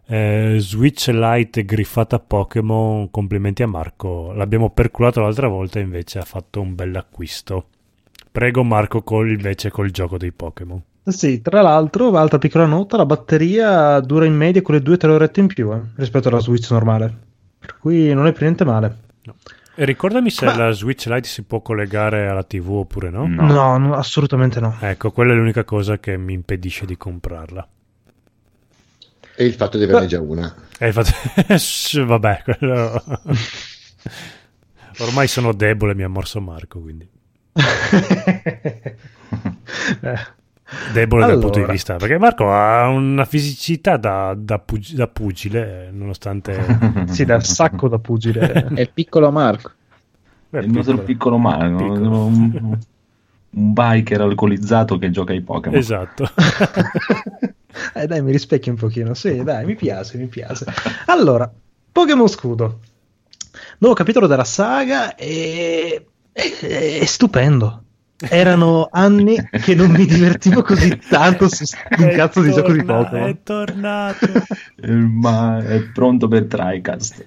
eh, 0.05 0.57
Switch 0.59 1.07
Lite 1.07 1.65
griffata 1.65 2.19
Pokémon, 2.19 3.09
complimenti 3.09 3.63
a 3.63 3.67
Marco, 3.67 4.31
l'abbiamo 4.33 4.69
perculato 4.69 5.21
l'altra 5.21 5.47
volta 5.47 5.79
invece 5.79 6.19
ha 6.19 6.23
fatto 6.23 6.61
un 6.61 6.75
bel 6.75 6.95
acquisto. 6.95 7.69
Prego 8.37 8.63
Marco 8.63 9.01
col, 9.01 9.31
invece 9.31 9.71
col 9.71 9.89
gioco 9.89 10.15
dei 10.15 10.31
Pokémon. 10.31 10.79
Sì, 11.05 11.41
tra 11.41 11.63
l'altro, 11.63 12.15
altra 12.15 12.37
piccola 12.37 12.67
nota, 12.67 12.95
la 12.95 13.07
batteria 13.07 13.99
dura 13.99 14.25
in 14.25 14.35
media 14.35 14.61
quelle 14.61 14.79
2-3 14.79 15.09
orette 15.09 15.39
in 15.39 15.47
più 15.47 15.73
eh, 15.73 15.81
rispetto 15.95 16.27
alla 16.27 16.37
Switch 16.37 16.69
normale. 16.69 17.11
Per 17.57 17.79
cui 17.79 18.13
non 18.13 18.27
è 18.27 18.33
per 18.33 18.43
niente 18.43 18.63
male. 18.63 18.97
No. 19.23 19.33
E 19.73 19.85
ricordami 19.85 20.29
se 20.29 20.45
Ma... 20.45 20.55
la 20.55 20.69
Switch 20.69 21.07
Lite 21.07 21.27
si 21.27 21.41
può 21.45 21.61
collegare 21.61 22.27
alla 22.27 22.43
TV 22.43 22.69
oppure 22.73 23.09
no? 23.09 23.25
No, 23.25 23.47
no, 23.47 23.77
no 23.79 23.95
assolutamente 23.95 24.59
no. 24.59 24.77
Ecco, 24.81 25.09
quella 25.09 25.33
è 25.33 25.35
l'unica 25.35 25.63
cosa 25.63 25.97
che 25.97 26.15
mi 26.15 26.33
impedisce 26.33 26.85
di 26.85 26.95
comprarla. 26.95 27.67
E 29.35 29.45
il 29.45 29.53
fatto 29.53 29.79
di 29.79 29.85
averne 29.85 30.05
già 30.05 30.21
una. 30.21 30.53
E 30.77 30.85
il 30.85 30.93
fatto... 30.93 31.09
Vabbè, 32.05 32.43
quello... 32.43 33.03
Ormai 34.99 35.27
sono 35.27 35.53
debole, 35.53 35.95
mi 35.95 36.03
ha 36.03 36.07
morso 36.07 36.39
Marco, 36.39 36.79
quindi... 36.79 37.15
eh. 40.01 40.35
Debole 40.91 41.23
allora. 41.23 41.39
dal 41.39 41.49
punto 41.49 41.65
di 41.65 41.71
vista 41.71 41.95
perché 41.95 42.17
Marco 42.17 42.51
ha 42.51 42.89
una 42.89 43.23
fisicità 43.23 43.95
da, 43.95 44.35
da, 44.37 44.59
pug- 44.59 44.91
da 44.91 45.07
pugile 45.07 45.89
nonostante 45.91 47.05
sì 47.07 47.23
da 47.23 47.39
sacco 47.39 47.87
da 47.87 47.99
pugile. 47.99 48.51
È 48.51 48.81
il 48.81 48.91
piccolo 48.93 49.31
Marco. 49.31 49.71
Beh, 50.49 50.59
il 50.59 50.71
nostro 50.71 50.97
piccolo. 50.99 51.37
Marco 51.37 51.77
piccolo. 51.77 52.25
Un, 52.25 52.77
un, 53.49 53.73
biker 53.73 54.21
alcolizzato 54.21 54.97
che 54.97 55.09
gioca 55.09 55.31
ai 55.31 55.41
Pokémon. 55.41 55.77
Esatto. 55.77 56.29
Eh, 57.93 58.07
dai 58.07 58.23
mi 58.23 58.31
rispecchi 58.31 58.69
un 58.69 58.75
pochino. 58.75 59.13
Sì 59.13 59.43
dai 59.43 59.63
mi 59.63 59.75
piace 59.75 60.17
mi 60.17 60.25
piace. 60.25 60.65
Allora 61.05 61.49
Pokémon 61.91 62.27
Scudo. 62.27 62.79
Nuovo 63.77 63.95
capitolo 63.95 64.25
della 64.25 64.43
saga 64.43 65.13
e 65.13 66.07
è, 66.37 66.99
è 66.99 67.05
stupendo 67.05 67.81
erano 68.19 68.89
anni 68.91 69.37
che 69.51 69.75
non 69.75 69.91
mi 69.91 70.05
divertivo 70.05 70.63
così 70.63 70.97
tanto 71.09 71.47
su 71.47 71.63
un 71.99 72.09
cazzo 72.15 72.41
di 72.41 72.51
gioco 72.51 72.71
di 72.71 72.83
Pokémon. 72.83 73.29
È 73.29 73.37
tornato. 73.43 74.27
Ma 74.87 75.59
è 75.59 75.81
pronto 75.93 76.27
per 76.27 76.45
TriCast. 76.45 77.23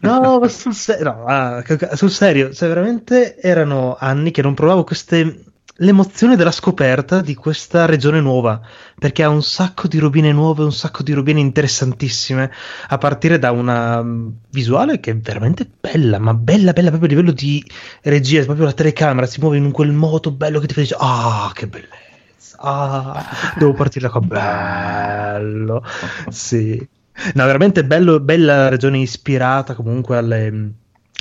no, 0.00 0.38
ma 0.40 0.48
sul, 0.48 0.74
ser- 0.74 1.02
no, 1.02 1.24
ah, 1.24 1.62
sul 1.94 2.10
serio, 2.10 2.52
cioè 2.52 2.68
veramente 2.68 3.38
erano 3.38 3.96
anni 3.98 4.32
che 4.32 4.42
non 4.42 4.54
provavo 4.54 4.84
queste 4.84 5.44
l'emozione 5.82 6.36
della 6.36 6.50
scoperta 6.50 7.20
di 7.20 7.34
questa 7.34 7.86
regione 7.86 8.20
nuova, 8.20 8.60
perché 8.98 9.22
ha 9.22 9.28
un 9.28 9.42
sacco 9.42 9.88
di 9.88 9.98
robine 9.98 10.32
nuove, 10.32 10.62
un 10.62 10.72
sacco 10.72 11.02
di 11.02 11.12
robine 11.12 11.40
interessantissime, 11.40 12.50
a 12.88 12.98
partire 12.98 13.38
da 13.38 13.50
una 13.50 14.02
mm, 14.02 14.28
visuale 14.50 15.00
che 15.00 15.10
è 15.10 15.16
veramente 15.16 15.68
bella, 15.80 16.18
ma 16.18 16.34
bella, 16.34 16.72
bella 16.72 16.90
proprio 16.90 17.10
a 17.10 17.12
livello 17.14 17.32
di 17.32 17.64
regia, 18.02 18.44
proprio 18.44 18.66
la 18.66 18.72
telecamera 18.72 19.26
si 19.26 19.40
muove 19.40 19.56
in 19.56 19.72
quel 19.72 19.92
modo 19.92 20.30
bello 20.30 20.60
che 20.60 20.66
ti 20.68 20.74
fa 20.74 20.80
dire, 20.80 20.96
ah, 20.98 21.50
che 21.52 21.66
bellezza, 21.66 22.58
ah, 22.58 23.26
devo 23.58 23.72
partire 23.72 24.06
da 24.06 24.10
qua, 24.10 24.20
bello, 24.20 25.84
sì. 26.30 26.88
No, 27.34 27.44
veramente 27.44 27.84
bello, 27.84 28.20
bella 28.20 28.68
regione 28.68 28.98
ispirata 28.98 29.74
comunque 29.74 30.16
alle 30.16 30.72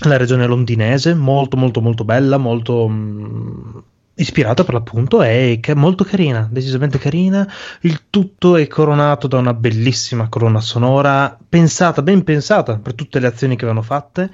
la 0.04 0.18
regione 0.18 0.48
londinese, 0.48 1.14
molto 1.14 1.58
molto 1.58 1.80
molto 1.80 2.04
bella, 2.04 2.38
molto 2.38 2.88
mh, 2.88 3.84
ispirata 4.22 4.64
per 4.64 4.76
l'appunto 4.76 5.20
che 5.20 5.60
è 5.60 5.74
molto 5.74 6.04
carina, 6.04 6.48
decisamente 6.50 6.98
carina. 6.98 7.48
Il 7.82 8.04
tutto 8.10 8.56
è 8.56 8.68
coronato 8.68 9.28
da 9.28 9.38
una 9.38 9.54
bellissima 9.54 10.30
colonna 10.30 10.62
sonora, 10.62 11.38
pensata, 11.48 12.02
ben 12.02 12.24
pensata 12.24 12.78
per 12.78 12.94
tutte 12.94 13.20
le 13.20 13.28
azioni 13.28 13.56
che 13.56 13.66
avevano 13.66 13.86
fatte 13.86 14.30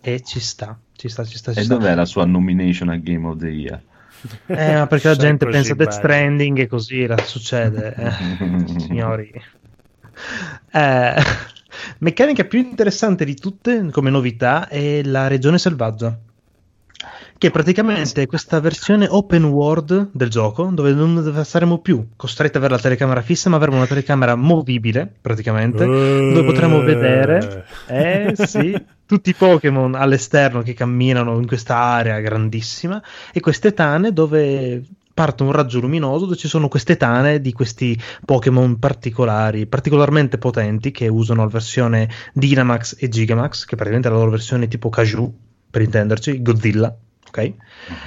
e 0.00 0.22
ci 0.22 0.40
sta, 0.40 0.78
ci 0.94 1.08
sta, 1.08 1.24
ci 1.24 1.36
sta. 1.36 1.52
Ci 1.52 1.60
e 1.60 1.62
sta. 1.64 1.74
dov'è 1.74 1.94
la 1.94 2.04
sua 2.04 2.24
nomination 2.24 2.88
a 2.88 2.96
Game 2.96 3.26
of 3.26 3.38
the 3.38 3.48
Year? 3.48 3.80
Eh, 4.46 4.74
ma 4.74 4.86
perché 4.88 5.08
la 5.08 5.16
gente 5.16 5.46
pensa 5.46 5.72
a 5.72 5.76
Death 5.76 5.92
Stranding 5.92 6.58
e 6.58 6.66
così 6.66 7.06
la 7.06 7.18
succede, 7.18 7.94
eh, 7.94 8.68
signori. 8.80 9.30
Eh, 10.72 11.22
meccanica 11.98 12.44
più 12.44 12.58
interessante 12.58 13.24
di 13.24 13.36
tutte 13.36 13.88
come 13.92 14.10
novità 14.10 14.66
è 14.66 15.02
la 15.04 15.28
regione 15.28 15.58
selvaggia 15.58 16.18
che 17.38 17.50
praticamente 17.50 18.22
è 18.22 18.26
questa 18.26 18.58
versione 18.58 19.06
open 19.08 19.44
world 19.44 20.10
del 20.12 20.28
gioco 20.28 20.64
dove 20.72 20.92
non 20.92 21.44
saremo 21.44 21.78
più 21.78 22.08
costretti 22.16 22.56
ad 22.56 22.64
avere 22.64 22.74
la 22.76 22.82
telecamera 22.82 23.22
fissa 23.22 23.48
ma 23.48 23.56
avremo 23.56 23.76
una 23.76 23.86
telecamera 23.86 24.34
movibile 24.34 25.10
praticamente 25.20 25.84
uh... 25.84 26.32
dove 26.32 26.44
potremo 26.44 26.80
vedere 26.80 27.64
eh 27.86 28.34
sì 28.34 28.76
tutti 29.06 29.30
i 29.30 29.34
Pokémon 29.34 29.94
all'esterno 29.94 30.62
che 30.62 30.74
camminano 30.74 31.38
in 31.38 31.46
questa 31.46 31.76
area 31.76 32.18
grandissima 32.18 33.00
e 33.32 33.38
queste 33.38 33.72
tane 33.72 34.12
dove 34.12 34.82
parte 35.14 35.44
un 35.44 35.52
raggio 35.52 35.80
luminoso 35.80 36.24
dove 36.24 36.36
ci 36.36 36.48
sono 36.48 36.68
queste 36.68 36.96
tane 36.96 37.40
di 37.40 37.52
questi 37.52 38.00
Pokémon 38.24 38.78
particolari, 38.78 39.66
particolarmente 39.66 40.38
potenti 40.38 40.92
che 40.92 41.08
usano 41.08 41.42
la 41.42 41.48
versione 41.48 42.08
Dynamax 42.32 42.94
e 43.00 43.08
Gigamax, 43.08 43.64
che 43.64 43.74
praticamente 43.74 44.06
è 44.06 44.12
la 44.12 44.18
loro 44.18 44.30
versione 44.30 44.68
tipo 44.68 44.90
Kaju, 44.90 45.34
per 45.70 45.82
intenderci, 45.82 46.40
Godzilla 46.40 46.96
ok? 47.28 47.52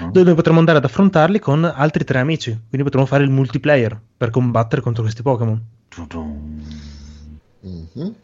Uh-huh. 0.02 0.12
Dove 0.12 0.26
noi 0.26 0.36
potremo 0.36 0.60
andare 0.60 0.78
ad 0.80 0.86
affrontarli 0.86 1.40
con 1.40 1.64
altri 1.64 2.04
tre 2.04 2.20
amici. 2.20 2.52
Quindi 2.52 2.84
potremo 2.84 3.06
fare 3.06 3.24
il 3.24 3.30
multiplayer 3.30 4.00
per 4.18 4.30
combattere 4.30 4.82
contro 4.82 5.04
questi 5.04 5.22
Pokémon. 5.22 5.62
Uh-huh. 7.62 8.16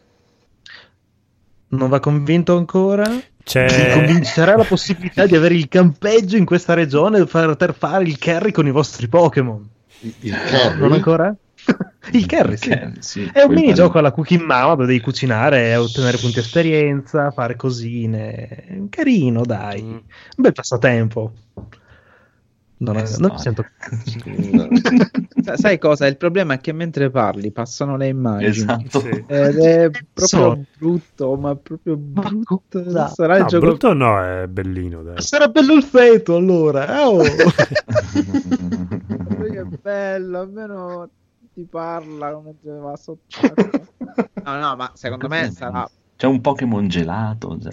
Non 1.68 1.88
va 1.88 2.00
convinto 2.00 2.56
ancora? 2.56 3.04
C'è... 3.42 3.92
Comincerà 3.92 4.56
la 4.56 4.64
possibilità 4.64 5.26
di 5.26 5.36
avere 5.36 5.54
il 5.54 5.68
campeggio 5.68 6.36
in 6.36 6.44
questa 6.44 6.74
regione 6.74 7.24
per 7.24 7.46
poter 7.46 7.74
fare 7.74 8.04
il 8.04 8.18
carry 8.18 8.52
con 8.52 8.66
i 8.66 8.70
vostri 8.70 9.08
Pokémon. 9.08 9.68
Il 10.20 10.32
carry? 10.32 10.78
Non 10.78 10.92
ancora? 10.92 11.34
il 12.12 12.26
carry, 12.26 12.56
sì. 12.56 12.78
Sì. 13.00 13.30
È 13.32 13.42
un 13.42 13.52
minigioco 13.52 13.98
alla 13.98 14.12
Cooking 14.12 14.42
Mama 14.42 14.74
dove 14.74 14.86
devi 14.86 15.00
cucinare, 15.00 15.76
ottenere 15.76 16.18
punti 16.18 16.38
esperienza, 16.38 17.30
fare 17.30 17.56
cosine. 17.56 18.86
Carino, 18.90 19.42
dai. 19.44 19.82
Mm. 19.82 19.90
Un 19.90 20.02
bel 20.36 20.52
passatempo. 20.52 21.32
Non, 22.80 22.96
è, 22.96 23.04
non 23.18 23.32
mi 23.32 23.38
sento. 23.40 23.64
Sai 25.56 25.78
cosa? 25.78 26.06
Il 26.06 26.16
problema 26.16 26.54
è 26.54 26.60
che 26.60 26.72
mentre 26.72 27.10
parli 27.10 27.50
passano 27.50 27.96
le 27.96 28.06
immagini. 28.06 28.50
Esatto. 28.50 29.04
Ed 29.26 29.58
è 29.58 29.90
proprio 29.90 30.26
so. 30.26 30.64
brutto, 30.78 31.34
ma 31.34 31.56
proprio 31.56 31.96
brutto. 31.96 32.84
Ma 32.86 33.08
Sarà 33.08 33.38
no, 33.38 33.42
il 33.42 33.46
gioco. 33.48 33.66
brutto 33.66 33.92
no, 33.94 34.22
è 34.22 34.46
bellino. 34.46 35.02
Dai. 35.02 35.20
Sarà 35.20 35.48
bello 35.48 35.74
il 35.74 35.82
feto 35.82 36.36
allora. 36.36 37.08
Oh. 37.08 37.20
che 39.50 39.64
bello, 39.82 40.38
almeno 40.38 41.10
ti 41.58 41.64
parla 41.64 42.38
mentre 42.38 42.78
va 42.78 42.94
sotto. 42.94 43.40
no, 44.44 44.58
no, 44.60 44.76
ma 44.76 44.92
secondo 44.94 45.26
me 45.26 45.50
sarà. 45.50 45.90
C'è 46.16 46.26
un 46.26 46.40
Pokémon 46.40 46.86
gelato. 46.86 47.58
Cioè. 47.60 47.72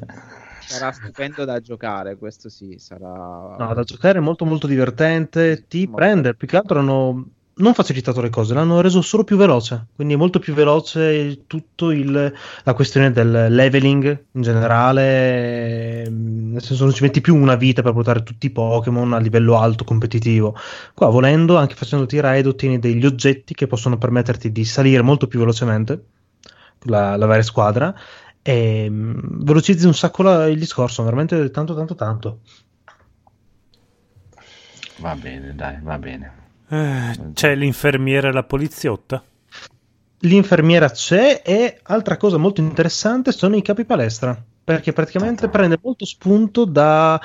Sarà 0.62 0.92
stupendo 0.92 1.46
da 1.46 1.60
giocare, 1.60 2.18
questo 2.18 2.50
sì, 2.50 2.78
sarà... 2.80 3.56
No, 3.58 3.74
da 3.76 3.84
giocare 3.84 4.18
è 4.18 4.22
molto 4.22 4.46
molto 4.46 4.66
divertente, 4.66 5.68
ti 5.68 5.86
molto 5.86 5.98
prende, 5.98 6.34
più 6.34 6.48
che 6.48 6.58
altro 6.58 6.80
hanno 6.80 7.28
non 7.58 7.74
facilitato 7.74 8.20
le 8.20 8.30
cose, 8.30 8.54
l'hanno 8.54 8.82
reso 8.82 9.02
solo 9.02 9.24
più 9.24 9.38
veloce, 9.38 9.88
quindi 9.96 10.16
è 10.16 10.18
molto 10.18 10.40
più 10.40 10.54
veloce 10.54 11.46
tutto 11.48 11.92
il, 11.92 12.34
la 12.64 12.74
questione 12.74 13.12
del 13.12 13.48
leveling 13.50 14.26
in 14.32 14.42
generale, 14.42 16.06
nel 16.10 16.62
senso 16.62 16.84
non 16.84 16.94
ci 16.94 17.04
metti 17.04 17.22
più 17.22 17.36
una 17.36 17.56
vita 17.56 17.82
per 17.82 17.94
portare 17.94 18.24
tutti 18.24 18.48
i 18.48 18.52
Pokémon 18.52 19.14
a 19.14 19.20
livello 19.20 19.58
alto 19.58 19.86
competitivo. 19.86 20.56
Qua 20.94 21.08
volendo, 21.08 21.56
anche 21.58 21.76
facendoti 21.76 22.20
raid, 22.20 22.46
ottieni 22.46 22.78
degli 22.78 23.06
oggetti 23.06 23.54
che 23.54 23.68
possono 23.68 23.98
permetterti 23.98 24.52
di 24.52 24.66
salire 24.66 25.02
molto 25.02 25.28
più 25.28 25.40
velocemente 25.40 26.06
la, 26.84 27.16
la 27.16 27.26
varia 27.26 27.44
squadra 27.44 27.96
e 28.42 28.86
um, 28.90 29.44
velocizzi 29.44 29.86
un 29.86 29.96
sacco 29.96 30.24
la, 30.24 30.48
il 30.48 30.60
discorso, 30.60 31.04
veramente 31.04 31.50
tanto 31.52 31.74
tanto 31.74 31.96
tanto. 31.96 32.40
Va 34.98 35.16
bene, 35.16 35.56
dai, 35.56 35.80
va 35.82 35.98
bene. 35.98 36.44
Eh, 36.68 37.32
c'è 37.34 37.56
l'infermiera 37.56 38.30
e 38.30 38.32
la 38.32 38.44
poliziotta? 38.44 39.24
L'infermiera 40.20 40.90
c'è 40.90 41.42
e 41.46 41.80
altra 41.84 42.18
cosa 42.18 42.38
molto 42.38 42.62
interessante 42.62 43.32
sono 43.32 43.56
i 43.56 43.62
capi 43.62 43.86
palestra, 43.86 44.42
perché 44.64 44.94
praticamente 44.94 45.50
prende 45.50 45.78
molto 45.82 46.06
spunto 46.06 46.66
dalla 46.66 47.20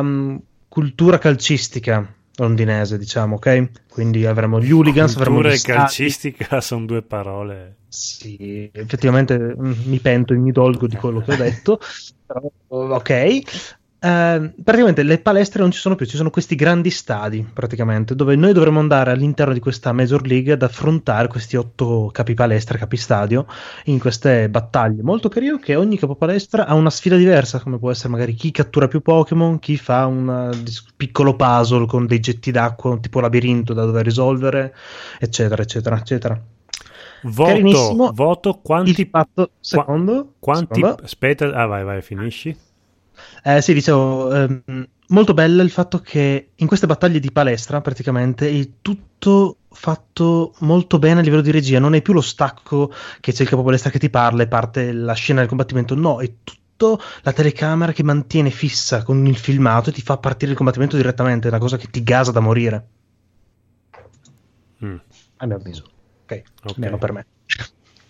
um, 0.00 0.40
cultura 0.68 1.18
calcistica 1.18 2.08
londinese, 2.36 2.98
diciamo, 2.98 3.36
ok? 3.36 3.70
Quindi 3.88 4.26
avremo 4.26 4.60
gli 4.60 4.72
hooligans, 4.72 5.16
avremo 5.16 5.42
gli 5.42 5.52
e 5.52 5.60
calcistica 5.60 6.60
sono 6.62 6.86
due 6.86 7.02
parole. 7.02 7.76
Sì, 7.88 8.68
effettivamente 8.72 9.38
mm, 9.38 9.72
mi 9.84 9.98
pento 9.98 10.32
e 10.32 10.36
mi 10.36 10.50
dolgo 10.50 10.86
di 10.86 10.96
quello 10.96 11.20
che 11.20 11.32
ho 11.32 11.36
detto. 11.36 11.78
Però, 12.26 12.50
ok, 12.68 13.40
Uh, 14.04 14.52
praticamente 14.62 15.02
le 15.02 15.16
palestre 15.16 15.62
non 15.62 15.70
ci 15.70 15.78
sono 15.78 15.94
più, 15.94 16.04
ci 16.04 16.18
sono 16.18 16.28
questi 16.28 16.56
grandi 16.56 16.90
stadi 16.90 17.42
praticamente 17.50 18.14
dove 18.14 18.36
noi 18.36 18.52
dovremo 18.52 18.78
andare 18.78 19.12
all'interno 19.12 19.54
di 19.54 19.60
questa 19.60 19.92
Major 19.92 20.26
League 20.26 20.52
ad 20.52 20.62
affrontare 20.62 21.26
questi 21.26 21.56
otto 21.56 22.10
capi 22.12 22.34
palestra, 22.34 22.76
capi 22.76 22.98
stadio 22.98 23.46
in 23.84 23.98
queste 23.98 24.50
battaglie. 24.50 25.02
Molto 25.02 25.30
carino 25.30 25.56
che 25.56 25.74
ogni 25.74 25.96
capo 25.96 26.16
palestra 26.16 26.66
ha 26.66 26.74
una 26.74 26.90
sfida 26.90 27.16
diversa, 27.16 27.60
come 27.60 27.78
può 27.78 27.90
essere 27.90 28.10
magari 28.10 28.34
chi 28.34 28.50
cattura 28.50 28.88
più 28.88 29.00
Pokémon, 29.00 29.58
chi 29.58 29.78
fa 29.78 30.04
un 30.04 30.54
piccolo 30.94 31.34
puzzle 31.34 31.86
con 31.86 32.06
dei 32.06 32.20
getti 32.20 32.50
d'acqua, 32.50 32.98
tipo 32.98 33.20
labirinto 33.20 33.72
da 33.72 33.86
dover 33.86 34.04
risolvere, 34.04 34.74
eccetera, 35.18 35.62
eccetera, 35.62 35.96
eccetera. 35.96 36.38
Voto, 37.22 38.12
voto 38.12 38.60
quanti... 38.62 39.08
Fatto, 39.10 39.52
secondo? 39.60 40.34
Quanti... 40.38 40.74
Secondo? 40.74 41.02
Aspetta, 41.02 41.46
ah 41.54 41.64
vai, 41.64 41.84
vai, 41.84 42.02
finisci. 42.02 42.54
Eh, 43.42 43.60
sì, 43.60 43.72
dicevo, 43.72 44.32
ehm, 44.32 44.88
molto 45.08 45.34
bello 45.34 45.62
il 45.62 45.70
fatto 45.70 45.98
che 46.00 46.50
in 46.54 46.66
queste 46.66 46.86
battaglie 46.86 47.20
di 47.20 47.30
palestra 47.30 47.80
praticamente 47.80 48.48
è 48.48 48.68
tutto 48.80 49.58
fatto 49.70 50.54
molto 50.60 50.98
bene 50.98 51.20
a 51.20 51.22
livello 51.22 51.42
di 51.42 51.50
regia, 51.50 51.78
non 51.78 51.94
è 51.94 52.02
più 52.02 52.12
lo 52.12 52.20
stacco 52.20 52.92
che 53.20 53.32
c'è 53.32 53.42
il 53.42 53.48
capo 53.48 53.62
palestra 53.62 53.90
che 53.90 53.98
ti 53.98 54.10
parla 54.10 54.42
e 54.42 54.48
parte 54.48 54.92
la 54.92 55.14
scena 55.14 55.40
del 55.40 55.48
combattimento, 55.48 55.94
no, 55.94 56.20
è 56.20 56.32
tutto 56.42 57.00
la 57.22 57.32
telecamera 57.32 57.92
che 57.92 58.02
mantiene 58.02 58.50
fissa 58.50 59.02
con 59.02 59.26
il 59.26 59.36
filmato 59.36 59.90
e 59.90 59.92
ti 59.92 60.02
fa 60.02 60.16
partire 60.16 60.52
il 60.52 60.56
combattimento 60.56 60.96
direttamente, 60.96 61.46
è 61.46 61.50
una 61.50 61.60
cosa 61.60 61.76
che 61.76 61.88
ti 61.88 62.02
gasa 62.02 62.32
da 62.32 62.40
morire. 62.40 62.86
Mm. 64.84 64.96
A 65.36 65.46
mio 65.46 65.56
avviso. 65.56 65.84
Ok, 66.24 66.42
okay. 66.62 66.74
almeno 66.74 66.98
per 66.98 67.12
me. 67.12 67.26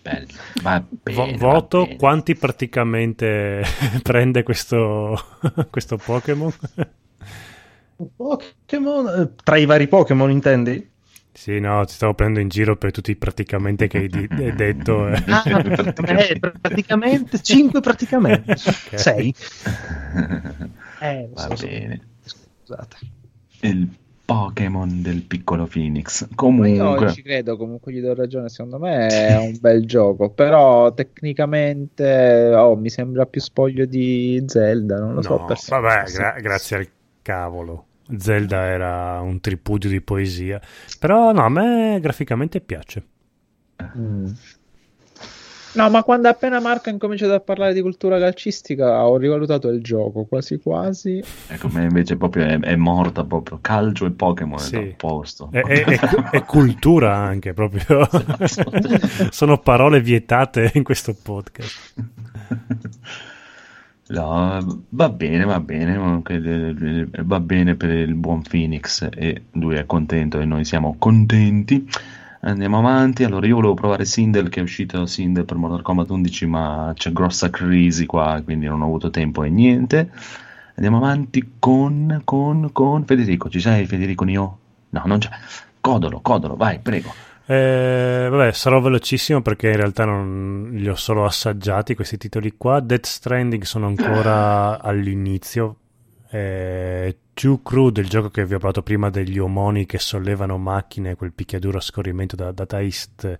Bello. 0.05 0.27
Va 0.61 0.85
bene, 0.87 1.35
voto 1.35 1.79
va 1.79 1.85
bene. 1.85 1.95
quanti 1.97 2.35
praticamente 2.35 3.63
prende 4.03 4.43
questo, 4.43 5.19
questo 5.71 5.97
Pokémon? 5.97 6.53
Pokémon 8.15 9.07
eh, 9.07 9.31
tra 9.43 9.57
i 9.57 9.65
vari 9.65 9.87
Pokémon 9.87 10.29
intendi? 10.29 10.91
Sì, 11.33 11.59
no, 11.59 11.83
ti 11.85 11.93
stavo 11.93 12.13
prendendo 12.13 12.41
in 12.41 12.49
giro 12.49 12.77
per 12.77 12.91
tutti 12.91 13.15
praticamente 13.15 13.87
che 13.87 13.97
hai, 13.97 14.07
di- 14.07 14.27
hai 14.29 14.53
detto. 14.55 15.07
Eh. 15.07 15.23
Ah, 15.25 15.43
eh, 16.19 16.39
praticamente 16.39 17.41
5 17.41 17.81
praticamente. 17.81 18.55
6. 18.57 19.35
Okay. 19.65 20.69
Eh, 20.99 21.29
Va 21.33 21.55
so, 21.55 21.65
bene. 21.65 22.07
Scusate. 22.23 22.97
Il 23.61 23.89
Pokémon 24.25 25.01
del 25.03 25.21
piccolo 25.21 25.67
Phoenix. 25.67 26.27
Comunque, 26.33 26.69
io 26.71 27.11
ci 27.11 27.21
credo, 27.21 27.55
comunque 27.57 27.93
gli 27.93 28.01
do 28.01 28.15
ragione. 28.15 28.49
Secondo 28.49 28.79
me 28.79 29.07
è 29.07 29.37
un 29.37 29.55
bel 29.59 29.85
gioco, 29.85 30.31
però 30.31 30.91
tecnicamente 30.93 32.51
oh, 32.55 32.75
mi 32.75 32.89
sembra 32.89 33.25
più 33.27 33.39
spoglio 33.39 33.85
di 33.85 34.43
Zelda. 34.47 34.97
Non 34.97 35.09
lo 35.09 35.15
no, 35.15 35.21
so. 35.21 35.45
Per 35.45 35.57
vabbè, 35.67 36.11
gra- 36.11 36.39
grazie 36.39 36.77
al 36.77 36.87
cavolo. 37.21 37.85
Zelda 38.17 38.65
era 38.65 39.19
un 39.21 39.39
tripudio 39.39 39.89
di 39.89 40.01
poesia, 40.01 40.61
però 40.99 41.31
no, 41.31 41.43
a 41.43 41.49
me 41.49 41.99
graficamente 41.99 42.61
piace. 42.61 43.03
Mm. 43.97 44.27
No, 45.75 45.89
ma 45.89 46.03
quando 46.03 46.29
appena 46.29 46.59
Marco 46.59 46.89
ha 46.89 46.91
incominciato 46.91 47.33
a 47.33 47.39
parlare 47.39 47.73
di 47.73 47.81
cultura 47.81 48.17
calcistica 48.17 49.05
ho 49.05 49.17
rivalutato 49.17 49.67
il 49.69 49.81
gioco, 49.81 50.23
quasi 50.23 50.59
quasi. 50.59 51.21
Ecco, 51.47 51.67
me 51.69 51.83
invece 51.83 52.15
proprio 52.15 52.45
è, 52.45 52.59
è 52.59 52.75
morta 52.75 53.23
proprio, 53.25 53.59
calcio 53.61 54.05
e 54.05 54.11
Pokémon 54.11 54.57
sì. 54.57 54.75
è 54.75 54.95
posto. 54.95 55.49
È, 55.51 55.59
è, 55.59 55.83
è, 56.31 56.43
cultura 56.43 57.15
anche 57.15 57.53
proprio. 57.53 58.07
Sono 59.31 59.57
parole 59.59 59.99
vietate 60.01 60.71
in 60.75 60.83
questo 60.83 61.13
podcast. 61.21 61.93
No, 64.07 64.83
va 64.89 65.09
bene, 65.09 65.45
va 65.45 65.59
bene, 65.59 66.21
va 67.23 67.39
bene 67.39 67.75
per 67.75 67.89
il 67.89 68.13
buon 68.13 68.43
Phoenix 68.43 69.07
e 69.11 69.45
lui 69.51 69.75
è 69.75 69.85
contento 69.85 70.39
e 70.39 70.45
noi 70.45 70.63
siamo 70.63 70.95
contenti. 70.99 71.87
Andiamo 72.45 72.77
avanti, 72.77 73.23
allora 73.23 73.47
io 73.47 73.55
volevo 73.55 73.73
provare 73.73 74.05
Sindel 74.05 74.49
che 74.49 74.59
è 74.59 74.63
uscito 74.63 75.07
Sindel 75.07 75.45
per 75.45 75.57
Mortal 75.57 75.81
Kombat 75.81 76.11
11 76.11 76.45
ma 76.45 76.91
c'è 76.93 77.11
grossa 77.11 77.49
crisi 77.49 78.05
qua 78.05 78.39
quindi 78.43 78.67
non 78.67 78.83
ho 78.83 78.85
avuto 78.85 79.09
tempo 79.09 79.43
e 79.43 79.49
niente. 79.49 80.11
Andiamo 80.75 80.97
avanti 80.97 81.53
con, 81.57 82.21
con, 82.23 82.69
con 82.71 83.03
Federico, 83.03 83.49
ci 83.49 83.59
sei 83.59 83.87
Federico 83.87 84.25
Nio? 84.25 84.57
No, 84.89 85.01
non 85.05 85.17
c'è. 85.17 85.29
Codolo, 85.81 86.19
Codolo, 86.21 86.55
vai, 86.55 86.77
prego. 86.77 87.11
Eh, 87.47 88.27
vabbè, 88.29 88.51
sarò 88.51 88.79
velocissimo 88.79 89.41
perché 89.41 89.69
in 89.69 89.77
realtà 89.77 90.05
non 90.05 90.69
li 90.71 90.87
ho 90.87 90.95
solo 90.95 91.25
assaggiati 91.25 91.95
questi 91.95 92.17
titoli 92.17 92.53
qua. 92.57 92.79
Death 92.79 93.07
Stranding 93.07 93.63
sono 93.63 93.87
ancora 93.87 94.79
all'inizio. 94.85 95.77
Eh, 96.29 97.17
Too 97.35 97.61
Crude, 97.61 97.99
il 97.99 98.07
gioco 98.07 98.29
che 98.29 98.45
vi 98.45 98.53
ho 98.53 98.57
parlato 98.57 98.81
prima 98.81 99.09
degli 99.09 99.37
omoni 99.37 99.85
che 99.85 99.99
sollevano 99.99 100.57
macchine, 100.57 101.15
quel 101.15 101.33
picchiaduro 101.33 101.77
a 101.77 101.81
scorrimento 101.81 102.35
da 102.35 102.51
Data 102.51 102.81
East. 102.81 103.37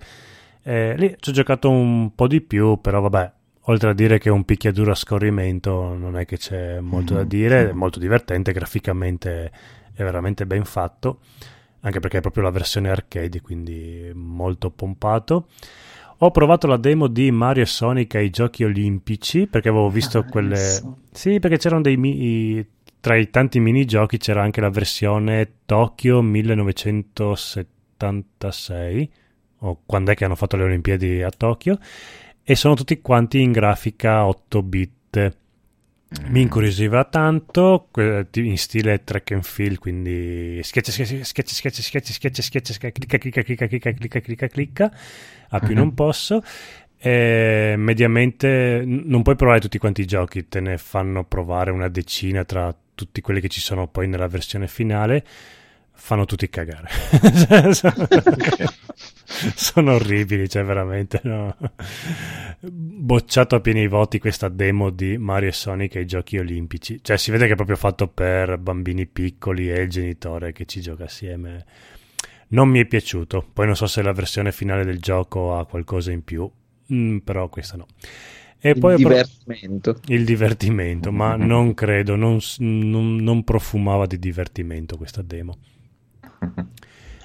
Eh, 0.62 0.96
lì 0.98 1.16
ci 1.20 1.30
ho 1.30 1.34
giocato 1.34 1.70
un 1.70 2.14
po' 2.14 2.28
di 2.28 2.42
più, 2.42 2.82
però 2.82 3.00
vabbè, 3.00 3.32
oltre 3.62 3.90
a 3.90 3.94
dire 3.94 4.20
che 4.20 4.28
è 4.28 4.32
un 4.34 4.44
picchiaduro 4.44 4.92
a 4.92 4.96
scorrimento 4.96 5.96
non 5.96 6.18
è 6.18 6.26
che 6.26 6.38
c'è 6.38 6.82
molto 6.82 7.14
da 7.14 7.24
mm. 7.24 7.28
dire, 7.28 7.70
è 7.70 7.74
molto 7.74 7.98
divertente, 7.98 8.52
graficamente 8.52 9.52
è 9.94 10.04
veramente 10.04 10.46
ben 10.46 10.66
fatto 10.66 11.22
anche 11.86 12.00
perché 12.00 12.18
è 12.18 12.22
proprio 12.22 12.44
la 12.44 12.50
versione 12.50 12.90
arcade, 12.90 13.42
quindi 13.42 14.12
molto 14.14 14.72
pompato. 14.72 15.48
Ho 16.20 16.32
provato 16.32 16.66
la 16.66 16.78
demo 16.78 17.08
di 17.08 17.30
Mario 17.30 17.64
e 17.64 17.68
Sonic 17.68 18.16
ai 18.16 18.30
giochi 18.32 18.64
olimpici 18.64 19.48
perché 19.48 19.70
avevo 19.70 19.90
visto 19.90 20.20
ah, 20.20 20.24
quelle. 20.24 20.58
Sì, 21.12 21.40
perché 21.40 21.58
c'erano 21.58 21.82
dei. 21.82 21.96
Mi... 21.96 22.66
Tra 23.06 23.16
i 23.16 23.30
tanti 23.30 23.60
minigiochi 23.60 24.18
c'era 24.18 24.42
anche 24.42 24.62
la 24.62 24.72
versione 24.72 25.58
Tokyo 25.68 26.24
1976, 26.24 29.12
o 29.60 29.82
quando 29.86 30.12
è 30.12 30.16
che 30.16 30.26
hanno 30.26 30.34
fatto 30.34 30.58
le 30.58 30.64
Olimpiadi 30.64 31.22
a 31.22 31.30
Tokyo, 31.30 31.78
e 32.42 32.56
sono 32.56 32.74
tutti 32.74 33.00
quanti 33.02 33.42
in 33.42 33.52
grafica 33.52 34.26
8 34.26 34.64
bit. 34.64 35.38
Mi 36.30 36.42
incuriosiva 36.42 37.04
tanto 37.04 37.90
in 38.38 38.58
stile 38.58 39.04
track 39.04 39.34
and 39.34 39.44
field 39.44 39.78
quindi 39.78 40.60
schiaccia 40.64 40.92
schiaccia 40.92 41.24
schiaccia 41.26 41.54
schiaccia 41.54 41.84
schiaccia 41.84 42.12
schiaccia 42.42 42.74
schiaccia 42.74 42.90
clicca 42.90 43.20
clicca 43.20 43.44
clicca 43.44 43.68
clicca 43.68 43.92
clicca 43.92 44.20
clicca 44.20 44.48
clicca 44.48 44.92
a 45.50 45.60
più 45.60 45.76
non 45.76 45.94
posso. 46.02 46.42
E 46.98 47.76
mediamente 47.78 48.82
non 48.84 49.22
puoi 49.22 49.36
provare 49.36 49.60
tutti 49.60 49.78
quanti 49.78 50.02
i 50.02 50.08
giochi 50.08 50.48
te 50.48 50.60
ne 50.60 50.80
fanno 50.80 51.24
provare 51.24 51.70
una 51.70 51.88
decina 51.88 52.44
tra 52.46 52.76
tutti 52.96 53.22
quelli 53.22 53.42
che 53.42 53.50
ci 53.50 53.62
sono 53.62 53.88
poi 53.88 54.08
nella 54.08 54.28
versione 54.28 54.68
finale 54.68 55.24
fanno 55.96 56.26
tutti 56.26 56.50
cagare. 56.50 56.90
sono 59.56 59.94
orribili, 59.94 60.48
cioè 60.48 60.64
veramente 60.64 61.20
no. 61.24 61.56
bocciato 62.60 63.56
a 63.56 63.60
pieni 63.60 63.88
voti 63.88 64.20
questa 64.20 64.50
demo 64.50 64.90
di 64.90 65.18
Mario 65.18 65.50
e 65.50 65.54
Sonic 65.54 65.96
ai 65.96 66.06
giochi 66.06 66.38
olimpici. 66.38 67.00
Cioè 67.02 67.18
si 67.18 67.32
vede 67.32 67.48
che 67.48 67.54
è 67.54 67.56
proprio 67.56 67.78
fatto 67.78 68.08
per 68.08 68.58
bambini 68.58 69.08
piccoli 69.08 69.72
e 69.72 69.82
il 69.82 69.90
genitore 69.90 70.52
che 70.52 70.66
ci 70.66 70.82
gioca 70.82 71.06
assieme. 71.06 71.66
Non 72.50 72.70
mi 72.70 72.80
è 72.80 72.86
piaciuto. 72.86 73.50
Poi 73.52 73.66
non 73.66 73.76
so 73.76 73.88
se 73.88 74.02
la 74.02 74.14
versione 74.14 74.52
finale 74.52 74.86
del 74.86 75.00
gioco 75.00 75.58
ha 75.58 75.66
qualcosa 75.66 76.12
in 76.12 76.24
più, 76.24 76.50
mm, 76.94 77.18
però 77.20 77.50
questa 77.50 77.78
no. 77.78 77.88
E 78.66 78.72
il 78.72 78.80
poi 78.80 78.96
divertimento. 78.96 79.94
Pro- 79.94 80.14
il 80.16 80.26
divertimento, 80.26 81.12
ma 81.12 81.36
non 81.38 81.76
credo, 81.76 82.16
non, 82.16 82.40
non, 82.58 83.16
non 83.18 83.44
profumava 83.44 84.08
di 84.08 84.18
divertimento 84.18 84.98
questa 84.98 85.22
demo. 85.22 85.58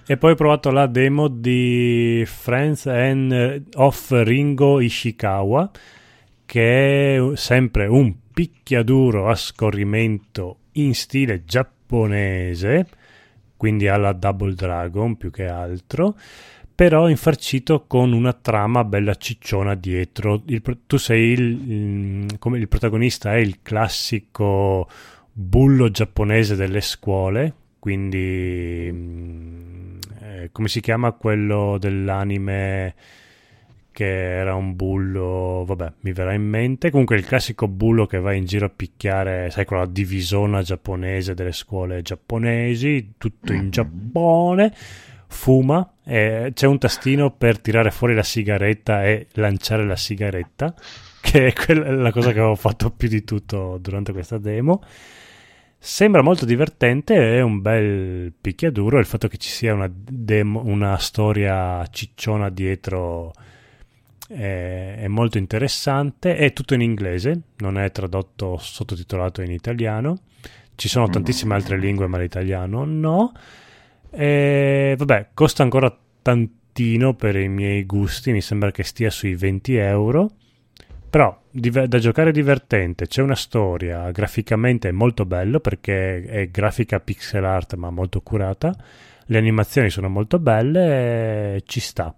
E 0.07 0.17
poi 0.19 0.33
ho 0.33 0.35
provato 0.35 0.71
la 0.71 0.87
demo 0.87 1.29
di 1.29 2.23
Friends 2.27 2.87
and 2.89 3.69
of 3.75 4.11
Ringo 4.11 4.81
Ishikawa, 4.81 5.71
che 6.45 7.17
è 7.17 7.37
sempre 7.37 7.87
un 7.87 8.15
picchiaduro 8.35 9.29
a 9.29 9.35
scorrimento 9.35 10.59
in 10.73 10.95
stile 10.95 11.45
giapponese, 11.47 12.87
quindi 13.57 13.89
alla 13.89 14.13
Double 14.13 14.53
Dragon 14.53 15.17
più 15.17 15.31
che 15.31 15.47
altro, 15.47 16.17
però 16.81 17.11
infarcito 17.11 17.85
con 17.87 18.15
una 18.15 18.33
trama 18.33 18.85
bella 18.85 19.15
cicciona 19.15 19.75
dietro. 19.75 20.41
Il, 20.47 20.63
tu 20.87 20.97
sei 20.97 21.33
il, 21.33 21.71
il, 21.71 22.39
come 22.39 22.57
il 22.57 22.69
protagonista 22.69 23.35
è 23.35 23.37
il 23.37 23.59
classico 23.61 24.89
bullo 25.31 25.91
giapponese 25.91 26.57
delle 26.57 26.81
scuole, 26.81 27.53
quindi 27.79 28.89
mm, 28.91 29.99
eh, 30.23 30.49
come 30.53 30.69
si 30.69 30.81
chiama 30.81 31.13
quello 31.13 31.77
dell'anime 31.79 32.95
che 33.93 34.39
era 34.39 34.55
un 34.55 34.75
bullo, 34.75 35.65
vabbè, 35.67 35.93
mi 36.01 36.13
verrà 36.13 36.33
in 36.33 36.49
mente. 36.49 36.91
Comunque 36.91 37.17
il 37.17 37.27
classico 37.27 37.69
bullo 37.69 38.07
che 38.07 38.21
va 38.21 38.33
in 38.33 38.47
giro 38.47 38.65
a 38.65 38.73
picchiare, 38.75 39.51
sai, 39.51 39.67
quella 39.67 39.85
divisona 39.85 40.63
giapponese 40.63 41.35
delle 41.35 41.53
scuole 41.53 42.01
giapponesi, 42.01 43.17
tutto 43.19 43.53
in 43.53 43.69
Giappone, 43.69 44.73
fuma, 45.31 45.95
e 46.05 46.51
c'è 46.53 46.67
un 46.67 46.79
tastino 46.79 47.31
per 47.31 47.61
tirare 47.61 47.91
fuori 47.91 48.15
la 48.15 48.23
sigaretta 48.23 49.05
e 49.05 49.29
lanciare 49.35 49.87
la 49.87 49.97
sigaretta, 49.97 50.75
che 51.23 51.47
è 51.47 51.53
quella, 51.53 51.93
la 51.93 52.13
cosa 52.13 52.33
che 52.33 52.41
avevo 52.41 52.57
fatto 52.57 52.91
più 52.91 53.09
di 53.09 53.25
tutto 53.25 53.79
durante 53.81 54.13
questa 54.13 54.39
demo. 54.39 54.83
Sembra 55.83 56.21
molto 56.21 56.45
divertente, 56.45 57.37
è 57.37 57.41
un 57.41 57.63
bel 57.63 58.35
picchiaduro. 58.39 58.99
Il 58.99 59.07
fatto 59.07 59.29
che 59.29 59.39
ci 59.39 59.49
sia 59.49 59.73
una, 59.73 59.91
demo, 59.91 60.61
una 60.67 60.99
storia 60.99 61.87
cicciona 61.87 62.51
dietro 62.51 63.33
è, 64.29 64.97
è, 64.99 65.09
molto 65.09 65.39
interessante. 65.39 66.37
È 66.37 66.53
tutto 66.53 66.75
in 66.75 66.83
inglese, 66.83 67.41
non 67.59 67.79
è 67.79 67.91
tradotto 67.93 68.59
sottotitolato 68.59 69.41
in 69.41 69.53
italiano. 69.53 70.19
Ci 70.75 70.89
sono 70.89 71.07
mm. 71.07 71.13
tantissime 71.13 71.55
altre 71.55 71.79
lingue, 71.79 72.07
ma 72.09 72.19
l'italiano 72.19 72.85
no. 72.85 73.33
E, 74.11 74.95
vabbè, 74.99 75.29
costa 75.35 75.63
ancora 75.63 75.97
tantino 76.23 77.15
per 77.15 77.37
i 77.37 77.49
miei 77.49 77.85
gusti. 77.85 78.33
Mi 78.33 78.41
sembra 78.41 78.71
che 78.71 78.83
stia 78.83 79.11
sui 79.11 79.35
20 79.35 79.77
euro 79.77 80.31
però 81.11 81.37
da 81.51 81.99
giocare 81.99 82.31
divertente, 82.31 83.09
c'è 83.09 83.21
una 83.21 83.35
storia, 83.35 84.13
graficamente 84.13 84.91
è 84.91 84.93
molto 84.93 85.27
bello 85.27 85.59
perché 85.59 86.23
è 86.23 86.49
grafica 86.51 87.01
pixel 87.01 87.45
art 87.45 87.75
ma 87.75 87.91
molto 87.91 88.21
curata, 88.21 88.73
le 89.25 89.39
animazioni 89.39 89.91
sono 89.91 90.09
molto 90.09 90.39
belle 90.39 91.57
e 91.57 91.63
ci 91.67 91.81
sta. 91.81 92.15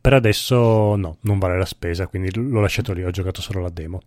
Per 0.00 0.12
adesso 0.12 0.94
no, 0.94 1.16
non 1.22 1.38
vale 1.40 1.58
la 1.58 1.64
spesa, 1.64 2.06
quindi 2.06 2.32
l'ho 2.32 2.60
lasciato 2.60 2.92
lì, 2.92 3.02
ho 3.02 3.10
giocato 3.10 3.40
solo 3.40 3.60
la 3.60 3.70
demo. 3.70 4.02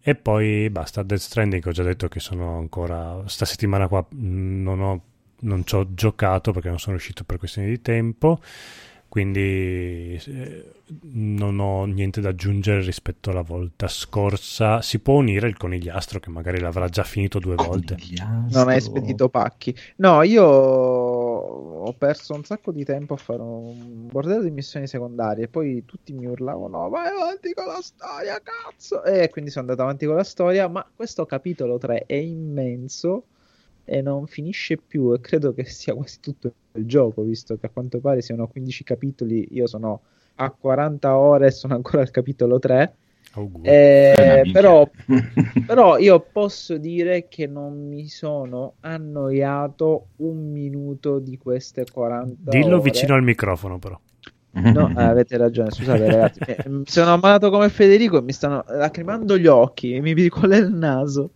E 0.00 0.14
poi 0.14 0.70
basta, 0.70 1.02
Death 1.02 1.20
Stranding 1.20 1.66
ho 1.66 1.72
già 1.72 1.82
detto 1.82 2.08
che 2.08 2.20
sono 2.20 2.56
ancora, 2.56 3.24
sta 3.26 3.44
settimana 3.44 3.88
qua 3.88 4.06
non, 4.12 4.80
ho, 4.80 5.02
non 5.40 5.64
ci 5.64 5.74
ho 5.74 5.86
giocato 5.94 6.52
perché 6.52 6.68
non 6.68 6.78
sono 6.78 6.96
riuscito 6.96 7.24
per 7.24 7.38
questioni 7.38 7.68
di 7.68 7.80
tempo 7.80 8.40
quindi 9.08 10.20
eh, 10.22 10.70
non 11.12 11.58
ho 11.60 11.86
niente 11.86 12.20
da 12.20 12.28
aggiungere 12.28 12.82
rispetto 12.82 13.30
alla 13.30 13.40
volta 13.40 13.88
scorsa. 13.88 14.82
Si 14.82 14.98
può 14.98 15.14
unire 15.14 15.48
il 15.48 15.56
conigliastro 15.56 16.20
che 16.20 16.28
magari 16.28 16.60
l'avrà 16.60 16.88
già 16.88 17.04
finito 17.04 17.38
due 17.38 17.54
volte. 17.54 17.96
Non 18.50 18.68
hai 18.68 18.82
spedito 18.82 19.30
pacchi. 19.30 19.74
No, 19.96 20.22
io 20.22 20.44
ho 20.44 21.92
perso 21.94 22.34
un 22.34 22.44
sacco 22.44 22.70
di 22.70 22.84
tempo 22.84 23.14
a 23.14 23.16
fare 23.16 23.40
un 23.40 24.08
bordello 24.08 24.42
di 24.42 24.50
missioni 24.50 24.86
secondarie 24.86 25.44
e 25.44 25.48
poi 25.48 25.84
tutti 25.86 26.12
mi 26.12 26.26
urlavano 26.26 26.90
vai 26.90 27.08
avanti 27.08 27.54
con 27.54 27.64
la 27.64 27.80
storia, 27.80 28.38
cazzo! 28.42 29.02
E 29.04 29.30
quindi 29.30 29.50
sono 29.50 29.64
andato 29.64 29.82
avanti 29.82 30.04
con 30.04 30.16
la 30.16 30.24
storia, 30.24 30.68
ma 30.68 30.86
questo 30.94 31.24
capitolo 31.24 31.78
3 31.78 32.04
è 32.04 32.14
immenso 32.14 33.24
e 33.88 34.02
non 34.02 34.26
finisce 34.26 34.76
più 34.76 35.14
e 35.14 35.20
credo 35.20 35.54
che 35.54 35.64
sia 35.64 35.94
quasi 35.94 36.20
tutto 36.20 36.52
il 36.72 36.86
gioco 36.86 37.22
visto 37.22 37.56
che 37.56 37.66
a 37.66 37.70
quanto 37.70 37.98
pare 38.00 38.20
siano 38.20 38.46
15 38.46 38.84
capitoli 38.84 39.48
io 39.52 39.66
sono 39.66 40.02
a 40.36 40.50
40 40.50 41.16
ore 41.16 41.46
e 41.46 41.50
sono 41.50 41.74
ancora 41.74 42.02
al 42.02 42.10
capitolo 42.10 42.58
3 42.58 42.94
eh, 43.62 44.48
però, 44.52 44.88
però, 45.66 45.98
io 45.98 46.26
posso 46.32 46.76
dire 46.76 47.28
che 47.28 47.46
non 47.46 47.86
mi 47.86 48.08
sono 48.08 48.74
annoiato 48.80 50.08
un 50.16 50.50
minuto 50.50 51.18
di 51.18 51.36
queste 51.36 51.84
40 51.90 52.50
dillo 52.50 52.76
ore. 52.76 52.82
vicino 52.90 53.14
al 53.14 53.22
microfono 53.22 53.78
però. 53.78 53.98
No, 54.50 54.88
eh, 54.88 55.02
avete 55.02 55.36
ragione, 55.36 55.70
scusate 55.70 56.06
ragazzi, 56.10 56.40
mi 56.68 56.82
sono 56.86 57.12
ammalato 57.12 57.50
come 57.50 57.68
Federico 57.68 58.18
e 58.18 58.22
mi 58.22 58.32
stanno 58.32 58.64
lacrimando 58.66 59.38
gli 59.38 59.46
occhi, 59.46 60.00
mi 60.00 60.14
picola 60.14 60.56
il 60.56 60.72
naso. 60.72 61.32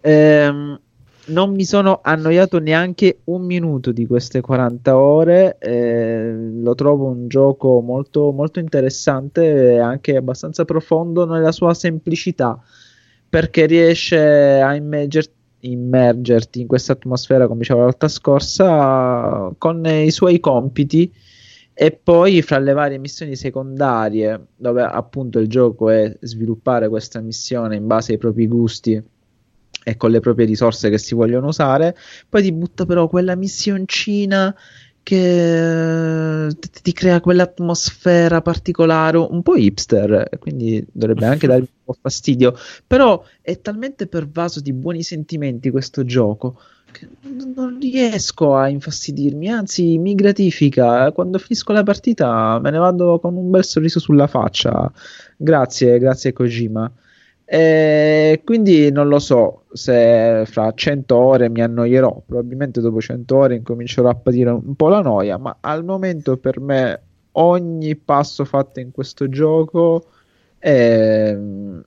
Ehm, 0.00 0.80
non 1.26 1.52
mi 1.52 1.64
sono 1.64 2.00
annoiato 2.02 2.58
neanche 2.58 3.20
un 3.24 3.44
minuto 3.44 3.92
di 3.92 4.06
queste 4.06 4.40
40 4.40 4.96
ore. 4.96 5.58
Eh, 5.58 6.32
lo 6.32 6.74
trovo 6.74 7.06
un 7.06 7.28
gioco 7.28 7.80
molto, 7.80 8.32
molto 8.32 8.58
interessante 8.60 9.72
e 9.74 9.78
anche 9.78 10.16
abbastanza 10.16 10.64
profondo 10.64 11.26
nella 11.26 11.52
sua 11.52 11.74
semplicità. 11.74 12.60
perché 13.28 13.66
riesce 13.66 14.18
a 14.60 14.74
immergerti 14.74 15.34
immergerti 15.60 16.60
in 16.60 16.66
questa 16.66 16.92
atmosfera, 16.92 17.46
come 17.46 17.60
dicevo 17.60 17.80
la 17.80 17.86
volta 17.86 18.08
scorsa, 18.08 19.52
con 19.58 19.84
i 19.86 20.10
suoi 20.10 20.38
compiti 20.40 21.12
e 21.74 21.92
poi 21.92 22.40
fra 22.42 22.58
le 22.58 22.72
varie 22.72 22.98
missioni 22.98 23.36
secondarie, 23.36 24.48
dove 24.56 24.82
appunto 24.82 25.38
il 25.40 25.48
gioco 25.48 25.90
è 25.90 26.16
sviluppare 26.20 26.88
questa 26.88 27.20
missione 27.20 27.76
in 27.76 27.86
base 27.86 28.12
ai 28.12 28.18
propri 28.18 28.46
gusti 28.46 29.02
e 29.88 29.96
con 29.96 30.10
le 30.10 30.18
proprie 30.18 30.46
risorse 30.46 30.90
che 30.90 30.98
si 30.98 31.14
vogliono 31.14 31.46
usare, 31.46 31.96
poi 32.28 32.42
ti 32.42 32.50
butta 32.50 32.84
però 32.84 33.06
quella 33.06 33.36
missioncina 33.36 34.52
che 35.00 36.48
ti 36.82 36.92
crea 36.92 37.20
quell'atmosfera 37.20 38.42
particolare, 38.42 39.18
un 39.18 39.42
po' 39.42 39.54
hipster, 39.54 40.28
quindi 40.40 40.84
dovrebbe 40.90 41.26
anche 41.26 41.46
darmi 41.46 41.68
un 41.70 41.84
po' 41.84 41.96
fastidio, 42.00 42.56
però 42.84 43.22
è 43.40 43.60
talmente 43.60 44.08
pervaso 44.08 44.60
di 44.60 44.72
buoni 44.72 45.04
sentimenti 45.04 45.70
questo 45.70 46.04
gioco 46.04 46.58
che 46.90 47.06
non 47.22 47.78
riesco 47.80 48.56
a 48.56 48.68
infastidirmi, 48.68 49.48
anzi 49.48 49.98
mi 49.98 50.16
gratifica. 50.16 51.12
Quando 51.12 51.38
finisco 51.38 51.72
la 51.72 51.84
partita 51.84 52.58
me 52.60 52.70
ne 52.70 52.78
vado 52.78 53.20
con 53.20 53.36
un 53.36 53.50
bel 53.50 53.64
sorriso 53.64 54.00
sulla 54.00 54.26
faccia. 54.26 54.90
Grazie, 55.36 55.98
grazie 56.00 56.32
Kojima. 56.32 56.90
E 57.48 58.42
quindi 58.44 58.90
non 58.90 59.06
lo 59.06 59.20
so 59.20 59.66
se 59.72 60.42
fra 60.46 60.72
100 60.74 61.14
ore 61.16 61.48
mi 61.48 61.62
annoierò, 61.62 62.22
probabilmente 62.26 62.80
dopo 62.80 63.00
100 63.00 63.36
ore 63.36 63.54
incomincerò 63.54 64.08
a 64.08 64.16
patire 64.16 64.50
un 64.50 64.74
po' 64.74 64.88
la 64.88 65.00
noia, 65.00 65.38
ma 65.38 65.58
al 65.60 65.84
momento 65.84 66.36
per 66.38 66.58
me 66.58 67.00
ogni 67.32 67.94
passo 67.94 68.44
fatto 68.44 68.80
in 68.80 68.90
questo 68.90 69.28
gioco 69.28 70.06
è, 70.58 71.36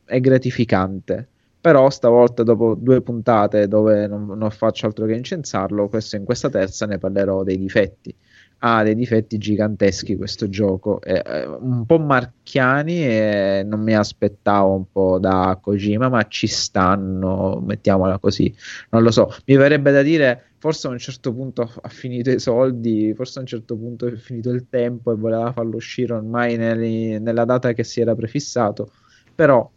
è 0.06 0.20
gratificante. 0.22 1.28
Però 1.60 1.90
stavolta 1.90 2.44
dopo 2.44 2.76
due 2.76 3.02
puntate 3.02 3.68
dove 3.68 4.08
non, 4.08 4.28
non 4.28 4.50
faccio 4.52 4.86
altro 4.86 5.06
che 5.06 5.14
incensarlo, 5.14 5.90
questo 5.90 6.16
in 6.16 6.24
questa 6.24 6.50
terza 6.50 6.86
ne 6.86 6.98
parlerò 6.98 7.44
dei 7.44 7.58
difetti 7.58 8.16
ha 8.60 8.84
dei 8.84 8.96
difetti 8.96 9.38
giganteschi 9.38 10.16
questo 10.16 10.50
gioco, 10.50 11.02
eh, 11.02 11.46
un 11.46 11.86
po' 11.86 12.00
marchiani 12.00 13.06
e 13.06 13.64
non 13.66 13.82
mi 13.82 13.94
aspettavo 13.94 14.74
un 14.76 14.92
po' 14.92 15.20
da 15.20 15.58
Kojima, 15.62 16.10
ma 16.10 16.28
ci 16.28 16.48
stanno, 16.48 17.62
mettiamola 17.66 18.18
così. 18.20 18.54
Non 18.90 19.04
lo 19.04 19.12
so, 19.12 19.34
mi 19.46 19.56
verrebbe 19.56 19.92
da 19.92 20.02
dire 20.02 20.44
forse 20.60 20.88
a 20.88 20.90
un 20.90 20.98
certo 20.98 21.34
punto 21.34 21.62
ha 21.82 21.90
finito 21.90 22.30
i 22.30 22.40
soldi, 22.40 23.14
forse 23.16 23.40
a 23.40 23.42
un 23.42 23.48
certo 23.48 23.78
punto 23.78 24.08
è 24.08 24.16
finito 24.16 24.50
il 24.50 24.68
tempo 24.70 25.12
e 25.12 25.16
voleva 25.16 25.52
farlo 25.54 25.78
uscire 25.78 26.14
ormai 26.14 26.58
nel, 26.58 27.22
nella 27.22 27.46
data 27.46 27.74
che 27.74 27.84
si 27.84 28.02
era 28.02 28.14
prefissato, 28.14 28.92
però 29.34 29.70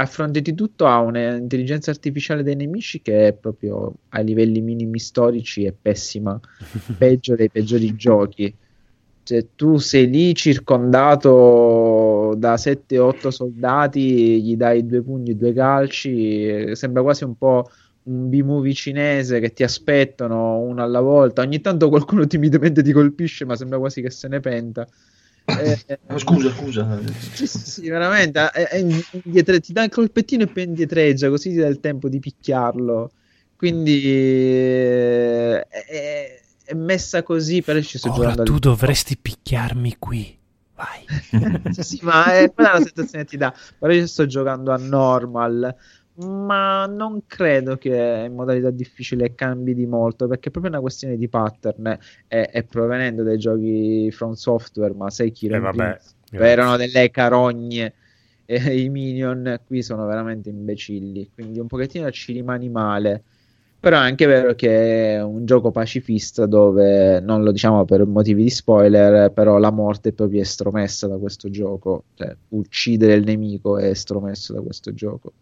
a 0.00 0.06
fronte 0.06 0.40
di 0.40 0.54
tutto 0.54 0.86
ha 0.86 0.98
un'intelligenza 1.00 1.90
artificiale 1.90 2.42
dei 2.42 2.56
nemici 2.56 3.02
che 3.02 3.28
è 3.28 3.32
proprio 3.34 3.92
a 4.10 4.20
livelli 4.20 4.62
minimi 4.62 4.98
storici 4.98 5.64
è 5.64 5.72
pessima, 5.72 6.40
peggio 6.96 7.34
dei 7.34 7.50
peggiori 7.50 7.94
giochi. 7.94 8.54
Cioè, 9.22 9.48
tu 9.54 9.76
sei 9.76 10.08
lì 10.08 10.34
circondato 10.34 12.34
da 12.38 12.54
7-8 12.54 13.28
soldati, 13.28 14.42
gli 14.42 14.56
dai 14.56 14.86
due 14.86 15.02
pugni, 15.02 15.36
due 15.36 15.52
calci, 15.52 16.74
sembra 16.74 17.02
quasi 17.02 17.24
un 17.24 17.36
po' 17.36 17.70
un 18.04 18.30
B-movie 18.30 18.72
cinese 18.72 19.38
che 19.38 19.52
ti 19.52 19.62
aspettano 19.62 20.60
uno 20.60 20.82
alla 20.82 21.00
volta. 21.00 21.42
Ogni 21.42 21.60
tanto 21.60 21.90
qualcuno 21.90 22.26
timidamente 22.26 22.82
ti 22.82 22.92
colpisce, 22.92 23.44
ma 23.44 23.54
sembra 23.54 23.78
quasi 23.78 24.00
che 24.00 24.10
se 24.10 24.28
ne 24.28 24.40
penta. 24.40 24.86
Eh, 25.44 25.98
scusa, 26.16 26.50
scusa. 26.50 27.00
Sì, 27.32 27.46
sì, 27.46 27.88
veramente. 27.88 28.50
È, 28.50 28.68
è 28.68 28.76
indietro, 28.76 29.58
ti 29.60 29.72
dà 29.72 29.84
il 29.84 29.90
colpettino 29.90 30.44
e 30.44 30.46
poi 30.46 30.64
indietreggia, 30.64 31.28
così 31.28 31.50
ti 31.50 31.56
dà 31.56 31.66
il 31.66 31.80
tempo 31.80 32.08
di 32.08 32.18
picchiarlo. 32.18 33.10
Quindi 33.56 34.02
è, 35.66 35.66
è 36.64 36.74
messa 36.74 37.22
così, 37.22 37.62
però 37.62 37.80
ci 37.80 37.98
sto 37.98 38.12
Ora 38.12 38.34
tu 38.36 38.58
dovresti 38.58 39.16
picchiarmi 39.18 39.96
qui. 39.98 40.38
Vai. 40.74 41.04
sì, 41.82 41.98
ma 42.02 42.32
è 42.32 42.50
quella 42.52 42.78
la 42.78 42.80
sensazione 42.84 43.24
che 43.24 43.30
ti 43.30 43.36
dà. 43.36 43.52
Però 43.78 43.92
io 43.92 44.06
sto 44.06 44.26
giocando 44.26 44.72
a 44.72 44.76
normal 44.78 45.74
ma 46.20 46.86
non 46.86 47.22
credo 47.26 47.76
che 47.76 48.24
in 48.26 48.34
modalità 48.34 48.70
difficile 48.70 49.34
cambi 49.34 49.74
di 49.74 49.86
molto 49.86 50.26
perché 50.26 50.48
è 50.48 50.50
proprio 50.50 50.72
una 50.72 50.80
questione 50.80 51.16
di 51.16 51.28
pattern 51.28 51.98
e, 52.28 52.50
e 52.52 52.62
provenendo 52.64 53.22
dai 53.22 53.38
giochi 53.38 54.10
from 54.10 54.32
software 54.32 54.92
ma 54.94 55.08
sai 55.10 55.30
chi 55.30 55.46
eh, 55.46 55.98
erano 56.30 56.76
delle 56.76 57.10
carogne 57.10 57.94
e 58.44 58.80
i 58.80 58.88
minion 58.88 59.60
qui 59.66 59.82
sono 59.82 60.06
veramente 60.06 60.50
imbecilli 60.50 61.30
quindi 61.32 61.58
un 61.58 61.66
pochettino 61.66 62.10
ci 62.10 62.32
rimani 62.32 62.68
male. 62.68 63.22
Però 63.80 63.96
è 63.96 64.00
anche 64.00 64.26
vero 64.26 64.54
che 64.54 65.14
è 65.14 65.22
un 65.22 65.46
gioco 65.46 65.70
pacifista 65.70 66.44
dove 66.44 67.18
non 67.20 67.42
lo 67.42 67.50
diciamo 67.50 67.86
per 67.86 68.04
motivi 68.04 68.42
di 68.42 68.50
spoiler 68.50 69.32
però 69.32 69.56
la 69.56 69.70
morte 69.70 70.10
è 70.10 70.12
proprio 70.12 70.42
estromessa 70.42 71.06
da 71.06 71.16
questo 71.16 71.48
gioco 71.48 72.04
cioè 72.12 72.36
uccidere 72.48 73.14
il 73.14 73.24
nemico 73.24 73.78
è 73.78 73.86
estromesso 73.86 74.52
da 74.52 74.60
questo 74.60 74.92
gioco 74.92 75.32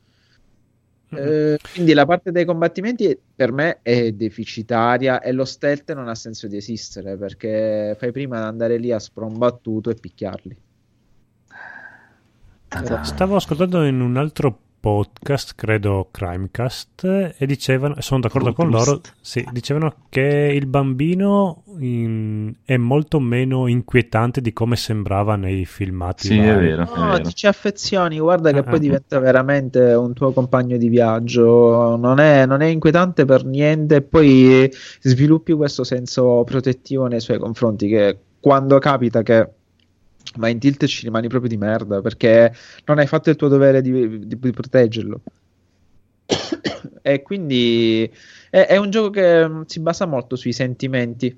eh, 1.11 1.59
quindi 1.73 1.95
la 1.95 2.05
parte 2.05 2.33
dei 2.33 2.45
combattimenti 2.45 3.19
per 3.35 3.53
me 3.53 3.79
è 3.83 4.13
deficitaria 4.13 5.21
e 5.21 5.33
lo 5.33 5.45
stealth 5.45 5.93
non 5.95 6.09
ha 6.09 6.15
senso 6.15 6.47
di 6.47 6.57
esistere 6.57 7.17
perché 7.17 7.97
fai 7.99 8.13
prima 8.13 8.39
di 8.39 8.45
andare 8.45 8.77
lì 8.77 8.93
a 8.93 8.99
sprombattuto 8.99 9.91
e 9.91 9.95
picchiarli. 9.95 10.57
Stavo 13.03 13.37
ascoltando 13.37 13.85
in 13.85 14.01
un 14.01 14.17
altro 14.19 14.61
podcast, 14.81 15.53
credo 15.57 16.09
Crimecast, 16.11 17.35
e 17.37 17.47
dicevano, 17.47 17.97
sono 17.99 18.21
d'accordo 18.21 18.53
con 18.53 18.71
loro, 18.71 19.01
sì, 19.21 19.47
dicevano 19.51 19.95
che 20.09 20.53
il 20.55 20.67
bambino 20.67 21.65
in, 21.79 22.55
è 22.65 22.77
molto 22.77 23.21
meno 23.21 23.67
inquietante 23.67 24.41
di 24.41 24.53
come 24.53 24.77
sembrava 24.77 25.37
nei 25.37 25.65
filmati. 25.65 26.29
Sì, 26.29 26.39
vari. 26.39 26.49
è 26.49 26.55
vero. 26.57 26.85
No, 26.85 27.07
è 27.07 27.11
vero. 27.11 27.23
ti 27.23 27.35
ci 27.35 27.47
affezioni, 27.47 28.19
guarda 28.19 28.53
che 28.53 28.61
uh-huh. 28.61 28.71
poi 28.71 28.79
diventa 28.79 29.19
veramente 29.19 29.81
un 29.93 30.13
tuo 30.13 30.33
compagno 30.33 30.77
di 30.77 30.89
viaggio, 30.89 31.97
non 31.97 32.21
è, 32.21 32.47
non 32.47 32.61
è 32.61 32.67
inquietante 32.67 33.25
per 33.25 33.45
niente, 33.45 33.97
e 33.97 34.03
poi 34.03 34.71
sviluppi 35.01 35.53
questo 35.53 35.85
senso 35.85 36.45
protettivo 36.45 37.07
nei 37.07 37.21
suoi 37.21 37.39
confronti 37.39 37.89
che 37.89 38.19
quando 38.41 38.79
capita 38.79 39.23
che 39.23 39.49
ma 40.37 40.49
in 40.49 40.59
tilt 40.59 40.85
ci 40.87 41.05
rimani 41.05 41.29
proprio 41.29 41.51
di 41.51 41.57
merda 41.57 42.01
perché 42.01 42.55
non 42.85 42.99
hai 42.99 43.07
fatto 43.07 43.31
il 43.31 43.37
tuo 43.37 43.49
dovere 43.49 43.81
di, 43.81 44.27
di, 44.27 44.39
di 44.39 44.51
proteggerlo. 44.51 45.21
e 47.03 47.23
quindi 47.23 48.11
è, 48.51 48.67
è, 48.67 48.77
un 48.77 48.91
gioco 48.91 49.11
che 49.11 49.49
mm, 49.49 49.63
si 49.67 49.81
basa 49.81 50.07
molto 50.07 50.37
sui 50.37 50.53
sentimenti. 50.53 51.37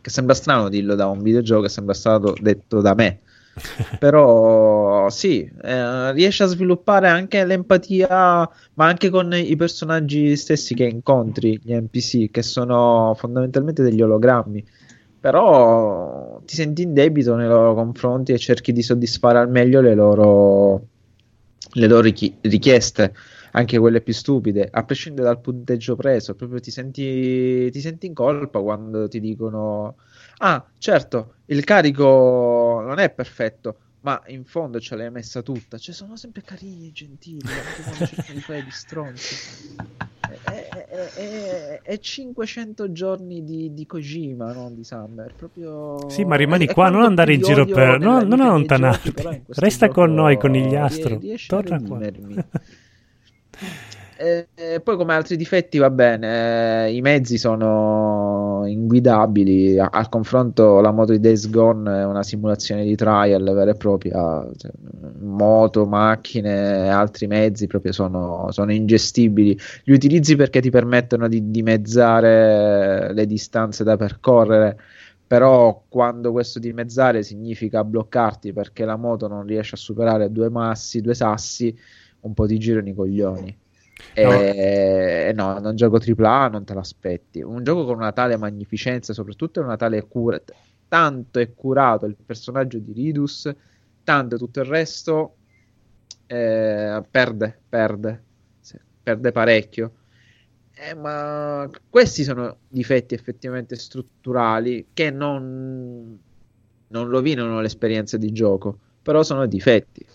Che 0.00 0.10
sembra 0.10 0.34
strano 0.34 0.68
dirlo 0.68 0.94
da 0.94 1.06
un 1.06 1.22
videogioco 1.22 1.62
che 1.62 1.68
sembra 1.68 1.94
stato 1.94 2.34
detto 2.40 2.80
da 2.80 2.94
me. 2.94 3.20
Però 3.98 5.10
sì, 5.10 5.50
eh, 5.62 6.12
riesce 6.12 6.44
a 6.44 6.46
sviluppare 6.46 7.08
anche 7.08 7.44
l'empatia, 7.44 8.48
ma 8.74 8.86
anche 8.86 9.10
con 9.10 9.32
i 9.34 9.56
personaggi 9.56 10.36
stessi 10.36 10.74
che 10.74 10.84
incontri, 10.84 11.60
gli 11.62 11.74
NPC, 11.74 12.30
che 12.30 12.42
sono 12.42 13.14
fondamentalmente 13.18 13.82
degli 13.82 14.00
ologrammi 14.00 14.64
però 15.20 16.40
ti 16.44 16.54
senti 16.54 16.82
in 16.82 16.92
debito 16.94 17.34
nei 17.36 17.48
loro 17.48 17.74
confronti 17.74 18.32
e 18.32 18.38
cerchi 18.38 18.72
di 18.72 18.82
soddisfare 18.82 19.38
al 19.38 19.50
meglio 19.50 19.80
le 19.80 19.94
loro, 19.94 20.88
le 21.72 21.86
loro 21.86 22.02
richi- 22.02 22.36
richieste, 22.42 23.14
anche 23.52 23.78
quelle 23.78 24.00
più 24.00 24.12
stupide, 24.12 24.68
a 24.70 24.84
prescindere 24.84 25.26
dal 25.26 25.40
punteggio 25.40 25.96
preso, 25.96 26.34
proprio 26.34 26.60
ti 26.60 26.70
senti, 26.70 27.70
ti 27.70 27.80
senti 27.80 28.06
in 28.06 28.14
colpa 28.14 28.60
quando 28.60 29.08
ti 29.08 29.20
dicono 29.20 29.96
ah 30.40 30.64
certo 30.78 31.36
il 31.46 31.64
carico 31.64 32.80
non 32.86 33.00
è 33.00 33.10
perfetto 33.10 33.78
ma 34.00 34.22
in 34.28 34.44
fondo 34.44 34.80
ce 34.80 34.96
l'hai 34.96 35.10
messa 35.10 35.42
tutta. 35.42 35.76
Cioè, 35.78 35.94
sono 35.94 36.16
sempre 36.16 36.42
carini 36.42 36.88
e 36.88 36.92
gentili, 36.92 37.40
anche 37.40 37.82
quando 37.82 38.06
cercano 38.06 38.34
di 38.34 38.40
fare 38.40 38.62
di 38.62 38.70
stronzi. 38.70 40.16
È, 40.42 40.68
è, 40.68 40.86
è, 41.14 41.80
è, 41.82 41.98
500 41.98 42.92
giorni 42.92 43.44
di, 43.44 43.72
di 43.72 43.86
Kojima, 43.86 44.52
non 44.52 44.74
di 44.74 44.84
Summer. 44.84 45.32
Proprio... 45.34 46.08
Sì, 46.10 46.24
ma 46.24 46.36
rimani 46.36 46.66
qua, 46.66 46.88
non 46.88 47.02
andare 47.02 47.34
in 47.34 47.40
giro 47.40 47.64
per... 47.64 47.98
No, 47.98 48.22
non 48.22 48.40
allontanarti. 48.40 49.14
Resta 49.46 49.88
con 49.88 50.12
noi, 50.14 50.38
conigliastro. 50.38 51.20
Torna 51.46 51.80
qua. 51.82 51.98
E, 54.20 54.48
e 54.56 54.80
poi 54.80 54.96
come 54.96 55.14
altri 55.14 55.36
difetti 55.36 55.78
va 55.78 55.90
bene, 55.90 56.86
eh, 56.86 56.94
i 56.96 57.00
mezzi 57.00 57.38
sono 57.38 58.64
inguidabili, 58.66 59.78
a, 59.78 59.90
al 59.92 60.08
confronto 60.08 60.80
la 60.80 60.90
moto 60.90 61.12
di 61.12 61.20
Days 61.20 61.48
Gone 61.48 62.00
è 62.00 62.04
una 62.04 62.24
simulazione 62.24 62.82
di 62.84 62.96
trial 62.96 63.44
vera 63.44 63.70
e 63.70 63.76
propria, 63.76 64.44
cioè, 64.56 64.72
moto, 65.20 65.86
macchine, 65.86 66.88
altri 66.90 67.28
mezzi 67.28 67.68
proprio 67.68 67.92
sono, 67.92 68.48
sono, 68.50 68.72
ingestibili, 68.72 69.56
li 69.84 69.92
utilizzi 69.92 70.34
perché 70.34 70.60
ti 70.60 70.70
permettono 70.70 71.28
di 71.28 71.52
dimezzare 71.52 73.12
le 73.12 73.24
distanze 73.24 73.84
da 73.84 73.96
percorrere 73.96 74.76
però 75.28 75.84
quando 75.88 76.32
questo 76.32 76.58
dimezzare 76.58 77.22
significa 77.22 77.84
bloccarti 77.84 78.52
perché 78.52 78.84
la 78.86 78.96
moto 78.96 79.28
non 79.28 79.44
riesce 79.44 79.74
a 79.74 79.78
superare 79.78 80.32
due 80.32 80.48
massi, 80.48 81.02
due 81.02 81.14
sassi, 81.14 81.76
un 82.20 82.32
po' 82.32 82.46
ti 82.46 82.58
girano 82.58 82.88
i 82.88 82.94
coglioni. 82.94 83.58
E 84.14 85.32
no. 85.34 85.52
no, 85.54 85.58
non 85.60 85.76
gioco 85.76 85.98
AAA 85.98 86.48
non 86.48 86.64
te 86.64 86.74
l'aspetti. 86.74 87.40
Un 87.42 87.62
gioco 87.62 87.84
con 87.84 87.96
una 87.96 88.12
tale 88.12 88.36
magnificenza, 88.36 89.12
soprattutto 89.12 89.60
una 89.60 89.76
tale 89.76 90.06
cura, 90.06 90.40
tanto 90.88 91.38
è 91.38 91.54
curato 91.54 92.06
il 92.06 92.16
personaggio 92.24 92.78
di 92.78 92.92
Ridus, 92.92 93.52
tanto 94.02 94.36
tutto 94.36 94.60
il 94.60 94.66
resto 94.66 95.36
eh, 96.26 97.02
perde, 97.10 97.60
perde, 97.68 98.22
perde 99.02 99.32
parecchio. 99.32 99.92
Eh, 100.74 100.94
ma 100.94 101.68
questi 101.90 102.22
sono 102.22 102.58
difetti 102.68 103.14
effettivamente 103.14 103.74
strutturali 103.74 104.88
che 104.92 105.10
non, 105.10 106.16
non 106.88 107.08
rovinano 107.08 107.60
l'esperienza 107.60 108.16
di 108.16 108.30
gioco, 108.30 108.78
però 109.02 109.22
sono 109.22 109.46
difetti. 109.46 110.06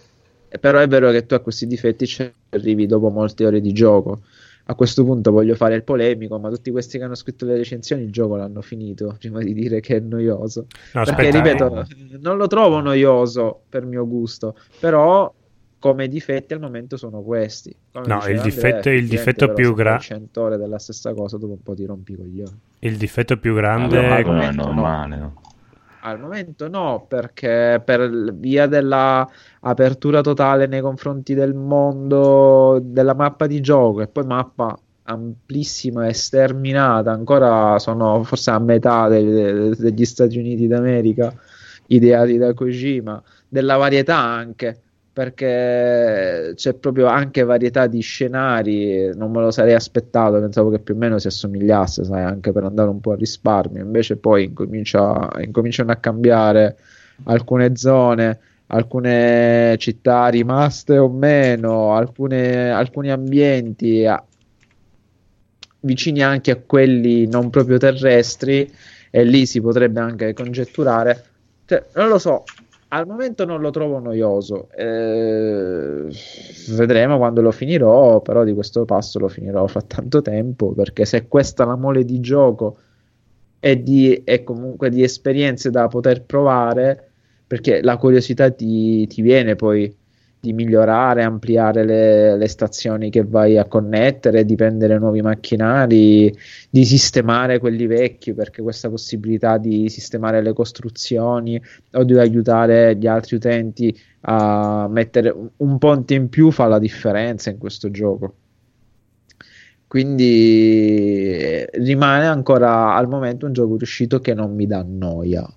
E 0.53 0.59
però 0.59 0.77
è 0.77 0.87
vero 0.87 1.09
che 1.09 1.25
tu 1.25 1.33
a 1.33 1.39
questi 1.39 1.65
difetti 1.65 2.05
ci 2.05 2.31
arrivi 2.51 2.85
dopo 2.85 3.09
molte 3.09 3.43
ore 3.43 3.59
di 3.59 3.73
gioco. 3.73 4.21
A 4.65 4.75
questo 4.75 5.03
punto 5.03 5.31
voglio 5.31 5.55
fare 5.55 5.73
il 5.73 5.83
polemico, 5.83 6.37
ma 6.37 6.51
tutti 6.51 6.69
questi 6.69 6.99
che 6.99 7.05
hanno 7.05 7.15
scritto 7.15 7.45
le 7.45 7.55
recensioni 7.55 8.03
il 8.03 8.11
gioco 8.11 8.35
l'hanno 8.35 8.61
finito 8.61 9.15
prima 9.17 9.39
di 9.39 9.51
dire 9.51 9.79
che 9.79 9.95
è 9.95 9.99
noioso. 9.99 10.67
No, 10.93 11.05
Perché 11.05 11.29
aspetta, 11.29 11.37
ripeto, 11.37 11.79
eh. 11.79 12.19
non 12.21 12.37
lo 12.37 12.45
trovo 12.45 12.81
noioso 12.81 13.61
per 13.67 13.83
mio 13.83 14.07
gusto, 14.07 14.55
però 14.79 15.33
come 15.79 16.07
difetti 16.07 16.53
al 16.53 16.59
momento 16.59 16.97
sono 16.97 17.23
questi. 17.23 17.75
Come 17.91 18.05
no, 18.05 18.23
il 18.27 18.39
difetto, 18.41 18.91
il 18.91 19.07
difetto 19.07 19.53
più 19.53 19.73
grande... 19.73 20.03
100 20.03 20.39
ore 20.39 20.57
della 20.57 20.77
stessa 20.77 21.15
cosa, 21.15 21.39
dopo 21.39 21.53
un 21.53 21.63
po' 21.63 21.73
ti 21.73 21.85
rompi 21.85 22.15
coglioni. 22.15 22.59
Il 22.77 22.97
difetto 22.97 23.37
più 23.37 23.55
grande... 23.55 23.97
Allora, 23.97 24.49
è 24.49 24.51
normale, 24.51 25.17
no. 25.17 25.41
Al 26.05 26.19
momento 26.19 26.67
no, 26.67 27.05
perché 27.07 27.81
per 27.83 28.33
via 28.35 28.67
dell'apertura 28.67 30.19
totale 30.21 30.67
nei 30.67 30.81
confronti 30.81 31.33
del 31.33 31.53
mondo, 31.53 32.79
della 32.83 33.13
mappa 33.15 33.47
di 33.47 33.61
gioco, 33.61 34.01
e 34.01 34.07
poi 34.09 34.25
mappa 34.25 34.77
amplissima 35.03 36.05
e 36.07 36.13
sterminata, 36.13 37.11
ancora 37.11 37.79
sono 37.79 38.21
forse 38.23 38.51
a 38.51 38.59
metà 38.59 39.07
de- 39.07 39.23
de- 39.23 39.75
degli 39.77 40.03
Stati 40.03 40.37
Uniti 40.37 40.67
d'America, 40.67 41.33
ideati 41.87 42.37
da 42.37 42.53
Kojima, 42.53 43.21
della 43.47 43.77
varietà 43.77 44.17
anche 44.17 44.81
perché 45.13 46.53
c'è 46.55 46.73
proprio 46.73 47.05
anche 47.05 47.43
varietà 47.43 47.85
di 47.85 48.01
scenari, 48.01 49.15
non 49.15 49.31
me 49.31 49.41
lo 49.41 49.51
sarei 49.51 49.75
aspettato, 49.75 50.39
pensavo 50.39 50.71
che 50.71 50.79
più 50.79 50.95
o 50.95 50.97
meno 50.97 51.19
si 51.19 51.27
assomigliasse, 51.27 52.03
sai, 52.03 52.23
anche 52.23 52.51
per 52.51 52.63
andare 52.63 52.89
un 52.89 52.99
po' 52.99 53.11
a 53.11 53.15
risparmio, 53.15 53.83
invece 53.83 54.17
poi 54.17 54.45
incomincia, 54.45 55.29
incominciano 55.39 55.91
a 55.91 55.97
cambiare 55.97 56.77
alcune 57.25 57.75
zone, 57.75 58.39
alcune 58.67 59.75
città 59.77 60.29
rimaste 60.29 60.97
o 60.97 61.09
meno, 61.09 61.93
alcune, 61.93 62.71
alcuni 62.71 63.11
ambienti 63.11 64.07
a, 64.07 64.23
vicini 65.81 66.23
anche 66.23 66.49
a 66.49 66.55
quelli 66.55 67.27
non 67.27 67.51
proprio 67.51 67.77
terrestri 67.77 68.67
e 69.11 69.23
lì 69.23 69.45
si 69.45 69.61
potrebbe 69.61 69.99
anche 69.99 70.33
congetturare, 70.33 71.23
cioè, 71.67 71.83
non 71.93 72.07
lo 72.07 72.17
so, 72.17 72.45
al 72.93 73.07
momento 73.07 73.43
non 73.43 73.59
lo 73.59 73.71
trovo 73.71 73.97
noioso. 73.99 74.69
Eh, 74.69 76.07
vedremo 76.69 77.17
quando 77.17 77.41
lo 77.41 77.51
finirò, 77.51 78.21
però 78.21 78.43
di 78.43 78.53
questo 78.53 78.85
passo 78.85 79.17
lo 79.17 79.27
finirò 79.27 79.65
fra 79.65 79.81
tanto 79.81 80.21
tempo, 80.21 80.73
perché 80.73 81.03
se 81.05 81.27
questa 81.27 81.63
è 81.63 81.65
la 81.65 81.75
mole 81.75 82.05
di 82.05 82.19
gioco 82.19 82.77
e, 83.59 83.81
di, 83.81 84.23
comunque 84.43 84.89
di 84.89 85.01
esperienze 85.01 85.71
da 85.71 85.87
poter 85.87 86.23
provare, 86.23 87.09
perché 87.47 87.81
la 87.81 87.97
curiosità 87.97 88.51
ti, 88.51 89.07
ti 89.07 89.23
viene 89.23 89.55
poi 89.55 89.93
di 90.43 90.51
migliorare, 90.51 91.23
ampliare 91.23 91.85
le, 91.85 92.35
le, 92.35 92.47
stazioni 92.49 93.09
che 93.09 93.23
vai 93.23 93.57
a 93.57 93.63
connettere, 93.63 94.43
di 94.43 94.55
prendere 94.55 94.99
nuovi 94.99 95.21
macchinari, 95.21 96.37
di 96.69 96.83
sistemare 96.83 97.59
quelli 97.59 97.87
vecchi, 97.87 98.33
perché 98.33 98.61
questa 98.61 98.89
possibilità 98.89 99.57
di 99.57 99.87
sistemare 99.87 100.41
le 100.41 100.51
costruzioni 100.51 101.61
o 101.93 102.03
di 102.03 102.17
aiutare 102.17 102.97
gli 102.97 103.07
altri 103.07 103.37
utenti 103.37 103.97
a 104.25 104.89
mettere 104.89 105.33
un 105.55 105.77
ponte 105.77 106.13
in 106.13 106.27
più 106.27 106.51
fa 106.51 106.67
la 106.67 106.79
differenza 106.79 107.49
in 107.49 107.57
questo 107.57 107.89
gioco. 107.89 108.33
Quindi 109.87 111.65
rimane 111.71 112.25
ancora 112.25 112.95
al 112.95 113.07
momento 113.07 113.45
un 113.45 113.53
gioco 113.53 113.77
riuscito 113.77 114.19
che 114.19 114.33
non 114.33 114.53
mi 114.53 114.67
dà 114.67 114.83
noia 114.85 115.47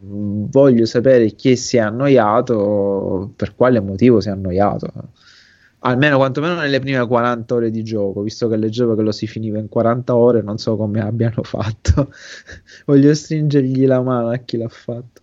voglio 0.00 0.84
sapere 0.86 1.30
chi 1.32 1.56
si 1.56 1.76
è 1.76 1.80
annoiato, 1.80 3.32
per 3.34 3.54
quale 3.54 3.80
motivo 3.80 4.20
si 4.20 4.28
è 4.28 4.32
annoiato. 4.32 4.92
Almeno 5.80 6.16
quantomeno 6.16 6.54
nelle 6.54 6.80
prime 6.80 7.06
40 7.06 7.54
ore 7.54 7.70
di 7.70 7.84
gioco, 7.84 8.22
visto 8.22 8.48
che 8.48 8.56
leggevo 8.56 8.96
che 8.96 9.02
lo 9.02 9.12
si 9.12 9.26
finiva 9.26 9.58
in 9.58 9.68
40 9.68 10.16
ore, 10.16 10.42
non 10.42 10.58
so 10.58 10.76
come 10.76 11.00
abbiano 11.00 11.42
fatto. 11.42 12.12
voglio 12.86 13.14
stringergli 13.14 13.86
la 13.86 14.02
mano 14.02 14.28
a 14.28 14.36
chi 14.38 14.56
l'ha 14.56 14.68
fatto. 14.68 15.22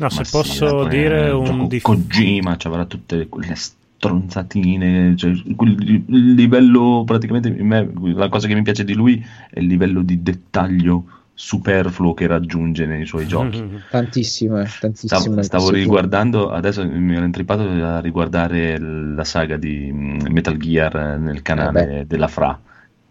No, 0.00 0.08
se 0.08 0.24
sì, 0.24 0.30
posso 0.30 0.84
dire 0.84 1.30
un 1.30 1.68
dif- 1.68 1.84
Kojima 1.84 2.56
ci 2.56 2.66
avrà 2.66 2.86
tutte 2.86 3.28
quelle 3.28 3.54
stronzatine, 3.54 5.14
cioè, 5.14 5.30
il 5.30 6.34
livello 6.34 7.02
praticamente 7.04 7.54
la 7.54 8.28
cosa 8.30 8.48
che 8.48 8.54
mi 8.54 8.62
piace 8.62 8.82
di 8.82 8.94
lui 8.94 9.22
è 9.50 9.58
il 9.58 9.66
livello 9.66 10.00
di 10.00 10.22
dettaglio 10.22 11.04
superfluo 11.42 12.12
che 12.12 12.26
raggiunge 12.26 12.84
nei 12.84 13.06
suoi 13.06 13.24
giochi. 13.26 13.64
Tantissimo, 13.88 14.62
tantissimo. 14.78 15.20
Stavo, 15.20 15.42
stavo 15.42 15.70
riguardando, 15.70 16.50
adesso 16.50 16.86
mi 16.86 17.16
ero 17.16 17.24
intrippato 17.24 17.62
a 17.62 18.00
riguardare 18.00 18.78
la 18.78 19.24
saga 19.24 19.56
di 19.56 19.90
mm, 19.90 20.26
Metal 20.28 20.56
Gear 20.58 21.18
nel 21.18 21.40
canale 21.40 22.00
eh 22.00 22.06
della 22.06 22.28
Fra, 22.28 22.58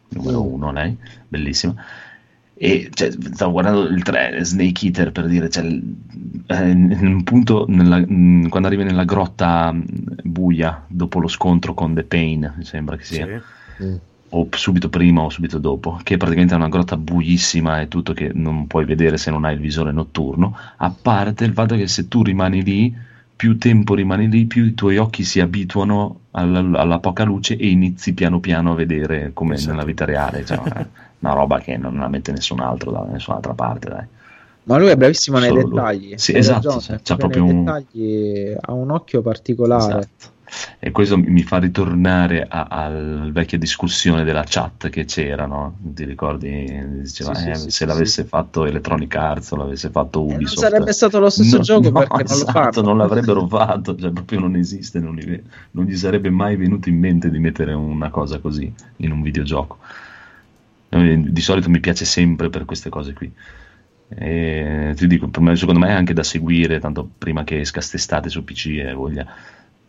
numero 0.10 0.44
mm. 0.44 0.54
uno, 0.54 0.72
lei, 0.72 0.96
bellissima. 1.28 1.74
E 2.62 2.90
cioè, 2.94 3.10
stavo 3.12 3.54
guardando 3.54 3.88
il 3.88 4.04
3, 4.04 4.44
Snake 4.44 4.86
Eater 4.86 5.12
per 5.12 5.26
dire, 5.26 5.50
cioè, 5.50 5.64
eh, 5.66 6.72
un 6.72 7.24
punto 7.24 7.66
nella, 7.68 7.98
mm, 7.98 8.48
quando 8.48 8.68
arrivi 8.68 8.84
nella 8.84 9.06
grotta 9.06 9.74
buia 10.24 10.84
dopo 10.88 11.20
lo 11.20 11.28
scontro 11.28 11.74
con 11.74 11.96
The 11.96 12.04
Pain, 12.04 12.54
mi 12.58 12.64
sembra 12.64 12.96
che 12.96 13.04
sia. 13.04 13.26
Sì. 13.78 13.86
Mm 13.86 13.96
o 14.30 14.48
subito 14.52 14.90
prima 14.90 15.22
o 15.22 15.30
subito 15.30 15.58
dopo, 15.58 16.00
che 16.04 16.18
praticamente 16.18 16.54
è 16.54 16.58
una 16.58 16.70
grotta 16.70 16.98
buissima 16.98 17.82
e 17.82 17.88
tutto 17.88 18.14
che 18.14 18.32
non 18.34 18.68
puoi 18.68 18.86
vedere 18.86 19.18
se 19.18 19.32
non 19.32 19.46
hai 19.46 19.54
il 19.54 19.60
visore 19.60 19.92
notturno, 19.92 20.56
a 20.78 20.94
parte 21.02 21.46
il 21.46 21.54
fatto 21.54 21.76
che 21.76 21.88
se 21.88 22.08
tu 22.08 22.22
rimani 22.22 22.64
lì, 22.64 22.96
più 23.36 23.58
tempo 23.58 23.96
rimani 23.96 24.30
lì, 24.30 24.46
più 24.46 24.66
i 24.66 24.74
tuoi 24.74 24.98
occhi 24.98 25.24
si 25.24 25.40
abituano 25.40 26.20
alla, 26.32 26.60
alla 26.80 27.00
poca 27.00 27.24
luce 27.24 27.56
e 27.56 27.70
inizi 27.70 28.14
piano 28.14 28.40
piano 28.40 28.74
a 28.74 28.76
vedere 28.76 29.32
come 29.34 29.56
esatto. 29.56 29.72
nella 29.72 29.86
vita 29.86 30.06
reale, 30.06 30.46
cioè, 30.46 30.60
una 31.20 31.34
roba 31.34 31.60
che 31.60 31.78
non 31.78 31.98
la 31.98 32.08
mette 32.08 32.32
nessun 32.32 32.60
altro 32.60 32.92
da 32.92 33.06
nessun'altra 33.10 33.54
parte, 33.54 33.90
dai. 33.90 34.06
Ma 34.64 34.78
lui 34.78 34.90
è 34.90 34.98
bravissimo 34.98 35.40
nei 35.40 35.50
Solo 35.50 35.68
dettagli. 35.68 36.14
Sì, 36.18 36.36
esatto, 36.36 36.78
John, 36.80 37.00
c'ha 37.02 37.16
proprio 37.16 37.44
un... 37.44 37.64
dettagli, 37.64 38.56
ha 38.60 38.74
un 38.74 38.92
occhio 38.92 39.22
particolare. 39.22 40.00
Esatto 40.00 40.38
e 40.80 40.92
questo 40.92 41.18
mi 41.18 41.44
fa 41.44 41.58
ritornare 41.58 42.48
alla 42.50 43.30
vecchia 43.32 43.58
discussione 43.58 44.24
della 44.24 44.44
chat 44.46 44.90
che 44.90 45.06
c'era, 45.06 45.46
no? 45.46 45.78
Ti 45.82 46.06
ricordi? 46.06 47.02
Diceva, 47.02 47.34
sì, 47.34 47.50
eh, 47.50 47.56
sì, 47.56 47.62
se 47.64 47.70
sì, 47.70 47.86
l'avesse 47.86 48.24
fatto 48.24 48.66
Electronic 48.66 49.16
Arts 49.16 49.52
o 49.52 49.58
l'avesse 49.58 49.90
fatto 49.90 50.24
Ubisoft. 50.24 50.58
Eh, 50.58 50.62
non 50.62 50.72
sarebbe 50.72 50.94
stato 50.94 51.20
lo 51.20 51.30
stesso 51.30 51.58
no, 51.58 51.64
gioco 51.64 51.90
no, 51.90 52.00
perché 52.00 52.24
esatto, 52.24 52.42
non 52.42 52.54
lo 52.54 52.60
esatto, 52.60 52.82
non 52.82 52.98
l'avrebbero 52.98 53.48
fatto, 53.48 53.96
cioè 53.96 54.12
proprio 54.12 54.40
non 54.40 54.56
esiste, 54.56 55.00
non 55.00 55.16
gli, 55.16 55.42
non 55.72 55.86
gli 55.86 55.96
sarebbe 55.96 56.30
mai 56.30 56.56
venuto 56.56 56.90
in 56.90 56.98
mente 56.98 57.30
di 57.30 57.40
mettere 57.40 57.74
una 57.74 58.10
cosa 58.10 58.40
così 58.40 58.72
in 58.98 59.12
un 59.12 59.22
videogioco. 59.22 59.78
Di 60.90 61.42
solito 61.42 61.70
mi 61.70 61.80
piace 61.80 62.04
sempre 62.06 62.50
per 62.50 62.66
queste 62.66 62.90
cose 62.90 63.14
qui. 63.14 63.32
E 64.12 64.94
ti 64.96 65.06
dico, 65.06 65.30
secondo 65.54 65.80
me 65.80 65.90
è 65.90 65.94
anche 65.94 66.14
da 66.14 66.24
seguire, 66.24 66.80
tanto 66.80 67.08
prima 67.16 67.44
che 67.44 67.60
esca 67.60 67.78
quest'estate 67.78 68.30
su 68.30 68.44
PC 68.44 68.68
e 68.80 68.94
voglia 68.94 69.28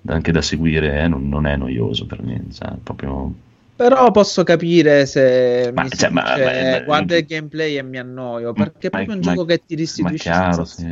anche 0.06 0.32
da 0.32 0.43
seguire, 0.43 1.02
eh, 1.02 1.09
non, 1.09 1.28
non, 1.28 1.47
è 1.47 1.56
noioso 1.56 2.06
per 2.06 2.22
me, 2.22 2.44
cioè, 2.52 2.72
proprio... 2.82 3.32
Però 3.77 4.10
posso 4.10 4.44
capire 4.44 5.06
se 5.06 5.70
ma, 5.72 5.85
mi 5.85 5.89
cioè, 5.90 6.10
ma, 6.10 6.22
ma, 6.22 6.81
guarda 6.81 7.16
il 7.16 7.24
gameplay 7.24 7.78
e 7.78 7.82
mi 7.82 7.98
annoio, 7.98 8.52
perché 8.52 8.89
è 8.89 8.90
proprio 8.90 9.14
un 9.14 9.20
gioco 9.22 9.44
che 9.47 9.62
ti 9.64 9.74
restituisce 9.74 10.28
ma 10.28 10.36
chiaro, 10.36 10.64
sì. 10.64 10.86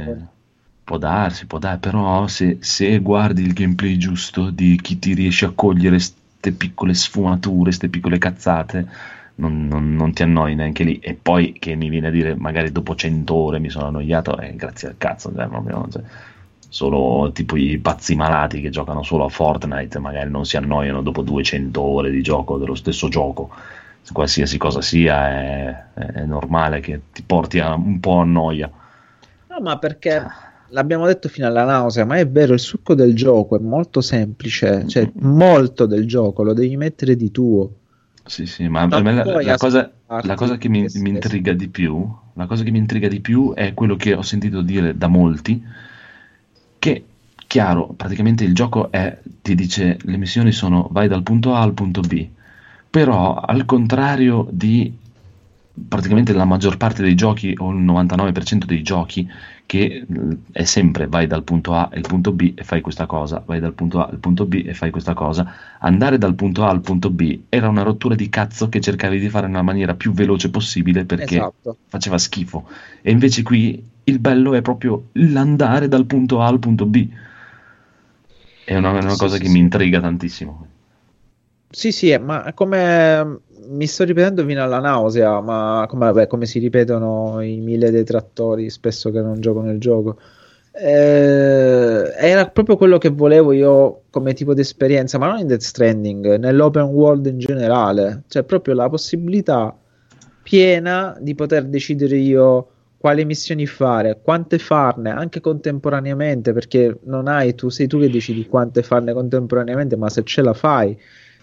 Può 0.84 0.96
darsi, 0.96 1.44
può 1.44 1.58
darsi, 1.58 1.80
però 1.80 2.26
se, 2.28 2.56
se, 2.60 2.98
guardi 3.00 3.42
il 3.42 3.52
gameplay 3.52 3.98
giusto 3.98 4.48
di 4.48 4.78
chi 4.80 4.98
ti 4.98 5.12
riesce 5.12 5.44
a 5.44 5.52
cogliere 5.54 5.96
queste 5.96 6.52
piccole 6.52 6.94
sfumature, 6.94 7.64
queste 7.64 7.88
piccole 7.90 8.16
cazzate, 8.16 8.88
non, 9.34 9.66
non, 9.66 9.94
non, 9.94 10.14
ti 10.14 10.22
annoi 10.22 10.54
neanche 10.54 10.84
lì. 10.84 10.98
E 10.98 11.12
poi 11.12 11.52
che 11.58 11.74
mi 11.74 11.90
viene 11.90 12.06
a 12.06 12.10
dire, 12.10 12.34
magari 12.34 12.72
dopo 12.72 12.94
100 12.94 13.34
ore 13.34 13.58
mi 13.58 13.68
sono 13.68 13.88
annoiato, 13.88 14.38
eh, 14.38 14.54
grazie 14.56 14.88
al 14.88 14.94
cazzo, 14.96 15.30
cioè, 15.34 15.46
proprio, 15.46 15.86
cioè, 15.90 16.02
solo 16.68 17.30
tipo 17.32 17.56
i 17.56 17.78
pazzi 17.78 18.14
malati 18.14 18.60
che 18.60 18.70
giocano 18.70 19.02
solo 19.02 19.24
a 19.24 19.28
Fortnite 19.28 19.98
magari 19.98 20.30
non 20.30 20.44
si 20.44 20.56
annoiano 20.56 21.02
dopo 21.02 21.22
200 21.22 21.80
ore 21.80 22.10
di 22.10 22.22
gioco 22.22 22.58
dello 22.58 22.74
stesso 22.74 23.08
gioco. 23.08 23.50
Qualsiasi 24.10 24.56
cosa 24.56 24.80
sia 24.80 25.28
è, 25.28 25.84
è 25.94 26.24
normale 26.24 26.80
che 26.80 27.00
ti 27.12 27.22
porti 27.22 27.58
a, 27.58 27.74
un 27.74 28.00
po' 28.00 28.20
a 28.20 28.24
noia. 28.24 28.70
No 29.48 29.60
ma 29.60 29.78
perché 29.78 30.24
l'abbiamo 30.68 31.06
detto 31.06 31.28
fino 31.28 31.46
alla 31.46 31.64
nausea, 31.64 32.04
ma 32.04 32.16
è 32.16 32.26
vero, 32.26 32.54
il 32.54 32.60
succo 32.60 32.94
del 32.94 33.14
gioco 33.14 33.56
è 33.56 33.60
molto 33.60 34.00
semplice, 34.00 34.86
cioè 34.86 35.10
molto 35.20 35.86
del 35.86 36.06
gioco 36.06 36.42
lo 36.42 36.52
devi 36.52 36.76
mettere 36.76 37.16
di 37.16 37.30
tuo. 37.30 37.72
Sì, 38.24 38.44
sì, 38.44 38.68
ma 38.68 38.86
per 38.88 39.02
me 39.02 39.14
la, 39.14 39.42
la, 39.42 39.56
cosa, 39.56 39.90
la 40.06 40.34
cosa 40.34 40.58
che 40.58 40.68
mi, 40.68 40.86
mi, 40.96 41.08
intriga 41.08 41.54
di 41.54 41.68
più, 41.68 42.06
la 42.34 42.46
cosa 42.46 42.62
che 42.62 42.70
mi 42.70 42.78
intriga 42.78 43.08
di 43.08 43.20
più 43.20 43.54
è 43.54 43.72
quello 43.72 43.96
che 43.96 44.12
ho 44.12 44.20
sentito 44.20 44.60
dire 44.60 44.96
da 44.98 45.06
molti, 45.06 45.62
che 46.78 47.04
chiaro, 47.46 47.88
praticamente 47.96 48.44
il 48.44 48.54
gioco 48.54 48.90
è, 48.90 49.18
ti 49.42 49.54
dice 49.54 49.98
le 50.02 50.16
missioni 50.16 50.52
sono 50.52 50.88
vai 50.90 51.08
dal 51.08 51.22
punto 51.22 51.54
A 51.54 51.62
al 51.62 51.72
punto 51.72 52.00
B, 52.00 52.26
però 52.90 53.34
al 53.34 53.64
contrario 53.64 54.46
di 54.50 54.92
praticamente 55.86 56.32
la 56.32 56.44
maggior 56.44 56.76
parte 56.76 57.02
dei 57.02 57.14
giochi 57.14 57.54
o 57.56 57.70
il 57.70 57.84
99% 57.84 58.64
dei 58.64 58.82
giochi 58.82 59.28
che 59.64 60.06
è 60.50 60.64
sempre 60.64 61.08
vai 61.08 61.26
dal 61.26 61.42
punto 61.42 61.74
A 61.74 61.90
al 61.92 62.00
punto 62.00 62.32
B 62.32 62.52
e 62.54 62.64
fai 62.64 62.80
questa 62.80 63.04
cosa, 63.04 63.42
vai 63.44 63.60
dal 63.60 63.74
punto 63.74 64.00
A 64.00 64.08
al 64.10 64.18
punto 64.18 64.46
B 64.46 64.62
e 64.66 64.72
fai 64.72 64.90
questa 64.90 65.12
cosa. 65.12 65.54
Andare 65.80 66.16
dal 66.16 66.34
punto 66.34 66.64
A 66.64 66.70
al 66.70 66.80
punto 66.80 67.10
B 67.10 67.40
era 67.50 67.68
una 67.68 67.82
rottura 67.82 68.14
di 68.14 68.30
cazzo 68.30 68.70
che 68.70 68.80
cercavi 68.80 69.18
di 69.18 69.28
fare 69.28 69.46
nella 69.46 69.62
maniera 69.62 69.94
più 69.94 70.12
veloce 70.12 70.48
possibile 70.48 71.04
perché 71.04 71.36
esatto. 71.36 71.76
faceva 71.86 72.16
schifo. 72.16 72.66
E 73.02 73.10
invece 73.10 73.42
qui 73.42 73.82
il 74.08 74.18
bello 74.18 74.54
è 74.54 74.62
proprio 74.62 75.08
l'andare 75.12 75.88
dal 75.88 76.06
punto 76.06 76.40
A 76.40 76.46
al 76.46 76.58
punto 76.58 76.86
B. 76.86 77.08
È 78.64 78.76
una, 78.76 78.90
una 78.90 79.16
cosa 79.16 79.36
sì, 79.36 79.40
che 79.40 79.46
sì. 79.46 79.52
mi 79.52 79.58
intriga 79.60 80.00
tantissimo. 80.00 80.66
Sì, 81.70 81.92
sì, 81.92 82.16
ma 82.18 82.52
come 82.54 83.40
mi 83.68 83.86
sto 83.86 84.04
ripetendo 84.04 84.44
fino 84.44 84.62
alla 84.62 84.80
nausea, 84.80 85.40
ma 85.40 85.84
come, 85.88 86.06
vabbè, 86.06 86.26
come 86.26 86.46
si 86.46 86.58
ripetono 86.58 87.40
i 87.42 87.58
mille 87.58 87.90
detrattori 87.90 88.70
spesso 88.70 89.10
che 89.10 89.20
non 89.20 89.40
giocano 89.40 89.70
il 89.70 89.78
gioco. 89.78 90.18
Eh, 90.72 92.14
era 92.16 92.46
proprio 92.48 92.76
quello 92.76 92.98
che 92.98 93.10
volevo 93.10 93.52
io 93.52 94.02
come 94.10 94.32
tipo 94.32 94.54
di 94.54 94.62
esperienza, 94.62 95.18
ma 95.18 95.28
non 95.28 95.40
in 95.40 95.46
Death 95.46 95.60
Stranding, 95.60 96.36
nell'open 96.36 96.84
world 96.84 97.26
in 97.26 97.38
generale, 97.38 98.22
cioè 98.28 98.44
proprio 98.44 98.74
la 98.74 98.88
possibilità 98.88 99.76
piena 100.42 101.16
di 101.20 101.34
poter 101.34 101.64
decidere 101.64 102.16
io 102.16 102.68
quali 102.98 103.24
missioni 103.24 103.64
fare, 103.66 104.20
quante 104.22 104.58
farne, 104.58 105.10
anche 105.10 105.40
contemporaneamente, 105.40 106.52
perché 106.52 106.98
non 107.04 107.28
hai 107.28 107.54
tu, 107.54 107.68
sei 107.68 107.86
tu 107.86 107.98
che 108.00 108.10
decidi 108.10 108.46
quante 108.46 108.82
farne 108.82 109.12
contemporaneamente, 109.12 109.96
ma 109.96 110.08
se 110.10 110.22
ce 110.24 110.42
la 110.42 110.52
fai 110.52 110.98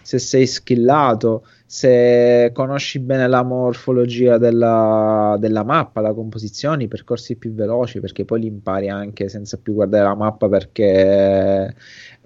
se 0.05 0.19
sei 0.19 0.45
skillato, 0.45 1.47
se 1.65 2.51
conosci 2.53 2.99
bene 2.99 3.27
la 3.27 3.41
morfologia 3.41 4.37
della, 4.37 5.35
della 5.39 5.63
mappa, 5.63 5.99
la 5.99 6.13
composizione, 6.13 6.83
i 6.83 6.87
percorsi 6.87 7.37
più 7.37 7.55
veloci, 7.55 7.99
perché 7.99 8.23
poi 8.23 8.41
li 8.41 8.45
impari 8.45 8.87
anche 8.87 9.29
senza 9.29 9.57
più 9.57 9.73
guardare 9.73 10.03
la 10.03 10.15
mappa 10.15 10.47
perché 10.47 11.73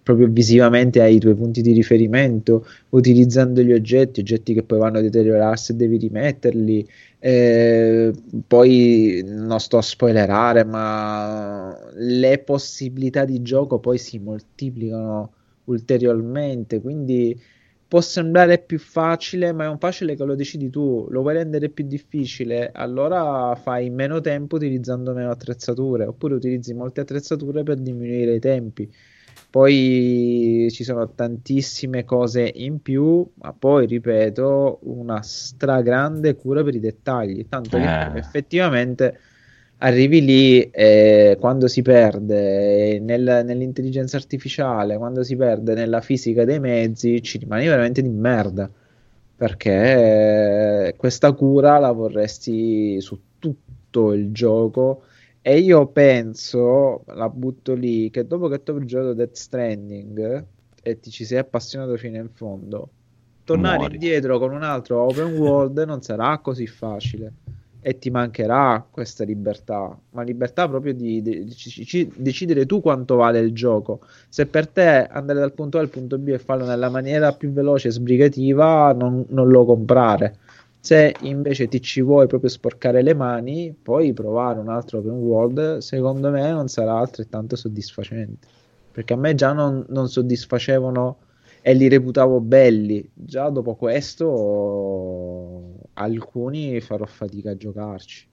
proprio 0.02 0.28
visivamente 0.30 1.02
hai 1.02 1.16
i 1.16 1.20
tuoi 1.20 1.36
punti 1.36 1.62
di 1.62 1.74
riferimento, 1.74 2.66
utilizzando 2.90 3.62
gli 3.62 3.72
oggetti, 3.74 4.20
oggetti 4.22 4.54
che 4.54 4.64
poi 4.64 4.80
vanno 4.80 5.00
a 5.00 5.02
deteriorarsi 5.02 5.72
e 5.72 5.76
devi 5.76 5.98
rimetterli. 5.98 6.88
Eh, 7.20 8.14
poi 8.48 9.22
non 9.26 9.60
sto 9.60 9.78
a 9.78 9.82
spoilerare, 9.82 10.64
ma 10.64 11.78
le 11.96 12.40
possibilità 12.40 13.26
di 13.26 13.42
gioco 13.42 13.80
poi 13.80 13.98
si 13.98 14.20
moltiplicano 14.20 15.34
ulteriormente, 15.66 16.82
quindi 16.82 17.40
può 17.88 18.02
sembrare 18.02 18.60
più 18.60 18.78
facile, 18.80 19.52
ma 19.52 19.66
è 19.66 19.68
un 19.68 19.80
facile 19.80 20.16
che 20.16 20.24
lo 20.24 20.36
decidi 20.36 20.70
tu. 20.70 21.08
Lo 21.10 21.22
vuoi 21.22 21.34
rendere 21.34 21.70
più 21.70 21.86
difficile, 21.88 22.72
allora 22.72 23.56
fai 23.56 23.90
meno 23.90 24.22
tempo 24.22 24.56
utilizzando 24.58 25.14
meno 25.14 25.32
attrezzature, 25.32 26.06
oppure 26.06 26.36
utilizzi 26.36 26.74
molte 26.74 27.02
attrezzature 27.02 27.64
per 27.64 27.78
diminuire 27.78 28.36
i 28.36 28.40
tempi. 28.40 28.90
Poi 29.50 30.68
ci 30.70 30.84
sono 30.84 31.10
tantissime 31.10 32.06
cose 32.06 32.52
in 32.54 32.84
più, 32.84 33.28
ma 33.42 33.52
poi 33.58 33.88
ripeto, 33.88 34.80
una 34.84 35.24
stragrande 35.24 36.36
cura 36.36 36.64
per 36.64 36.76
i 36.76 36.80
dettagli. 36.80 37.48
Tanto 37.50 37.78
eh. 37.78 37.82
che 37.82 38.18
effettivamente 38.20 39.20
arrivi 39.78 40.24
lì 40.24 40.70
e 40.70 41.36
quando 41.40 41.68
si 41.68 41.82
perde 41.82 43.00
nel, 43.00 43.42
nell'intelligenza 43.44 44.18
artificiale, 44.18 44.98
quando 44.98 45.24
si 45.24 45.36
perde 45.36 45.74
nella 45.74 46.02
fisica 46.02 46.46
dei 46.46 46.60
mezzi, 46.60 47.22
ci 47.24 47.40
rimani 47.40 47.66
veramente 47.66 48.04
di 48.04 48.10
merda. 48.10 48.70
Perché 49.36 50.94
questa 50.96 51.32
cura 51.32 51.80
la 51.80 51.92
vorresti 51.92 53.02
su 53.02 53.20
tutto 53.40 54.14
il 54.14 54.32
gioco. 54.32 55.04
E 55.42 55.58
io 55.60 55.88
penso, 55.88 57.04
la 57.08 57.30
butto 57.30 57.74
lì, 57.74 58.10
che 58.10 58.28
dopo 58.28 58.48
che 58.50 58.62
tu 58.62 58.72
hai 58.72 58.86
giocato 58.86 59.14
Death 59.14 59.36
Stranding 59.36 60.46
e 60.82 61.00
ti 61.00 61.10
ci 61.10 61.24
sei 61.24 61.38
appassionato 61.38 61.96
fino 61.98 62.18
in 62.18 62.30
fondo, 62.30 62.90
tornare 63.44 63.78
Muori. 63.78 63.94
indietro 63.94 64.38
con 64.38 64.52
un 64.52 64.64
altro 64.64 65.02
open 65.02 65.38
world 65.38 65.80
non 65.86 66.02
sarà 66.02 66.38
così 66.40 66.68
facile 66.68 67.34
e 67.82 67.98
ti 67.98 68.10
mancherà 68.10 68.86
questa 68.90 69.24
libertà, 69.24 69.98
ma 70.12 70.22
libertà 70.22 70.68
proprio 70.68 70.94
di, 70.94 71.22
di, 71.22 71.46
di, 71.46 72.14
decidere 72.18 72.66
tu 72.66 72.82
quanto 72.82 73.16
vale 73.16 73.40
il 73.40 73.54
gioco. 73.54 74.02
Se 74.28 74.46
per 74.46 74.68
te 74.68 75.08
andare 75.08 75.40
dal 75.40 75.54
punto 75.54 75.78
A 75.78 75.82
al 75.82 75.90
punto 75.90 76.18
B 76.18 76.28
e 76.28 76.40
farlo 76.40 76.66
nella 76.66 76.90
maniera 76.90 77.32
più 77.32 77.52
veloce 77.52 77.88
e 77.88 77.92
sbrigativa, 77.92 78.92
non, 78.92 79.26
non 79.30 79.48
lo 79.48 79.64
comprare. 79.64 80.36
Se 80.82 81.14
invece 81.22 81.68
ti 81.68 81.82
ci 81.82 82.02
vuoi 82.02 82.28
proprio 82.28 82.50
sporcare 82.50 83.02
le 83.02 83.14
mani, 83.14 83.76
puoi 83.80 84.14
provare 84.14 84.60
un 84.60 84.70
altro 84.70 85.00
open 85.00 85.12
world, 85.12 85.78
secondo 85.80 86.30
me 86.32 86.50
non 86.52 86.70
sarà 86.70 86.98
altrettanto 86.98 87.56
soddisfacente. 87.58 88.48
Perché 88.92 89.14
a 89.14 89.18
me 89.18 89.36
già 89.36 89.52
non, 89.52 89.86
non 89.90 90.08
soddisfacevano 90.08 91.18
e 91.62 91.74
li 91.74 91.90
reputavo 91.90 92.40
belli. 92.40 93.08
Già 93.14 93.50
dopo 93.50 93.76
questo 93.76 95.74
alcuni 95.94 96.80
farò 96.80 97.06
fatica 97.06 97.52
a 97.52 97.58
giocarci. 97.58 98.28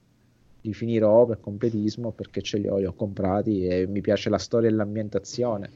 Li 0.61 0.73
finirò 0.73 1.25
per 1.25 1.39
completismo 1.41 2.11
perché 2.11 2.41
ce 2.41 2.57
li 2.59 2.67
ho, 2.69 2.77
li 2.77 2.85
ho 2.85 2.93
comprati 2.93 3.67
e 3.67 3.87
mi 3.87 4.01
piace 4.01 4.29
la 4.29 4.37
storia 4.37 4.69
e 4.69 4.71
l'ambientazione. 4.71 5.69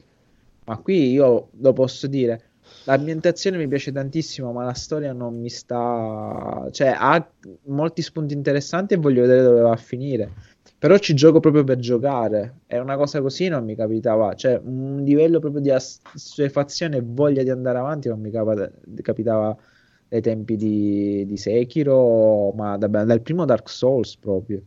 Ma 0.64 0.78
qui 0.78 1.10
io 1.10 1.50
lo 1.58 1.72
posso 1.72 2.06
dire, 2.06 2.51
l'ambientazione 2.84 3.56
mi 3.58 3.68
piace 3.68 3.92
tantissimo, 3.92 4.52
ma 4.52 4.64
la 4.64 4.74
storia 4.74 5.12
non 5.12 5.38
mi 5.38 5.48
sta... 5.48 6.68
cioè 6.70 6.94
ha 6.96 7.26
molti 7.64 8.02
spunti 8.02 8.34
interessanti 8.34 8.94
e 8.94 8.96
voglio 8.96 9.22
vedere 9.22 9.42
dove 9.42 9.60
va 9.60 9.72
a 9.72 9.76
finire. 9.76 10.30
Però 10.78 10.96
ci 10.98 11.14
gioco 11.14 11.38
proprio 11.38 11.64
per 11.64 11.78
giocare. 11.78 12.60
E 12.66 12.78
una 12.78 12.96
cosa 12.96 13.20
così 13.20 13.48
non 13.48 13.64
mi 13.64 13.76
capitava. 13.76 14.34
Cioè 14.34 14.60
un 14.64 15.02
livello 15.04 15.38
proprio 15.38 15.60
di 15.60 15.70
assuefazione 15.70 16.96
e 16.96 17.02
voglia 17.04 17.42
di 17.42 17.50
andare 17.50 17.78
avanti 17.78 18.08
non 18.08 18.20
mi 18.20 18.30
capitava 18.30 19.56
dai 20.08 20.20
tempi 20.20 20.56
di, 20.56 21.24
di 21.24 21.36
Sekiro 21.36 22.50
ma 22.52 22.76
da, 22.76 22.86
dal 22.88 23.20
primo 23.20 23.44
Dark 23.44 23.70
Souls 23.70 24.16
proprio. 24.16 24.60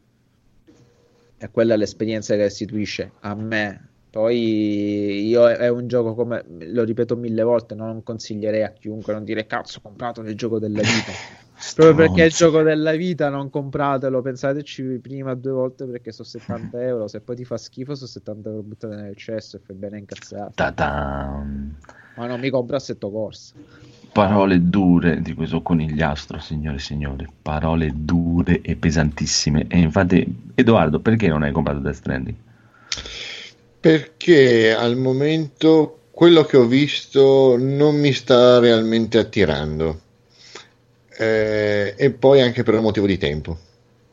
E 1.38 1.52
quella 1.52 1.74
è 1.74 1.78
l'esperienza 1.78 2.34
che 2.36 2.44
restituisce 2.44 3.12
a 3.20 3.36
me 3.36 3.90
poi 4.16 5.28
io 5.28 5.50
è 5.50 5.68
un 5.68 5.90
gioco 5.90 6.16
come 6.16 6.42
lo 6.48 6.86
ripeto 6.86 7.18
mille 7.18 7.44
volte 7.44 7.76
non 7.76 8.02
consiglierei 8.02 8.64
a 8.64 8.70
chiunque 8.70 9.12
non 9.12 9.26
dire 9.26 9.46
cazzo 9.46 9.80
ho 9.80 9.82
comprato 9.82 10.22
il 10.22 10.38
gioco 10.38 10.58
della 10.58 10.80
vita 10.80 11.12
Proprio 11.74 11.96
perché 11.96 12.24
è 12.24 12.26
il 12.26 12.34
gioco 12.34 12.62
della 12.64 12.92
vita, 12.92 13.30
non 13.30 13.50
compratelo, 13.50 14.22
pensateci 14.22 15.00
prima 15.02 15.34
due 15.36 15.54
volte 15.54 15.86
perché 15.86 16.12
sono 16.12 16.28
70 16.28 16.84
euro, 16.84 17.08
se 17.08 17.22
poi 17.22 17.38
ti 17.38 17.46
fa 17.46 17.58
schifo 17.58 17.96
sono 17.96 18.10
70 18.10 18.50
euro 18.50 18.62
buttate 18.62 18.96
nel 18.96 19.16
cesso 19.16 19.56
e 19.56 19.62
fai 19.66 19.76
bene 19.78 19.98
incazzato. 19.98 20.52
Ma 22.18 22.28
non 22.28 22.42
mi 22.42 22.50
compro 22.50 22.76
assetto 22.76 23.10
corsa. 23.10 23.56
Parole 24.12 24.70
dure 24.70 25.22
di 25.22 25.34
questo 25.34 25.62
conigliastro, 25.62 26.40
signore 26.40 26.76
e 26.76 26.82
signori, 26.82 27.26
parole 27.42 27.92
dure 27.96 28.60
e 28.60 28.76
pesantissime. 28.76 29.66
E 29.70 29.80
infatti, 29.80 30.52
Edoardo, 30.56 31.00
perché 31.00 31.30
non 31.30 31.42
hai 31.44 31.54
comprato 31.54 31.80
Death 31.80 31.96
Stranding? 31.96 32.36
Perché 33.86 34.74
al 34.74 34.98
momento 34.98 36.06
quello 36.10 36.44
che 36.44 36.58
ho 36.58 36.66
visto 36.66 37.56
non 37.56 37.96
mi 38.00 38.14
sta 38.14 38.58
realmente 38.58 39.20
attirando 39.20 40.00
eh, 41.16 41.94
e 41.96 42.10
poi 42.10 42.42
anche 42.42 42.64
per 42.64 42.74
un 42.74 42.82
motivo 42.82 43.06
di 43.06 43.20
tempo. 43.20 43.56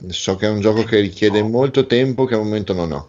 So 0.08 0.36
che 0.36 0.44
è 0.44 0.50
un 0.50 0.60
gioco 0.60 0.82
che 0.82 1.00
richiede 1.00 1.42
molto 1.42 1.86
tempo 1.86 2.26
che 2.26 2.34
al 2.34 2.42
momento 2.42 2.74
non 2.74 2.92
ho. 2.92 3.08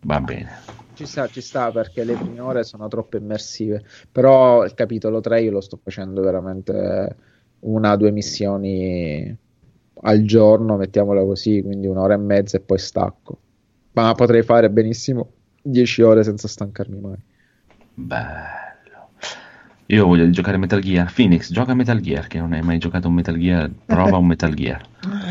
Va 0.00 0.20
bene. 0.20 0.58
Ci 0.94 1.06
sta, 1.06 1.28
ci 1.28 1.40
sta 1.40 1.70
perché 1.70 2.02
le 2.02 2.14
prime 2.14 2.40
ore 2.40 2.64
sono 2.64 2.88
troppo 2.88 3.16
immersive. 3.16 3.84
Però 4.10 4.64
il 4.64 4.74
capitolo 4.74 5.20
3 5.20 5.42
io 5.42 5.52
lo 5.52 5.60
sto 5.60 5.78
facendo 5.80 6.20
veramente 6.20 7.16
una 7.60 7.92
o 7.92 7.96
due 7.96 8.10
missioni 8.10 9.36
al 10.02 10.22
giorno, 10.24 10.76
mettiamola 10.76 11.22
così, 11.22 11.62
quindi 11.62 11.86
un'ora 11.86 12.14
e 12.14 12.18
mezza 12.18 12.56
e 12.56 12.60
poi 12.60 12.78
stacco. 12.80 13.38
Ma 13.92 14.14
potrei 14.14 14.42
fare 14.42 14.70
benissimo 14.70 15.30
10 15.62 16.02
ore 16.02 16.22
senza 16.24 16.48
stancarmi 16.48 17.00
mai. 17.00 17.18
Beh. 17.94 18.68
Io 19.90 20.06
voglio 20.06 20.30
giocare 20.30 20.56
Metal 20.56 20.80
Gear. 20.80 21.12
Phoenix, 21.12 21.50
gioca 21.50 21.74
Metal 21.74 22.00
Gear, 22.00 22.28
che 22.28 22.38
non 22.38 22.52
hai 22.52 22.62
mai 22.62 22.78
giocato 22.78 23.08
un 23.08 23.14
Metal 23.14 23.36
Gear, 23.36 23.68
prova 23.84 24.18
un 24.18 24.26
Metal 24.26 24.54
Gear. 24.54 24.80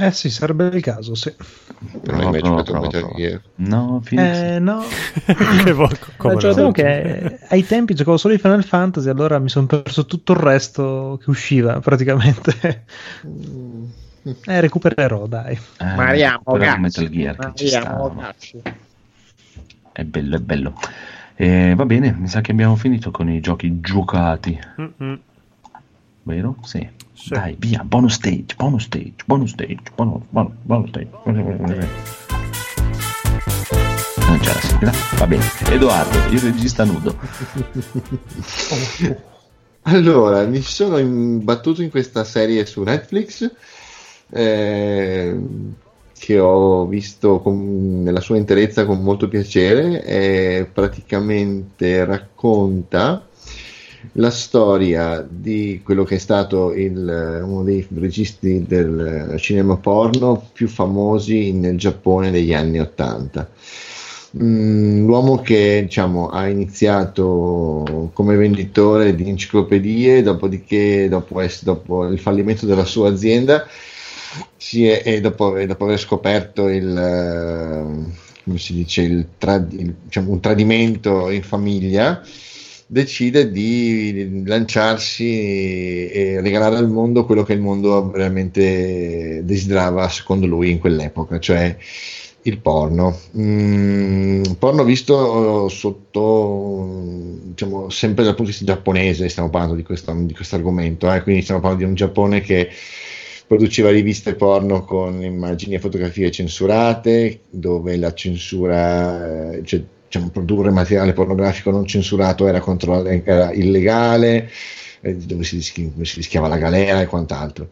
Eh 0.02 0.12
sì, 0.12 0.30
sarebbe 0.30 0.66
il 0.66 0.82
caso, 0.82 1.16
sì. 1.16 1.34
Però 2.02 2.18
no, 2.18 2.24
hai 2.24 2.30
mai 2.30 2.42
giocato 2.42 2.76
a 2.76 2.80
Metal 2.82 3.10
Gear? 3.16 3.42
No, 3.56 4.04
eh, 4.10 4.60
no. 4.60 4.84
che 5.64 5.74
come 6.18 6.36
diciamo 6.36 6.72
che 6.72 7.40
ai 7.48 7.66
tempi 7.66 7.94
giocavo 7.94 8.18
solo 8.18 8.34
di 8.34 8.42
Final 8.42 8.66
Fantasy, 8.66 9.08
allora 9.08 9.40
mi 9.40 9.48
sono 9.48 9.66
perso 9.66 10.06
tutto 10.06 10.34
il 10.34 10.40
resto 10.40 11.18
che 11.24 11.30
usciva 11.30 11.80
praticamente. 11.80 12.84
Eh, 14.24 14.62
recupererò, 14.62 15.28
dai. 15.28 15.54
Eh, 15.54 15.84
Mariamo, 15.84 16.42
Metal 16.78 17.10
Gear 17.10 17.38
Mariamo, 17.38 18.34
È 19.92 20.04
bello, 20.04 20.36
è 20.36 20.40
bello. 20.40 20.74
Eh, 21.36 21.74
va 21.76 21.86
bene, 21.86 22.12
mi 22.12 22.28
sa 22.28 22.42
che 22.42 22.52
abbiamo 22.52 22.76
finito 22.76 23.12
con 23.12 23.30
i 23.30 23.40
giochi 23.40 23.80
giocati. 23.80 24.60
Mm-hmm. 24.82 25.14
Vero? 26.24 26.56
Sì. 26.64 26.88
Sì. 27.14 27.30
Dai, 27.30 27.56
via, 27.58 27.84
bonus 27.84 28.14
stage, 28.14 28.56
bonus 28.56 28.84
stage, 28.84 29.16
bonus 29.26 29.52
stage, 29.52 29.82
bonus, 29.96 30.22
bonus, 30.30 30.54
bonus 30.62 30.90
stage. 30.90 31.10
Non 34.30 34.40
c'è 34.40 34.54
la 34.54 34.62
sigla? 34.62 34.94
Va 35.18 35.28
bene. 35.28 35.44
Edoardo, 35.70 36.34
il 36.34 36.40
regista 36.40 36.86
nudo. 36.86 37.18
allora, 39.84 40.46
mi 40.46 40.62
sono 40.62 40.98
imbattuto 40.98 41.82
in 41.82 41.90
questa 41.90 42.24
serie 42.24 42.66
su 42.66 42.84
Netflix 42.84 43.52
eh, 44.32 45.36
che 46.18 46.40
ho 46.40 46.86
visto 46.86 47.40
con, 47.40 48.04
nella 48.04 48.20
sua 48.20 48.38
interezza 48.38 48.86
con 48.86 49.02
molto 49.02 49.28
piacere. 49.28 50.04
E 50.04 50.68
praticamente 50.72 52.06
racconta 52.06 53.26
la 54.14 54.32
storia 54.32 55.26
di 55.28 55.82
quello 55.84 56.04
che 56.04 56.16
è 56.16 56.20
stato 56.20 56.74
il, 56.74 57.42
uno 57.44 57.64
dei 57.64 57.86
registi 57.96 58.66
del 58.66 59.36
cinema 59.38 59.78
porno 59.78 60.50
più 60.54 60.68
famosi 60.68 61.52
nel 61.52 61.78
Giappone 61.78 62.32
degli 62.32 62.54
anni 62.54 62.80
Ottanta. 62.80 63.50
Mm, 64.38 65.06
l'uomo 65.06 65.42
che 65.42 65.82
diciamo, 65.84 66.30
ha 66.30 66.48
iniziato 66.48 68.12
come 68.14 68.36
venditore 68.36 69.16
di 69.16 69.28
enciclopedie, 69.28 70.22
dopodiché, 70.22 71.10
dopo, 71.10 71.42
dopo 71.62 72.06
il 72.06 72.20
fallimento 72.20 72.68
della 72.68 72.86
sua 72.86 73.10
azienda, 73.10 73.66
è, 74.86 75.02
e 75.04 75.22
dopo, 75.22 75.58
e 75.58 75.66
dopo, 75.66 75.86
aver 75.86 76.00
scoperto 76.00 76.68
il, 76.68 78.12
come 78.44 78.58
si 78.58 78.74
dice, 78.74 79.02
il 79.02 79.28
trad- 79.38 79.74
il, 79.74 79.96
diciamo, 80.04 80.32
un 80.32 80.40
tradimento 80.40 81.30
in 81.30 81.44
famiglia, 81.44 82.22
decide 82.86 83.52
di 83.52 84.44
lanciarsi 84.46 86.10
e 86.10 86.42
regalare 86.42 86.78
al 86.78 86.90
mondo 86.90 87.26
quello 87.26 87.44
che 87.44 87.54
il 87.54 87.60
mondo 87.62 88.10
veramente 88.10 89.42
desiderava 89.44 90.10
secondo 90.10 90.48
lui 90.48 90.72
in 90.72 90.80
quell'epoca, 90.80 91.40
cioè 91.40 91.78
il 92.44 92.60
porno. 92.60 93.20
Mm, 93.38 94.44
porno 94.58 94.84
visto 94.84 95.68
sotto, 95.70 96.88
diciamo, 97.44 97.90
sempre 97.90 98.24
dal 98.24 98.36
punto 98.36 98.52
di 98.52 98.58
vista 98.58 98.74
giapponese, 98.74 99.30
stiamo 99.30 99.50
parlando 99.50 99.76
di 99.76 99.84
questo, 99.84 100.14
di 100.14 100.34
questo 100.34 100.56
argomento, 100.56 101.12
eh? 101.12 101.22
quindi 101.22 101.42
stiamo 101.42 101.60
parlando 101.62 101.86
di 101.86 101.90
un 101.92 101.96
Giappone 101.96 102.42
che 102.42 102.70
produceva 103.50 103.90
riviste 103.90 104.36
porno 104.36 104.86
con 104.86 105.24
immagini 105.24 105.74
e 105.74 105.80
fotografie 105.80 106.30
censurate, 106.30 107.40
dove 107.50 107.98
la 107.98 108.14
censura, 108.14 109.54
eh, 109.54 109.64
cioè, 109.66 109.82
diciamo, 110.06 110.30
produrre 110.30 110.70
materiale 110.70 111.14
pornografico 111.14 111.72
non 111.72 111.88
censurato 111.88 112.46
era, 112.46 112.64
era 113.24 113.52
illegale, 113.52 114.52
eh, 115.02 115.16
dove 115.16 115.44
si, 115.44 115.64
si, 115.64 115.92
rischiava 115.96 116.48
la 116.48 116.60
galera 116.60 117.02
e 117.02 117.08
quant'altro. 117.08 117.70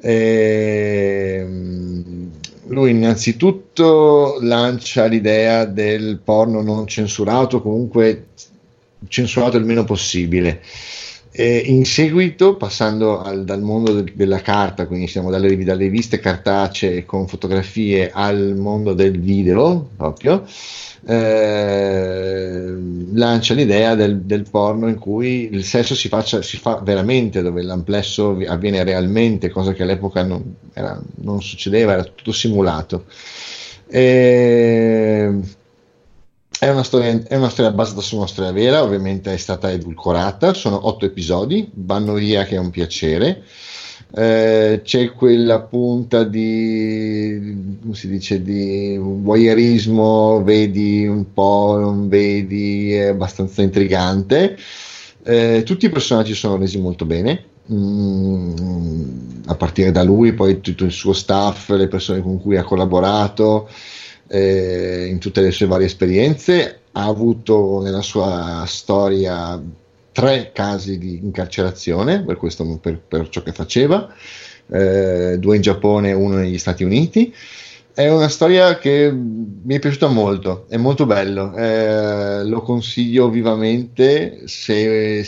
E, 0.00 1.38
ehm, 1.40 2.30
lui 2.68 2.92
innanzitutto 2.92 4.38
lancia 4.40 5.06
l'idea 5.06 5.64
del 5.64 6.20
porno 6.22 6.62
non 6.62 6.86
censurato, 6.86 7.60
comunque 7.60 8.26
censurato 9.08 9.56
il 9.56 9.64
meno 9.64 9.82
possibile. 9.82 10.62
E 11.40 11.58
in 11.66 11.84
seguito, 11.84 12.56
passando 12.56 13.22
al, 13.22 13.44
dal 13.44 13.62
mondo 13.62 13.92
de, 13.92 14.12
della 14.12 14.40
carta, 14.40 14.88
quindi 14.88 15.06
siamo 15.06 15.30
dalle, 15.30 15.56
dalle 15.62 15.84
riviste 15.84 16.18
cartacee 16.18 17.04
con 17.04 17.28
fotografie 17.28 18.10
al 18.12 18.56
mondo 18.56 18.92
del 18.92 19.20
video, 19.20 19.88
proprio, 19.96 20.44
eh, 21.06 22.74
lancia 23.12 23.54
l'idea 23.54 23.94
del, 23.94 24.22
del, 24.22 24.50
porno 24.50 24.88
in 24.88 24.98
cui 24.98 25.48
il 25.52 25.62
sesso 25.62 25.94
si, 25.94 26.08
faccia, 26.08 26.42
si 26.42 26.56
fa 26.56 26.80
veramente, 26.82 27.40
dove 27.40 27.62
l'amplesso 27.62 28.36
avviene 28.44 28.82
realmente, 28.82 29.48
cosa 29.48 29.72
che 29.74 29.84
all'epoca 29.84 30.24
non, 30.24 30.42
era, 30.72 31.00
non 31.18 31.40
succedeva, 31.40 31.92
era 31.92 32.02
tutto 32.02 32.32
simulato. 32.32 33.04
E, 33.86 35.38
è 36.58 36.68
una, 36.68 36.82
storia, 36.82 37.22
è 37.26 37.36
una 37.36 37.50
storia 37.50 37.70
basata 37.70 38.00
su 38.00 38.16
una 38.16 38.26
storia 38.26 38.50
vera, 38.50 38.82
ovviamente 38.82 39.32
è 39.32 39.36
stata 39.36 39.70
edulcorata, 39.70 40.54
sono 40.54 40.86
otto 40.88 41.04
episodi, 41.04 41.70
vanno 41.74 42.14
via 42.14 42.44
che 42.44 42.56
è 42.56 42.58
un 42.58 42.70
piacere. 42.70 43.44
Eh, 44.14 44.80
c'è 44.82 45.12
quella 45.12 45.60
punta 45.60 46.24
di, 46.24 47.76
come 47.80 47.94
si 47.94 48.08
dice, 48.08 48.42
di 48.42 48.96
voyeurismo, 48.98 50.42
vedi 50.42 51.06
un 51.06 51.32
po', 51.32 51.76
non 51.78 52.08
vedi, 52.08 52.92
è 52.92 53.08
abbastanza 53.08 53.62
intrigante. 53.62 54.56
Eh, 55.22 55.62
tutti 55.64 55.86
i 55.86 55.90
personaggi 55.90 56.34
sono 56.34 56.56
resi 56.56 56.80
molto 56.80 57.04
bene, 57.04 57.44
mm, 57.72 58.52
a 59.46 59.54
partire 59.54 59.92
da 59.92 60.02
lui, 60.02 60.32
poi 60.32 60.60
tutto 60.60 60.84
il 60.84 60.92
suo 60.92 61.12
staff, 61.12 61.68
le 61.70 61.86
persone 61.86 62.20
con 62.20 62.40
cui 62.40 62.56
ha 62.56 62.64
collaborato. 62.64 63.68
Eh, 64.30 65.06
in 65.06 65.18
tutte 65.18 65.40
le 65.40 65.50
sue 65.50 65.66
varie 65.66 65.86
esperienze, 65.86 66.80
ha 66.92 67.04
avuto 67.04 67.80
nella 67.82 68.02
sua 68.02 68.64
storia 68.66 69.60
tre 70.12 70.50
casi 70.52 70.98
di 70.98 71.20
incarcerazione 71.22 72.22
per, 72.22 72.36
questo, 72.36 72.78
per, 72.78 72.98
per 72.98 73.28
ciò 73.28 73.42
che 73.42 73.52
faceva, 73.52 74.12
eh, 74.70 75.36
due 75.38 75.56
in 75.56 75.62
Giappone 75.62 76.10
e 76.10 76.12
uno 76.12 76.36
negli 76.36 76.58
Stati 76.58 76.84
Uniti. 76.84 77.32
È 77.94 78.08
una 78.08 78.28
storia 78.28 78.78
che 78.78 79.10
mi 79.10 79.74
è 79.74 79.78
piaciuta 79.78 80.08
molto, 80.08 80.66
è 80.68 80.76
molto 80.76 81.06
bello, 81.06 81.54
eh, 81.56 82.44
lo 82.44 82.60
consiglio 82.62 83.30
vivamente 83.30 84.42
se 84.46 85.24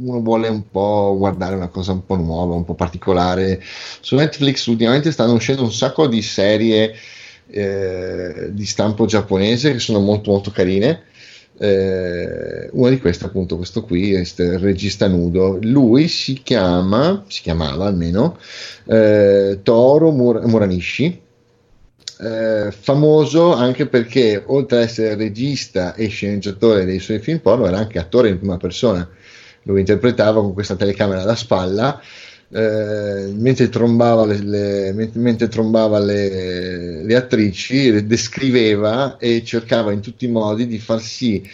uno 0.00 0.20
vuole 0.20 0.48
un 0.48 0.68
po' 0.70 1.14
guardare 1.16 1.54
una 1.54 1.68
cosa 1.68 1.92
un 1.92 2.04
po' 2.04 2.16
nuova, 2.16 2.54
un 2.54 2.64
po' 2.64 2.74
particolare. 2.74 3.62
Su 4.00 4.16
Netflix 4.16 4.66
ultimamente 4.66 5.12
stanno 5.12 5.34
uscendo 5.34 5.62
un 5.62 5.72
sacco 5.72 6.06
di 6.06 6.20
serie 6.20 6.94
eh, 7.50 8.48
di 8.50 8.66
stampo 8.66 9.06
giapponese 9.06 9.72
che 9.72 9.78
sono 9.78 10.00
molto 10.00 10.30
molto 10.30 10.50
carine. 10.50 11.02
Eh, 11.60 12.68
una 12.70 12.88
di 12.88 13.00
queste 13.00 13.24
appunto 13.24 13.56
questo 13.56 13.82
qui 13.82 14.10
il 14.10 14.58
regista 14.58 15.08
nudo. 15.08 15.58
Lui 15.60 16.08
si 16.08 16.40
chiama 16.42 17.24
si 17.28 17.42
chiamava 17.42 17.86
almeno 17.86 18.38
eh, 18.86 19.60
Toro 19.62 20.10
Mur- 20.10 20.46
Muranishi. 20.46 21.26
Eh, 22.20 22.72
famoso 22.72 23.52
anche 23.54 23.86
perché 23.86 24.42
oltre 24.44 24.78
ad 24.78 24.82
essere 24.84 25.14
regista 25.14 25.94
e 25.94 26.08
sceneggiatore 26.08 26.84
dei 26.84 26.98
suoi 26.98 27.20
film 27.20 27.38
porno 27.38 27.66
era 27.66 27.78
anche 27.78 27.98
attore 27.98 28.28
in 28.28 28.38
prima 28.38 28.56
persona. 28.56 29.08
Lui 29.62 29.80
interpretava 29.80 30.40
con 30.40 30.52
questa 30.52 30.76
telecamera 30.76 31.22
alla 31.22 31.36
spalla 31.36 32.00
eh, 32.50 33.32
mentre 33.34 33.68
trombava, 33.68 34.24
le, 34.24 34.38
le, 34.38 34.92
mentre, 34.92 35.20
mentre 35.20 35.48
trombava 35.48 35.98
le, 35.98 37.02
le, 37.04 37.14
attrici, 37.14 37.90
le 37.90 38.06
descriveva 38.06 39.18
e 39.18 39.44
cercava 39.44 39.92
in 39.92 40.00
tutti 40.00 40.24
i 40.24 40.30
modi 40.30 40.66
di 40.66 40.78
far 40.78 41.00
sì 41.00 41.46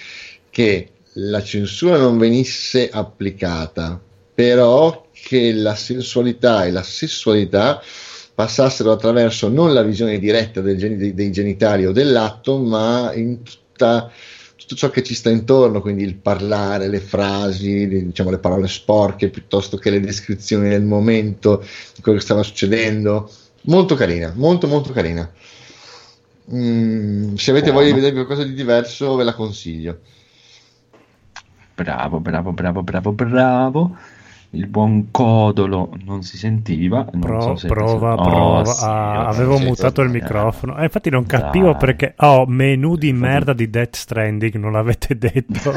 che 0.50 0.88
la 1.14 1.42
censura 1.42 1.98
non 1.98 2.18
venisse 2.18 2.88
applicata, 2.90 4.00
però 4.34 5.08
che 5.12 5.52
la 5.52 5.74
sensualità 5.74 6.64
e 6.64 6.70
la 6.70 6.82
sessualità 6.82 7.80
passassero 8.34 8.92
attraverso 8.92 9.48
non 9.48 9.72
la 9.72 9.82
visione 9.82 10.18
diretta 10.18 10.60
dei, 10.60 11.14
dei 11.14 11.32
genitali 11.32 11.86
o 11.86 11.92
dell'atto, 11.92 12.58
ma 12.58 13.12
in 13.14 13.42
tutta 13.42 14.10
tutto 14.66 14.76
ciò 14.76 14.88
che 14.88 15.02
ci 15.02 15.14
sta 15.14 15.28
intorno, 15.28 15.82
quindi 15.82 16.04
il 16.04 16.14
parlare, 16.14 16.88
le 16.88 17.00
frasi, 17.00 17.86
le, 17.86 18.06
diciamo 18.06 18.30
le 18.30 18.38
parole 18.38 18.66
sporche 18.66 19.28
piuttosto 19.28 19.76
che 19.76 19.90
le 19.90 20.00
descrizioni 20.00 20.70
del 20.70 20.84
momento 20.84 21.62
di 21.94 22.00
quello 22.00 22.16
che 22.18 22.24
stava 22.24 22.42
succedendo. 22.42 23.30
Molto 23.66 23.94
carina, 23.94 24.32
molto 24.34 24.66
molto 24.66 24.92
carina. 24.92 25.30
Mm, 26.52 27.34
se 27.34 27.50
avete 27.50 27.70
voglia 27.70 27.88
di 27.88 27.94
vedere 27.94 28.12
qualcosa 28.14 28.42
di 28.42 28.54
diverso, 28.54 29.14
ve 29.16 29.24
la 29.24 29.34
consiglio. 29.34 29.98
Bravo, 31.74 32.20
bravo, 32.20 32.52
bravo, 32.52 32.82
bravo, 32.82 33.12
bravo. 33.12 33.96
Il 34.54 34.66
buon 34.68 35.10
Codolo 35.10 35.94
non 36.04 36.22
si 36.22 36.36
sentiva. 36.36 37.06
Non 37.12 37.20
Pro, 37.20 37.40
so 37.40 37.56
se 37.56 37.68
prova, 37.68 38.14
prova. 38.14 38.60
Oh, 38.60 38.64
sì, 38.64 38.84
ah, 38.84 39.26
avevo 39.26 39.58
mutato 39.58 40.02
il 40.02 40.10
sì. 40.10 40.14
microfono. 40.14 40.78
Eh, 40.78 40.84
infatti 40.84 41.10
non 41.10 41.26
capivo 41.26 41.72
Dai. 41.72 41.76
perché. 41.78 42.14
Oh, 42.18 42.46
menu 42.46 42.96
di 42.96 43.12
merda 43.12 43.52
di 43.52 43.68
Death 43.68 43.96
Stranding, 43.96 44.54
non 44.54 44.72
l'avete 44.72 45.16
detto. 45.18 45.72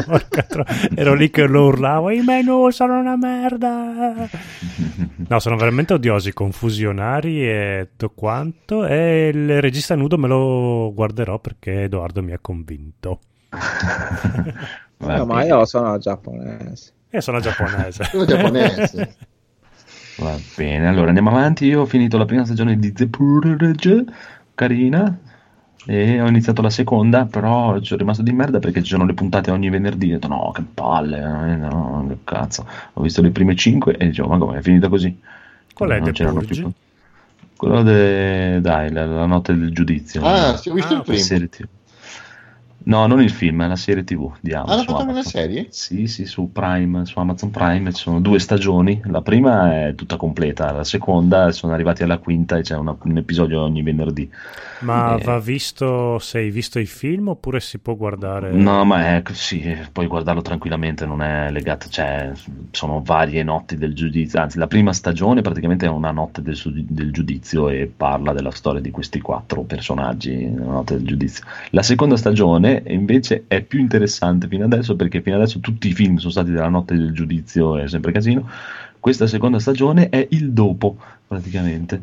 Ero 0.95 1.13
lì 1.13 1.29
che 1.29 1.45
lo 1.47 1.65
urlavo. 1.65 2.09
I 2.11 2.21
menu 2.21 2.69
sono 2.69 2.99
una 2.99 3.17
merda. 3.17 4.29
No, 5.29 5.39
sono 5.39 5.57
veramente 5.57 5.93
odiosi, 5.93 6.31
confusionari 6.31 7.45
e 7.45 7.89
tutto 7.97 8.13
quanto. 8.15 8.85
E 8.85 9.29
il 9.33 9.59
regista 9.59 9.93
nudo 9.95 10.17
me 10.17 10.27
lo 10.27 10.93
guarderò 10.93 11.39
perché 11.39 11.83
Edoardo 11.83 12.23
mi 12.23 12.31
ha 12.31 12.39
convinto. 12.39 13.19
No, 14.99 15.25
ma 15.25 15.43
io 15.43 15.63
sono 15.65 15.95
giapponese. 15.99 16.93
E 17.17 17.21
sono 17.21 17.39
giapponese. 17.39 18.03
Sono 18.03 18.25
giapponese. 18.25 19.15
Va 20.17 20.37
bene, 20.55 20.87
allora 20.87 21.07
andiamo 21.07 21.31
avanti. 21.31 21.65
Io 21.65 21.81
ho 21.81 21.85
finito 21.85 22.19
la 22.19 22.25
prima 22.25 22.45
stagione 22.45 22.77
di 22.77 22.91
The 22.93 23.07
Purge, 23.07 24.05
carina, 24.53 25.17
e 25.87 26.21
ho 26.21 26.27
iniziato 26.27 26.61
la 26.61 26.69
seconda, 26.69 27.25
però 27.25 27.79
ci 27.79 27.85
sono 27.85 27.99
rimasto 28.01 28.21
di 28.21 28.31
merda 28.33 28.59
perché 28.59 28.83
ci 28.83 28.89
sono 28.91 29.05
le 29.05 29.15
puntate 29.15 29.49
ogni 29.49 29.69
venerdì. 29.71 30.11
Ho 30.11 30.13
detto 30.13 30.27
no, 30.27 30.51
che 30.53 30.61
palle, 30.61 31.17
eh, 31.17 31.55
no, 31.55 32.05
che 32.07 32.17
cazzo. 32.23 32.67
Ho 32.93 33.01
visto 33.01 33.23
le 33.23 33.31
prime 33.31 33.55
cinque 33.55 33.97
e 33.97 34.07
dicevo, 34.07 34.27
ma 34.27 34.37
come 34.37 34.59
è 34.59 34.61
finita 34.61 34.89
così? 34.89 35.19
Qual 35.73 35.89
è 35.89 35.99
Non 35.99 36.11
The 36.13 36.23
Purge? 36.23 36.53
più- 36.61 36.71
Quello 37.55 37.81
de... 37.81 38.59
dai, 38.61 38.91
la, 38.91 39.05
la 39.07 39.25
notte 39.25 39.57
del 39.57 39.71
giudizio. 39.71 40.21
Ah, 40.23 40.55
sì, 40.55 40.69
ho 40.69 40.73
visto 40.75 40.93
Ah, 40.93 40.97
il 40.97 41.03
primo. 41.03 41.53
No, 42.83 43.05
non 43.05 43.21
il 43.21 43.31
film, 43.31 43.63
è 43.63 43.67
la 43.67 43.75
serie 43.75 44.03
TV 44.05 44.31
di 44.39 44.53
Amazon. 44.53 44.73
Hanno 44.73 44.83
fatto 44.83 45.01
una 45.01 45.11
Amazon. 45.11 45.31
serie? 45.31 45.67
Sì, 45.71 46.07
sì, 46.07 46.25
su 46.25 46.51
Prime, 46.53 47.05
su 47.05 47.19
Amazon 47.19 47.51
Prime 47.51 47.91
ci 47.91 48.01
sono 48.03 48.21
due 48.21 48.39
stagioni. 48.39 49.01
La 49.05 49.21
prima 49.21 49.87
è 49.87 49.95
tutta 49.95 50.15
completa, 50.15 50.71
la 50.71 50.85
seconda 50.85 51.51
sono 51.51 51.73
arrivati 51.73 52.03
alla 52.03 52.17
quinta 52.17 52.55
e 52.57 52.61
c'è 52.61 52.77
una- 52.77 52.95
un 53.03 53.17
episodio 53.17 53.61
ogni 53.61 53.81
venerdì. 53.83 54.29
Ma 54.81 55.17
Eh. 55.17 55.23
va 55.23 55.39
visto 55.39 56.17
se 56.19 56.37
hai 56.37 56.51
visto 56.51 56.77
i 56.79 56.85
film 56.85 57.29
oppure 57.29 57.59
si 57.59 57.79
può 57.79 57.95
guardare? 57.95 58.51
No, 58.51 58.85
ma 58.85 59.15
è 59.17 59.23
sì, 59.33 59.75
puoi 59.91 60.05
guardarlo 60.07 60.41
tranquillamente, 60.41 61.05
non 61.05 61.21
è 61.23 61.49
legato, 61.51 61.89
cioè 61.89 62.31
sono 62.71 63.01
varie 63.03 63.41
notti 63.43 63.75
del 63.75 63.93
giudizio, 63.95 64.39
anzi 64.39 64.59
la 64.59 64.67
prima 64.67 64.93
stagione 64.93 65.41
praticamente 65.41 65.87
è 65.87 65.89
una 65.89 66.11
notte 66.11 66.41
del, 66.43 66.57
del 66.87 67.11
giudizio 67.11 67.67
e 67.69 67.91
parla 67.93 68.31
della 68.33 68.51
storia 68.51 68.79
di 68.79 68.91
questi 68.91 69.19
quattro 69.19 69.63
personaggi, 69.63 70.53
la 70.55 70.63
notte 70.65 70.95
del 70.95 71.05
giudizio. 71.05 71.43
La 71.71 71.81
seconda 71.83 72.15
stagione 72.15 72.76
invece 72.87 73.45
è 73.47 73.61
più 73.61 73.79
interessante 73.79 74.47
fino 74.47 74.65
adesso 74.65 74.95
perché 74.95 75.21
fino 75.21 75.35
adesso 75.35 75.59
tutti 75.59 75.87
i 75.87 75.93
film 75.93 76.17
sono 76.17 76.31
stati 76.31 76.51
della 76.51 76.69
notte 76.69 76.95
del 76.95 77.11
giudizio, 77.11 77.77
è 77.77 77.87
sempre 77.87 78.11
casino. 78.11 78.49
Questa 78.99 79.27
seconda 79.27 79.59
stagione 79.59 80.09
è 80.09 80.27
il 80.31 80.51
dopo, 80.51 80.97
praticamente. 81.27 82.01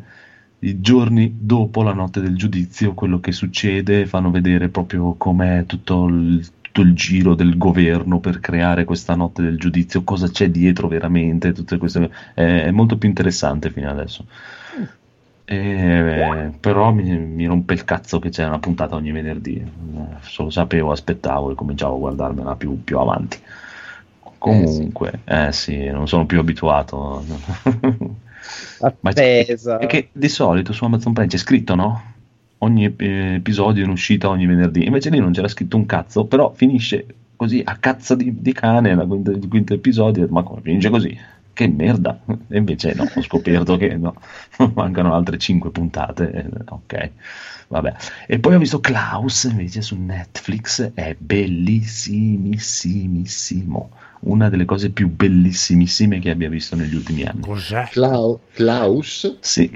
I 0.59 0.81
giorni 0.81 1.35
dopo 1.39 1.83
la 1.83 1.93
notte 1.93 2.21
del 2.21 2.35
giudizio, 2.35 2.93
quello 2.93 3.19
che 3.19 3.31
succede, 3.31 4.05
fanno 4.05 4.31
vedere 4.31 4.69
proprio 4.69 5.13
com'è 5.13 5.65
tutto 5.65 6.05
il, 6.07 6.43
il 6.73 6.93
giro 6.93 7.35
del 7.35 7.57
governo 7.57 8.19
per 8.19 8.39
creare 8.39 8.85
questa 8.85 9.15
notte 9.15 9.43
del 9.43 9.57
giudizio, 9.57 10.03
cosa 10.03 10.29
c'è 10.29 10.49
dietro 10.49 10.87
veramente, 10.87 11.51
tutte 11.51 11.77
queste... 11.77 12.09
È, 12.33 12.63
è 12.63 12.71
molto 12.71 12.97
più 12.97 13.07
interessante 13.07 13.69
fino 13.69 13.89
adesso. 13.89 14.25
Eh, 15.47 16.51
però 16.59 16.91
mi, 16.91 17.03
mi 17.17 17.45
rompe 17.45 17.73
il 17.73 17.83
cazzo 17.83 18.17
che 18.19 18.29
c'è 18.29 18.45
una 18.45 18.59
puntata 18.59 18.95
ogni 18.95 19.11
venerdì. 19.11 19.57
Eh, 19.57 20.17
lo 20.37 20.49
sapevo, 20.49 20.91
aspettavo 20.91 21.51
e 21.51 21.55
cominciavo 21.55 21.95
a 21.95 21.99
guardarmela 21.99 22.55
più, 22.55 22.83
più 22.83 22.97
avanti. 22.97 23.39
Comunque, 24.37 25.21
eh 25.25 25.51
sì, 25.51 25.85
non 25.89 26.07
sono 26.07 26.25
più 26.25 26.39
abituato. 26.39 27.23
Ma 29.01 29.11
c'è- 29.13 29.45
che 29.87 30.09
di 30.13 30.29
solito 30.29 30.73
su 30.73 30.83
Amazon 30.85 31.13
Prime 31.13 31.27
c'è 31.29 31.37
scritto, 31.37 31.75
no? 31.75 32.13
Ogni 32.59 32.85
eh, 32.97 33.35
episodio 33.35 33.83
in 33.83 33.89
uscita 33.91 34.29
ogni 34.29 34.45
venerdì. 34.45 34.85
Invece 34.85 35.09
lì 35.09 35.19
non 35.19 35.31
c'era 35.31 35.47
scritto 35.47 35.77
un 35.77 35.85
cazzo, 35.85 36.25
però 36.25 36.51
finisce 36.53 37.05
così 37.35 37.61
a 37.63 37.75
cazzo 37.77 38.15
di, 38.15 38.41
di 38.41 38.53
cane 38.53 38.91
il 38.91 39.47
quinto 39.49 39.73
episodio. 39.73 40.27
Ma 40.29 40.43
come 40.43 40.61
finisce 40.61 40.89
così? 40.89 41.17
Che 41.55 41.67
merda! 41.67 42.19
E 42.49 42.57
invece 42.57 42.93
no, 42.95 43.09
ho 43.15 43.21
scoperto 43.21 43.77
che 43.77 43.95
no, 43.95 44.13
mancano 44.75 45.13
altre 45.15 45.37
cinque 45.37 45.69
puntate. 45.71 46.31
eh, 46.33 46.49
Ok, 46.67 47.11
vabbè. 47.69 47.93
E 48.27 48.39
poi 48.39 48.55
ho 48.55 48.59
visto 48.59 48.81
Klaus 48.81 49.45
invece 49.45 49.81
su 49.81 49.95
Netflix, 49.97 50.91
è 50.93 51.15
bellissimissimissimo. 51.17 53.89
Una 54.21 54.49
delle 54.49 54.65
cose 54.65 54.89
più 54.91 55.09
bellissimissime 55.09 56.19
che 56.19 56.29
abbia 56.31 56.49
visto 56.49 56.75
negli 56.75 56.95
ultimi 56.95 57.23
anni. 57.23 57.41
Cos'è? 57.41 57.87
Clau- 57.91 58.39
Klaus? 58.53 59.37
Sì, 59.39 59.71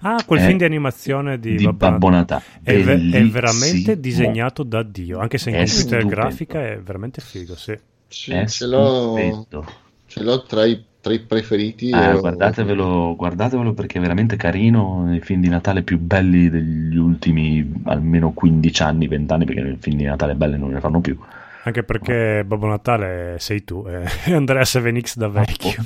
Ah, 0.00 0.22
quel 0.24 0.40
film 0.40 0.58
di 0.58 0.64
animazione 0.64 1.40
di, 1.40 1.56
di 1.56 1.64
Babbo 1.72 1.90
Babbo 1.90 2.08
Natale. 2.08 2.42
È, 2.62 2.72
è 2.72 3.24
veramente 3.26 3.98
disegnato 3.98 4.62
da 4.62 4.82
Dio, 4.82 5.18
anche 5.18 5.38
se 5.38 5.50
in 5.50 5.56
È 5.56 5.56
computer 5.56 5.84
stupendo. 5.98 6.06
grafica 6.06 6.62
è 6.64 6.80
veramente 6.80 7.20
figo, 7.20 7.56
sì. 7.56 7.76
Sì, 8.10 8.46
ce 8.46 8.66
l'ho, 8.66 9.44
ce 10.06 10.22
l'ho 10.22 10.42
tra 10.44 10.64
i, 10.64 10.82
tra 11.00 11.12
i 11.12 11.20
preferiti. 11.20 11.90
Eh, 11.90 12.10
e- 12.10 12.18
guardatevelo, 12.20 13.16
guardatevelo 13.16 13.72
perché 13.72 13.98
è 13.98 14.00
veramente 14.00 14.36
carino. 14.36 15.12
I 15.14 15.20
film 15.20 15.40
di 15.40 15.48
Natale 15.48 15.82
più 15.82 15.98
belli 15.98 16.48
degli 16.50 16.96
ultimi 16.96 17.82
almeno 17.84 18.32
15 18.32 18.82
anni, 18.82 19.08
20 19.08 19.32
anni, 19.32 19.44
perché 19.44 19.60
i 19.60 19.76
film 19.80 19.96
di 19.96 20.04
Natale 20.04 20.34
belli 20.34 20.58
non 20.58 20.70
ne 20.70 20.80
fanno 20.80 21.00
più. 21.00 21.18
Anche 21.64 21.82
perché 21.82 22.44
Babbo 22.46 22.66
Natale 22.66 23.36
sei 23.40 23.62
tu, 23.62 23.84
eh, 23.86 24.02
Andrea 24.32 24.62
7X 24.62 25.16
da 25.16 25.28
vecchio. 25.28 25.82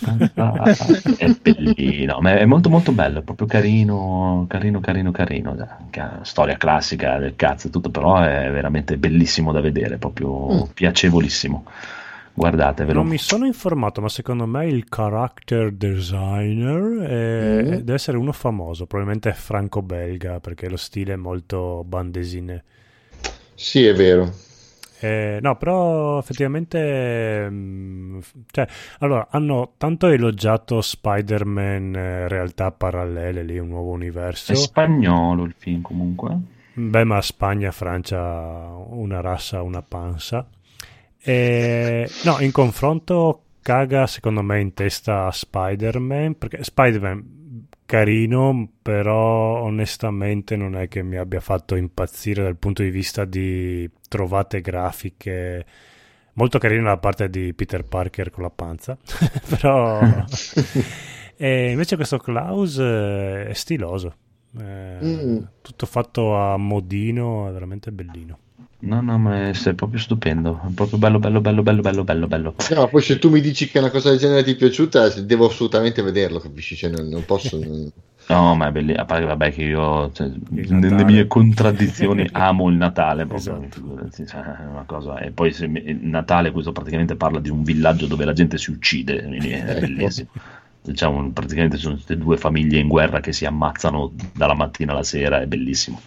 È 1.16 1.28
bellino, 1.40 2.20
ma 2.20 2.36
è 2.36 2.44
molto 2.44 2.70
molto 2.70 2.92
bello, 2.92 3.18
è 3.18 3.22
proprio 3.22 3.48
carino, 3.48 4.44
carino, 4.48 4.78
carino, 4.78 5.10
carino. 5.10 5.56
Storia 6.22 6.56
classica 6.56 7.18
del 7.18 7.34
cazzo 7.34 7.66
e 7.66 7.70
tutto, 7.70 7.90
però 7.90 8.20
è 8.20 8.48
veramente 8.52 8.96
bellissimo 8.96 9.50
da 9.50 9.60
vedere, 9.60 9.96
proprio 9.96 10.52
Mm. 10.52 10.60
piacevolissimo. 10.72 11.64
Guardatevelo. 12.34 13.00
Non 13.00 13.08
mi 13.08 13.18
sono 13.18 13.44
informato, 13.46 14.00
ma 14.00 14.08
secondo 14.08 14.46
me 14.46 14.66
il 14.66 14.86
character 14.88 15.70
designer 15.70 16.98
è- 17.06 17.62
Mm. 17.62 17.70
deve 17.76 17.94
essere 17.94 18.16
uno 18.16 18.32
famoso, 18.32 18.86
probabilmente 18.86 19.30
è 19.30 19.34
franco-belga, 19.34 20.40
perché 20.40 20.68
lo 20.68 20.76
stile 20.78 21.12
è 21.12 21.16
molto 21.16 21.84
bandesine. 21.86 22.64
Sì, 23.54 23.84
è 23.84 23.92
vero. 23.94 24.32
Eh, 25.00 25.40
no, 25.42 25.56
però 25.56 26.18
effettivamente, 26.20 27.48
mm, 27.50 28.18
cioè, 28.52 28.66
allora, 29.00 29.26
hanno 29.30 29.72
tanto 29.76 30.06
elogiato 30.06 30.80
Spider-Man 30.80 31.94
eh, 31.96 32.28
realtà 32.28 32.70
parallele, 32.70 33.42
lì 33.42 33.58
un 33.58 33.68
nuovo 33.68 33.90
universo. 33.90 34.52
È 34.52 34.54
spagnolo 34.54 35.42
il 35.44 35.54
film 35.56 35.82
comunque. 35.82 36.38
Beh, 36.74 37.04
ma 37.04 37.20
Spagna, 37.20 37.72
Francia, 37.72 38.20
una 38.88 39.20
rassa, 39.20 39.60
una 39.62 39.82
panza. 39.82 40.46
E, 41.24 42.08
no, 42.24 42.40
in 42.40 42.50
confronto 42.52 43.44
caga 43.62 44.06
secondo 44.06 44.42
me 44.42 44.60
in 44.60 44.74
testa 44.74 45.30
Spider-Man, 45.30 46.36
perché 46.36 46.64
Spider-Man 46.64 47.66
carino, 47.86 48.70
però 48.80 49.60
onestamente 49.62 50.56
non 50.56 50.76
è 50.76 50.88
che 50.88 51.02
mi 51.02 51.16
abbia 51.16 51.40
fatto 51.40 51.76
impazzire 51.76 52.42
dal 52.42 52.56
punto 52.56 52.82
di 52.82 52.90
vista 52.90 53.24
di 53.24 53.88
trovate 54.08 54.60
grafiche. 54.60 55.66
Molto 56.34 56.58
carino 56.58 56.84
la 56.84 56.96
parte 56.96 57.28
di 57.28 57.52
Peter 57.52 57.84
Parker 57.84 58.30
con 58.30 58.42
la 58.44 58.50
panza, 58.50 58.96
però 59.48 60.00
e 61.36 61.70
invece 61.70 61.96
questo 61.96 62.16
Klaus 62.18 62.78
eh, 62.78 63.46
è 63.48 63.52
stiloso. 63.52 64.16
Eh, 64.58 64.80
Mm. 65.02 65.42
Tutto 65.60 65.86
fatto 65.86 66.36
a 66.36 66.56
modino, 66.56 67.48
è 67.48 67.52
veramente 67.52 67.90
bellino. 67.90 68.38
No, 68.84 69.00
no, 69.00 69.16
ma 69.16 69.48
è, 69.48 69.50
è 69.52 69.74
proprio 69.74 70.00
stupendo. 70.00 70.60
È 70.66 70.72
proprio 70.72 70.98
bello, 70.98 71.18
bello, 71.20 71.40
bello, 71.40 71.62
bello, 71.62 71.82
bello, 71.82 72.02
bello, 72.04 72.26
bello. 72.26 72.54
No, 72.74 72.88
poi 72.88 73.00
se 73.00 73.18
tu 73.20 73.30
mi 73.30 73.40
dici 73.40 73.68
che 73.68 73.78
una 73.78 73.90
cosa 73.90 74.10
del 74.10 74.18
genere 74.18 74.42
ti 74.42 74.52
è 74.52 74.56
piaciuta, 74.56 75.08
devo 75.20 75.46
assolutamente 75.46 76.02
vederlo, 76.02 76.40
capisci? 76.40 76.74
Cioè, 76.74 76.90
non, 76.90 77.08
non 77.08 77.24
posso... 77.24 77.58
non- 77.58 77.90
No, 78.28 78.54
ma 78.54 78.68
è 78.68 78.72
bellissimo. 78.72 79.02
A 79.02 79.04
parte, 79.04 79.24
vabbè, 79.24 79.52
che 79.52 79.62
io, 79.62 80.10
cioè, 80.12 80.30
nelle 80.50 81.04
mie 81.04 81.26
contraddizioni, 81.26 82.28
amo 82.32 82.68
il 82.70 82.76
Natale. 82.76 83.26
Proprio, 83.26 83.62
Esatto. 83.68 84.08
cioè, 84.26 84.40
è 84.40 84.64
una 84.64 84.84
cosa. 84.86 85.18
E 85.18 85.30
poi 85.30 85.52
se, 85.52 85.66
il 85.66 85.98
Natale, 86.02 86.50
questo 86.50 86.72
praticamente 86.72 87.14
parla 87.16 87.40
di 87.40 87.50
un 87.50 87.62
villaggio 87.62 88.06
dove 88.06 88.24
la 88.24 88.32
gente 88.32 88.58
si 88.58 88.70
ucide. 88.70 89.22
quindi 89.24 89.50
È 89.50 89.64
Ecco. 89.70 89.80
bellissimo. 89.80 90.28
Diciamo, 90.80 91.30
praticamente 91.30 91.76
sono 91.76 91.94
queste 91.94 92.16
due 92.16 92.36
famiglie 92.36 92.78
in 92.80 92.88
guerra 92.88 93.20
che 93.20 93.32
si 93.32 93.44
ammazzano 93.44 94.12
dalla 94.34 94.54
mattina 94.54 94.92
alla 94.92 95.04
sera. 95.04 95.40
È 95.40 95.46
bellissimo. 95.46 96.00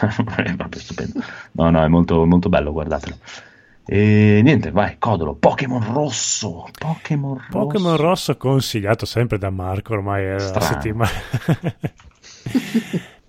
È 0.00 0.54
proprio 0.56 0.80
stupendo. 0.80 1.20
No, 1.52 1.70
no, 1.70 1.82
è 1.82 1.88
molto, 1.88 2.24
molto 2.24 2.48
bello, 2.48 2.72
guardatelo. 2.72 3.16
E 3.84 4.40
niente, 4.42 4.70
vai, 4.70 4.96
Codolo. 4.98 5.34
Pokémon 5.34 5.92
rosso. 5.92 6.68
Pokémon 6.78 7.36
rosso. 7.36 7.48
Pokémon 7.50 7.96
rosso 7.96 8.36
consigliato 8.36 9.06
sempre 9.06 9.38
da 9.38 9.50
Marco, 9.50 9.94
ormai 9.94 10.24
è 10.24 10.32
la 10.32 10.38
Strano. 10.38 10.66
settimana. 10.66 11.10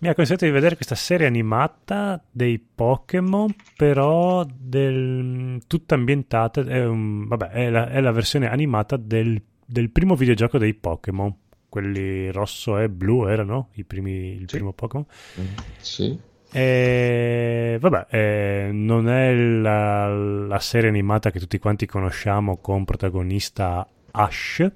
Mi 0.03 0.09
ha 0.09 0.15
consigliato 0.15 0.45
di 0.45 0.51
vedere 0.51 0.75
questa 0.75 0.95
serie 0.95 1.25
animata 1.25 2.21
dei 2.29 2.59
Pokémon, 2.59 3.55
però 3.77 4.45
del, 4.45 5.61
tutta 5.65 5.95
ambientata, 5.95 6.61
è, 6.61 6.83
un- 6.85 7.25
vabbè, 7.25 7.47
è, 7.47 7.69
la, 7.69 7.89
è 7.89 8.01
la 8.01 8.11
versione 8.11 8.49
animata 8.49 8.97
del 8.97 9.41
del 9.65 9.89
primo 9.89 10.15
videogioco 10.15 10.57
dei 10.57 10.73
Pokémon. 10.73 11.35
Quelli 11.67 12.31
rosso 12.31 12.77
e 12.77 12.87
blu 12.87 13.25
erano 13.25 13.69
i 13.73 13.83
primi, 13.83 14.33
il 14.33 14.47
sì. 14.47 14.57
primo 14.57 14.73
Pokémon. 14.73 15.05
Mm, 15.39 15.45
sì. 15.79 16.19
E 16.55 17.77
vabbè, 17.79 18.05
eh, 18.11 18.69
non 18.71 19.09
è 19.09 19.33
la, 19.33 20.07
la, 20.07 20.59
serie 20.59 20.87
animata 20.87 21.31
che 21.31 21.39
tutti 21.39 21.57
quanti 21.57 21.87
conosciamo 21.87 22.57
con 22.57 22.85
protagonista 22.85 23.87
Ash, 24.11 24.71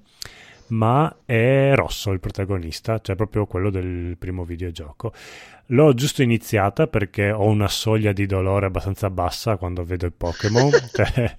ma 0.69 1.17
è 1.23 1.73
Rosso 1.75 2.11
il 2.11 2.19
protagonista, 2.19 2.99
cioè 2.99 3.15
proprio 3.15 3.45
quello 3.45 3.69
del 3.69 4.15
primo 4.17 4.43
videogioco. 4.43 5.13
L'ho 5.67 5.93
giusto 5.93 6.23
iniziata 6.23 6.87
perché 6.87 7.29
ho 7.29 7.45
una 7.45 7.67
soglia 7.67 8.11
di 8.11 8.25
dolore 8.25 8.65
abbastanza 8.65 9.11
bassa 9.11 9.57
quando 9.57 9.83
vedo 9.83 10.07
i 10.07 10.11
Pokémon. 10.11 10.71
cioè, 10.91 11.35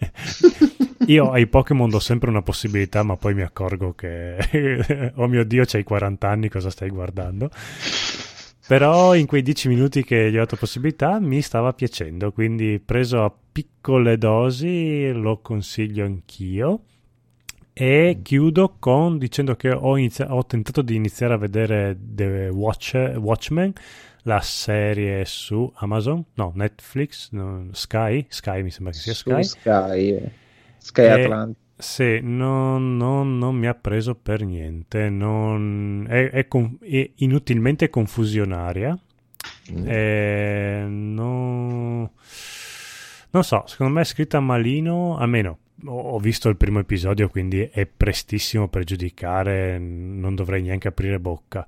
io 1.07 1.31
ai 1.33 1.49
Pokémon 1.49 1.91
do 1.91 1.99
sempre 1.99 2.31
una 2.31 2.43
possibilità, 2.43 3.03
ma 3.03 3.17
poi 3.17 3.35
mi 3.35 3.43
accorgo 3.43 3.93
che, 3.93 5.13
oh 5.17 5.27
mio 5.27 5.45
Dio, 5.45 5.65
c'hai 5.67 5.83
40 5.83 6.29
anni, 6.29 6.49
cosa 6.49 6.71
stai 6.71 6.91
guardando? 6.91 7.51
Però 8.69 9.15
in 9.15 9.25
quei 9.25 9.41
10 9.41 9.69
minuti 9.69 10.05
che 10.05 10.31
gli 10.31 10.37
ho 10.37 10.41
dato 10.41 10.57
possibilità 10.57 11.19
mi 11.21 11.41
stava 11.41 11.73
piacendo, 11.73 12.33
quindi 12.33 12.79
preso 12.85 13.25
a 13.25 13.35
piccole 13.53 14.19
dosi 14.19 15.11
lo 15.11 15.39
consiglio 15.39 16.05
anch'io. 16.05 16.83
E 17.73 18.19
chiudo 18.23 18.77
con 18.79 19.17
dicendo 19.17 19.57
che 19.57 19.71
ho, 19.71 19.97
inizi- 19.97 20.27
ho 20.29 20.45
tentato 20.45 20.83
di 20.83 20.97
iniziare 20.97 21.33
a 21.33 21.39
vedere 21.39 21.97
The 21.99 22.51
Watch- 22.53 23.15
Watchmen, 23.17 23.73
la 24.25 24.41
serie 24.43 25.25
su 25.25 25.73
Amazon, 25.77 26.23
no, 26.35 26.53
Netflix, 26.55 27.31
no, 27.31 27.69
Sky, 27.73 28.27
Sky 28.29 28.63
mi 28.63 28.71
sembra 28.71 28.93
che 28.93 28.99
sia 28.99 29.15
Sky. 29.15 29.45
Su 29.45 29.59
Sky, 29.61 30.31
Sky 30.77 31.07
Atlantic. 31.07 31.68
Sì, 31.81 32.19
non, 32.21 32.97
non, 32.97 33.39
non, 33.39 33.55
mi 33.55 33.69
ha 33.69 33.75
preso 33.75 34.17
per 34.17 34.45
niente, 34.45 35.09
non, 35.09 36.05
è, 36.09 36.29
è, 36.31 36.49
è, 36.49 37.11
inutilmente 37.17 37.89
confusionaria. 37.89 38.99
Mm. 39.71 39.85
E 39.87 40.85
non, 40.89 42.11
non 43.31 43.45
so, 43.45 43.63
secondo 43.67 43.93
me 43.93 44.01
è 44.01 44.05
scritta 44.05 44.41
malino, 44.41 45.17
almeno 45.19 45.59
ho 45.85 46.19
visto 46.19 46.49
il 46.49 46.57
primo 46.57 46.81
episodio, 46.81 47.29
quindi 47.29 47.61
è 47.61 47.87
prestissimo 47.87 48.69
per 48.69 48.83
giudicare, 48.85 49.79
non 49.79 50.35
dovrei 50.35 50.63
neanche 50.63 50.89
aprire 50.89 51.21
bocca. 51.21 51.67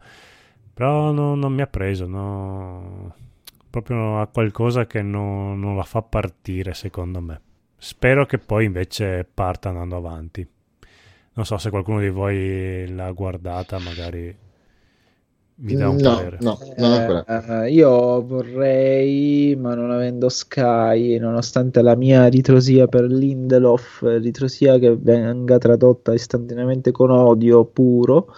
Però 0.74 1.12
no, 1.12 1.35
non 1.35 1.53
mi 1.53 1.62
ha 1.62 1.66
preso, 1.66 2.07
no. 2.07 3.15
proprio 3.70 4.20
a 4.20 4.27
qualcosa 4.27 4.87
che 4.87 5.03
no, 5.03 5.55
non 5.55 5.77
la 5.77 5.85
fa 5.85 6.03
partire 6.03 6.74
secondo 6.74 7.20
me. 7.20 7.41
Spero 7.82 8.27
che 8.27 8.36
poi 8.36 8.66
invece 8.66 9.27
parta 9.32 9.70
andando 9.70 9.97
avanti. 9.97 10.47
Non 11.32 11.47
so 11.47 11.57
se 11.57 11.70
qualcuno 11.70 11.98
di 11.98 12.11
voi 12.11 12.86
l'ha 12.86 13.11
guardata, 13.12 13.78
magari 13.78 14.36
mi 15.62 15.74
dà 15.74 15.89
un 15.89 15.97
no, 15.97 16.15
parere. 16.15 16.36
No, 16.40 16.59
no, 16.77 17.24
eh, 17.27 17.70
io 17.73 18.23
vorrei, 18.23 19.57
ma 19.57 19.74
non 19.74 19.90
avendo 19.90 20.28
Sky, 20.28 21.19
nonostante 21.19 21.81
la 21.81 21.97
mia 21.97 22.27
ritrosia 22.27 22.86
per 22.86 23.05
Lindelof, 23.05 24.02
ritrosia 24.02 24.78
che 24.78 24.94
venga 24.94 25.57
tradotta 25.57 26.12
istantaneamente 26.12 26.90
con 26.93 27.11
odio 27.11 27.65
puro, 27.65 28.35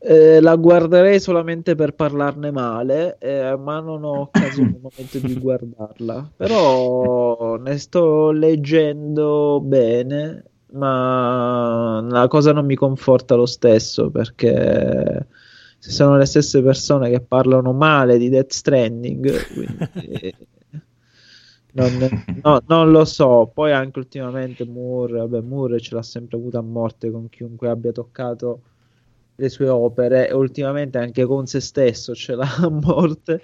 eh, 0.00 0.40
la 0.40 0.54
guarderei 0.54 1.18
solamente 1.18 1.74
per 1.74 1.94
parlarne 1.94 2.50
male, 2.50 3.18
eh, 3.18 3.56
ma 3.56 3.80
non 3.80 4.04
ho 4.04 4.20
occasione 4.20 4.68
al 4.68 4.80
momento 4.80 5.18
di 5.18 5.34
guardarla. 5.38 6.32
Però 6.36 7.56
ne 7.56 7.78
sto 7.78 8.30
leggendo 8.30 9.60
bene, 9.60 10.44
ma 10.72 12.00
la 12.08 12.28
cosa 12.28 12.52
non 12.52 12.64
mi 12.64 12.76
conforta 12.76 13.34
lo 13.34 13.46
stesso 13.46 14.10
perché 14.10 15.26
se 15.78 15.90
sono 15.90 16.16
le 16.16 16.26
stesse 16.26 16.62
persone 16.62 17.10
che 17.10 17.20
parlano 17.20 17.72
male 17.72 18.18
di 18.18 18.28
Death 18.28 18.52
Stranding, 18.52 19.52
quindi, 19.52 20.34
non, 21.72 22.24
no, 22.42 22.62
non, 22.66 22.90
lo 22.90 23.04
so. 23.04 23.50
Poi 23.52 23.72
anche 23.72 23.98
ultimamente 23.98 24.64
Moore, 24.64 25.18
vabbè, 25.18 25.40
Moore 25.40 25.80
ce 25.80 25.94
l'ha 25.94 26.02
sempre 26.02 26.36
avuta 26.36 26.58
a 26.58 26.62
morte 26.62 27.10
con 27.10 27.28
chiunque 27.28 27.68
abbia 27.68 27.92
toccato 27.92 28.60
le 29.40 29.48
sue 29.48 29.68
opere 29.68 30.28
e 30.28 30.34
ultimamente 30.34 30.98
anche 30.98 31.24
con 31.24 31.46
se 31.46 31.60
stesso 31.60 32.12
ce 32.14 32.34
l'ha 32.34 32.56
a 32.56 32.68
morte, 32.70 33.40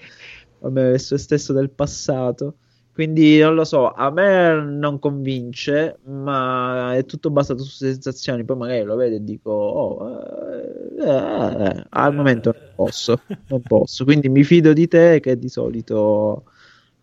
vabbè, 0.59 0.91
il 0.91 1.01
suo 1.01 1.17
stesso 1.17 1.53
del 1.53 1.71
passato. 1.71 2.57
Quindi 2.93 3.39
non 3.39 3.55
lo 3.55 3.65
so, 3.65 3.91
a 3.93 4.11
me 4.11 4.55
non 4.63 5.01
convince, 5.01 5.99
ma 6.05 6.95
è 6.95 7.05
tutto 7.05 7.31
basato 7.31 7.65
su 7.65 7.71
sensazioni. 7.71 8.45
Poi 8.45 8.57
magari 8.57 8.83
lo 8.85 8.95
vedo 8.95 9.17
e 9.17 9.25
dico, 9.25 9.51
oh, 9.51 10.21
eh, 11.01 11.05
eh, 11.05 11.87
al 11.89 12.15
momento 12.15 12.55
non 12.57 12.71
posso, 12.77 13.21
non 13.49 13.63
posso. 13.63 14.05
Quindi 14.05 14.29
mi 14.29 14.45
fido 14.45 14.73
di 14.73 14.87
te 14.87 15.19
che 15.21 15.37
di 15.37 15.49
solito 15.49 16.45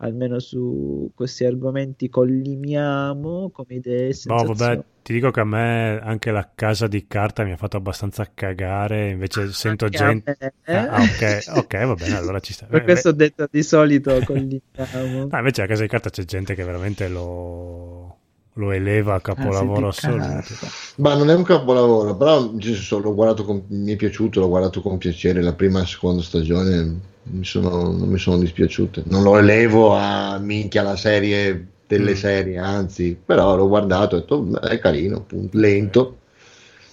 almeno 0.02 0.38
su 0.40 1.10
questi 1.14 1.44
argomenti 1.44 2.08
collimiamo 2.08 3.50
come 3.50 3.74
idee 3.74 4.12
No, 4.24 4.42
vabbè, 4.42 4.82
ti 5.02 5.12
dico 5.12 5.30
che 5.30 5.40
a 5.40 5.44
me 5.44 6.00
anche 6.02 6.30
la 6.30 6.50
casa 6.54 6.86
di 6.88 7.06
carta 7.06 7.44
mi 7.44 7.52
ha 7.52 7.56
fatto 7.56 7.76
abbastanza 7.76 8.28
cagare, 8.34 9.10
invece 9.10 9.52
sento 9.52 9.86
anche 9.86 9.96
gente... 9.96 10.36
Ah, 10.64 11.02
ok, 11.02 11.42
ok, 11.56 11.86
va 11.86 11.94
bene, 11.94 12.16
allora 12.16 12.40
ci 12.40 12.52
sta. 12.52 12.66
Per 12.66 12.82
questo 12.82 13.10
ho 13.10 13.12
detto 13.12 13.46
di 13.50 13.62
solito 13.62 14.18
collimiamo. 14.24 15.28
No, 15.30 15.38
invece 15.38 15.60
la 15.62 15.66
casa 15.68 15.82
di 15.82 15.88
carta 15.88 16.10
c'è 16.10 16.24
gente 16.24 16.54
che 16.54 16.64
veramente 16.64 17.08
lo 17.08 18.16
lo 18.56 18.70
eleva 18.70 19.14
a 19.14 19.20
capolavoro 19.20 19.86
ah, 19.86 19.88
assoluto. 19.88 20.66
Ma 20.96 21.14
non 21.14 21.30
è 21.30 21.34
un 21.34 21.42
capolavoro, 21.42 22.14
però 22.16 22.50
l'ho 22.50 23.14
guardato 23.14 23.44
con, 23.44 23.64
mi 23.68 23.92
è 23.92 23.96
piaciuto, 23.96 24.40
l'ho 24.40 24.48
guardato 24.48 24.82
con 24.82 24.98
piacere. 24.98 25.40
La 25.40 25.54
prima 25.54 25.78
e 25.78 25.82
la 25.82 25.86
seconda 25.86 26.22
stagione 26.22 27.10
mi 27.24 27.44
sono, 27.44 27.92
non 27.92 28.08
mi 28.08 28.18
sono 28.18 28.38
dispiaciute. 28.38 29.04
Non 29.06 29.22
lo 29.22 29.38
elevo 29.38 29.94
a 29.96 30.38
minchia 30.38 30.82
la 30.82 30.96
serie 30.96 31.66
delle 31.86 32.12
mm. 32.12 32.16
serie, 32.16 32.58
anzi, 32.58 33.18
però 33.24 33.54
l'ho 33.56 33.68
guardato 33.68 34.16
e 34.16 34.18
ho 34.18 34.20
detto 34.20 34.60
è 34.60 34.78
carino, 34.78 35.18
appunto, 35.18 35.58
lento, 35.58 36.18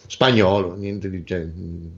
spagnolo, 0.08 0.76
niente 0.76 1.10
di 1.10 1.26
cioè, 1.26 1.48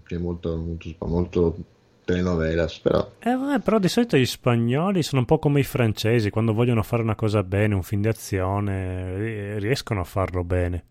c'è 0.06 0.18
molto, 0.18 0.58
molto, 0.58 0.95
molto 1.08 1.58
telenovelas, 2.06 2.80
però. 2.80 3.12
Eh, 3.20 3.60
però 3.60 3.80
di 3.80 3.88
solito 3.88 4.18
gli 4.18 4.26
spagnoli 4.26 5.02
sono 5.02 5.22
un 5.22 5.26
po' 5.26 5.40
come 5.40 5.60
i 5.60 5.64
francesi, 5.64 6.30
quando 6.30 6.53
vogliono 6.53 6.84
fare 6.84 7.02
una 7.02 7.16
cosa 7.16 7.44
bene, 7.44 7.74
un 7.74 7.84
film 7.84 8.02
di 8.02 8.08
azione, 8.08 9.58
riescono 9.60 10.02
a 10.02 10.06
farlo 10.06 10.44
bene. 10.44 10.84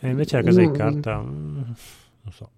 E 0.00 0.10
invece 0.10 0.36
la 0.36 0.42
casa 0.42 0.60
mm. 0.60 0.64
di 0.64 0.78
carta, 0.78 1.18
mm, 1.18 1.54
non 2.22 2.32
so. 2.32 2.50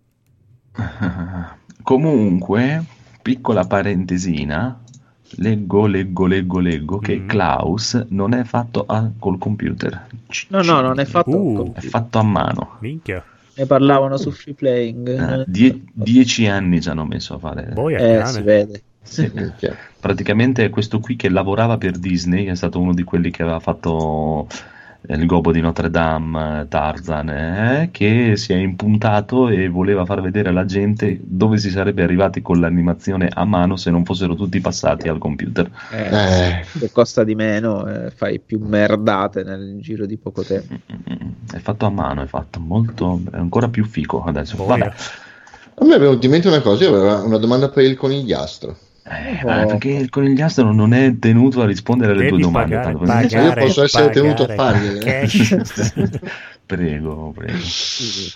Comunque, 1.82 2.84
piccola 3.22 3.64
parentesina, 3.64 4.78
leggo, 5.36 5.86
leggo, 5.86 6.26
leggo, 6.26 6.58
leggo 6.58 6.98
che 6.98 7.18
mm. 7.18 7.28
Klaus 7.28 8.06
non 8.08 8.34
è 8.34 8.44
fatto 8.44 8.84
a, 8.86 9.10
col 9.18 9.38
computer. 9.38 10.06
No, 10.48 10.62
no, 10.62 10.80
non 10.80 10.98
è 10.98 11.04
fatto. 11.04 11.30
Uh, 11.30 11.72
è 11.74 11.80
fatto 11.80 12.18
a 12.18 12.22
mano. 12.22 12.76
Minchia. 12.80 13.24
Ne 13.54 13.66
parlavano 13.66 14.16
su 14.16 14.30
Free 14.30 14.54
Playing. 14.54 15.08
Ah, 15.18 15.44
die- 15.46 15.82
dieci 15.92 16.46
anni 16.46 16.80
ci 16.80 16.88
hanno 16.88 17.04
messo 17.04 17.34
a 17.34 17.38
fare. 17.38 17.70
Boia, 17.72 17.98
eh, 17.98 18.26
si 18.26 18.42
vede. 18.42 18.82
Sì. 19.02 19.30
Praticamente 20.00 20.68
questo 20.70 20.98
qui 21.00 21.16
che 21.16 21.28
lavorava 21.28 21.76
per 21.76 21.98
Disney 21.98 22.46
è 22.46 22.54
stato 22.54 22.80
uno 22.80 22.94
di 22.94 23.02
quelli 23.02 23.30
che 23.30 23.42
aveva 23.42 23.60
fatto 23.60 24.46
il 25.14 25.26
Gobo 25.26 25.52
di 25.52 25.60
Notre 25.60 25.90
Dame, 25.90 26.66
Tarzan, 26.68 27.28
eh, 27.28 27.88
che 27.90 28.36
si 28.36 28.52
è 28.52 28.56
impuntato 28.56 29.48
e 29.48 29.68
voleva 29.68 30.04
far 30.04 30.20
vedere 30.20 30.50
alla 30.50 30.64
gente 30.64 31.18
dove 31.22 31.58
si 31.58 31.70
sarebbe 31.70 32.02
arrivati 32.02 32.42
con 32.42 32.60
l'animazione 32.60 33.28
a 33.32 33.44
mano 33.44 33.76
se 33.76 33.90
non 33.90 34.04
fossero 34.04 34.34
tutti 34.34 34.60
passati 34.60 35.08
al 35.08 35.18
computer. 35.18 35.70
Eh, 35.90 36.64
che 36.78 36.90
costa 36.92 37.24
di 37.24 37.34
meno, 37.34 37.86
eh, 37.86 38.10
fai 38.10 38.38
più 38.40 38.60
merdate 38.60 39.42
nel 39.42 39.78
giro 39.80 40.06
di 40.06 40.16
poco 40.16 40.42
tempo. 40.42 40.74
È 41.52 41.58
fatto 41.58 41.86
a 41.86 41.90
mano, 41.90 42.22
è 42.22 42.26
fatto 42.26 42.60
molto, 42.60 43.20
è 43.32 43.36
ancora 43.36 43.68
più 43.68 43.84
fico 43.84 44.22
adesso. 44.22 44.64
Vabbè. 44.64 44.92
A 45.82 45.84
me 45.86 45.94
è 45.94 45.98
venuta 45.98 46.26
in 46.26 46.32
mente 46.32 46.48
una 46.48 46.60
cosa, 46.60 46.84
io 46.84 46.94
avevo 46.94 47.24
una 47.24 47.38
domanda 47.38 47.70
per 47.70 47.84
il 47.84 47.96
conigliastro. 47.96 48.76
Eh, 49.02 49.40
oh. 49.44 49.66
perché 49.66 49.90
il 49.90 50.10
conigliastro 50.10 50.72
non 50.72 50.92
è 50.92 51.18
tenuto 51.18 51.62
a 51.62 51.66
rispondere 51.66 52.12
alle 52.12 52.24
Devi 52.24 52.34
tue 52.34 52.42
domande. 52.42 52.76
Pagare, 52.76 52.98
pagare, 52.98 53.60
io 53.60 53.66
posso 53.66 53.82
essere 53.82 54.10
tenuto 54.10 54.44
a 54.44 54.54
fargliele. 54.54 55.28
prego, 56.66 57.32
prego. 57.34 57.58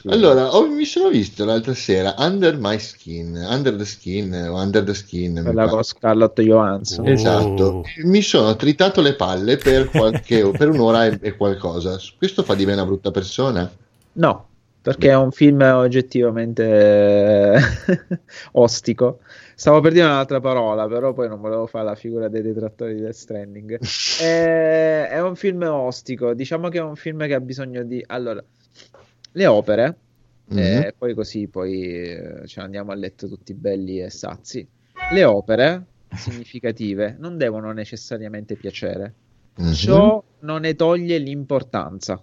Allora, 0.07 0.55
ho, 0.55 0.69
mi 0.69 0.85
sono 0.85 1.11
visto 1.11 1.45
l'altra 1.45 1.74
sera 1.74 2.15
Under 2.19 2.59
My 2.59 2.78
Skin, 2.78 3.35
Under 3.49 3.77
the 3.77 3.85
Skin 3.85 4.32
o 4.51 4.61
Under 4.61 4.82
the 4.82 4.95
Skin. 4.95 5.41
Quella 5.43 5.69
con 5.69 5.82
Scarlett 5.82 6.41
Johansson. 6.41 7.07
Esatto. 7.07 7.65
Oh. 7.65 7.82
Mi 8.05 8.23
sono 8.23 8.57
tritato 8.57 9.01
le 9.03 9.15
palle 9.15 9.59
per, 9.59 9.91
qualche, 9.91 10.51
per 10.57 10.70
un'ora 10.70 11.07
e, 11.07 11.19
e 11.20 11.36
qualcosa. 11.36 11.99
Questo 12.16 12.43
fa 12.43 12.55
di 12.55 12.65
me 12.65 12.73
una 12.73 12.86
brutta 12.86 13.11
persona? 13.11 13.70
No, 14.15 14.47
perché 14.81 15.11
è 15.11 15.16
un 15.16 15.31
film 15.31 15.61
oggettivamente 15.61 17.59
ostico. 18.53 19.20
Stavo 19.56 19.81
per 19.81 19.93
dire 19.93 20.05
un'altra 20.05 20.40
parola, 20.40 20.86
però 20.89 21.12
poi 21.12 21.28
non 21.28 21.40
volevo 21.40 21.66
fare 21.66 21.85
la 21.85 21.94
figura 21.94 22.28
dei 22.28 22.43
detrattori 22.43 22.94
di 22.94 23.01
Death 23.01 23.14
Stranding. 23.14 23.78
è, 24.20 25.09
è 25.12 25.22
un 25.22 25.36
film 25.36 25.62
ostico, 25.62 26.35
diciamo 26.35 26.68
che 26.68 26.78
è 26.78 26.82
un 26.82 26.97
film 26.97 27.26
che 27.26 27.35
ha 27.35 27.40
bisogno 27.40 27.85
di... 27.85 28.02
Allora, 28.06 28.43
le 29.36 29.47
opere 29.47 29.97
mm-hmm. 30.52 30.82
e 30.82 30.94
poi 30.97 31.14
così 31.14 31.48
poi 31.48 31.82
eh, 31.82 32.43
ce 32.47 32.60
ne 32.60 32.64
andiamo 32.64 32.93
a 32.93 32.94
letto 32.94 33.28
tutti 33.28 33.55
belli 33.55 34.01
e 34.01 34.10
sazi. 34.10 34.66
Le 35.12 35.24
opere 35.24 35.85
significative 36.14 37.16
non 37.18 37.36
devono 37.36 37.72
necessariamente 37.72 38.56
piacere. 38.56 39.14
Mm-hmm. 39.60 39.72
Ciò 39.72 40.22
non 40.40 40.62
ne 40.62 40.74
toglie 40.74 41.18
l'importanza. 41.18 42.20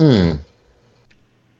Mm. 0.00 0.32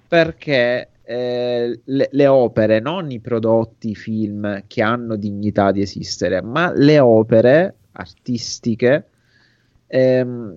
Perché 0.08 0.88
eh, 1.10 1.80
le, 1.82 2.08
le, 2.12 2.26
opere, 2.28 2.78
non 2.78 3.10
i 3.10 3.18
prodotti, 3.18 3.90
i 3.90 3.94
film 3.96 4.62
che 4.68 4.80
hanno 4.80 5.16
dignità 5.16 5.72
di 5.72 5.82
esistere, 5.82 6.40
ma 6.40 6.72
le 6.72 7.00
opere 7.00 7.74
artistiche 7.92 9.06
ehm, 9.88 10.54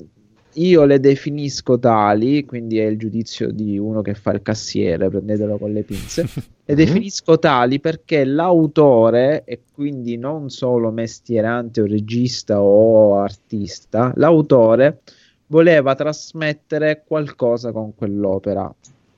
io 0.54 0.86
le 0.86 1.00
definisco 1.00 1.80
tali, 1.80 2.46
quindi 2.46 2.78
è 2.78 2.86
il 2.86 3.00
giudizio 3.00 3.50
di 3.50 3.80
uno 3.80 4.04
che 4.04 4.14
fa 4.14 4.32
il 4.32 4.44
cassiere, 4.44 5.10
prendetelo 5.10 5.58
con 5.58 5.72
le 5.72 5.82
pinze, 5.82 6.28
le 6.64 6.76
definisco 6.76 7.40
tali 7.40 7.80
perché 7.80 8.24
l'autore, 8.24 9.46
e 9.46 9.62
quindi 9.74 10.18
non 10.18 10.52
solo 10.52 10.92
mestierante 10.92 11.82
o 11.82 11.88
regista 11.88 12.62
o 12.62 13.18
artista, 13.18 14.14
l'autore 14.18 15.02
voleva 15.48 15.96
trasmettere 15.96 17.04
qualcosa 17.08 17.72
con 17.72 17.96
quell'opera. 17.96 18.72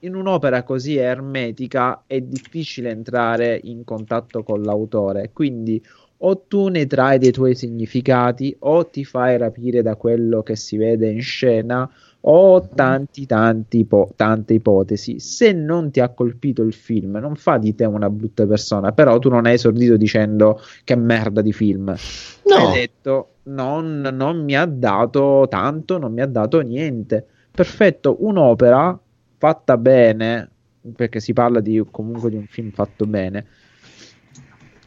In 0.05 0.13
un'opera 0.13 0.61
così 0.61 0.97
ermetica 0.97 2.03
è 2.05 2.21
difficile 2.21 2.91
entrare 2.91 3.59
in 3.63 3.83
contatto 3.83 4.43
con 4.43 4.61
l'autore, 4.61 5.31
quindi 5.33 5.83
o 6.17 6.43
tu 6.47 6.67
ne 6.67 6.85
trai 6.85 7.17
dei 7.17 7.31
tuoi 7.31 7.55
significati 7.55 8.55
o 8.59 8.85
ti 8.85 9.03
fai 9.03 9.35
rapire 9.39 9.81
da 9.81 9.95
quello 9.95 10.43
che 10.43 10.55
si 10.55 10.77
vede 10.77 11.09
in 11.09 11.23
scena 11.23 11.89
o 12.27 12.69
tanti 12.69 13.25
tanti 13.25 13.79
ipo- 13.79 14.11
tante 14.15 14.53
ipotesi. 14.53 15.19
Se 15.19 15.51
non 15.53 15.89
ti 15.89 15.99
ha 16.01 16.09
colpito 16.09 16.61
il 16.61 16.73
film 16.73 17.17
non 17.17 17.35
fa 17.35 17.57
di 17.57 17.73
te 17.73 17.85
una 17.85 18.09
brutta 18.09 18.45
persona 18.45 18.91
però 18.91 19.17
tu 19.17 19.29
non 19.29 19.47
hai 19.47 19.55
esordito 19.55 19.97
dicendo 19.97 20.61
che 20.83 20.95
merda 20.95 21.41
di 21.41 21.51
film. 21.51 21.85
No. 21.85 22.55
hai 22.55 22.73
detto 22.73 23.29
non, 23.45 24.01
non 24.13 24.43
mi 24.43 24.55
ha 24.55 24.65
dato 24.65 25.47
tanto 25.49 25.97
non 25.97 26.13
mi 26.13 26.21
ha 26.21 26.27
dato 26.27 26.59
niente 26.61 27.25
perfetto 27.51 28.17
un'opera 28.19 28.99
fatta 29.45 29.77
bene 29.77 30.49
perché 30.95 31.19
si 31.19 31.33
parla 31.33 31.59
di, 31.59 31.83
comunque 31.91 32.29
di 32.29 32.35
un 32.35 32.47
film 32.47 32.71
fatto 32.71 33.05
bene 33.05 33.45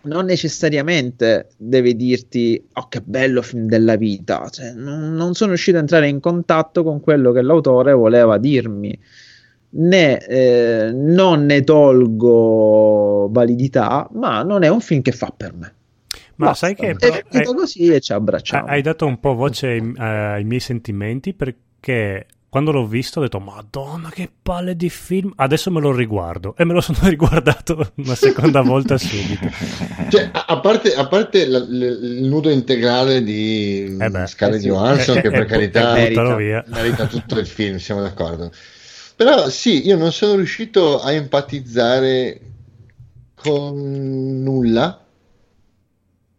non 0.02 0.24
necessariamente 0.24 1.48
deve 1.56 1.94
dirti 1.94 2.62
oh 2.72 2.88
che 2.88 3.00
bello 3.02 3.42
film 3.42 3.66
della 3.66 3.96
vita 3.96 4.48
cioè, 4.48 4.72
non, 4.72 5.14
non, 5.14 5.34
sono 5.34 5.50
riuscito 5.50 5.76
ad 5.76 5.82
entrare 5.82 6.08
in 6.08 6.18
contatto 6.18 6.82
con 6.82 7.00
quello 7.00 7.32
che 7.32 7.42
l'autore 7.42 7.92
voleva 7.92 8.38
dirmi. 8.38 8.98
Né 9.70 10.18
eh, 10.24 10.92
non 10.94 11.44
ne 11.44 11.62
tolgo 11.62 13.28
validità 13.30 14.08
ma 14.14 14.42
non 14.42 14.62
è 14.62 14.68
un 14.68 14.80
film 14.80 15.02
che 15.02 15.12
fa 15.12 15.32
per 15.36 15.52
me. 15.52 15.74
Ma 16.36 16.46
Basta. 16.46 16.66
sai 16.66 16.74
che 16.74 16.96
è 16.96 17.24
finito 17.28 17.52
così 17.52 17.92
e 17.92 18.00
ci 18.00 18.12
abbracciamo. 18.12 18.66
hai 18.66 18.80
dato 18.80 19.04
un 19.04 19.20
po' 19.20 19.34
voce 19.34 19.66
ai, 19.66 19.92
ai 19.96 20.44
miei 20.44 20.60
sentimenti 20.60 21.34
perché 21.34 22.26
quando 22.50 22.72
l'ho 22.72 22.86
visto 22.86 23.18
ho 23.18 23.22
detto 23.22 23.40
madonna 23.40 24.08
che 24.08 24.30
palle 24.42 24.74
di 24.74 24.88
film. 24.88 25.32
Adesso 25.36 25.70
me 25.70 25.80
lo 25.80 25.92
riguardo. 25.92 26.54
E 26.56 26.64
me 26.64 26.72
lo 26.72 26.80
sono 26.80 26.98
riguardato 27.08 27.92
una 27.96 28.14
seconda 28.14 28.62
volta 28.62 28.96
subito. 28.96 29.48
Cioè, 30.08 30.30
a, 30.32 30.60
parte, 30.60 30.94
a 30.94 31.06
parte 31.06 31.46
la, 31.46 31.58
la, 31.58 31.84
il 31.86 32.24
nudo 32.24 32.48
integrale 32.48 33.22
di 33.22 33.96
eh 34.00 34.08
beh, 34.08 34.26
Scarlett 34.26 34.62
eh 34.62 34.66
Johansson 34.66 35.18
eh, 35.18 35.20
che 35.20 35.30
per 35.30 35.44
carità 35.44 35.92
merita, 35.92 36.64
merita 36.68 37.06
tutto 37.08 37.38
il 37.38 37.46
film 37.46 37.76
siamo 37.76 38.00
d'accordo. 38.00 38.50
Però 39.14 39.48
sì 39.50 39.86
io 39.86 39.96
non 39.96 40.12
sono 40.12 40.36
riuscito 40.36 41.00
a 41.00 41.12
empatizzare 41.12 42.40
con 43.34 44.42
nulla 44.42 45.04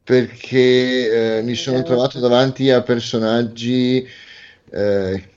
perché 0.04 1.38
eh, 1.38 1.42
mi 1.44 1.54
sono 1.54 1.80
eh. 1.80 1.84
trovato 1.84 2.20
davanti 2.20 2.72
a 2.72 2.82
personaggi 2.82 4.08
eh, 4.72 5.24
che 5.24 5.29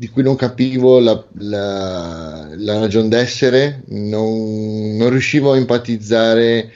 di 0.00 0.08
cui 0.08 0.22
non 0.22 0.34
capivo 0.34 0.98
la, 0.98 1.22
la, 1.40 2.48
la 2.56 2.78
ragione 2.78 3.08
d'essere, 3.08 3.82
non, 3.88 4.96
non, 4.96 5.10
riuscivo 5.10 5.52
a 5.52 5.58
empatizzare 5.58 6.72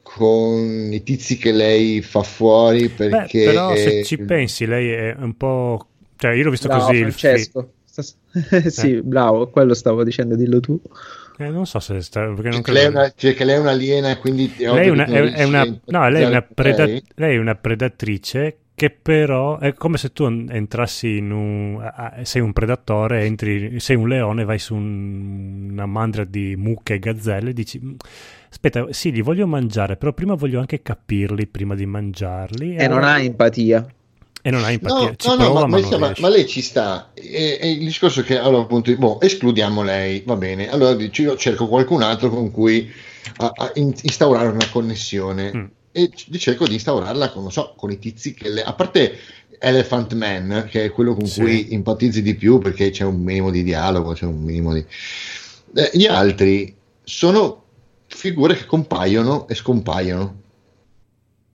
con 0.00 0.92
i 0.92 1.02
tizi 1.02 1.38
che 1.38 1.50
lei 1.50 2.02
fa 2.02 2.22
fuori 2.22 2.88
perché... 2.88 3.46
Beh, 3.46 3.50
però 3.50 3.74
se 3.74 4.04
ci 4.04 4.18
pensi 4.18 4.64
lei 4.64 4.90
è 4.90 5.16
un 5.18 5.36
po'... 5.36 5.88
cioè 6.14 6.34
io 6.34 6.44
l'ho 6.44 6.50
visto 6.50 6.68
bravo, 6.68 6.86
così... 6.86 7.00
Francesco. 7.00 7.72
Il... 7.96 8.70
sì, 8.70 8.94
eh. 8.94 9.02
bravo, 9.02 9.48
quello 9.48 9.74
stavo 9.74 10.04
dicendo, 10.04 10.36
dillo 10.36 10.60
tu. 10.60 10.80
Eh, 11.38 11.48
non 11.48 11.66
so 11.66 11.80
se 11.80 12.00
sta, 12.00 12.26
perché 12.26 12.50
non 12.50 12.62
cioè, 12.62 12.74
lei, 12.74 12.84
è 12.84 12.88
una, 12.88 13.12
cioè 13.16 13.34
che 13.34 13.44
lei 13.44 13.56
è 13.56 13.58
un'aliena 13.58 14.10
e 14.10 14.18
quindi 14.18 14.54
lei, 14.56 14.88
una, 14.88 15.04
è, 15.04 15.20
è 15.32 15.42
una, 15.42 15.64
no, 15.64 16.08
lei, 16.10 16.22
è 16.22 16.26
una 16.26 16.42
preda- 16.42 16.86
lei 16.86 17.34
è 17.34 17.38
una 17.38 17.56
predatrice 17.56 18.58
che 18.76 18.90
però 18.90 19.58
è 19.58 19.72
come 19.72 19.96
se 19.96 20.12
tu 20.12 20.24
entrassi 20.24 21.16
in 21.16 21.30
un... 21.30 22.20
sei 22.24 22.42
un 22.42 22.52
predatore, 22.52 23.24
entri, 23.24 23.80
sei 23.80 23.96
un 23.96 24.06
leone, 24.06 24.44
vai 24.44 24.58
su 24.58 24.74
un, 24.74 25.70
una 25.72 25.86
mandria 25.86 26.24
di 26.24 26.54
mucche 26.56 26.94
e 26.94 26.98
gazzelle 26.98 27.50
e 27.50 27.52
dici... 27.54 27.80
Mm, 27.82 27.94
aspetta, 28.50 28.86
sì, 28.90 29.12
li 29.12 29.22
voglio 29.22 29.46
mangiare, 29.46 29.96
però 29.96 30.12
prima 30.12 30.34
voglio 30.34 30.60
anche 30.60 30.82
capirli 30.82 31.46
prima 31.46 31.74
di 31.74 31.86
mangiarli. 31.86 32.76
E, 32.76 32.84
e 32.84 32.86
non 32.86 33.02
ha 33.02 33.18
empatia. 33.18 33.86
E 34.42 34.50
non 34.50 34.62
ha 34.62 34.70
empatia. 34.70 35.08
No, 35.08 35.16
ci 35.16 35.28
no, 35.28 35.36
prova, 35.36 35.60
no 35.60 35.66
ma, 35.68 35.80
ma, 35.80 35.98
ma, 35.98 36.12
ma, 36.18 36.28
lei 36.28 36.46
ci 36.46 36.60
sta. 36.60 37.12
E, 37.14 37.58
e, 37.58 37.70
il 37.70 37.78
discorso 37.78 38.20
è 38.20 38.24
che, 38.24 38.38
allora, 38.38 38.64
appunto, 38.64 38.94
boh, 38.94 39.22
escludiamo 39.22 39.82
lei, 39.82 40.22
va 40.26 40.36
bene. 40.36 40.68
Allora 40.68 40.94
io 41.02 41.36
cerco 41.36 41.66
qualcun 41.66 42.02
altro 42.02 42.28
con 42.28 42.50
cui 42.50 42.92
a, 43.38 43.52
a 43.54 43.72
instaurare 43.74 44.48
una 44.48 44.68
connessione. 44.70 45.52
Mm 45.56 45.64
e 45.96 46.10
cerco 46.38 46.66
di 46.66 46.74
instaurarla 46.74 47.30
con, 47.30 47.50
so, 47.50 47.72
con 47.74 47.90
i 47.90 47.98
tizi 47.98 48.34
che 48.34 48.50
le, 48.50 48.62
a 48.62 48.74
parte 48.74 49.18
Elephant 49.58 50.12
Man 50.12 50.66
che 50.68 50.84
è 50.84 50.90
quello 50.90 51.14
con 51.14 51.24
sì. 51.26 51.40
cui 51.40 51.68
empatizzi 51.70 52.20
di 52.20 52.34
più 52.34 52.58
perché 52.58 52.90
c'è 52.90 53.04
un 53.04 53.22
minimo 53.22 53.50
di 53.50 53.62
dialogo 53.62 54.12
c'è 54.12 54.26
un 54.26 54.42
minimo 54.42 54.74
di 54.74 54.84
eh, 55.74 55.90
gli 55.94 56.04
altri 56.04 56.76
sono 57.02 57.64
figure 58.08 58.54
che 58.56 58.66
compaiono 58.66 59.48
e 59.48 59.54
scompaiono 59.54 60.42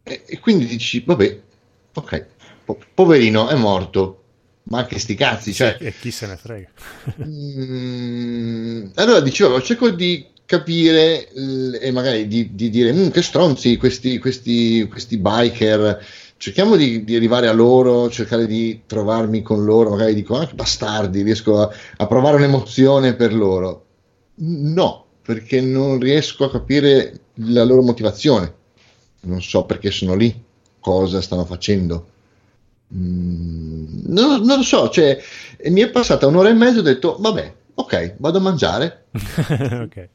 e, 0.03 0.25
e 0.27 0.41
quindi 0.41 0.67
dici 0.67 1.05
vabbè 1.07 1.41
ok 1.95 2.27
po- 2.65 2.81
poverino 2.95 3.49
è 3.49 3.55
morto 3.55 4.23
ma 4.65 4.79
anche 4.79 4.99
sti 4.99 5.15
cazzi 5.15 5.55
cioè, 5.55 5.77
e 5.79 5.95
chi 5.97 6.11
se 6.11 6.27
ne 6.27 6.37
frega 6.37 6.69
mm, 7.25 8.87
allora 8.97 9.21
dicevo 9.21 9.63
cerco 9.63 9.91
di 9.91 10.32
capire 10.53 11.33
e 11.33 11.91
magari 11.93 12.29
di, 12.29 12.55
di 12.55 12.69
dire 12.69 12.93
mm, 12.93 13.09
che 13.09 13.23
stronzi 13.23 13.79
questi, 13.79 14.19
questi, 14.19 14.87
questi 14.87 15.17
biker 15.17 16.05
cerchiamo 16.37 16.77
di, 16.77 17.05
di, 17.05 17.17
arrivare 17.17 17.49
a 17.49 17.53
loro, 17.53 18.11
cercare 18.11 18.47
di 18.47 18.83
trovarmi 18.85 19.41
con 19.41 19.65
loro, 19.65 19.89
magari 19.89 20.13
dico 20.13 20.37
ah, 20.37 20.47
bastardi, 20.53 21.23
riesco 21.23 21.63
a, 21.63 21.71
a, 21.97 22.07
provare 22.07 22.37
un'emozione 22.37 23.15
per 23.15 23.33
loro. 23.33 23.87
No, 24.35 25.07
perché 25.23 25.63
non 25.63 25.99
riesco 25.99 26.45
a 26.45 26.51
capire 26.51 27.21
la 27.35 27.65
loro 27.65 27.81
motivazione. 27.81 28.55
Non 29.23 29.41
so 29.41 29.65
perché 29.65 29.91
sono 29.91 30.15
lì, 30.15 30.35
cosa 30.81 31.23
stanno 31.23 31.47
facendo. 31.47 32.09
Mm, 32.95 34.03
non, 34.09 34.43
non, 34.43 34.59
lo 34.59 34.63
so, 34.63 34.91
cioè, 34.91 35.19
mi 35.71 35.81
è 35.81 35.89
passata 35.89 36.27
un'ora 36.27 36.51
e 36.51 36.55
mezza 36.55 36.81
ho 36.81 36.83
detto 36.83 37.17
vabbè, 37.19 37.55
ok, 37.83 38.15
vado 38.19 38.39
a 38.39 38.41
mangiare. 38.41 39.05
ok. 39.13 40.09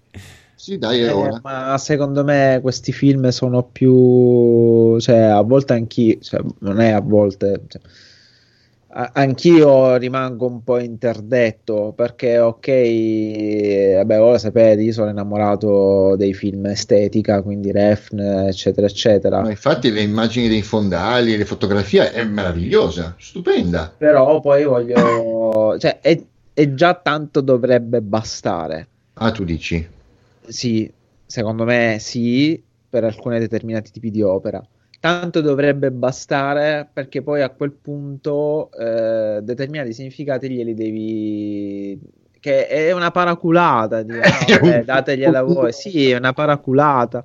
Sì, 0.56 0.80
dai, 0.80 1.04
eh, 1.04 1.40
ma 1.44 1.78
secondo 1.78 2.24
me 2.24 2.60
questi 2.64 2.92
film 2.92 3.28
sono 3.30 3.62
più, 3.64 4.98
cioè, 5.00 5.18
a 5.18 5.42
volte 5.42 5.74
anch'io, 5.74 6.18
cioè, 6.20 6.42
non 6.60 6.80
è 6.80 6.90
a 6.90 7.00
volte, 7.00 7.62
cioè, 7.68 7.80
anch'io 9.14 9.96
rimango 9.98 10.48
un 10.48 10.64
po' 10.64 10.80
interdetto 10.80 11.94
perché, 11.96 12.40
ok, 12.40 12.68
vabbè, 13.98 14.18
voi 14.18 14.32
lo 14.32 14.38
sapete, 14.40 14.82
io 14.82 14.92
sono 14.94 15.12
innamorato 15.12 16.16
dei 16.16 16.34
film 16.34 16.66
estetica, 16.66 17.44
quindi 17.44 17.72
Refn, 17.72 18.20
eccetera, 18.20 18.88
eccetera. 18.88 19.42
Ma 19.42 19.52
infatti, 19.52 19.92
le 19.92 20.02
immagini 20.02 20.48
dei 20.48 20.64
fondali, 20.64 21.38
le 21.38 21.46
fotografie 21.46 22.12
è 22.12 22.24
meravigliosa, 22.24 23.16
stupenda. 23.20 23.94
Però 23.96 24.40
poi 24.40 24.64
voglio, 24.64 25.78
cioè, 25.78 26.00
è, 26.02 26.20
è 26.58 26.74
già 26.74 26.96
tanto 26.96 27.42
dovrebbe 27.42 28.02
bastare. 28.02 28.88
Ah, 29.14 29.30
tu 29.30 29.44
dici? 29.44 29.88
Sì, 30.48 30.92
secondo 31.24 31.66
me 31.66 31.98
sì, 32.00 32.60
per 32.90 33.04
alcuni 33.04 33.38
determinati 33.38 33.92
tipi 33.92 34.10
di 34.10 34.24
opera. 34.24 34.66
Tanto 35.00 35.42
dovrebbe 35.42 35.92
bastare 35.92 36.90
perché 36.92 37.22
poi 37.22 37.44
a 37.44 37.52
quel 37.52 37.74
punto 37.74 38.72
eh, 38.72 39.40
determinati 39.44 39.94
significati 39.94 40.50
glieli 40.50 40.74
devi 40.74 42.00
che 42.40 42.66
è 42.66 42.92
una 42.92 43.12
paraculata, 43.12 44.02
di, 44.02 44.14
ah, 44.18 44.84
dategliela 44.84 45.44
voi. 45.44 45.72
Sì, 45.72 46.10
è 46.10 46.18
una 46.18 46.34
paraculata. 46.34 47.24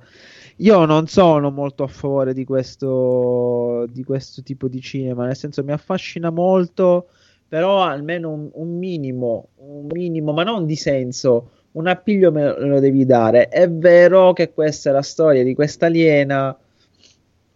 Io 0.57 0.85
non 0.85 1.07
sono 1.07 1.49
molto 1.49 1.81
a 1.81 1.87
favore 1.87 2.35
di 2.35 2.45
questo, 2.45 3.87
di 3.89 4.03
questo 4.03 4.43
tipo 4.43 4.67
di 4.67 4.79
cinema, 4.79 5.25
nel 5.25 5.35
senso 5.35 5.63
mi 5.63 5.71
affascina 5.71 6.29
molto, 6.29 7.07
però 7.53 7.83
almeno 7.83 8.31
un, 8.31 8.49
un 8.51 8.79
minimo, 8.79 9.49
un 9.57 9.85
minimo, 9.85 10.33
ma 10.33 10.41
non 10.41 10.65
di 10.65 10.75
senso, 10.75 11.49
un 11.73 11.85
appiglio 11.85 12.31
me 12.31 12.57
lo 12.57 12.79
devi 12.79 13.05
dare. 13.05 13.47
È 13.47 13.69
vero 13.69 14.33
che 14.33 14.51
questa 14.51 14.89
è 14.89 14.93
la 14.93 15.03
storia 15.03 15.43
di 15.43 15.53
questa 15.53 15.85
aliena 15.85 16.57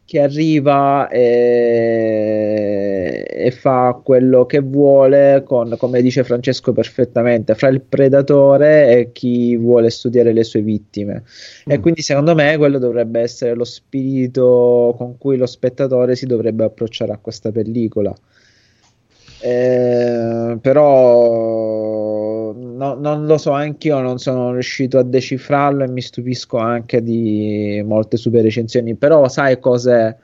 che 0.06 0.22
arriva 0.22 1.08
e, 1.10 2.46
e, 3.28 3.50
fa 3.50 4.00
quello 4.04 4.46
che 4.46 4.60
vuole 4.60 5.42
con, 5.44 5.74
come 5.80 6.04
dice 6.04 6.24
Francesco 6.24 6.74
perfettamente, 6.74 7.56
fra 7.56 7.70
il 7.70 7.82
predatore 7.82 9.00
e 9.00 9.12
chi 9.12 9.58
vuole 9.58 9.90
studiare 9.90 10.32
le 10.32 10.44
sue 10.44 10.62
vittime. 10.62 11.24
Mm. 11.24 11.72
E 11.72 11.80
quindi 11.80 12.04
secondo 12.04 12.36
me 12.36 12.56
quello 12.58 12.78
dovrebbe 12.78 13.22
essere 13.22 13.56
lo 13.56 13.64
spirito 13.64 14.94
con 14.96 15.18
cui 15.18 15.38
lo 15.38 15.48
spettatore 15.48 16.16
si 16.16 16.28
dovrebbe 16.28 16.66
approcciare 16.66 17.14
a 17.14 17.18
questa 17.18 17.52
pellicola. 17.52 18.16
Eh, 19.40 20.58
però 20.62 22.54
no, 22.54 22.94
non 22.96 23.26
lo 23.26 23.38
so 23.38 23.52
anch'io, 23.52 24.00
non 24.00 24.18
sono 24.18 24.52
riuscito 24.54 24.98
a 24.98 25.04
decifrarlo 25.04 25.84
e 25.84 25.90
mi 25.90 26.02
stupisco 26.02 26.58
anche 26.58 27.02
di 27.04 27.82
molte 27.86 28.18
super 28.18 28.44
recensioni. 28.44 28.96
Però 28.96 29.28
sai 29.30 29.60
cos'è? 29.60 30.16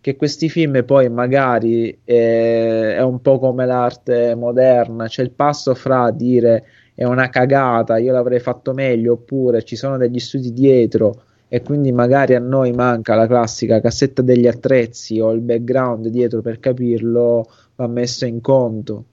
Che 0.00 0.16
questi 0.16 0.48
film 0.48 0.84
poi 0.84 1.08
magari 1.10 1.96
è, 2.04 2.94
è 2.96 3.02
un 3.02 3.20
po' 3.20 3.38
come 3.38 3.66
l'arte 3.66 4.34
moderna, 4.34 5.06
c'è 5.06 5.22
il 5.22 5.30
passo 5.30 5.74
fra 5.74 6.10
dire 6.10 6.64
è 6.94 7.04
una 7.04 7.28
cagata, 7.28 7.98
io 7.98 8.12
l'avrei 8.12 8.40
fatto 8.40 8.72
meglio, 8.74 9.12
oppure 9.14 9.62
ci 9.64 9.76
sono 9.76 9.96
degli 9.96 10.18
studi 10.18 10.52
dietro 10.52 11.24
e 11.48 11.62
quindi 11.62 11.92
magari 11.92 12.34
a 12.34 12.38
noi 12.38 12.72
manca 12.72 13.14
la 13.14 13.26
classica 13.26 13.80
cassetta 13.80 14.22
degli 14.22 14.46
attrezzi 14.46 15.20
o 15.20 15.32
il 15.32 15.40
background 15.40 16.08
dietro 16.08 16.40
per 16.40 16.58
capirlo 16.58 17.46
va 17.76 17.86
messo 17.86 18.26
in 18.26 18.40
conto 18.40 19.04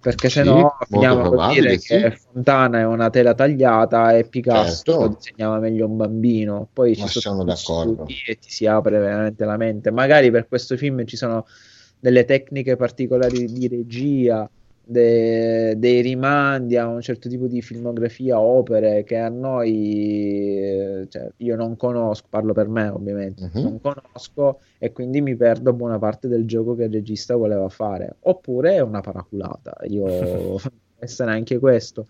perché 0.00 0.28
se 0.28 0.44
no 0.44 0.76
finiamo 0.88 1.30
a 1.40 1.52
dire 1.52 1.76
sì. 1.78 1.88
che 1.88 2.10
Fontana 2.12 2.78
è 2.78 2.84
una 2.84 3.10
tela 3.10 3.34
tagliata 3.34 4.16
e 4.16 4.24
Picasso 4.24 4.82
certo. 4.84 5.16
disegnava 5.18 5.58
meglio 5.58 5.86
un 5.86 5.96
bambino 5.96 6.68
poi 6.72 6.96
Ma 6.98 7.06
ci 7.06 7.20
sono 7.20 7.42
d'accordo 7.42 8.06
e 8.06 8.38
ti 8.38 8.50
si 8.50 8.66
apre 8.66 8.98
veramente 8.98 9.44
la 9.44 9.56
mente 9.56 9.90
magari 9.90 10.30
per 10.30 10.46
questo 10.46 10.76
film 10.76 11.04
ci 11.04 11.16
sono 11.16 11.46
delle 11.98 12.24
tecniche 12.24 12.76
particolari 12.76 13.46
di 13.46 13.66
regia 13.66 14.48
de, 14.90 15.78
dei 15.78 16.00
rimandi 16.00 16.78
a 16.78 16.86
un 16.86 17.02
certo 17.02 17.28
tipo 17.28 17.46
di 17.46 17.60
filmografia, 17.60 18.40
opere 18.40 19.04
che 19.04 19.18
a 19.18 19.28
noi, 19.28 21.06
cioè, 21.10 21.30
io 21.36 21.56
non 21.56 21.76
conosco, 21.76 22.26
parlo 22.30 22.54
per 22.54 22.68
me 22.68 22.88
ovviamente, 22.88 23.50
uh-huh. 23.52 23.62
non 23.62 23.80
conosco 23.82 24.60
e 24.78 24.92
quindi 24.92 25.20
mi 25.20 25.36
perdo 25.36 25.74
buona 25.74 25.98
parte 25.98 26.26
del 26.26 26.46
gioco 26.46 26.74
che 26.74 26.84
il 26.84 26.92
regista 26.92 27.36
voleva 27.36 27.68
fare. 27.68 28.16
Oppure 28.20 28.76
è 28.76 28.80
una 28.80 29.00
paraculata, 29.00 29.76
io 29.82 30.58
essere 30.98 31.32
anche 31.32 31.58
questo, 31.58 32.06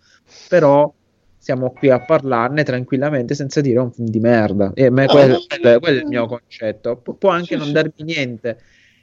però 0.47 0.91
siamo 1.37 1.71
qui 1.71 1.89
a 1.89 1.99
parlarne 1.99 2.63
tranquillamente 2.63 3.35
senza 3.35 3.59
dire 3.59 3.79
un 3.79 3.91
film 3.91 4.07
di 4.07 4.19
merda. 4.21 4.71
E 4.73 4.89
me, 4.89 5.05
quello, 5.05 5.37
quello, 5.47 5.79
quello, 5.79 5.99
è 5.99 6.01
il 6.01 6.07
mio 6.07 6.27
concetto. 6.27 6.95
Pu- 6.95 7.17
può 7.17 7.29
anche 7.29 7.55
sì, 7.55 7.57
non 7.57 7.67
sì. 7.67 7.71
darmi 7.73 8.03
niente 8.03 8.57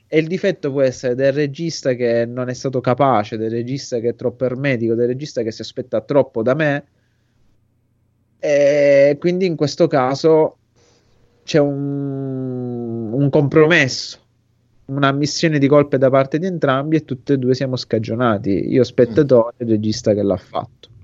e 0.08 0.18
il 0.18 0.26
difetto 0.26 0.70
può 0.70 0.82
essere 0.82 1.14
del 1.14 1.32
regista 1.32 1.94
che 1.94 2.24
non 2.26 2.48
è 2.48 2.54
stato 2.54 2.80
capace, 2.80 3.36
del 3.36 3.50
regista 3.50 3.98
che 3.98 4.10
è 4.10 4.14
troppo 4.14 4.44
ermetico, 4.44 4.94
del 4.94 5.08
regista 5.08 5.42
che 5.42 5.50
si 5.50 5.62
aspetta 5.62 6.00
troppo 6.00 6.42
da 6.42 6.54
me. 6.54 6.84
E 8.38 9.16
quindi 9.18 9.46
in 9.46 9.56
questo 9.56 9.88
caso 9.88 10.58
c'è 11.42 11.58
un, 11.58 13.12
un 13.12 13.30
compromesso, 13.30 14.18
una 14.86 15.10
missione 15.10 15.58
di 15.58 15.66
colpe 15.66 15.98
da 15.98 16.10
parte 16.10 16.38
di 16.38 16.46
entrambi 16.46 16.96
e 16.96 17.04
tutti 17.04 17.32
e 17.32 17.38
due 17.38 17.54
siamo 17.54 17.76
scagionati. 17.76 18.72
Io 18.72 18.84
spettatore 18.84 19.54
e 19.56 19.64
il 19.64 19.70
regista 19.70 20.14
che 20.14 20.22
l'ha 20.22 20.36
fatto 20.36 20.94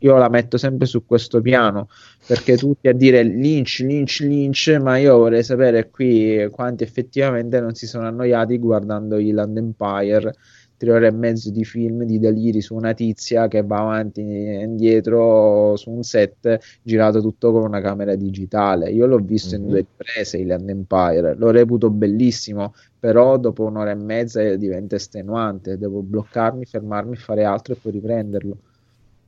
io 0.00 0.16
la 0.16 0.28
metto 0.28 0.56
sempre 0.56 0.86
su 0.86 1.04
questo 1.04 1.40
piano 1.40 1.88
perché 2.26 2.56
tutti 2.56 2.88
a 2.88 2.92
dire 2.92 3.22
Lynch, 3.22 3.80
Lynch, 3.80 4.20
Lynch, 4.20 4.78
ma 4.80 4.98
io 4.98 5.16
vorrei 5.16 5.42
sapere 5.42 5.90
qui 5.90 6.48
quanti 6.50 6.84
effettivamente 6.84 7.60
non 7.60 7.74
si 7.74 7.86
sono 7.86 8.06
annoiati 8.06 8.58
guardando 8.58 9.18
Island 9.18 9.56
Empire, 9.56 10.34
tre 10.76 10.92
ore 10.92 11.08
e 11.08 11.10
mezzo 11.10 11.50
di 11.50 11.64
film 11.64 12.04
di 12.04 12.18
deliri 12.18 12.62
su 12.62 12.74
una 12.74 12.94
tizia 12.94 13.48
che 13.48 13.62
va 13.62 13.80
avanti 13.80 14.20
e 14.22 14.62
indietro 14.62 15.76
su 15.76 15.90
un 15.90 16.02
set 16.02 16.58
girato 16.82 17.20
tutto 17.20 17.52
con 17.52 17.64
una 17.64 17.82
camera 17.82 18.14
digitale. 18.14 18.90
Io 18.90 19.04
l'ho 19.06 19.18
visto 19.18 19.56
mm-hmm. 19.56 19.58
in 19.58 19.64
mhm. 19.64 19.70
due 19.70 19.86
riprese 19.98 20.38
Island 20.38 20.68
Empire, 20.70 21.34
lo 21.34 21.50
reputo 21.50 21.90
bellissimo, 21.90 22.74
però 22.98 23.36
dopo 23.36 23.64
un'ora 23.64 23.90
e 23.90 23.94
mezza 23.94 24.54
diventa 24.54 24.94
estenuante, 24.94 25.76
devo 25.76 26.00
bloccarmi, 26.00 26.64
fermarmi, 26.64 27.16
fare 27.16 27.44
altro 27.44 27.74
e 27.74 27.76
poi 27.76 27.92
riprenderlo. 27.92 28.56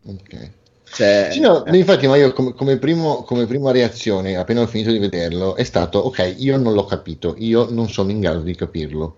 Ok. 0.05 0.51
Cioè, 0.95 1.31
sì, 1.33 1.41
no, 1.41 1.65
eh. 1.65 1.77
infatti, 1.77 2.07
ma 2.07 2.17
io 2.17 2.33
come, 2.33 2.53
come, 2.53 2.77
primo, 2.77 3.23
come, 3.23 3.47
prima 3.47 3.71
reazione, 3.71 4.37
appena 4.37 4.61
ho 4.61 4.67
finito 4.67 4.91
di 4.91 4.99
vederlo, 4.99 5.57
è 5.57 5.65
stato 5.65 5.99
ok, 5.99 6.35
io 6.37 6.59
non 6.59 6.75
l'ho 6.75 6.85
capito, 6.85 7.35
io 7.39 7.71
non 7.71 7.89
sono 7.89 8.11
in 8.11 8.21
grado 8.21 8.41
di 8.41 8.55
capirlo. 8.55 9.17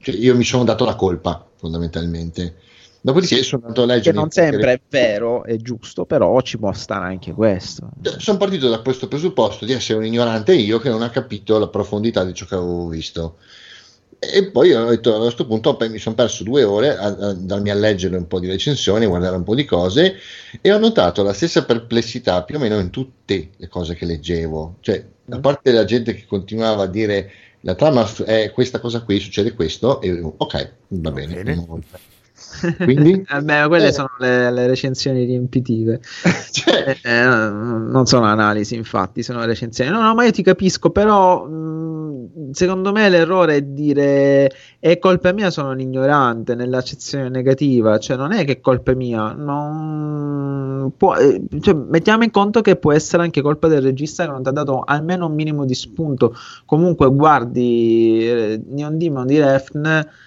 Cioè, 0.00 0.14
io 0.14 0.36
mi 0.36 0.44
sono 0.44 0.64
dato 0.64 0.84
la 0.84 0.94
colpa, 0.94 1.46
fondamentalmente. 1.56 2.56
Dopodiché 3.00 3.36
sì, 3.36 3.42
sono 3.42 3.62
andato 3.62 3.82
a 3.82 3.86
leggere. 3.86 4.10
Che 4.10 4.20
non 4.20 4.30
sempre 4.30 4.72
è 4.72 4.80
vero, 4.88 5.44
è 5.44 5.56
giusto, 5.56 6.04
però 6.04 6.40
ci 6.42 6.58
può 6.58 6.72
stare 6.72 7.06
anche 7.06 7.32
questo. 7.32 7.88
Cioè, 8.02 8.16
sono 8.18 8.36
partito 8.36 8.68
da 8.68 8.80
questo 8.80 9.08
presupposto 9.08 9.64
di 9.64 9.72
essere 9.72 9.98
un 9.98 10.04
ignorante 10.04 10.52
io 10.52 10.78
che 10.78 10.90
non 10.90 11.00
ha 11.00 11.08
capito 11.08 11.58
la 11.58 11.68
profondità 11.68 12.22
di 12.22 12.34
ciò 12.34 12.44
che 12.44 12.54
avevo 12.54 12.86
visto. 12.86 13.36
E 14.20 14.50
poi 14.50 14.72
ho 14.72 14.86
detto, 14.86 15.14
a 15.14 15.20
questo 15.20 15.46
punto 15.46 15.76
mi 15.88 15.98
sono 15.98 16.16
perso 16.16 16.42
due 16.42 16.64
ore 16.64 16.96
a, 16.96 17.06
a 17.06 17.32
darmi 17.34 17.70
a 17.70 17.74
leggere 17.74 18.16
un 18.16 18.26
po' 18.26 18.40
di 18.40 18.48
recensioni, 18.48 19.04
a 19.04 19.08
guardare 19.08 19.36
un 19.36 19.44
po' 19.44 19.54
di 19.54 19.64
cose 19.64 20.16
e 20.60 20.72
ho 20.72 20.78
notato 20.78 21.22
la 21.22 21.32
stessa 21.32 21.64
perplessità 21.64 22.42
più 22.42 22.56
o 22.56 22.58
meno 22.58 22.80
in 22.80 22.90
tutte 22.90 23.50
le 23.56 23.68
cose 23.68 23.94
che 23.94 24.06
leggevo. 24.06 24.76
Cioè, 24.80 25.04
a 25.30 25.36
mm. 25.36 25.40
parte 25.40 25.70
la 25.70 25.84
gente 25.84 26.14
che 26.14 26.24
continuava 26.26 26.84
a 26.84 26.88
dire 26.88 27.30
la 27.60 27.76
trama 27.76 28.08
è 28.24 28.50
questa 28.50 28.80
cosa 28.80 29.02
qui, 29.02 29.20
succede 29.20 29.52
questo, 29.52 30.00
e 30.00 30.20
ok, 30.20 30.72
va 30.88 31.10
bene. 31.12 31.42
bene. 31.42 31.66
Quindi? 32.76 33.24
Beh, 33.42 33.66
quelle 33.68 33.88
eh. 33.88 33.92
sono 33.92 34.10
le, 34.18 34.50
le, 34.50 34.66
recensioni 34.66 35.24
riempitive. 35.24 36.00
cioè... 36.50 36.96
eh, 37.02 37.10
eh, 37.10 37.24
non 37.24 38.06
sono 38.06 38.26
analisi, 38.26 38.74
infatti, 38.74 39.22
sono 39.22 39.44
recensioni. 39.44 39.90
No, 39.90 40.00
no, 40.00 40.14
ma 40.14 40.24
io 40.24 40.30
ti 40.30 40.42
capisco, 40.42 40.90
però 40.90 41.46
mh, 41.46 42.50
secondo 42.52 42.92
me 42.92 43.08
l'errore 43.08 43.56
è 43.56 43.62
dire 43.62 44.50
è 44.78 44.98
colpa 44.98 45.32
mia, 45.32 45.50
sono 45.50 45.70
un 45.70 45.80
ignorante 45.80 46.54
nell'accezione 46.54 47.28
negativa. 47.28 47.98
Cioè, 47.98 48.16
non 48.16 48.32
è 48.32 48.44
che 48.44 48.52
è 48.52 48.60
colpa 48.60 48.94
mia, 48.94 49.32
non 49.32 50.92
può, 50.96 51.16
eh, 51.16 51.42
cioè, 51.60 51.74
mettiamo 51.74 52.24
in 52.24 52.30
conto 52.30 52.60
che 52.60 52.76
può 52.76 52.92
essere 52.92 53.22
anche 53.22 53.42
colpa 53.42 53.68
del 53.68 53.82
regista 53.82 54.24
che 54.24 54.30
non 54.30 54.42
ti 54.42 54.48
ha 54.48 54.52
dato 54.52 54.82
almeno 54.84 55.26
un 55.26 55.34
minimo 55.34 55.64
di 55.64 55.74
spunto. 55.74 56.34
Comunque, 56.64 57.08
guardi 57.12 58.28
eh, 58.28 58.62
Neon 58.66 58.98
Demon 58.98 59.26
di 59.26 59.38
Refn 59.38 60.26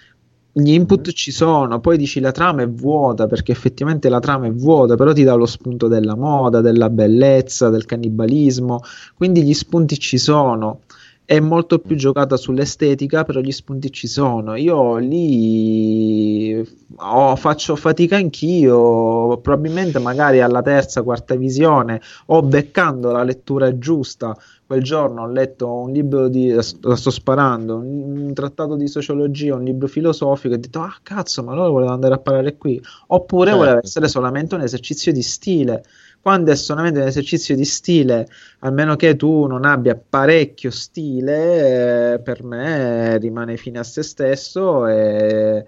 gli 0.54 0.72
input 0.72 1.10
mm. 1.10 1.14
ci 1.14 1.32
sono, 1.32 1.80
poi 1.80 1.98
dici 1.98 2.20
la 2.20 2.32
trama 2.32 2.64
è 2.64 2.70
vuota 2.70 3.28
perché 3.28 3.52
effettivamente 3.52 4.10
la 4.10 4.20
trama 4.20 4.48
è 4.48 4.52
vuota, 4.52 4.96
però 4.96 5.14
ti 5.14 5.24
dà 5.24 5.34
lo 5.34 5.46
spunto 5.46 5.88
della 5.88 6.16
moda, 6.16 6.62
della 6.62 6.90
bellezza, 6.90 7.70
del 7.70 7.86
cannibalismo, 7.86 8.82
quindi 9.16 9.44
gli 9.44 9.54
spunti 9.54 9.98
ci 9.98 10.18
sono. 10.18 10.82
È 11.24 11.40
molto 11.40 11.80
più 11.80 11.96
giocata 11.96 12.36
sull'estetica, 12.36 13.24
però 13.24 13.40
gli 13.40 13.54
spunti 13.54 13.90
ci 13.90 14.08
sono. 14.08 14.56
Io 14.56 14.98
lì 14.98 16.62
oh, 16.98 17.36
faccio 17.38 17.78
fatica 17.78 18.18
anch'io, 18.18 19.38
probabilmente 19.38 20.00
magari 20.00 20.42
alla 20.42 20.62
terza, 20.62 21.04
quarta 21.04 21.36
visione 21.36 22.02
o 22.26 22.42
beccando 22.42 23.12
la 23.12 23.24
lettura 23.24 23.78
giusta 23.78 24.36
quel 24.72 24.84
giorno 24.84 25.24
ho 25.24 25.28
letto 25.28 25.70
un 25.70 25.92
libro 25.92 26.30
di, 26.30 26.50
la 26.50 26.62
sto 26.62 27.10
sparando, 27.10 27.76
un, 27.76 28.28
un, 28.28 28.34
trattato 28.34 28.78
di 28.78 28.88
sociologia, 28.88 29.54
un 29.54 29.66
libro 29.66 29.88
filosofico 29.88 30.54
e 30.54 30.58
ho 30.58 30.60
detto, 30.62 30.80
ah 30.80 30.96
cazzo, 31.04 31.44
ma 31.44 31.52
allora 31.52 31.68
volevo 31.68 31.92
andare 31.92 32.14
a 32.14 32.20
parlare 32.20 32.56
qui. 32.56 32.82
Oppure 33.08 33.50
certo. 33.50 33.66
voleva 33.66 33.80
essere 33.84 34.08
solamente 34.08 34.56
un 34.56 34.62
esercizio 34.62 35.12
di 35.12 35.22
stile. 35.24 35.84
Quando 36.22 36.52
è 36.52 36.56
solamente 36.56 37.02
un 37.02 37.08
esercizio 37.08 37.54
di 37.54 37.66
stile, 37.66 38.30
a 38.60 38.70
meno 38.70 38.96
che 38.96 39.18
tu 39.18 39.46
non 39.46 39.66
abbia 39.66 40.02
parecchio 40.10 40.72
stile, 40.72 42.14
eh, 42.14 42.20
per 42.20 42.42
me 42.42 43.18
rimane 43.18 43.58
fine 43.58 43.80
a 43.80 43.84
se 43.84 44.04
stesso 44.04 44.88
e 44.88 45.66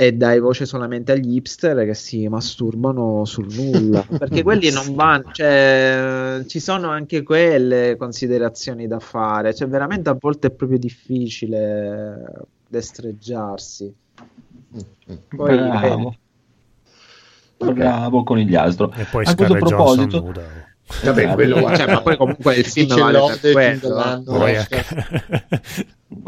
e 0.00 0.12
dai 0.12 0.38
voce 0.38 0.64
solamente 0.64 1.10
agli 1.10 1.34
hipster 1.34 1.84
che 1.84 1.94
si 1.94 2.28
masturbano 2.28 3.24
sul 3.24 3.52
nulla. 3.52 4.06
Perché 4.16 4.44
quelli 4.44 4.70
non 4.70 4.94
vanno 4.94 5.32
cioè, 5.32 6.44
ci 6.46 6.60
sono 6.60 6.88
anche 6.88 7.24
quelle 7.24 7.96
considerazioni 7.98 8.86
da 8.86 9.00
fare 9.00 9.52
cioè 9.52 9.66
veramente 9.66 10.08
a 10.08 10.16
volte 10.16 10.46
è 10.46 10.50
proprio 10.52 10.78
difficile 10.78 12.32
destreggiarsi. 12.68 13.92
Poi 15.34 15.56
bravo, 15.56 16.14
eh, 17.56 17.72
bravo 17.72 18.22
conigliastro 18.22 18.92
e 18.92 19.04
poi 19.10 19.24
a 19.24 19.34
questo 19.34 19.54
proposito 19.56 20.32
Vabbè, 21.04 21.34
quello, 21.34 21.60
cioè, 21.76 21.86
ma 21.86 22.00
poi 22.00 22.16
comunque 22.16 22.56
il 22.56 22.64
film 22.64 22.96
vale 22.96 23.38
per 23.40 23.78
quello. 23.80 24.24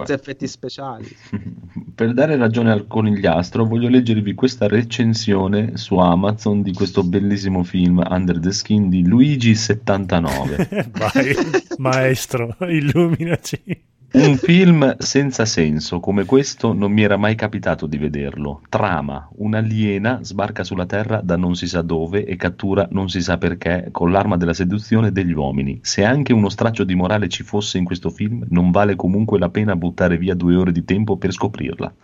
effetti 0.06 0.46
speciali. 0.46 1.08
Per 2.00 2.14
dare 2.14 2.36
ragione 2.36 2.70
al 2.72 2.86
conigliastro, 2.86 3.64
voglio 3.66 3.88
leggervi 3.88 4.34
questa 4.34 4.66
recensione 4.66 5.76
su 5.76 5.96
Amazon 5.98 6.62
di 6.62 6.72
questo 6.72 7.02
bellissimo 7.02 7.62
film 7.62 8.02
Under 8.08 8.38
the 8.38 8.52
Skin 8.52 8.88
di 8.88 9.06
Luigi79. 9.06 10.88
Vai, 10.96 11.36
maestro, 11.76 12.56
illuminaci. 12.60 13.88
Un 14.12 14.36
film 14.38 14.96
senza 14.98 15.44
senso 15.44 16.00
come 16.00 16.24
questo 16.24 16.72
non 16.72 16.90
mi 16.90 17.02
era 17.02 17.16
mai 17.16 17.36
capitato 17.36 17.86
di 17.86 17.96
vederlo. 17.96 18.62
Trama: 18.68 19.28
un'aliena 19.36 20.18
sbarca 20.22 20.64
sulla 20.64 20.86
Terra 20.86 21.20
da 21.22 21.36
non 21.36 21.54
si 21.54 21.68
sa 21.68 21.82
dove 21.82 22.24
e 22.24 22.34
cattura 22.34 22.88
non 22.90 23.08
si 23.08 23.20
sa 23.20 23.38
perché 23.38 23.88
con 23.92 24.10
l'arma 24.10 24.36
della 24.36 24.52
seduzione 24.52 25.12
degli 25.12 25.32
uomini. 25.32 25.78
Se 25.82 26.04
anche 26.04 26.32
uno 26.32 26.48
straccio 26.48 26.82
di 26.82 26.96
morale 26.96 27.28
ci 27.28 27.44
fosse 27.44 27.78
in 27.78 27.84
questo 27.84 28.10
film, 28.10 28.44
non 28.48 28.72
vale 28.72 28.96
comunque 28.96 29.38
la 29.38 29.48
pena 29.48 29.76
buttare 29.76 30.18
via 30.18 30.34
due 30.34 30.56
ore 30.56 30.72
di 30.72 30.84
tempo 30.84 31.16
per 31.16 31.32
scoprirla. 31.32 31.94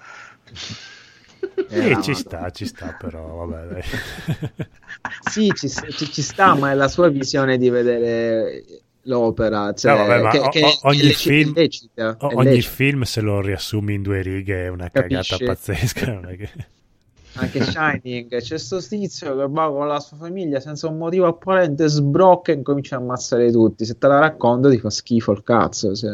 Eh, 1.68 1.90
eh 1.90 2.02
ci 2.02 2.14
sta, 2.14 2.50
ci 2.50 2.66
sta, 2.66 2.96
però 2.96 3.46
vabbè, 3.46 3.66
dai. 3.72 3.82
sì, 5.28 5.50
ci, 5.56 5.68
ci, 5.68 6.12
ci, 6.12 6.22
sta, 6.22 6.54
ma 6.54 6.70
è 6.70 6.74
la 6.74 6.86
sua 6.86 7.08
visione 7.08 7.58
di 7.58 7.68
vedere 7.68 8.62
l'opera. 9.06 9.72
Cioè, 9.72 9.96
no, 9.96 10.06
vabbè, 10.06 10.28
che, 10.28 10.60
che 10.60 10.78
ogni, 10.82 11.10
film, 11.10 11.52
lecita, 11.54 12.16
ogni 12.20 12.60
film, 12.60 13.02
se 13.02 13.20
lo 13.20 13.40
riassumi 13.40 13.94
in 13.94 14.02
due 14.02 14.22
righe, 14.22 14.64
è 14.64 14.68
una 14.68 14.88
Capisce. 14.90 15.36
cagata 15.36 15.52
pazzesca. 15.52 16.20
che... 16.36 16.50
Anche 17.38 17.62
Shining, 17.62 18.40
c'è 18.40 18.56
sto 18.56 18.80
tizio 18.80 19.36
che 19.36 19.46
va 19.48 19.70
con 19.70 19.86
la 19.86 20.00
sua 20.00 20.16
famiglia 20.16 20.58
senza 20.58 20.88
un 20.88 20.96
motivo 20.96 21.26
apparente, 21.26 21.86
sbrocca 21.86 22.52
e 22.52 22.62
comincia 22.62 22.96
a 22.96 23.00
ammazzare 23.00 23.50
tutti. 23.50 23.84
Se 23.84 23.98
te 23.98 24.06
la 24.06 24.18
racconto 24.18 24.70
ti 24.70 24.78
fa 24.78 24.88
schifo 24.88 25.32
il 25.32 25.42
cazzo. 25.42 25.94
Cioè... 25.94 26.10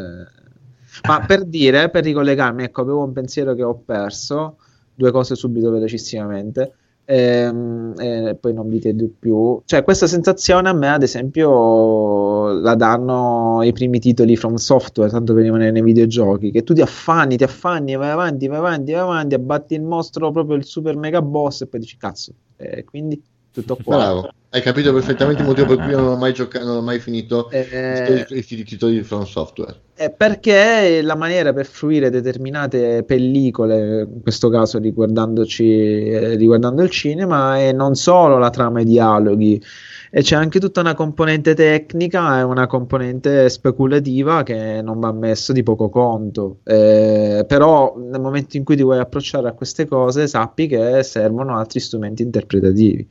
Ma 1.06 1.24
per 1.24 1.44
dire, 1.46 1.90
per 1.90 2.04
ricollegarmi, 2.04 2.64
ecco, 2.64 2.80
avevo 2.80 3.04
un 3.04 3.12
pensiero 3.12 3.54
che 3.54 3.62
ho 3.62 3.74
perso, 3.74 4.56
due 4.94 5.12
cose 5.12 5.36
subito 5.36 5.70
velocissimamente 5.70 6.74
ehm, 7.04 7.94
e 7.98 8.36
poi 8.40 8.52
non 8.52 8.68
vi 8.68 8.78
tedo 8.80 9.08
più. 9.18 9.60
Cioè, 9.64 9.82
questa 9.82 10.06
sensazione 10.06 10.68
a 10.68 10.72
me, 10.72 10.88
ad 10.88 11.02
esempio, 11.02 12.52
la 12.60 12.74
danno 12.74 13.60
i 13.62 13.72
primi 13.72 13.98
titoli 13.98 14.36
from 14.36 14.54
software, 14.54 15.10
tanto 15.10 15.34
per 15.34 15.42
rimanere 15.42 15.70
nei 15.70 15.82
videogiochi, 15.82 16.50
che 16.50 16.62
tu 16.62 16.74
ti 16.74 16.80
affanni, 16.80 17.36
ti 17.36 17.44
affanni, 17.44 17.96
vai 17.96 18.10
avanti, 18.10 18.46
vai 18.46 18.58
avanti, 18.58 18.92
vai 18.92 19.00
avanti, 19.00 19.34
abbatti 19.34 19.74
il 19.74 19.82
mostro, 19.82 20.30
proprio 20.30 20.56
il 20.56 20.64
super 20.64 20.96
mega 20.96 21.22
boss, 21.22 21.62
e 21.62 21.66
poi 21.66 21.80
dici 21.80 21.96
cazzo. 21.96 22.32
E 22.56 22.84
quindi 22.84 23.20
tutto 23.52 23.76
qua. 23.82 23.96
Bravo, 23.96 24.30
hai 24.50 24.62
capito 24.62 24.92
perfettamente 24.92 25.42
il 25.42 25.48
motivo 25.48 25.66
per 25.66 25.84
cui 25.84 25.92
non 25.92 26.08
ho 26.08 26.16
mai 26.16 26.32
giocato, 26.32 26.64
non 26.64 26.76
ho 26.76 26.82
mai 26.82 26.98
finito 26.98 27.50
eh, 27.50 28.26
i 28.28 28.64
titoli 28.64 28.94
di 28.94 29.02
From 29.02 29.24
Software. 29.24 29.74
Eh, 29.94 30.10
perché 30.10 31.00
la 31.02 31.14
maniera 31.14 31.52
per 31.52 31.66
fruire 31.66 32.10
determinate 32.10 33.04
pellicole, 33.04 34.00
in 34.02 34.22
questo 34.22 34.48
caso 34.48 34.78
riguardandoci, 34.78 36.08
eh, 36.08 36.34
riguardando 36.36 36.82
il 36.82 36.90
cinema, 36.90 37.58
è 37.58 37.72
non 37.72 37.94
solo 37.94 38.38
la 38.38 38.50
trama 38.50 38.80
e 38.80 38.82
i 38.82 38.86
dialoghi, 38.86 39.62
e 40.10 40.20
c'è 40.22 40.36
anche 40.36 40.60
tutta 40.60 40.80
una 40.80 40.94
componente 40.94 41.54
tecnica 41.54 42.40
e 42.40 42.42
una 42.42 42.66
componente 42.66 43.48
speculativa 43.48 44.42
che 44.42 44.82
non 44.82 44.98
va 44.98 45.12
messo 45.12 45.52
di 45.52 45.62
poco 45.62 45.88
conto. 45.88 46.58
Eh, 46.64 47.44
però 47.46 47.94
nel 47.96 48.20
momento 48.20 48.56
in 48.56 48.64
cui 48.64 48.76
ti 48.76 48.82
vuoi 48.82 48.98
approcciare 48.98 49.48
a 49.48 49.52
queste 49.52 49.86
cose, 49.86 50.26
sappi 50.26 50.66
che 50.66 51.02
servono 51.02 51.56
altri 51.56 51.80
strumenti 51.80 52.22
interpretativi. 52.22 53.08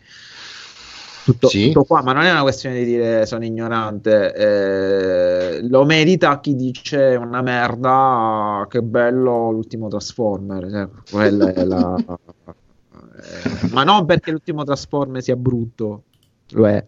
Tutto, 1.23 1.48
sì. 1.49 1.68
tutto, 1.68 1.84
qua, 1.84 2.02
ma 2.02 2.14
non 2.14 2.23
è 2.23 2.31
una 2.31 2.41
questione 2.41 2.80
di 2.80 2.85
dire 2.85 3.27
sono 3.27 3.45
ignorante, 3.45 4.34
eh, 4.34 5.68
lo 5.68 5.85
merita 5.85 6.39
chi 6.39 6.56
dice 6.56 7.15
una 7.15 7.43
merda, 7.43 8.65
che 8.68 8.81
bello 8.81 9.52
l'ultimo 9.52 9.88
Transformer, 9.88 10.68
cioè, 11.03 11.30
la... 11.30 11.95
eh, 11.95 13.69
ma 13.72 13.84
non 13.84 14.06
perché 14.06 14.31
l'ultimo 14.31 14.64
Transformer 14.64 15.22
sia 15.22 15.35
brutto, 15.35 16.03
lo 16.52 16.68
è, 16.68 16.84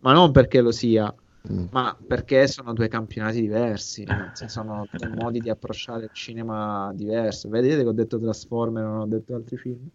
ma 0.00 0.12
non 0.12 0.30
perché 0.30 0.60
lo 0.60 0.72
sia, 0.72 1.12
Mm. 1.50 1.66
ma 1.70 1.96
perché 2.06 2.46
sono 2.46 2.74
due 2.74 2.88
campionati 2.88 3.40
diversi, 3.40 4.04
sono 4.46 4.86
due 4.90 5.08
modi 5.08 5.40
di 5.40 5.48
approcciare 5.48 6.04
il 6.04 6.10
cinema 6.12 6.92
diverso. 6.94 7.48
Vedete 7.48 7.82
che 7.82 7.88
ho 7.88 7.92
detto 7.92 8.18
Transformer, 8.18 8.84
non 8.84 9.00
ho 9.00 9.06
detto 9.06 9.34
altri 9.34 9.56
film. 9.56 9.88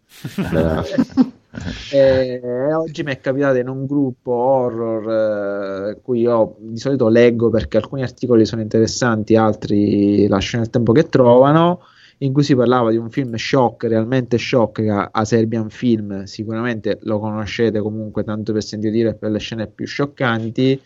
e, 1.92 2.40
e 2.42 2.74
oggi 2.74 3.02
mi 3.04 3.12
è 3.12 3.20
capitato 3.20 3.58
in 3.58 3.68
un 3.68 3.86
gruppo 3.86 4.32
horror 4.32 5.90
eh, 5.90 6.00
cui 6.02 6.20
io 6.22 6.56
di 6.58 6.78
solito 6.78 7.08
leggo 7.08 7.48
perché 7.48 7.76
alcuni 7.76 8.02
articoli 8.02 8.44
sono 8.44 8.60
interessanti, 8.60 9.36
altri 9.36 10.26
lasciano 10.26 10.64
il 10.64 10.70
tempo 10.70 10.90
che 10.92 11.08
trovano 11.08 11.80
in 12.18 12.32
cui 12.32 12.42
si 12.42 12.54
parlava 12.56 12.90
di 12.90 12.96
un 12.96 13.10
film 13.10 13.34
shock, 13.36 13.84
realmente 13.84 14.38
shock, 14.38 14.80
a, 14.88 15.10
a 15.12 15.24
Serbian 15.24 15.68
Film, 15.68 16.24
sicuramente 16.24 16.98
lo 17.02 17.18
conoscete 17.18 17.80
comunque 17.80 18.24
tanto 18.24 18.52
per 18.52 18.62
sentire 18.62 18.92
dire 18.92 19.14
per 19.14 19.30
le 19.30 19.38
scene 19.38 19.66
più 19.66 19.86
scioccanti, 19.86 20.80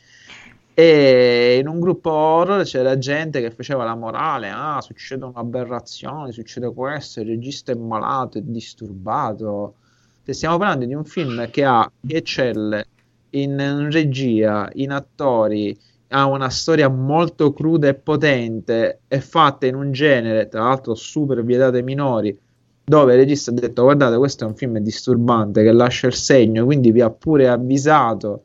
e 0.75 1.59
in 1.61 1.69
un 1.69 1.81
gruppo 1.81 2.11
horror 2.11 2.65
c'era 2.65 2.97
gente 2.97 3.41
che 3.41 3.51
faceva 3.51 3.85
la 3.85 3.95
morale, 3.95 4.51
ah, 4.51 4.81
succedono 4.81 5.33
aberrazioni, 5.35 6.33
succede 6.33 6.73
questo, 6.73 7.21
il 7.21 7.27
regista 7.27 7.73
è 7.73 7.75
malato, 7.75 8.39
è 8.39 8.41
disturbato. 8.43 9.75
Se 10.23 10.33
stiamo 10.33 10.59
parlando 10.59 10.87
di 10.87 10.95
un 10.95 11.05
film 11.05 11.51
che 11.51 11.65
ha 11.65 11.91
che 12.07 12.17
eccelle 12.17 12.87
in 13.31 13.89
regia, 13.91 14.71
in 14.75 14.93
attori, 14.93 15.77
ha 16.09 16.27
una 16.27 16.51
storia 16.51 16.89
molto 16.89 17.53
cruda 17.53 17.89
e 17.89 17.95
potente, 17.95 19.01
è 19.07 19.19
fatta 19.19 19.67
in 19.67 19.75
un 19.75 19.93
genere, 19.93 20.49
tra 20.49 20.63
l'altro 20.63 20.95
super 20.95 21.45
vietato 21.45 21.77
ai 21.77 21.83
minori, 21.83 22.37
dove 22.85 23.13
il 23.13 23.19
regista 23.21 23.51
ha 23.51 23.55
detto 23.55 23.83
guardate 23.83 24.17
questo 24.17 24.45
è 24.45 24.47
un 24.49 24.57
film 24.57 24.79
disturbante 24.79 25.63
che 25.63 25.73
lascia 25.73 26.09
il 26.09 26.15
segno, 26.15 26.65
quindi 26.65 26.91
vi 26.91 27.01
ha 27.01 27.11
pure 27.11 27.49
avvisato 27.49 28.45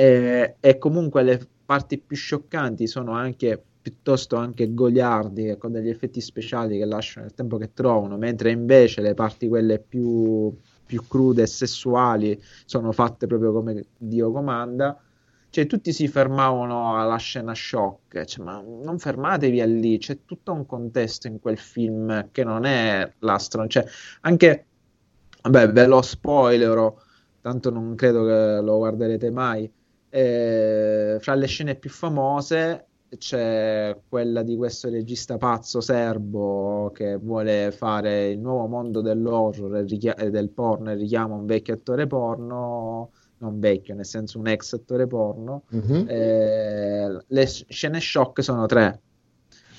e, 0.00 0.54
e 0.60 0.78
comunque 0.78 1.24
le 1.24 1.44
parti 1.64 1.98
più 1.98 2.14
scioccanti 2.14 2.86
sono 2.86 3.14
anche 3.14 3.60
piuttosto 3.82 4.36
anche 4.36 4.72
goliardi 4.72 5.56
con 5.58 5.72
degli 5.72 5.88
effetti 5.88 6.20
speciali 6.20 6.78
che 6.78 6.84
lasciano 6.84 7.26
il 7.26 7.34
tempo 7.34 7.56
che 7.56 7.72
trovano, 7.74 8.16
mentre 8.16 8.52
invece 8.52 9.00
le 9.00 9.14
parti 9.14 9.48
quelle 9.48 9.80
più, 9.80 10.56
più 10.86 11.02
crude 11.08 11.42
e 11.42 11.46
sessuali 11.48 12.40
sono 12.64 12.92
fatte 12.92 13.26
proprio 13.26 13.52
come 13.52 13.86
Dio 13.96 14.30
comanda. 14.30 15.00
Cioè, 15.50 15.66
tutti 15.66 15.92
si 15.92 16.06
fermavano 16.06 16.96
alla 16.96 17.16
scena 17.16 17.52
shock, 17.52 18.24
cioè, 18.24 18.44
ma 18.44 18.62
non 18.62 19.00
fermatevi 19.00 19.60
a 19.60 19.66
lì, 19.66 19.98
c'è 19.98 20.18
tutto 20.24 20.52
un 20.52 20.64
contesto 20.64 21.26
in 21.26 21.40
quel 21.40 21.58
film 21.58 22.28
che 22.30 22.44
non 22.44 22.64
è 22.66 23.10
l'astro, 23.20 23.66
cioè, 23.66 23.84
anche, 24.20 24.66
vabbè, 25.42 25.72
ve 25.72 25.86
lo 25.86 26.02
spoilerò, 26.02 26.94
tanto 27.40 27.70
non 27.70 27.96
credo 27.96 28.24
che 28.26 28.60
lo 28.62 28.76
guarderete 28.76 29.30
mai, 29.30 29.68
eh, 30.10 31.18
fra 31.20 31.34
le 31.34 31.46
scene 31.46 31.74
più 31.74 31.90
famose 31.90 32.84
c'è 33.16 33.96
quella 34.06 34.42
di 34.42 34.54
questo 34.56 34.90
regista 34.90 35.38
pazzo 35.38 35.80
serbo 35.80 36.90
che 36.94 37.16
vuole 37.16 37.72
fare 37.72 38.28
il 38.28 38.38
nuovo 38.38 38.66
mondo 38.66 39.00
dell'horror 39.00 39.76
e 39.76 39.82
richia- 39.82 40.14
del 40.14 40.50
porno 40.50 40.90
e 40.90 40.94
richiama 40.94 41.34
un 41.34 41.46
vecchio 41.46 41.74
attore 41.74 42.06
porno 42.06 43.10
non 43.38 43.60
vecchio, 43.60 43.94
nel 43.94 44.04
senso 44.04 44.38
un 44.38 44.48
ex 44.48 44.74
attore 44.74 45.06
porno. 45.06 45.62
Mm-hmm. 45.74 46.08
Eh, 46.08 47.18
le 47.26 47.46
scene 47.46 48.00
shock 48.00 48.42
sono 48.42 48.66
tre. 48.66 49.00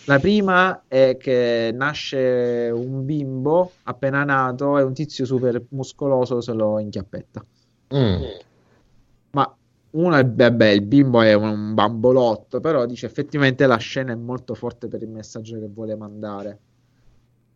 La 0.06 0.18
prima 0.18 0.84
è 0.88 1.18
che 1.20 1.72
nasce 1.74 2.72
un 2.74 3.06
bimbo 3.06 3.74
appena 3.84 4.24
nato 4.24 4.78
e 4.80 4.82
un 4.82 4.94
tizio 4.94 5.26
super 5.26 5.62
muscoloso 5.70 6.42
se 6.42 6.54
lo 6.54 6.80
inchiappetta. 6.80 7.46
Mm. 7.96 8.24
Ma 9.92 10.02
uno 10.02 10.16
è 10.18 10.24
beh, 10.24 10.74
il 10.74 10.82
bimbo 10.82 11.22
è 11.22 11.34
un 11.34 11.74
bambolotto, 11.74 12.60
però 12.60 12.86
dice 12.86 13.06
effettivamente 13.06 13.66
la 13.66 13.78
scena 13.78 14.12
è 14.12 14.16
molto 14.16 14.54
forte 14.54 14.88
per 14.88 15.02
il 15.02 15.10
messaggio 15.10 15.60
che 15.60 15.68
vuole 15.68 15.96
mandare. 15.96 16.60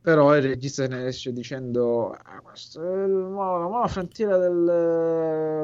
Però 0.03 0.35
il 0.35 0.41
regista 0.41 0.83
se 0.83 0.89
ne 0.89 1.07
esce 1.07 1.31
dicendo: 1.31 2.09
ah, 2.11 2.41
Questa 2.41 2.81
è 2.81 3.07
la 3.07 3.07
nuova 3.07 3.87
frontiera 3.87 4.37
del, 4.37 5.63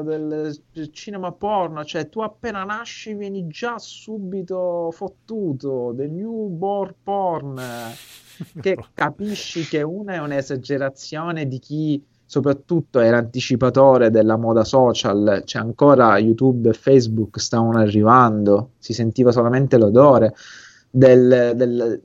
del, 0.72 0.90
cinema 0.92 1.30
porno. 1.30 1.84
Cioè, 1.84 2.08
tu 2.08 2.20
appena 2.20 2.64
nasci 2.64 3.12
vieni 3.12 3.46
già 3.48 3.78
subito 3.78 4.90
fottuto. 4.92 5.92
The 5.94 6.06
newborn 6.06 6.94
porn. 7.02 7.60
Che 8.58 8.78
capisci 8.94 9.66
che 9.66 9.82
una 9.82 10.14
è 10.14 10.18
un'esagerazione 10.18 11.46
di 11.46 11.58
chi 11.58 12.02
soprattutto 12.30 13.00
era 13.00 13.16
anticipatore 13.16 14.08
della 14.08 14.36
moda 14.36 14.62
social, 14.62 15.42
cioè 15.44 15.62
ancora 15.62 16.16
YouTube 16.18 16.68
e 16.68 16.74
Facebook 16.74 17.40
stavano 17.40 17.78
arrivando, 17.78 18.74
si 18.78 18.92
sentiva 18.92 19.32
solamente 19.32 19.76
l'odore 19.76 20.32
del, 20.88 21.54
del, 21.56 22.00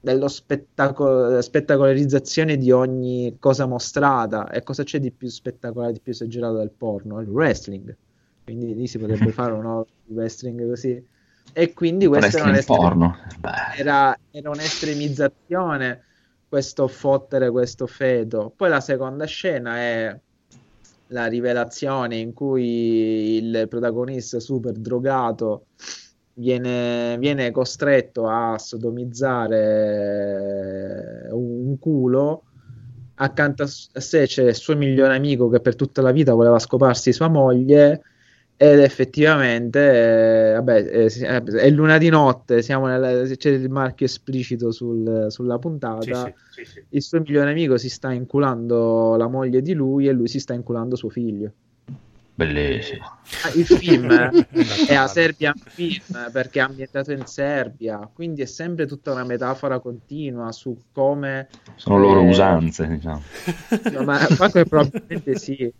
dello 0.00 0.28
spettacolo, 0.28 1.42
spettacolarizzazione 1.42 2.56
di 2.56 2.70
ogni 2.70 3.36
cosa 3.38 3.66
mostrata 3.66 4.48
e 4.48 4.62
cosa 4.62 4.82
c'è 4.82 4.98
di 4.98 5.10
più 5.10 5.28
spettacolare, 5.28 5.92
di 5.92 6.00
più 6.00 6.12
esagerato 6.12 6.56
del 6.56 6.70
porno? 6.74 7.20
Il 7.20 7.28
wrestling. 7.28 7.94
quindi 8.44 8.74
lì 8.74 8.86
si 8.86 8.98
potrebbe 8.98 9.30
fare 9.30 9.52
un 9.52 9.84
wrestling 10.08 10.66
così. 10.66 11.06
E 11.52 11.74
quindi 11.74 12.06
questo 12.06 12.38
era. 12.38 13.14
Era, 13.76 14.18
era 14.30 14.48
un'estremizzazione 14.48 16.05
questo 16.48 16.88
fottere 16.88 17.50
questo 17.50 17.86
feto. 17.86 18.52
Poi 18.54 18.68
la 18.68 18.80
seconda 18.80 19.24
scena 19.26 19.76
è 19.76 20.18
la 21.08 21.26
rivelazione 21.26 22.16
in 22.16 22.32
cui 22.32 23.36
il 23.36 23.66
protagonista 23.68 24.40
super 24.40 24.72
drogato 24.72 25.66
viene, 26.34 27.16
viene 27.18 27.50
costretto 27.50 28.28
a 28.28 28.58
sodomizzare 28.58 31.28
un 31.30 31.78
culo 31.78 32.42
accanto 33.18 33.62
a 33.62 33.66
sé 33.66 34.26
c'è 34.26 34.48
il 34.48 34.54
suo 34.54 34.76
migliore 34.76 35.16
amico 35.16 35.48
che 35.48 35.60
per 35.60 35.74
tutta 35.76 36.02
la 36.02 36.10
vita 36.10 36.34
voleva 36.34 36.58
scoparsi 36.58 37.12
sua 37.12 37.28
moglie 37.28 38.02
ed 38.58 38.78
effettivamente, 38.78 40.50
eh, 40.50 40.52
vabbè, 40.54 40.88
eh, 40.90 41.12
eh, 41.14 41.42
è 41.42 41.70
luna 41.70 41.98
di 41.98 42.08
notte, 42.08 42.64
nella, 42.66 43.22
c'è 43.36 43.50
il 43.50 43.68
marchio 43.68 44.06
esplicito 44.06 44.72
sul, 44.72 45.26
sulla 45.28 45.58
puntata. 45.58 46.24
Sì, 46.24 46.64
sì, 46.64 46.64
sì, 46.64 46.84
il 46.88 47.02
suo 47.02 47.20
migliore 47.20 47.50
amico 47.50 47.76
si 47.76 47.90
sta 47.90 48.12
inculando 48.12 49.14
la 49.16 49.28
moglie 49.28 49.60
di 49.60 49.74
lui 49.74 50.08
e 50.08 50.12
lui 50.12 50.26
si 50.26 50.40
sta 50.40 50.54
inculando 50.54 50.96
suo 50.96 51.10
figlio. 51.10 51.52
Bellissimo. 52.34 53.04
Ah, 53.44 53.50
il 53.54 53.66
film 53.66 54.10
è 54.88 54.94
a 54.94 55.06
Serbian 55.06 55.54
Film 55.56 56.30
perché 56.32 56.58
è 56.58 56.62
ambientato 56.62 57.12
in 57.12 57.26
Serbia, 57.26 58.08
quindi 58.10 58.40
è 58.40 58.46
sempre 58.46 58.86
tutta 58.86 59.12
una 59.12 59.24
metafora 59.24 59.80
continua 59.80 60.50
su 60.52 60.78
come. 60.92 61.48
Sono 61.74 61.98
loro 61.98 62.22
eh, 62.22 62.28
usanze, 62.28 62.86
diciamo. 62.86 63.22
No, 63.92 64.02
ma 64.04 64.18
probabilmente 64.66 65.36
sì 65.36 65.72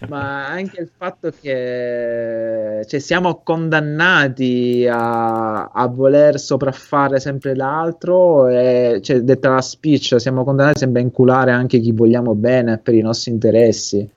ma 0.08 0.46
anche 0.46 0.80
il 0.80 0.90
fatto 0.96 1.30
che 1.30 2.84
cioè, 2.86 3.00
siamo 3.00 3.40
condannati 3.42 4.86
a, 4.90 5.66
a, 5.66 5.86
voler 5.88 6.38
sopraffare 6.38 7.20
sempre 7.20 7.54
l'altro 7.54 8.48
e 8.48 9.00
cioè, 9.02 9.20
detta 9.20 9.50
la 9.50 9.60
speech 9.60 10.18
siamo 10.18 10.44
condannati 10.44 10.78
sempre 10.78 11.00
a 11.00 11.04
inculare 11.04 11.52
anche 11.52 11.80
chi 11.80 11.92
vogliamo 11.92 12.34
bene 12.34 12.78
per 12.78 12.94
i 12.94 13.02
nostri 13.02 13.30
interessi. 13.32 14.08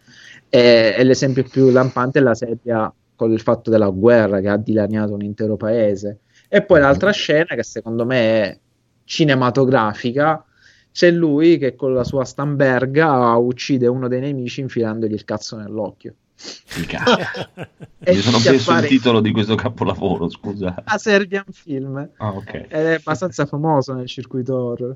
E, 0.50 0.96
e 0.98 1.04
l'esempio 1.04 1.44
più 1.44 1.70
lampante 1.72 2.20
è 2.20 2.22
la 2.22 2.36
Serbia 2.36 2.94
con 3.16 3.32
il 3.32 3.42
fatto 3.42 3.70
della 3.70 3.90
guerra 3.90 4.40
che 4.40 4.50
ha 4.50 4.58
dilaniato 4.58 5.14
un 5.14 5.22
intero 5.22 5.58
paese. 5.58 6.20
E 6.48 6.62
poi 6.62 6.80
l'altra 6.80 7.12
scena 7.12 7.56
che 7.56 7.64
secondo 7.64 8.06
me 8.06 8.44
è 8.44 8.58
cinematografica 9.06 10.46
c'è 10.94 11.10
lui 11.10 11.58
che 11.58 11.76
con 11.76 11.94
la 11.94 12.04
sua 12.04 12.24
stamberga 12.24 13.36
uccide 13.36 13.88
uno 13.88 14.08
dei 14.08 14.20
nemici 14.20 14.62
infilandogli 14.62 15.14
il 15.14 15.26
cazzo 15.26 15.58
nell'occhio. 15.58 16.14
Mi 18.06 18.16
sono 18.16 18.38
preso 18.38 18.72
fare... 18.72 18.82
il 18.82 18.88
titolo 18.88 19.20
di 19.20 19.32
questo 19.32 19.56
capolavoro, 19.56 20.30
scusa. 20.30 20.84
A 20.84 20.98
Serbian 21.00 21.46
Film. 21.52 22.10
Ah, 22.18 22.34
okay. 22.34 22.68
È 22.68 22.94
abbastanza 22.94 23.46
famoso 23.48 23.94
nel 23.94 24.08
circuito 24.08 24.56
horror. 24.56 24.96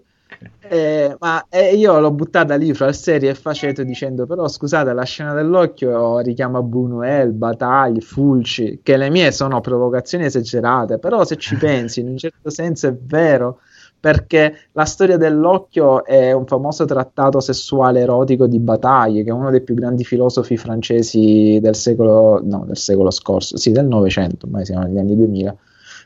Eh, 0.59 1.15
ma 1.19 1.45
eh, 1.49 1.73
io 1.73 1.99
l'ho 1.99 2.11
buttata 2.11 2.55
lì 2.55 2.73
fra 2.73 2.91
serie 2.91 3.29
e 3.29 3.33
faceto 3.33 3.83
dicendo 3.83 4.25
però 4.27 4.47
scusate 4.47 4.91
la 4.91 5.05
scena 5.05 5.33
dell'occhio 5.33 6.19
richiama 6.19 6.59
Buñuel, 6.59 7.31
Battagli, 7.31 8.01
Fulci 8.01 8.81
che 8.83 8.97
le 8.97 9.09
mie 9.09 9.31
sono 9.31 9.61
provocazioni 9.61 10.25
esagerate 10.25 10.99
però 10.99 11.23
se 11.23 11.37
ci 11.37 11.55
pensi 11.57 12.01
in 12.01 12.09
un 12.09 12.17
certo 12.17 12.49
senso 12.49 12.87
è 12.87 12.93
vero 12.93 13.61
perché 13.99 14.55
la 14.73 14.85
storia 14.85 15.17
dell'occhio 15.17 16.05
è 16.05 16.31
un 16.31 16.45
famoso 16.45 16.85
trattato 16.85 17.39
sessuale 17.39 18.01
erotico 18.01 18.47
di 18.47 18.59
Bataille, 18.59 19.23
che 19.23 19.29
è 19.29 19.33
uno 19.33 19.49
dei 19.49 19.61
più 19.61 19.73
grandi 19.75 20.03
filosofi 20.03 20.55
francesi 20.55 21.59
del 21.61 21.75
secolo, 21.75 22.39
no, 22.43 22.63
del 22.65 22.77
secolo 22.77 23.09
scorso, 23.11 23.57
sì, 23.57 23.71
del 23.71 23.87
Novecento, 23.87 24.45
ormai 24.45 24.65
siamo 24.65 24.83
negli 24.83 24.99
anni 24.99 25.15
2000. 25.15 25.55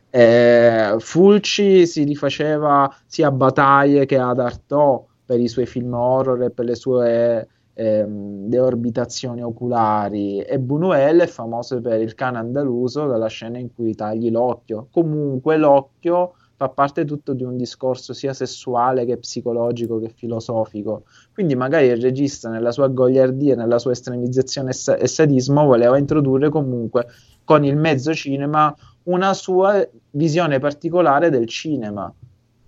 Eh, 0.10 0.96
Fulci 1.00 1.86
si 1.86 2.04
rifaceva 2.04 2.94
sia 3.06 3.28
a 3.28 3.32
Bataille 3.32 4.06
che 4.06 4.18
ad 4.18 4.40
Artaud 4.40 5.04
per 5.26 5.40
i 5.40 5.48
suoi 5.48 5.66
film 5.66 5.94
horror 5.94 6.44
e 6.44 6.50
per 6.50 6.66
le 6.66 6.76
sue 6.76 7.48
ehm, 7.74 8.48
deorbitazioni 8.48 9.42
oculari 9.42 10.42
e 10.42 10.60
Buñuel 10.60 11.22
è 11.22 11.28
famoso 11.28 11.80
per 11.80 12.02
il 12.02 12.14
cane 12.14 12.38
andaluso 12.38 13.08
dalla 13.08 13.28
scena 13.28 13.58
in 13.58 13.74
cui 13.74 13.96
tagli 13.96 14.30
l'occhio 14.30 14.88
comunque 14.92 15.56
l'occhio 15.56 16.34
fa 16.62 16.70
parte 16.70 17.06
tutto 17.06 17.34
di 17.34 17.44
un 17.44 17.58
discorso 17.58 18.14
sia 18.14 18.36
sessuale 18.36 19.04
che 19.04 19.18
psicologico 19.18 20.00
che 20.00 20.10
filosofico. 20.10 21.06
Quindi 21.34 21.56
magari 21.56 21.88
il 21.88 22.00
regista 22.00 22.50
nella 22.50 22.72
sua 22.72 22.88
gogliardia, 22.88 23.56
nella 23.56 23.80
sua 23.80 23.94
estremizzazione 23.94 24.70
e, 24.70 24.74
sa- 24.74 25.08
sadismo 25.08 25.66
voleva 25.66 25.98
introdurre 25.98 26.50
comunque 26.50 27.08
con 27.44 27.66
il 27.66 27.76
mezzo 27.76 28.14
cinema 28.14 28.76
una 29.06 29.34
sua 29.34 29.84
visione 30.12 30.60
particolare 30.60 31.32
del 31.32 31.48
cinema 31.48 32.14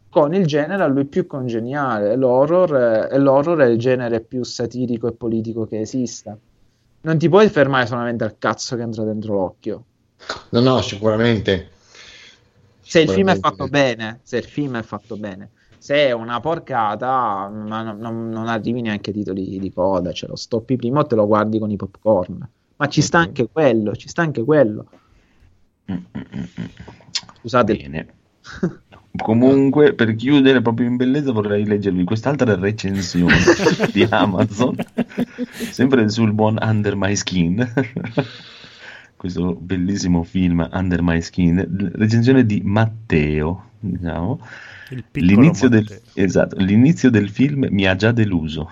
con 0.09 0.33
il 0.33 0.47
genere 0.47 0.81
a 0.81 0.87
lui 0.87 1.05
più 1.05 1.27
congeniale. 1.27 2.15
L'horror, 2.15 3.09
e 3.11 3.19
l'horror 3.19 3.59
è 3.59 3.67
il 3.67 3.77
genere 3.77 4.21
più 4.21 4.43
satirico 4.43 5.07
e 5.07 5.11
politico 5.11 5.67
che 5.67 5.81
esista. 5.81 6.35
Non 7.01 7.17
ti 7.19 7.29
puoi 7.29 7.47
fermare 7.47 7.85
solamente 7.85 8.23
al 8.23 8.39
cazzo 8.39 8.75
che 8.75 8.81
entra 8.81 9.03
dentro 9.03 9.35
l'occhio. 9.35 9.83
No, 10.49 10.61
no, 10.61 10.81
sicuramente. 10.81 11.72
Se 12.83 12.99
il 12.99 13.09
film 13.09 13.29
è 13.29 13.39
fatto 13.39 13.67
bene, 13.67 14.19
se 14.23 14.37
il 14.37 14.43
film 14.43 14.77
è 14.77 14.83
fatto 14.83 15.15
bene, 15.17 15.49
se 15.77 15.95
è 15.95 16.11
una 16.11 16.39
porcata, 16.39 17.49
ma 17.49 17.81
non, 17.81 17.97
non, 17.97 18.29
non 18.29 18.47
arrivi 18.47 18.81
neanche 18.81 19.09
ai 19.09 19.17
titoli 19.17 19.59
di 19.59 19.71
coda, 19.71 20.11
ce 20.11 20.27
lo 20.27 20.35
stoppi 20.35 20.75
prima 20.75 20.99
o 20.99 21.05
te 21.05 21.15
lo 21.15 21.25
guardi 21.25 21.59
con 21.59 21.71
i 21.71 21.75
popcorn. 21.75 22.47
Ma 22.75 22.87
ci 22.87 23.01
sta 23.01 23.19
anche 23.19 23.47
quello, 23.51 23.95
ci 23.95 24.07
sta 24.07 24.21
anche 24.21 24.43
quello. 24.43 24.85
Scusate. 27.39 27.75
Bene. 27.75 28.07
Comunque, 29.15 29.93
per 29.93 30.15
chiudere 30.15 30.61
proprio 30.61 30.87
in 30.87 30.95
bellezza, 30.95 31.31
vorrei 31.31 31.65
leggervi 31.65 32.03
quest'altra 32.03 32.55
recensione 32.55 33.35
di 33.93 34.07
Amazon, 34.09 34.75
sempre 35.71 36.09
sul 36.09 36.33
buon 36.33 36.57
Under 36.59 36.95
My 36.95 37.15
Skin 37.15 37.73
questo 39.23 39.55
bellissimo 39.55 40.23
film 40.23 40.67
Under 40.73 41.01
My 41.01 41.21
Skin, 41.21 41.91
recensione 41.95 42.45
di 42.45 42.59
Matteo, 42.61 43.69
diciamo. 43.79 44.45
L'inizio 45.13 45.69
del, 45.69 45.87
esatto, 46.13 46.57
l'inizio 46.57 47.09
del 47.09 47.29
film 47.29 47.67
mi 47.71 47.87
ha 47.87 47.95
già 47.95 48.11
deluso. 48.11 48.69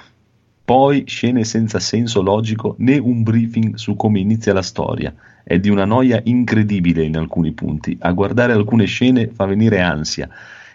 Poi 0.65 1.05
scene 1.07 1.45
senza 1.45 1.79
senso 1.79 2.21
logico 2.21 2.75
né 2.79 2.97
un 2.97 3.23
briefing 3.23 3.75
su 3.75 3.95
come 3.95 4.19
inizia 4.19 4.51
la 4.51 4.61
storia. 4.61 5.15
È 5.41 5.57
di 5.57 5.69
una 5.69 5.85
noia 5.85 6.19
incredibile 6.21 7.05
in 7.05 7.15
alcuni 7.15 7.53
punti. 7.53 7.95
A 8.01 8.11
guardare 8.11 8.51
alcune 8.51 8.83
scene 8.83 9.29
fa 9.29 9.45
venire 9.45 9.79
ansia. 9.79 10.27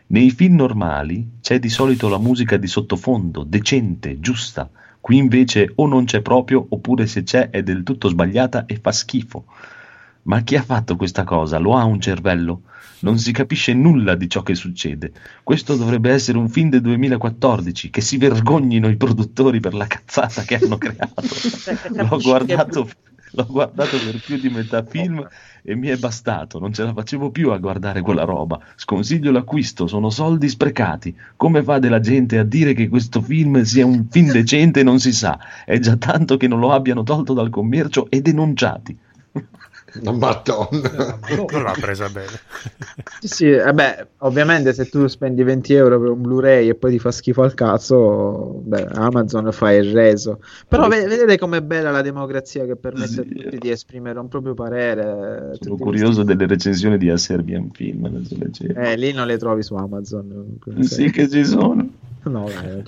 Nei 0.07 0.31
film 0.31 0.55
normali 0.55 1.33
c'è 1.43 1.59
di 1.59 1.69
solito 1.69 2.09
la 2.09 2.19
musica 2.19 2.57
di 2.57 2.67
sottofondo, 2.67 3.45
decente, 3.45 4.21
giusta 4.21 4.71
Qui 5.07 5.19
invece 5.19 5.71
o 5.77 5.87
non 5.87 6.05
c'è 6.05 6.21
proprio, 6.21 6.67
oppure 6.69 7.07
se 7.07 7.23
c'è 7.23 7.51
è 7.51 7.63
del 7.63 7.85
tutto 7.85 8.09
sbagliata 8.09 8.67
e 8.67 8.81
fa 8.83 8.91
schifo. 8.91 9.45
Ma 10.23 10.41
chi 10.41 10.57
ha 10.57 10.63
fatto 10.63 10.97
questa 10.97 11.23
cosa? 11.23 11.59
Lo 11.59 11.77
ha 11.77 11.85
un 11.85 12.01
cervello? 12.01 12.63
Non 13.03 13.17
si 13.17 13.31
capisce 13.31 13.73
nulla 13.73 14.17
di 14.17 14.29
ciò 14.29 14.43
che 14.43 14.57
succede. 14.57 15.13
Questo 15.45 15.77
dovrebbe 15.77 16.11
essere 16.11 16.39
un 16.39 16.49
film 16.49 16.71
del 16.71 16.81
2014, 16.81 17.89
che 17.91 18.01
si 18.01 18.17
vergognino 18.17 18.89
i 18.89 18.97
produttori 18.97 19.61
per 19.61 19.75
la 19.75 19.87
cazzata 19.87 20.43
che 20.43 20.57
hanno 20.57 20.77
creato. 20.77 21.23
L'ho 21.95 22.19
guardato 22.21 22.89
l'ho 23.37 23.47
guardato 23.47 23.99
per 23.99 24.19
più 24.21 24.39
di 24.39 24.49
metà 24.49 24.83
film 24.83 25.27
e 25.63 25.75
mi 25.75 25.89
è 25.89 25.97
bastato, 25.97 26.59
non 26.59 26.73
ce 26.73 26.85
la 26.85 26.95
facevo 26.95 27.31
più 27.31 27.51
a 27.51 27.59
guardare 27.59 28.01
quella 28.01 28.25
roba. 28.25 28.59
Sconsiglio 28.77 29.31
l'acquisto, 29.31 29.87
sono 29.87 30.11
soldi 30.11 30.49
sprecati. 30.49 31.15
Come 31.37 31.63
fa 31.63 31.79
della 31.79 32.01
gente 32.01 32.39
a 32.39 32.45
dire 32.45 32.73
che 32.73 32.89
questo 32.89 33.21
film 33.21 33.63
sia 33.63 33.85
un 33.85 34.07
film 34.09 34.33
decente 34.33 34.83
non 34.83 34.99
si 34.99 35.13
sa. 35.13 35.39
È 35.65 35.79
già 35.79 35.97
tanto 35.97 36.37
che 36.37 36.49
non 36.49 36.61
lo 36.61 36.73
abbiano 36.73 37.03
tolto 37.03 37.35
dal 37.35 37.51
commercio 37.51 38.09
e 38.11 38.23
denunciati. 38.23 38.97
Madonna. 40.03 41.19
Non 41.51 41.63
l'ha 41.63 41.75
presa 41.79 42.09
bene. 42.09 42.39
sì, 43.21 43.29
sì, 43.29 43.51
vabbè, 43.51 44.07
ovviamente 44.19 44.73
se 44.73 44.89
tu 44.89 45.07
spendi 45.07 45.43
20 45.43 45.75
euro 45.75 46.01
per 46.01 46.11
un 46.11 46.21
Blu-ray 46.21 46.69
e 46.69 46.75
poi 46.75 46.93
ti 46.93 46.99
fa 46.99 47.11
schifo 47.11 47.43
al 47.43 47.55
cazzo, 47.55 48.61
beh, 48.65 48.87
Amazon 48.93 49.51
fa 49.53 49.73
il 49.73 49.93
reso. 49.93 50.41
Però 50.69 50.87
v- 50.87 51.07
vedete 51.07 51.39
com'è 51.39 51.61
bella 51.63 51.91
la 51.91 52.03
democrazia 52.03 52.65
che 52.65 52.77
permette 52.77 53.09
sì, 53.09 53.21
a 53.21 53.23
tutti 53.23 53.59
di 53.59 53.71
esprimere 53.71 54.19
un 54.19 54.29
proprio 54.29 54.55
parere. 54.55 55.57
Sono 55.61 55.77
curioso 55.77 56.23
questi... 56.23 56.37
delle 56.37 56.47
recensioni 56.47 56.99
di 56.99 57.11
A 57.11 57.17
Serbian 57.17 57.71
Film. 57.71 58.23
Eh, 58.75 58.97
lì 58.97 59.13
non 59.13 59.27
le 59.27 59.39
trovi 59.39 59.63
su 59.63 59.75
Amazon. 59.75 60.59
Sì 60.81 61.11
che 61.11 61.29
ci 61.29 61.45
sono. 61.45 61.89
No, 62.25 62.49
dai, 62.49 62.67
non 62.67 62.83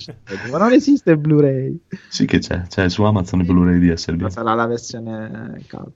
ma 0.51 0.57
non 0.57 0.73
esiste 0.73 1.11
il 1.11 1.17
Blu-ray. 1.17 1.79
Sì 2.09 2.25
che 2.25 2.39
c'è, 2.39 2.63
c'è 2.67 2.89
su 2.89 3.03
Amazon 3.03 3.39
il 3.39 3.45
Blu-ray 3.45 3.79
di 3.79 3.89
A 3.89 3.97
Serbian. 3.97 4.27
Ma 4.27 4.33
sarà 4.33 4.53
la 4.53 4.65
versione 4.65 5.63
cut. 5.69 5.91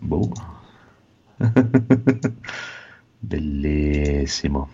Boh. 0.00 0.30
Bellissimo. 3.18 4.68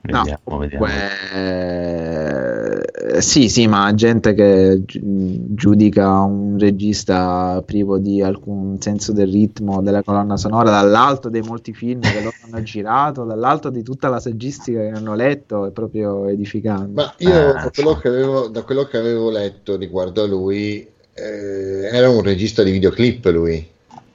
Vediamo, 0.00 0.38
no, 0.44 0.58
vediamo. 0.58 0.86
Eh, 0.86 2.84
sì, 3.20 3.48
sì, 3.48 3.66
ma 3.66 3.94
gente 3.94 4.34
che 4.34 4.82
giudica 4.84 6.20
un 6.20 6.58
regista 6.58 7.62
privo 7.64 7.96
di 7.98 8.20
alcun 8.20 8.78
senso 8.80 9.12
del 9.12 9.30
ritmo 9.30 9.80
della 9.80 10.02
colonna 10.02 10.36
sonora 10.36 10.70
dall'alto 10.70 11.30
dei 11.30 11.40
molti 11.40 11.72
film 11.72 12.00
che 12.00 12.20
loro 12.22 12.34
hanno 12.44 12.62
girato, 12.62 13.24
dall'alto 13.24 13.70
di 13.70 13.82
tutta 13.82 14.08
la 14.08 14.20
saggistica 14.20 14.80
che 14.80 14.90
hanno 14.90 15.14
letto, 15.14 15.64
è 15.66 15.70
proprio 15.70 16.26
edificante. 16.28 16.92
Ma 16.92 17.14
io, 17.18 17.52
da, 17.52 17.70
quello 17.72 17.98
avevo, 18.04 18.48
da, 18.48 18.62
quello 18.62 18.84
che 18.84 18.98
avevo, 18.98 19.30
letto 19.30 19.76
riguardo 19.76 20.22
a 20.22 20.26
lui, 20.26 20.86
eh, 21.14 21.88
era 21.90 22.10
un 22.10 22.22
regista 22.22 22.62
di 22.62 22.72
videoclip 22.72 23.24
lui. 23.26 23.72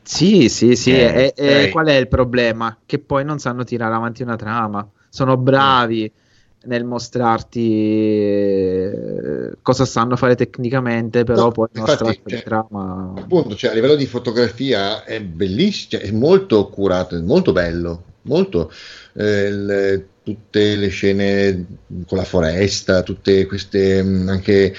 Sì, 0.09 0.49
sì, 0.49 0.75
sì, 0.75 0.89
eh, 0.89 1.35
e, 1.35 1.65
e 1.65 1.69
qual 1.69 1.85
è 1.85 1.93
il 1.93 2.07
problema? 2.07 2.75
Che 2.83 2.97
poi 2.97 3.23
non 3.23 3.37
sanno 3.37 3.63
tirare 3.63 3.93
avanti 3.93 4.23
una 4.23 4.37
trama, 4.37 4.89
sono 5.07 5.37
bravi 5.37 6.11
nel 6.63 6.83
mostrarti 6.83 7.71
eh, 8.23 9.51
cosa 9.61 9.85
sanno 9.85 10.15
fare 10.15 10.33
tecnicamente, 10.35 11.23
però 11.23 11.43
no, 11.43 11.51
poi 11.51 11.67
infatti, 11.73 12.21
cioè, 12.25 12.41
trama... 12.41 13.13
Appunto, 13.17 13.55
cioè, 13.55 13.69
a 13.69 13.73
livello 13.75 13.93
di 13.93 14.07
fotografia 14.07 15.03
è 15.03 15.21
bellissimo, 15.21 16.01
cioè, 16.01 16.09
è 16.09 16.11
molto 16.11 16.67
curato, 16.69 17.15
è 17.15 17.21
molto 17.21 17.51
bello, 17.51 18.03
molto... 18.23 18.71
Eh, 19.13 19.51
le, 19.51 20.07
tutte 20.29 20.75
le 20.75 20.89
scene 20.89 21.65
con 22.05 22.17
la 22.19 22.23
foresta, 22.23 23.01
tutte 23.01 23.47
queste 23.47 24.03
mm, 24.03 24.29
anche 24.29 24.75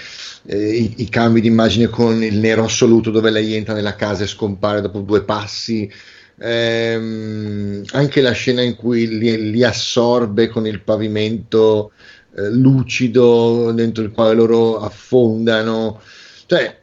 eh, 0.47 0.69
i, 0.69 0.95
i, 0.99 1.09
cambi 1.09 1.41
di 1.41 1.49
immagine 1.49 1.89
con 1.89 2.23
il 2.23 2.39
nero 2.39 2.63
assoluto 2.65 3.11
dove 3.11 3.31
lei 3.31 3.55
entra 3.55 3.75
nella 3.75 3.97
casa 3.97 4.23
e 4.23 4.29
scompare 4.29 4.81
dopo 4.81 5.01
due 5.01 5.25
passi. 5.25 5.91
Ehm, 6.39 7.83
anche 7.91 8.21
la 8.21 8.31
scena 8.31 8.63
in 8.63 8.77
cui 8.77 9.19
li, 9.19 9.51
li 9.51 9.65
assorbe 9.65 10.49
con 10.49 10.67
il 10.67 10.83
pavimento 10.83 11.93
eh, 12.37 12.49
lucido 12.51 13.73
dentro 13.73 14.05
il 14.05 14.13
quale 14.13 14.35
loro 14.35 14.79
affondano, 14.79 16.01
cioè 16.47 16.80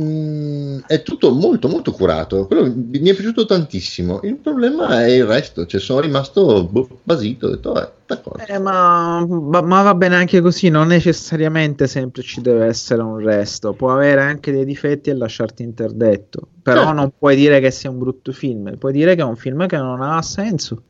mh, 0.00 0.04
mm, 0.04 0.78
è 0.86 1.02
tutto 1.02 1.32
molto 1.32 1.68
molto 1.68 1.92
curato, 1.92 2.46
quello 2.46 2.72
mi 2.74 3.08
è 3.08 3.14
piaciuto 3.14 3.44
tantissimo, 3.44 4.20
il 4.24 4.36
problema 4.36 5.04
è 5.04 5.10
il 5.10 5.24
resto, 5.24 5.66
cioè 5.66 5.80
sono 5.80 6.00
rimasto 6.00 6.64
boh, 6.64 7.00
basito, 7.02 7.46
ho 7.46 7.50
detto 7.50 7.74
eh, 7.80 8.54
eh, 8.54 8.58
ma, 8.58 9.24
ma, 9.26 9.60
ma, 9.60 9.82
va 9.82 9.94
bene 9.94 10.16
anche 10.16 10.40
così, 10.40 10.68
non 10.68 10.88
necessariamente 10.88 11.86
sempre 11.86 12.22
ci 12.22 12.40
deve 12.40 12.66
essere 12.66 13.02
un 13.02 13.18
resto, 13.18 13.72
può 13.72 13.92
avere 13.92 14.20
anche 14.20 14.50
dei 14.50 14.64
difetti 14.64 15.10
e 15.10 15.14
lasciarti 15.14 15.62
interdetto, 15.62 16.48
però 16.62 16.84
certo. 16.84 16.94
non 16.94 17.12
puoi 17.16 17.36
dire 17.36 17.60
che 17.60 17.70
sia 17.70 17.90
un 17.90 17.98
brutto 17.98 18.32
film, 18.32 18.76
puoi 18.78 18.92
dire 18.92 19.14
che 19.14 19.20
è 19.20 19.24
un 19.24 19.36
film 19.36 19.66
che 19.66 19.76
non 19.76 20.00
ha 20.02 20.20
senso. 20.22 20.82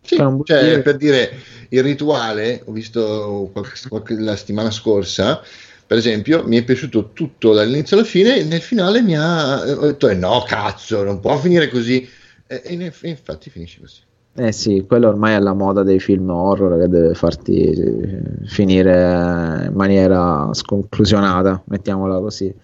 Sì, 0.00 0.16
cioè, 0.44 0.80
per 0.80 0.96
dire 0.96 1.30
il 1.68 1.82
rituale, 1.82 2.62
ho 2.64 2.72
visto 2.72 3.50
qualche, 3.52 3.72
qualche, 3.88 4.14
la 4.18 4.36
settimana 4.36 4.70
scorsa, 4.70 5.42
per 5.88 5.96
esempio, 5.96 6.46
mi 6.46 6.58
è 6.58 6.64
piaciuto 6.64 7.12
tutto 7.14 7.54
dall'inizio 7.54 7.96
alla 7.96 8.04
fine, 8.04 8.44
nel 8.44 8.60
finale 8.60 9.00
mi 9.00 9.16
ha 9.16 9.62
ho 9.62 9.86
detto, 9.86 10.10
eh, 10.10 10.14
no, 10.14 10.44
cazzo, 10.46 11.02
non 11.02 11.18
può 11.18 11.38
finire 11.38 11.70
così, 11.70 12.06
e, 12.46 12.60
e 12.62 12.92
infatti 13.08 13.48
finisce 13.48 13.80
così. 13.80 14.00
Eh 14.34 14.52
sì, 14.52 14.84
quello 14.86 15.08
ormai 15.08 15.34
è 15.34 15.38
la 15.38 15.54
moda 15.54 15.82
dei 15.82 15.98
film 15.98 16.28
horror 16.28 16.78
che 16.78 16.88
deve 16.88 17.14
farti 17.14 17.62
eh, 17.62 18.20
finire 18.44 19.64
in 19.66 19.72
maniera 19.74 20.50
sconclusionata, 20.52 21.62
mettiamola 21.64 22.18
così. 22.18 22.54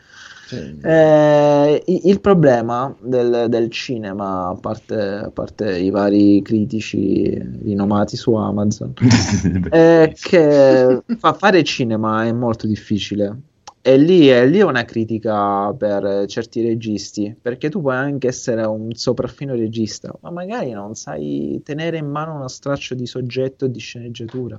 Sì. 0.47 0.79
Eh, 0.83 1.83
il 1.87 2.21
problema 2.21 2.95
del, 3.01 3.47
del 3.49 3.71
cinema, 3.71 4.49
a 4.49 4.55
parte, 4.55 4.95
a 4.95 5.31
parte, 5.31 5.79
i 5.79 5.91
vari 5.91 6.43
critici 6.43 7.31
rinomati 7.63 8.17
su 8.17 8.35
Amazon, 8.35 8.93
è 9.71 10.13
che 10.15 11.03
fa, 11.19 11.33
fare 11.33 11.65
cinema 11.65 12.27
è 12.27 12.33
molto 12.33 12.67
difficile 12.67 13.41
e 13.87 13.99
lì, 13.99 14.29
è 14.29 14.47
lì 14.47 14.63
una 14.63 14.85
critica 14.87 15.71
per 15.75 16.25
certi 16.27 16.63
registi, 16.63 17.37
perché 17.39 17.69
tu 17.69 17.83
puoi 17.83 17.97
anche 17.97 18.29
essere 18.29 18.65
un 18.65 18.95
sopraffino 18.95 19.55
regista, 19.55 20.11
ma 20.23 20.31
magari 20.31 20.71
non 20.71 20.95
sai 20.95 21.61
tenere 21.63 21.99
in 21.99 22.07
mano 22.07 22.35
uno 22.35 22.49
straccio 22.49 22.95
di 22.95 23.05
soggetto 23.05 23.67
e 23.67 23.71
di 23.71 23.79
sceneggiatura. 23.79 24.59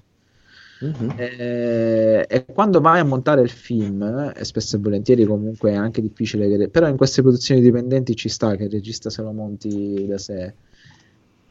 Mm-hmm. 0.84 1.10
E, 1.16 2.26
e, 2.28 2.45
quando 2.45 2.82
vai 2.82 3.00
a 3.00 3.06
montare 3.06 3.42
il 3.42 3.50
film, 3.50 4.34
e 4.36 4.44
spesso 4.44 4.76
e 4.76 4.80
volentieri 4.80 5.24
comunque 5.26 5.72
è 5.72 5.76
anche 5.76 6.02
difficile, 6.02 6.50
che, 6.50 6.70
però 6.70 6.88
in 6.88 6.98
queste 6.98 7.22
produzioni 7.22 7.62
dipendenti 7.62 8.16
ci 8.16 8.28
sta 8.28 8.56
che 8.56 8.64
il 8.64 8.72
regista 8.72 9.10
se 9.10 9.22
lo 9.22 9.32
monti 9.32 10.06
da 10.06 10.18
sé 10.18 10.54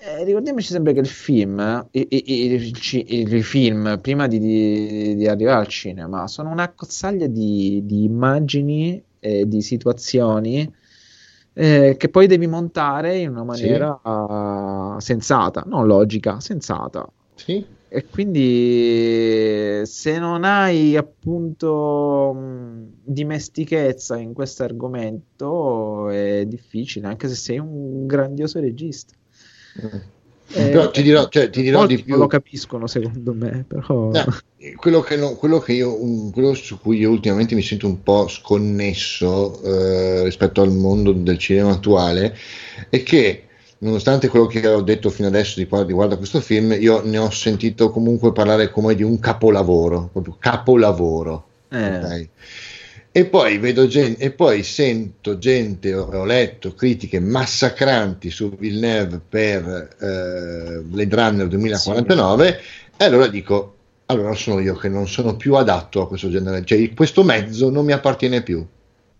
eh, 0.06 0.22
ricordiamoci 0.22 0.66
sempre 0.66 0.92
che 0.92 1.00
il 1.00 1.06
film, 1.06 1.88
i, 1.92 2.06
i, 2.10 2.52
i, 2.52 3.34
i 3.34 3.42
film 3.42 3.98
prima 4.02 4.26
di, 4.26 4.38
di, 4.38 5.14
di, 5.14 5.26
arrivare 5.26 5.60
al 5.60 5.66
cinema, 5.66 6.28
sono 6.28 6.50
una 6.50 6.70
cozzaglia 6.72 7.26
di, 7.26 7.80
di 7.84 8.04
immagini 8.04 9.02
e 9.18 9.48
di 9.48 9.62
situazioni 9.62 10.70
eh, 11.54 11.94
che 11.96 12.08
poi 12.10 12.26
devi 12.26 12.46
montare 12.46 13.16
in 13.16 13.30
una 13.30 13.44
maniera 13.44 13.98
sì. 14.98 15.06
sensata, 15.06 15.64
non 15.66 15.86
logica, 15.86 16.38
sensata. 16.38 17.08
Sì. 17.34 17.64
E 17.94 18.06
quindi 18.10 19.82
se 19.86 20.18
non 20.18 20.42
hai 20.42 20.96
appunto 20.96 22.34
mh, 22.34 22.86
dimestichezza 23.04 24.18
in 24.18 24.32
questo 24.32 24.64
argomento 24.64 26.08
è 26.10 26.44
difficile, 26.44 27.06
anche 27.06 27.28
se 27.28 27.36
sei 27.36 27.58
un 27.60 28.04
grandioso 28.04 28.58
regista. 28.58 29.14
Eh, 30.56 30.70
però 30.70 30.90
ti 30.90 31.02
dirò, 31.02 31.28
cioè, 31.28 31.48
ti 31.50 31.62
dirò 31.62 31.86
di 31.86 32.02
più. 32.02 32.16
lo 32.16 32.26
capiscono 32.26 32.88
secondo 32.88 33.32
me, 33.32 33.64
però... 33.64 34.10
No, 34.10 34.24
quello, 34.74 35.00
che 35.00 35.14
no, 35.14 35.36
quello, 35.36 35.60
che 35.60 35.74
io, 35.74 35.96
quello 36.32 36.52
su 36.54 36.80
cui 36.80 36.98
io 36.98 37.10
ultimamente 37.10 37.54
mi 37.54 37.62
sento 37.62 37.86
un 37.86 38.02
po' 38.02 38.26
sconnesso 38.26 39.62
eh, 39.62 40.24
rispetto 40.24 40.62
al 40.62 40.72
mondo 40.72 41.12
del 41.12 41.38
cinema 41.38 41.70
attuale 41.70 42.36
è 42.90 43.04
che 43.04 43.44
nonostante 43.84 44.28
quello 44.28 44.46
che 44.46 44.66
ho 44.66 44.80
detto 44.80 45.10
fino 45.10 45.28
adesso 45.28 45.60
riguardo 45.60 46.14
a 46.14 46.16
questo 46.16 46.40
film, 46.40 46.74
io 46.78 47.02
ne 47.04 47.18
ho 47.18 47.30
sentito 47.30 47.90
comunque 47.90 48.32
parlare 48.32 48.70
come 48.70 48.94
di 48.94 49.02
un 49.02 49.18
capolavoro, 49.20 50.08
proprio 50.10 50.36
capolavoro. 50.38 51.46
Eh. 51.68 51.96
Okay? 51.96 52.28
E 53.12 53.26
poi, 53.26 53.58
vedo 53.58 53.86
gente, 53.86 54.24
e 54.24 54.30
poi 54.32 54.62
sento 54.62 55.38
gente, 55.38 55.94
ho, 55.94 56.06
ho, 56.06 56.24
letto 56.24 56.74
critiche 56.74 57.20
massacranti 57.20 58.30
su 58.30 58.56
Villeneuve 58.56 59.20
per 59.28 59.88
eh, 60.00 60.80
Blade 60.80 61.14
Runner 61.14 61.46
2049 61.46 62.46
sì. 62.48 62.92
e 62.96 63.04
allora 63.04 63.28
dico, 63.28 63.74
allora 64.06 64.34
sono 64.34 64.60
io 64.60 64.74
che 64.74 64.88
non 64.88 65.06
sono 65.06 65.36
più 65.36 65.54
adatto 65.54 66.00
a 66.02 66.08
questo 66.08 66.28
genere, 66.28 66.64
cioè 66.64 66.92
questo 66.94 67.22
mezzo 67.22 67.70
non 67.70 67.84
mi 67.84 67.92
appartiene 67.92 68.42
più. 68.42 68.66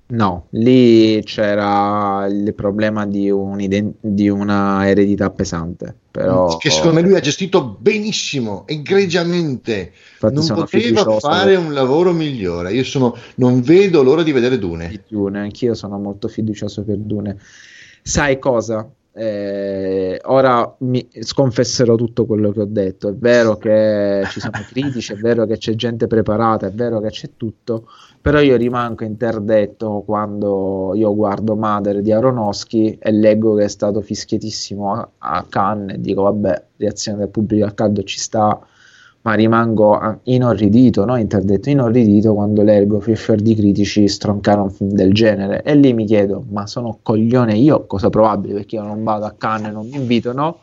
No, 0.06 0.48
lì 0.50 1.22
c'era 1.24 2.26
il 2.26 2.52
problema 2.54 3.06
di, 3.06 3.30
un 3.30 3.56
di 4.00 4.28
una 4.28 4.86
eredità 4.86 5.30
pesante. 5.30 5.96
Però... 6.10 6.58
Che 6.58 6.68
secondo 6.68 6.96
me 6.96 7.02
lui 7.02 7.16
ha 7.16 7.20
gestito 7.20 7.76
benissimo, 7.80 8.64
egregiamente. 8.66 9.92
Infatti 10.12 10.34
non 10.34 10.46
poteva 10.46 11.18
fare 11.18 11.56
un 11.56 11.72
lavoro 11.72 12.12
migliore. 12.12 12.72
Io 12.72 12.84
sono, 12.84 13.16
non 13.36 13.62
vedo 13.62 14.02
l'ora 14.02 14.22
di 14.22 14.32
vedere 14.32 14.58
Dune. 14.58 15.02
Dune, 15.08 15.40
anch'io 15.40 15.74
sono 15.74 15.98
molto 15.98 16.28
fiducioso 16.28 16.84
per 16.84 16.98
Dune. 16.98 17.38
Sai 18.02 18.38
cosa? 18.38 18.86
Eh, 19.16 20.20
ora 20.24 20.74
mi 20.80 21.08
sconfesserò 21.20 21.94
tutto 21.94 22.26
quello 22.26 22.50
che 22.50 22.60
ho 22.60 22.66
detto. 22.66 23.08
È 23.08 23.14
vero 23.14 23.56
che 23.56 24.24
ci 24.28 24.40
sono 24.40 24.58
critici, 24.68 25.12
è 25.12 25.16
vero 25.16 25.46
che 25.46 25.56
c'è 25.56 25.74
gente 25.74 26.08
preparata, 26.08 26.66
è 26.66 26.72
vero 26.72 27.00
che 27.00 27.10
c'è 27.10 27.30
tutto, 27.36 27.86
però 28.20 28.40
io 28.40 28.56
rimango 28.56 29.04
interdetto 29.04 30.02
quando 30.04 30.92
io 30.94 31.14
guardo 31.14 31.54
Mother 31.54 32.00
di 32.02 32.10
Aronofsky 32.10 32.98
e 33.00 33.12
leggo 33.12 33.54
che 33.54 33.64
è 33.64 33.68
stato 33.68 34.00
fischietissimo 34.00 34.92
a, 34.92 35.08
a 35.18 35.46
Cannes 35.48 35.96
e 35.96 36.00
dico 36.00 36.22
vabbè, 36.22 36.64
reazione 36.78 37.18
del 37.18 37.28
pubblico 37.28 37.64
al 37.64 37.74
caldo 37.74 38.02
ci 38.02 38.18
sta, 38.18 38.58
ma 39.24 39.32
rimango 39.32 40.20
inorridito, 40.24 41.06
no? 41.06 41.16
interdetto, 41.16 41.70
inorridito 41.70 42.34
quando 42.34 42.62
leggo 42.62 43.00
Fisher 43.00 43.40
di 43.40 43.54
critici 43.54 44.06
stroncare 44.06 44.60
un 44.60 44.70
film 44.70 44.90
del 44.90 45.14
genere 45.14 45.62
e 45.62 45.74
lì 45.74 45.94
mi 45.94 46.04
chiedo, 46.04 46.44
ma 46.50 46.66
sono 46.66 46.98
coglione 47.00 47.54
io, 47.54 47.86
cosa 47.86 48.10
probabile 48.10 48.54
perché 48.54 48.76
io 48.76 48.82
non 48.82 49.02
vado 49.02 49.24
a 49.24 49.32
Cannes, 49.32 49.72
non 49.72 49.88
mi 49.88 49.96
invitano, 49.96 50.58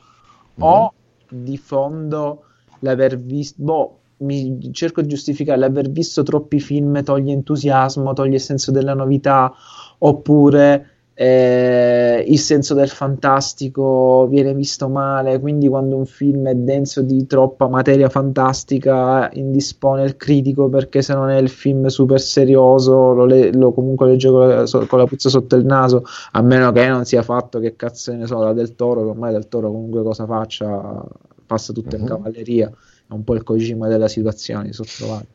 mm-hmm. 0.60 0.70
o 0.70 0.94
di 1.30 1.58
fondo 1.58 2.44
l'aver 2.80 3.18
visto, 3.18 3.56
boh, 3.64 4.00
mi 4.18 4.72
cerco 4.72 5.02
di 5.02 5.08
giustificare 5.08 5.58
l'aver 5.58 5.90
visto 5.90 6.22
troppi 6.22 6.60
film 6.60 7.04
toglie 7.04 7.34
entusiasmo, 7.34 8.14
toglie 8.14 8.36
il 8.36 8.42
senso 8.42 8.70
della 8.70 8.94
novità, 8.94 9.52
oppure 9.98 10.91
eh, 11.22 12.26
il 12.28 12.40
senso 12.40 12.74
del 12.74 12.90
fantastico 12.90 14.26
viene 14.28 14.56
visto 14.56 14.90
male, 14.90 15.40
quindi 15.40 15.68
quando 15.68 15.96
un 15.96 16.08
film 16.08 16.48
è 16.48 16.56
denso 16.56 17.04
di 17.04 17.28
troppa 17.28 17.68
materia 17.68 18.10
fantastica 18.10 19.30
indispone 19.34 20.02
il 20.02 20.18
critico 20.18 20.68
perché 20.68 21.04
se 21.04 21.14
non 21.14 21.30
è 21.30 21.38
il 21.38 21.50
film 21.50 21.86
super 21.88 22.20
serioso 22.20 23.14
lo, 23.14 23.26
le- 23.26 23.54
lo 23.54 23.72
comunque 23.72 24.08
legge 24.08 24.30
con 24.32 24.48
la, 24.48 24.66
so- 24.66 24.88
con 24.88 24.98
la, 24.98 25.06
puzza 25.06 25.30
sotto 25.30 25.56
il 25.56 25.64
naso, 25.64 26.04
a 26.32 26.42
meno 26.42 26.72
che 26.72 26.88
non 26.88 27.06
sia 27.06 27.22
fatto 27.22 27.60
che 27.60 27.76
cazzo 27.76 28.12
ne 28.16 28.26
so, 28.26 28.40
la 28.40 28.54
del 28.54 28.74
toro, 28.74 29.04
che 29.04 29.10
ormai 29.10 29.32
del 29.32 29.48
toro 29.48 29.70
comunque 29.70 30.02
cosa 30.02 30.26
faccia 30.26 31.06
passa 31.46 31.72
tutto 31.72 31.96
uh-huh. 31.96 32.02
in 32.02 32.08
mhm. 32.08 32.16
cavalleria 32.16 32.68
è 33.08 33.14
un 33.14 33.24
po' 33.24 33.36
il 33.36 33.44
Kojima 33.44 33.88
della 33.88 34.08
situazione, 34.08 34.74
sono 34.74 34.90
trovato. 34.98 35.28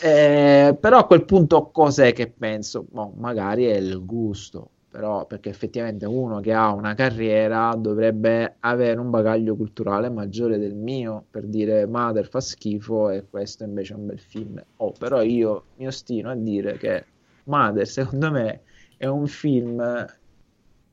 Eh, 0.00 0.76
però 0.78 0.98
a 0.98 1.06
quel 1.06 1.24
punto 1.24 1.70
cos'è 1.72 2.12
che 2.12 2.28
penso? 2.30 2.84
Boh, 2.88 3.12
magari 3.16 3.64
è 3.64 3.76
il 3.76 4.04
gusto, 4.04 4.68
però 4.94 5.26
perché 5.26 5.48
effettivamente 5.48 6.06
uno 6.06 6.38
che 6.38 6.52
ha 6.52 6.72
una 6.72 6.94
carriera 6.94 7.74
dovrebbe 7.76 8.58
avere 8.60 9.00
un 9.00 9.10
bagaglio 9.10 9.56
culturale 9.56 10.08
maggiore 10.08 10.56
del 10.56 10.74
mio 10.74 11.24
per 11.28 11.46
dire 11.46 11.84
Mother 11.84 12.28
fa 12.28 12.40
schifo 12.40 13.10
e 13.10 13.24
questo 13.28 13.64
invece 13.64 13.94
è 13.94 13.96
un 13.96 14.06
bel 14.06 14.20
film. 14.20 14.62
Oh, 14.76 14.92
però 14.96 15.20
io 15.20 15.64
mi 15.78 15.88
ostino 15.88 16.30
a 16.30 16.36
dire 16.36 16.78
che 16.78 17.04
Mother 17.46 17.84
secondo 17.88 18.30
me 18.30 18.60
è 18.96 19.06
un 19.06 19.26
film 19.26 20.06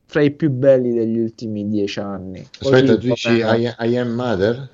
fra 0.05 0.21
i 0.21 0.31
più 0.31 0.49
belli 0.49 0.93
degli 0.95 1.19
ultimi 1.19 1.67
dieci 1.67 1.99
anni. 1.99 2.43
Aspetta, 2.59 2.97
tu 2.97 3.05
dici 3.05 3.29
I, 3.33 3.71
I 3.77 3.97
Am 3.97 4.09
Mother? 4.15 4.67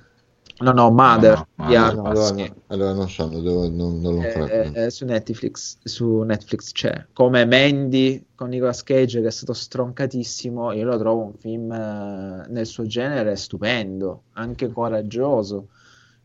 No, 0.60 0.72
no, 0.72 0.90
Mother. 0.90 1.46
No, 1.56 1.66
no, 1.66 1.70
yeah, 1.70 1.92
no, 1.92 2.04
allora, 2.04 2.56
allora, 2.68 2.94
non 2.94 3.10
so, 3.10 3.28
devo, 3.28 3.70
non, 3.70 4.00
non 4.00 4.16
lo 4.16 4.22
eh, 4.22 4.72
eh, 4.74 4.90
su, 4.90 5.06
Netflix, 5.06 5.78
su 5.84 6.22
Netflix 6.22 6.72
c'è. 6.72 7.06
Come 7.14 7.46
Mandy 7.46 8.26
con 8.34 8.50
Nicolas 8.50 8.82
Cage 8.82 9.22
che 9.22 9.28
è 9.28 9.32
stato 9.32 9.54
stroncatissimo, 9.54 10.72
io 10.72 10.86
lo 10.86 10.98
trovo 10.98 11.26
un 11.26 11.34
film 11.34 11.72
eh, 11.72 12.46
nel 12.50 12.66
suo 12.66 12.86
genere 12.88 13.36
stupendo, 13.36 14.24
anche 14.34 14.72
coraggioso. 14.72 15.70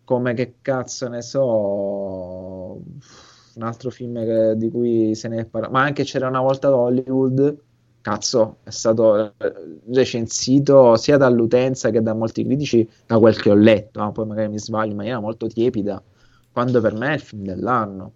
Come 0.05 0.35
che 0.35 0.55
cazzo 0.62 1.09
ne 1.09 1.23
so, 1.23 1.41
un 3.55 3.62
altro 3.62 3.91
film 3.91 4.25
che, 4.25 4.55
di 4.57 4.70
cui 4.70 5.15
se 5.15 5.28
ne 5.28 5.41
è 5.41 5.44
parlato, 5.44 5.73
ma 5.73 5.83
anche 5.83 6.05
c'era 6.05 6.28
una 6.28 6.41
volta 6.41 6.75
Hollywood 6.75 7.57
cazzo, 8.02 8.58
è 8.64 8.70
stato 8.70 9.32
eh, 9.39 9.52
recensito 9.90 10.97
sia 10.97 11.16
dall'utenza 11.16 11.90
che 11.90 12.02
da 12.02 12.12
molti 12.12 12.44
critici, 12.44 12.86
da 13.06 13.18
quel 13.18 13.40
che 13.40 13.50
ho 13.50 13.55
letto, 13.55 14.00
ah, 14.02 14.12
poi 14.12 14.26
magari 14.26 14.48
mi 14.48 14.58
sbaglio 14.58 14.90
in 14.90 14.97
maniera 14.97 15.20
molto 15.20 15.47
tiepida, 15.47 16.02
quando 16.52 16.81
per 16.82 16.92
me 16.92 17.10
è 17.10 17.14
il 17.14 17.20
film 17.20 17.44
dell'anno. 17.44 18.12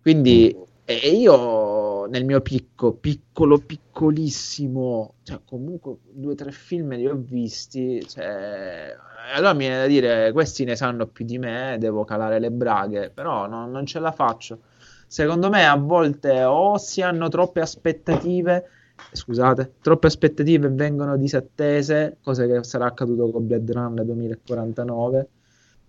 Quindi 0.00 0.56
e 0.90 1.10
io 1.10 2.06
nel 2.06 2.24
mio 2.24 2.40
picco, 2.40 2.92
piccolo, 2.94 3.58
piccolissimo, 3.58 5.14
cioè 5.22 5.38
comunque 5.44 5.98
due 6.10 6.32
o 6.32 6.34
tre 6.34 6.50
film 6.50 6.96
li 6.96 7.06
ho 7.06 7.14
visti, 7.14 8.04
cioè, 8.08 8.92
allora 9.32 9.52
mi 9.52 9.60
viene 9.60 9.78
da 9.82 9.86
dire, 9.86 10.32
questi 10.32 10.64
ne 10.64 10.74
sanno 10.74 11.06
più 11.06 11.24
di 11.24 11.38
me, 11.38 11.76
devo 11.78 12.04
calare 12.04 12.40
le 12.40 12.50
braghe, 12.50 13.10
però 13.10 13.46
no, 13.46 13.68
non 13.68 13.86
ce 13.86 14.00
la 14.00 14.10
faccio. 14.10 14.62
Secondo 15.06 15.48
me 15.48 15.64
a 15.64 15.76
volte 15.76 16.42
o 16.42 16.76
si 16.76 17.02
hanno 17.02 17.28
troppe 17.28 17.60
aspettative 17.60 18.68
scusate, 19.12 19.74
troppe 19.80 20.06
aspettative 20.06 20.68
vengono 20.68 21.16
disattese, 21.16 22.18
cosa 22.22 22.46
che 22.46 22.62
sarà 22.64 22.86
accaduto 22.86 23.30
con 23.30 23.46
Blade 23.46 23.72
Runner 23.72 24.04
2049. 24.04 25.28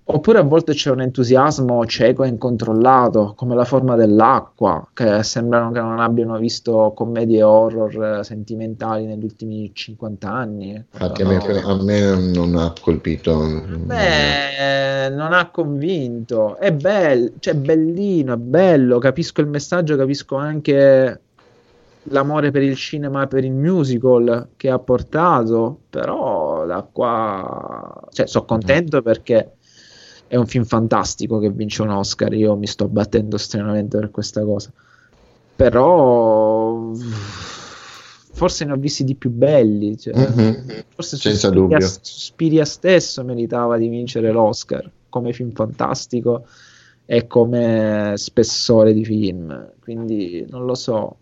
Oppure 0.04 0.40
a 0.40 0.44
volte 0.44 0.74
c'è 0.74 0.90
un 0.90 1.00
entusiasmo 1.02 1.86
cieco 1.86 2.24
e 2.24 2.28
incontrollato, 2.28 3.34
come 3.36 3.56
la 3.56 3.64
forma 3.64 3.96
dell'acqua, 3.96 4.90
che 4.94 5.24
sembrano 5.24 5.72
che 5.72 5.80
non 5.80 6.00
abbiano 6.00 6.38
visto 6.38 6.92
commedie 6.94 7.44
horror 7.44 8.26
sentimentali 8.26 9.06
negli 9.06 9.24
ultimi 9.24 9.72
50 9.74 10.30
anni. 10.30 10.72
Infatti, 10.72 11.24
no. 11.24 11.30
a, 11.30 11.34
me, 11.34 11.62
a 11.62 11.82
me 11.82 12.32
non 12.34 12.56
ha 12.58 12.74
colpito. 12.82 13.64
Beh, 13.86 15.10
non 15.12 15.32
ha 15.32 15.50
convinto. 15.50 16.58
È 16.58 16.74
bello, 16.74 17.32
cioè 17.40 17.54
bellino, 17.54 18.34
è 18.34 18.38
bello. 18.38 18.98
Capisco 18.98 19.40
il 19.40 19.48
messaggio, 19.48 19.96
capisco 19.96 20.36
anche 20.36 21.22
l'amore 22.04 22.52
per 22.52 22.64
il 22.64 22.76
cinema, 22.76 23.28
per 23.28 23.44
il 23.44 23.52
musical 23.52 24.50
che 24.58 24.70
ha 24.70 24.80
portato, 24.80 25.82
però 25.90 26.66
da 26.66 26.88
qua, 26.90 28.02
cioè, 28.12 28.28
sono 28.28 28.46
contento 28.46 29.02
perché 29.02 29.54
è 30.28 30.36
un 30.36 30.48
film 30.48 30.64
fantastico 30.64 31.40
che 31.40 31.50
vince 31.52 31.82
un 31.82 31.90
Oscar. 31.90 32.34
Io 32.34 32.56
mi 32.56 32.68
sto 32.68 32.88
battendo 32.88 33.38
stranamente 33.38 33.98
per 34.00 34.12
questa 34.12 34.44
cosa, 34.44 34.72
però 35.56 36.92
forse 38.34 38.66
ne 38.66 38.72
ho 38.72 38.78
visti 38.78 39.04
di 39.04 39.16
più 39.16 39.30
belli. 39.30 39.98
Cioè, 39.98 40.16
mm-hmm. 40.16 40.54
Forse 40.88 41.18
Senza 41.18 41.48
Suspiria, 41.48 41.78
dubbio. 41.78 41.88
Suspiria 42.02 42.66
stesso 42.66 43.24
meritava 43.24 43.78
di 43.78 43.88
vincere 43.88 44.32
l'Oscar 44.32 44.90
come 45.10 45.34
film 45.34 45.52
fantastico 45.52 46.46
e 47.06 47.28
come 47.28 48.14
spessore 48.16 48.94
di 48.94 49.04
film. 49.04 49.74
Quindi 49.82 50.46
non 50.50 50.66
lo 50.66 50.76
so 50.76 51.18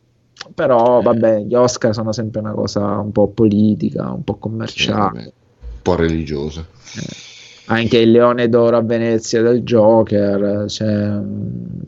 però 0.53 1.01
vabbè, 1.01 1.41
gli 1.41 1.53
Oscar 1.53 1.93
sono 1.93 2.11
sempre 2.11 2.39
una 2.39 2.51
cosa 2.51 2.97
un 2.97 3.11
po' 3.11 3.27
politica, 3.27 4.11
un 4.11 4.23
po' 4.23 4.35
commerciale. 4.35 5.33
un 5.59 5.81
po' 5.81 5.95
religiosa. 5.95 6.65
Eh. 6.95 7.27
Anche 7.65 7.99
il 7.99 8.11
Leone 8.11 8.49
d'Oro 8.49 8.77
a 8.77 8.81
Venezia 8.81 9.41
del 9.41 9.61
Joker, 9.61 10.67
cioè, 10.67 11.19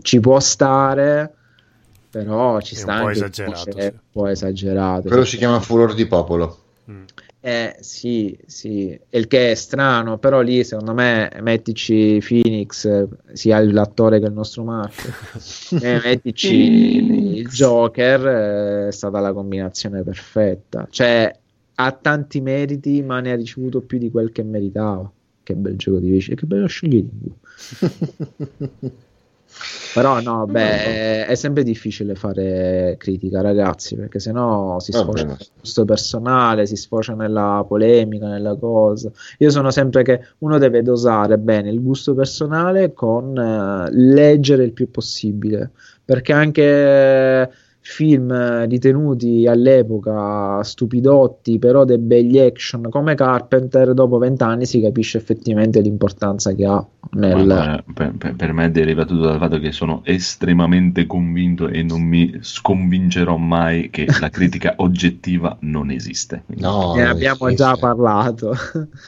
ci 0.03 0.19
può 0.19 0.39
stare, 0.39 1.33
però 2.09 2.61
ci 2.61 2.75
sta 2.75 2.97
un 2.97 3.03
po' 3.03 3.09
esagerato. 3.09 3.77
Un 3.77 3.93
po' 4.11 4.27
esagerato. 4.27 5.07
Quello 5.07 5.25
si 5.25 5.37
chiama 5.37 5.59
furor 5.59 5.95
di 5.95 6.05
popolo. 6.05 6.57
Mm. 6.89 7.03
Eh 7.43 7.77
sì, 7.79 8.37
sì, 8.45 8.97
il 9.09 9.25
che 9.25 9.51
è 9.51 9.55
strano, 9.55 10.19
però 10.19 10.41
lì 10.41 10.63
secondo 10.63 10.93
me 10.93 11.27
mettici 11.41 12.21
Phoenix, 12.23 13.07
sia 13.33 13.59
l'attore 13.59 14.19
che 14.19 14.27
il 14.27 14.33
nostro 14.33 14.63
Marco, 14.63 15.07
e 15.81 15.99
mettici 16.03 17.37
il 17.39 17.47
Joker, 17.47 18.85
eh, 18.85 18.87
è 18.89 18.91
stata 18.91 19.19
la 19.19 19.33
combinazione 19.33 20.03
perfetta. 20.03 20.85
Cioè, 20.87 21.35
ha 21.73 21.91
tanti 21.93 22.41
meriti, 22.41 23.01
ma 23.01 23.19
ne 23.21 23.31
ha 23.31 23.35
ricevuto 23.35 23.81
più 23.81 23.97
di 23.97 24.11
quel 24.11 24.31
che 24.31 24.43
meritava. 24.43 25.11
Che 25.41 25.55
bel 25.55 25.77
gioco 25.77 25.97
di 25.97 26.11
vicino, 26.11 26.35
che 26.35 26.45
bello 26.45 26.67
scegliere. 26.67 27.07
Però 29.93 30.21
no, 30.21 30.45
beh, 30.45 31.25
è 31.25 31.35
sempre 31.35 31.63
difficile 31.63 32.15
fare 32.15 32.95
critica, 32.97 33.41
ragazzi, 33.41 33.95
perché 33.95 34.19
sennò 34.19 34.79
si 34.79 34.91
sfocia 34.93 35.25
nel 35.25 35.37
gusto 35.59 35.83
personale, 35.83 36.65
si 36.65 36.77
sfocia 36.77 37.13
nella 37.13 37.65
polemica, 37.67 38.27
nella 38.27 38.55
cosa. 38.55 39.11
Io 39.39 39.49
sono 39.49 39.69
sempre 39.69 40.03
che 40.03 40.21
uno 40.39 40.57
deve 40.57 40.81
dosare 40.81 41.37
bene 41.37 41.69
il 41.69 41.81
gusto 41.81 42.13
personale 42.13 42.93
con 42.93 43.37
uh, 43.37 43.89
leggere 43.91 44.63
il 44.63 44.71
più 44.71 44.89
possibile, 44.89 45.71
perché 46.05 46.31
anche 46.31 47.51
film 47.83 48.67
ritenuti 48.67 49.47
all'epoca 49.47 50.61
stupidotti, 50.63 51.57
però 51.57 51.83
dei 51.83 51.97
begli 51.97 52.37
action 52.37 52.87
come 52.89 53.15
Carpenter, 53.15 53.93
dopo 53.93 54.19
vent'anni 54.19 54.65
si 54.65 54.79
capisce 54.79 55.17
effettivamente 55.17 55.81
l'importanza 55.81 56.53
che 56.53 56.65
ha 56.65 56.87
nel... 57.13 57.45
Ma, 57.45 57.83
per, 57.91 58.35
per, 58.35 58.53
me 58.53 58.69
deriva 58.69 59.03
tutto 59.03 59.23
dal 59.23 59.39
fatto 59.39 59.57
che 59.57 59.71
sono 59.71 60.01
estremamente 60.05 61.07
convinto 61.07 61.67
e 61.67 61.81
non 61.81 62.01
mi 62.01 62.37
sconvincerò 62.39 63.35
mai 63.37 63.89
che 63.89 64.05
la 64.19 64.29
critica 64.31 64.75
oggettiva 64.77 65.57
non 65.61 65.89
esiste. 65.89 66.43
No, 66.57 66.93
ne 66.93 67.07
abbiamo 67.07 67.47
esiste. 67.47 67.63
già 67.63 67.75
parlato. 67.77 68.55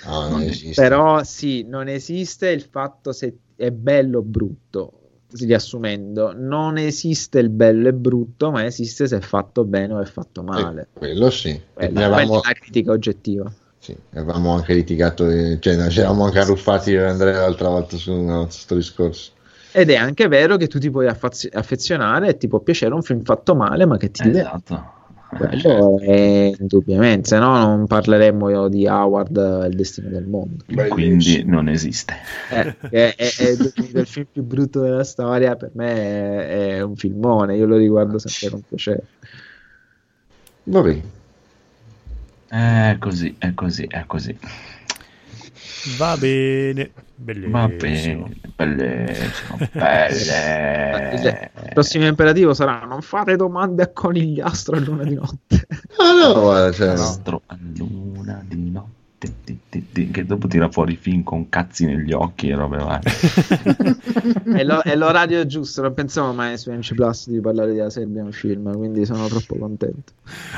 No, 0.06 0.40
però 0.74 1.24
sì, 1.24 1.64
non 1.64 1.88
esiste 1.88 2.50
il 2.50 2.64
fatto 2.64 3.12
se 3.12 3.38
è 3.56 3.70
bello 3.70 4.18
o 4.20 4.24
brutto 4.24 5.03
riassumendo, 5.40 6.34
non 6.36 6.78
esiste 6.78 7.40
il 7.40 7.50
bello 7.50 7.90
e 7.90 7.94
brutto, 7.94 8.52
ma 8.52 8.66
esiste 8.66 9.08
se 9.08 9.18
è 9.18 9.22
fatto 9.22 9.64
bene 9.64 9.94
o 9.94 10.02
è 10.02 10.06
fatto 10.06 10.42
eh, 10.42 10.44
male. 10.44 10.82
Eh, 10.82 11.00
quello 11.00 11.30
sì. 11.30 11.60
Quella, 11.74 12.06
avevamo... 12.06 12.42
è 12.42 12.48
la 12.48 12.54
critica 12.54 12.92
oggettiva. 12.92 13.52
Sì, 13.78 13.96
avevamo 14.14 14.54
anche 14.56 14.74
litigato, 14.74 15.30
cioè 15.60 15.90
ci 15.90 16.00
eravamo 16.00 16.26
anche 16.26 16.40
arruffati 16.40 16.92
io 16.92 17.02
e 17.02 17.10
Andrea 17.10 17.42
l'altra 17.42 17.68
volta 17.68 17.98
su 17.98 18.14
questo 18.46 18.76
discorso. 18.76 19.32
Ed 19.74 19.90
è 19.90 19.96
anche 19.96 20.28
vero 20.28 20.56
che 20.56 20.68
tu 20.68 20.80
ti 20.80 20.90
puoi 20.90 21.08
affezionare 21.08 22.30
e 22.30 22.38
ti 22.38 22.48
può 22.48 22.60
piacere 22.60 22.94
un 22.94 23.02
film 23.02 23.24
fatto 23.24 23.56
male, 23.56 23.86
ma 23.86 23.98
che 23.98 24.12
ti 24.12 24.30
esatto. 24.30 24.93
Quello 25.36 26.00
è 26.00 26.54
indubbiamente, 26.60 27.28
se 27.28 27.40
no 27.40 27.58
non 27.58 27.88
parleremmo 27.88 28.70
di 28.70 28.88
Howard 28.88 29.68
il 29.70 29.76
destino 29.76 30.10
del 30.10 30.26
mondo. 30.26 30.64
Quindi 30.90 31.44
non 31.46 31.70
esiste. 31.70 32.14
Eh, 32.50 32.76
è, 32.90 33.16
è, 33.16 33.34
è 33.38 33.50
il 33.50 34.06
film 34.06 34.28
più 34.32 34.44
brutto 34.44 34.82
della 34.82 35.04
storia, 35.04 35.56
per 35.56 35.72
me 35.74 35.94
è, 35.94 36.76
è 36.76 36.82
un 36.82 36.96
filmone, 36.96 37.56
io 37.56 37.66
lo 37.66 37.78
riguardo 37.78 38.18
sempre 38.18 38.50
con 38.50 38.64
piacere. 38.68 39.04
Va 40.66 40.82
bene. 40.82 41.22
È 42.48 42.96
così, 43.00 43.36
è 43.38 43.54
così, 43.54 43.86
è 43.90 44.04
così. 44.06 44.38
Va 45.98 46.16
bene. 46.18 46.92
Bellissimo. 47.24 47.58
Bene, 47.58 47.76
bellissimo, 47.78 48.30
belle. 49.72 51.52
Il 51.64 51.70
prossimo 51.74 52.06
imperativo 52.06 52.54
sarà 52.54 52.84
non 52.86 53.02
fare 53.02 53.38
domande 53.38 53.84
a 53.84 53.88
conigliastro 53.88 54.76
a 54.76 54.80
luna 54.80 55.04
di 55.04 55.14
notte. 55.16 55.68
Ah 55.98 56.14
no, 56.14 56.40
guarda, 56.40 56.72
cioè, 56.74 56.96
no. 56.96 57.42
a 57.46 57.58
luna 57.78 58.44
di 58.46 58.70
notte 58.70 59.03
che 60.12 60.26
dopo 60.26 60.48
tira 60.48 60.70
fuori 60.70 60.96
film 60.96 61.24
con 61.24 61.50
cazzi 61.50 61.86
negli 61.86 62.12
occhi 62.12 62.50
e 62.50 62.56
robe 62.56 62.78
varie. 62.78 63.12
è, 64.58 64.64
lo, 64.64 64.82
è, 64.82 64.96
l'orario 64.96 65.46
giusto, 65.46 65.82
non 65.82 65.94
pensavo 65.94 66.34
mai 66.34 66.58
su 66.58 66.72
MC 66.72 66.94
Plus 66.94 67.30
di 67.30 67.40
parlare 67.40 67.74
di 67.74 67.90
Serbia 67.90 68.24
un 68.24 68.32
film, 68.32 68.76
quindi 68.76 69.06
sono 69.06 69.28
troppo 69.28 69.56
contento. 69.56 70.14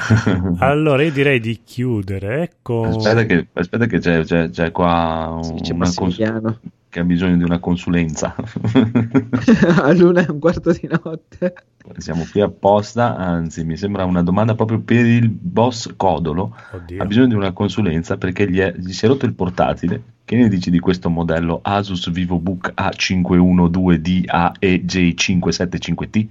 allora 0.59 1.03
io 1.03 1.11
direi 1.11 1.39
di 1.39 1.61
chiudere 1.63 2.53
con... 2.61 2.87
Aspetta 2.87 3.25
che, 3.25 3.47
aspetta 3.53 3.85
che 3.85 3.99
c'è, 3.99 4.23
c'è, 4.23 4.49
c'è 4.49 4.71
qua 4.71 5.39
sì, 5.41 5.55
c'è 5.61 5.73
una 5.73 5.91
cosa 5.93 6.59
che 6.95 7.01
ha 7.01 7.03
bisogno 7.03 7.35
di 7.35 7.43
una 7.43 7.59
consulenza. 7.59 8.33
All'una 9.83 10.25
e 10.25 10.31
un 10.31 10.39
quarto 10.39 10.71
di 10.71 10.87
notte. 10.89 11.53
Siamo 11.97 12.25
qui 12.31 12.39
apposta, 12.39 13.17
anzi 13.17 13.65
mi 13.65 13.75
sembra 13.75 14.05
una 14.05 14.23
domanda 14.23 14.55
proprio 14.55 14.79
per 14.79 15.05
il 15.05 15.27
boss 15.27 15.91
Codolo. 15.97 16.55
Oddio. 16.71 17.01
Ha 17.01 17.05
bisogno 17.05 17.27
di 17.27 17.33
una 17.33 17.51
consulenza 17.51 18.15
perché 18.15 18.49
gli, 18.49 18.59
è, 18.59 18.73
gli 18.77 18.93
si 18.93 19.03
è 19.03 19.09
rotto 19.09 19.25
il 19.25 19.33
portatile. 19.33 20.01
Che 20.23 20.37
ne 20.37 20.47
dici 20.47 20.71
di 20.71 20.79
questo 20.79 21.09
modello 21.09 21.59
Asus 21.63 22.09
VivoBook 22.09 22.71
A512D 22.77 24.23
AEJ575T? 24.61 26.27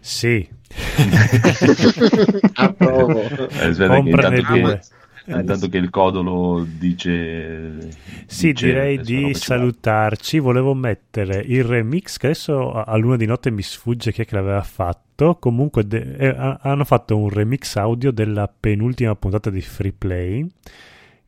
Sì. 0.00 0.46
Approvo. 2.52 3.22
Eh, 3.48 3.74
Comprane 3.74 4.42
pure. 4.42 4.82
Eh, 5.26 5.38
intanto 5.38 5.68
che 5.68 5.78
il 5.78 5.90
codolo 5.90 6.66
dice 6.66 7.90
sì 8.26 8.52
dice, 8.52 8.66
direi 8.66 9.00
di 9.00 9.34
salutarci. 9.34 10.38
Volevo 10.38 10.74
mettere 10.74 11.44
il 11.46 11.64
remix 11.64 12.16
che 12.16 12.26
adesso 12.26 12.72
a 12.72 12.96
luna 12.96 13.16
di 13.16 13.26
notte 13.26 13.50
mi 13.50 13.62
sfugge 13.62 14.12
chi 14.12 14.22
è 14.22 14.24
che 14.24 14.34
l'aveva 14.34 14.62
fatto. 14.62 15.36
Comunque 15.36 15.86
de- 15.86 16.16
eh, 16.16 16.56
hanno 16.60 16.84
fatto 16.84 17.16
un 17.16 17.28
remix 17.28 17.76
audio 17.76 18.10
della 18.10 18.48
penultima 18.48 19.14
puntata 19.14 19.50
di 19.50 19.60
Free 19.60 19.92
Play 19.92 20.46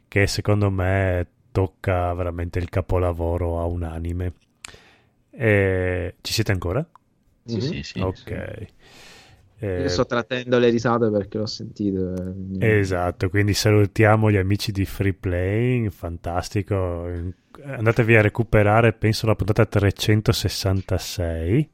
che 0.08 0.26
secondo 0.26 0.70
me 0.70 1.26
tocca 1.52 2.12
veramente 2.14 2.58
il 2.58 2.68
capolavoro 2.68 3.60
a 3.60 3.64
un 3.64 3.82
anime. 3.82 4.32
E... 5.30 6.14
ci 6.20 6.32
siete 6.32 6.52
ancora? 6.52 6.84
sì 7.46 7.60
sì 7.60 7.82
sì 7.82 8.00
ok. 8.00 8.16
sì. 8.16 8.66
Eh, 9.64 9.80
Io 9.80 9.88
sto 9.88 10.04
trattenendo 10.04 10.58
le 10.58 10.68
risate 10.68 11.10
perché 11.10 11.38
l'ho 11.38 11.46
sentito. 11.46 12.12
Eh, 12.58 12.78
esatto, 12.78 13.30
quindi 13.30 13.54
salutiamo 13.54 14.30
gli 14.30 14.36
amici 14.36 14.72
di 14.72 14.84
Free 14.84 15.14
Playing, 15.14 15.90
fantastico. 15.90 17.10
Andatevi 17.64 18.14
a 18.14 18.20
recuperare, 18.20 18.92
penso, 18.92 19.26
la 19.26 19.34
puntata 19.34 19.64
366, 19.64 21.70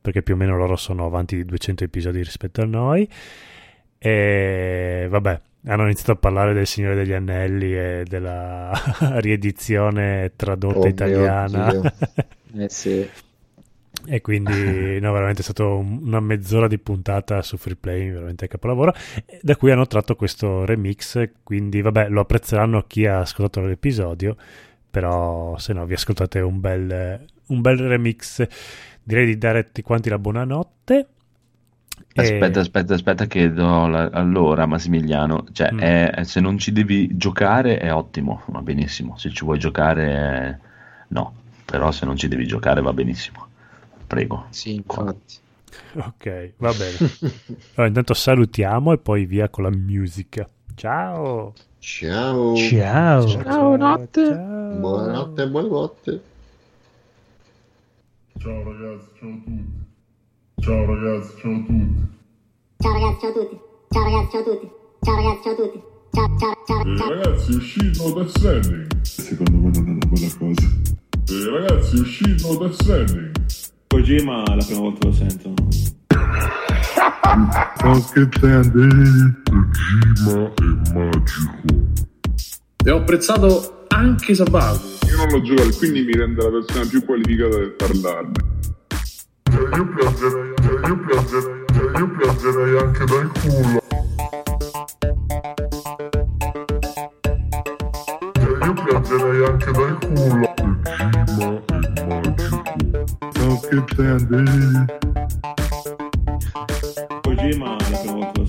perché 0.00 0.22
più 0.22 0.34
o 0.34 0.36
meno 0.36 0.56
loro 0.56 0.76
sono 0.76 1.04
avanti 1.04 1.34
di 1.34 1.44
200 1.44 1.82
episodi 1.82 2.22
rispetto 2.22 2.62
a 2.62 2.66
noi. 2.66 3.08
E 3.98 5.06
vabbè, 5.10 5.40
hanno 5.66 5.82
iniziato 5.82 6.12
a 6.12 6.16
parlare 6.16 6.54
del 6.54 6.68
Signore 6.68 6.94
degli 6.94 7.12
Anelli 7.12 7.76
e 7.76 8.04
della 8.06 8.70
riedizione 9.18 10.30
tradotta 10.36 10.78
oh 10.78 10.86
italiana. 10.86 11.72
eh 12.56 12.68
sì 12.68 13.30
e 14.06 14.20
quindi 14.20 14.52
no, 15.00 15.12
veramente 15.12 15.40
è 15.40 15.44
stata 15.44 15.64
un, 15.64 16.00
una 16.02 16.20
mezz'ora 16.20 16.68
di 16.68 16.78
puntata 16.78 17.42
su 17.42 17.56
free 17.56 17.76
play 17.76 18.10
veramente 18.10 18.48
capolavoro. 18.48 18.94
Da 19.40 19.56
cui 19.56 19.70
hanno 19.70 19.86
tratto 19.86 20.16
questo 20.16 20.64
remix 20.64 21.30
quindi 21.42 21.80
vabbè 21.80 22.08
lo 22.08 22.20
apprezzeranno 22.20 22.84
chi 22.86 23.06
ha 23.06 23.20
ascoltato 23.20 23.66
l'episodio 23.66 24.36
però 24.92 25.56
se 25.56 25.72
no 25.72 25.86
vi 25.86 25.94
ascoltate 25.94 26.38
un 26.40 26.60
bel, 26.60 27.26
un 27.46 27.60
bel 27.62 27.78
remix 27.78 28.46
direi 29.02 29.24
di 29.24 29.38
dare 29.38 29.64
tutti 29.64 29.80
quanti 29.80 30.10
la 30.10 30.18
buonanotte. 30.18 31.06
Aspetta, 32.14 32.58
e... 32.58 32.60
aspetta, 32.60 32.94
aspetta, 32.94 33.26
che 33.26 33.50
do 33.52 33.86
la... 33.86 34.10
allora 34.12 34.66
Massimiliano, 34.66 35.46
cioè 35.52 35.72
mm. 35.72 35.78
è, 35.78 36.20
se 36.24 36.40
non 36.40 36.58
ci 36.58 36.72
devi 36.72 37.16
giocare 37.16 37.78
è 37.78 37.90
ottimo, 37.92 38.42
va 38.46 38.60
benissimo, 38.60 39.16
se 39.16 39.30
ci 39.30 39.46
vuoi 39.46 39.58
giocare 39.58 40.06
è... 40.10 40.58
no, 41.08 41.34
però 41.64 41.90
se 41.90 42.04
non 42.04 42.16
ci 42.16 42.28
devi 42.28 42.46
giocare 42.46 42.82
va 42.82 42.92
benissimo 42.92 43.48
prego. 44.12 44.44
Sì, 44.50 44.74
infatti. 44.74 45.36
Ok, 45.94 46.52
va 46.58 46.72
bene. 46.72 46.96
allora, 47.74 47.86
intanto 47.86 48.12
salutiamo 48.12 48.92
e 48.92 48.98
poi 48.98 49.24
via 49.24 49.48
con 49.48 49.64
la 49.64 49.70
musica. 49.70 50.46
Ciao. 50.74 51.54
Ciao. 51.78 52.54
Ciao. 52.54 53.26
Ciao, 53.26 53.76
notte. 53.76 54.26
Ciao. 54.26 54.78
Buonanotte, 54.78 55.48
buonanotte. 55.48 56.22
Ciao 58.38 58.62
ragazzi, 58.64 59.08
ciao 59.18 59.30
a 59.30 59.40
tutti. 59.44 59.80
Ciao 60.60 60.84
ragazzi, 60.84 61.38
ciao 61.40 61.52
a 61.52 61.64
tutti. 61.64 62.08
Ciao 62.78 62.92
ragazzi, 62.92 63.20
ciao 63.20 63.30
a 63.30 63.32
tutti. 63.32 63.60
Ciao 63.88 64.04
ragazzi, 64.04 64.30
ciao 64.30 64.40
a 64.40 64.44
tutti. 64.44 64.70
Ciao 65.00 65.14
ragazzi, 65.16 65.42
ciao 65.42 65.52
a 65.52 65.56
tutti. 65.56 65.82
Ciao, 66.12 66.36
ciao, 66.38 66.54
ciao, 66.66 66.96
ciao. 66.96 67.12
Eh, 67.12 67.14
ragazzi, 67.14 67.52
è 67.52 67.54
uscito 67.56 68.12
Death 68.12 68.28
Stranding. 68.28 69.00
Secondo 69.00 69.52
me 69.52 69.70
non 69.70 69.86
è 69.86 69.90
una 69.90 70.06
bella 70.06 70.28
cosa. 70.38 70.66
Eh, 71.28 71.50
ragazzi, 71.50 71.96
è 71.96 72.00
uscito 72.00 72.58
Death 72.58 72.72
Stranding. 72.74 73.30
Kojima 73.92 74.42
la 74.46 74.64
prima 74.64 74.80
volta 74.80 75.06
lo 75.06 75.12
sento. 75.12 75.52
Scherzando, 78.00 78.80
Kojima 79.60 80.52
è 80.54 80.64
magico. 80.94 81.90
E 82.84 82.90
ho 82.90 82.96
apprezzato 82.96 83.84
anche 83.88 84.34
Sabaku. 84.34 84.80
Io 85.06 85.16
non 85.18 85.28
l'ho 85.28 85.42
giocato, 85.42 85.76
quindi 85.76 86.04
mi 86.04 86.12
rende 86.12 86.42
la 86.42 86.48
persona 86.48 86.86
più 86.88 87.04
qualificata 87.04 87.58
per 87.58 87.76
parlarne. 87.76 88.32
Cioè, 89.42 89.76
io 89.76 89.88
piangerei, 89.94 90.54
cioè, 90.62 90.72
io 90.88 90.98
piangerei, 91.04 91.64
cioè, 91.74 91.98
io 91.98 92.10
piangerei 92.16 92.78
anche 92.78 93.04
dal 93.04 93.30
culo. 93.42 93.80
Cioè, 98.32 98.52
io 98.64 98.72
piangerei 98.72 99.44
anche 99.44 99.70
dal 99.70 99.98
culo. 99.98 100.54
Kojima 107.24 107.78
provocou 107.78 108.41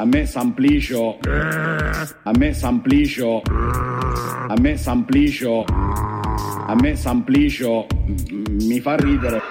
A 0.00 0.04
me 0.04 0.24
Samplicio. 0.26 1.18
A 2.22 2.32
me 2.38 2.54
Samplicio. 2.54 3.42
A 4.48 4.54
me 4.60 4.76
Samplicio. 4.76 5.64
A 6.68 6.74
me 6.80 6.94
Samplicio 6.94 7.86
mi 8.62 8.78
fa 8.78 8.94
ridere. 8.94 9.42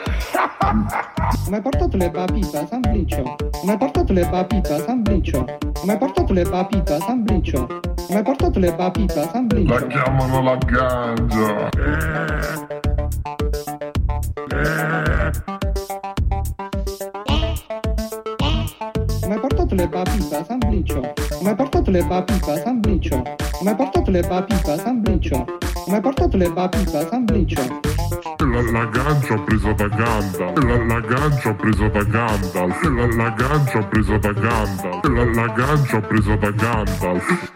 Mi 1.49 1.55
hai 1.55 1.61
portato 1.61 1.97
le 1.97 2.09
papite 2.09 2.57
a 2.59 2.65
Samplicio. 2.65 3.35
Mi 3.63 3.71
hai 3.71 3.77
portato 3.77 4.13
le 4.13 4.25
papite 4.29 4.73
a 4.73 4.79
Samplicio. 4.79 5.45
Mi 5.83 5.91
hai 5.91 5.97
portato 5.97 6.31
le 6.31 6.43
papite 6.43 6.93
a 6.93 6.99
Samplicio. 6.99 7.67
Mi 8.09 8.15
hai 8.15 8.23
portato 8.23 8.59
le 8.59 8.71
papite 8.73 9.19
a 9.19 9.29
Samplicio. 9.29 9.73
La 9.73 9.85
chiamano 9.87 10.41
la 10.43 10.57
ganja. 10.65 11.69
le 19.87 19.89
papitas 19.89 20.47
San 20.47 20.59
Bricio? 20.59 21.13
Come 21.37 21.49
hai 21.49 21.55
portato 21.55 21.91
le 21.91 22.03
papitas 22.03 22.61
San 22.61 22.79
Bricio? 22.79 23.23
Come 23.57 23.69
hai 23.69 23.75
portato 23.75 24.11
le 24.11 24.21
papitas 24.21 24.81
San 24.81 25.01
Bricio? 25.01 25.45
Come 25.83 25.95
hai 25.95 26.01
portato 26.01 26.37
le 26.37 26.51
papitas 26.51 27.09
San 27.09 27.25
Bricio? 27.25 27.61
La, 28.39 28.61
la 28.71 28.85
gancia 28.85 29.37
preso 29.39 29.73
da 29.73 29.87
Gandalf, 29.87 30.63
la, 30.63 30.85
la 30.85 30.99
gancia 30.99 31.53
preso 31.53 31.87
da 31.89 32.03
Gandalf, 32.03 32.83
la, 32.83 33.07
la 33.15 33.29
gancia 33.29 33.83
preso 33.83 34.17
da 34.17 34.31
Gandalf, 34.31 35.03
la, 35.03 35.25
la 35.25 35.53
gancia 35.53 36.01
preso 36.01 36.35
da 36.35 36.51
Gandalf. 36.51 37.51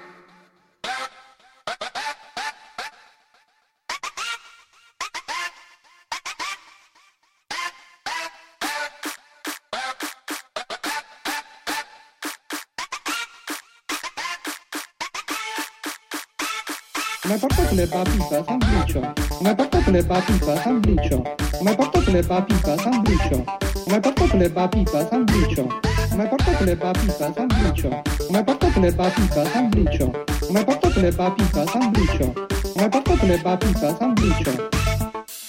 Le 17.76 17.88
papite 17.88 18.36
a 18.36 18.44
San 18.44 18.58
Bliccio? 18.58 19.14
Mi 19.42 19.56
portato 19.56 19.92
le 19.92 20.04
papite 20.04 20.52
a 20.52 20.62
San 20.62 20.80
Bliccio? 20.80 21.22
Mi 21.62 21.76
portato 21.76 22.12
le 22.12 22.24
papite 22.24 22.70
a 22.70 22.78
San 22.78 23.02
Bliccio? 23.02 23.44
Mi 23.88 24.00
portato 24.00 24.38
le 24.38 24.50
papite 24.50 24.98
a 24.98 25.08
San 25.08 25.24
Bliccio? 25.24 25.68
Mi 26.16 26.28
portato 26.28 26.64
le 26.64 26.76
papite 26.76 27.24
a 27.24 27.34
San 27.34 27.48
Bliccio? 27.48 28.02
Mi 28.30 28.44
portato 28.44 28.80
le 28.80 28.94
papite 28.94 29.40
a 29.40 29.46
San 29.46 29.70
Bliccio? 29.70 30.12
Mi 30.50 30.64
portato 30.64 31.00
le 31.00 31.12
papite 31.12 31.60
a 31.60 31.66
San 31.68 31.92
Bliccio? 31.92 32.34
Mi 32.76 32.90
portato 32.90 33.26
le 33.26 33.38
papite 33.38 33.86
a 33.86 33.96
San 33.96 34.14
Bliccio? 34.14 34.70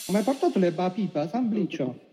Mi 0.09 0.23
portato 0.23 0.59
le 0.59 0.73
papite 0.73 1.19
a 1.19 1.29
San 1.29 1.49
Bliccio? 1.49 2.12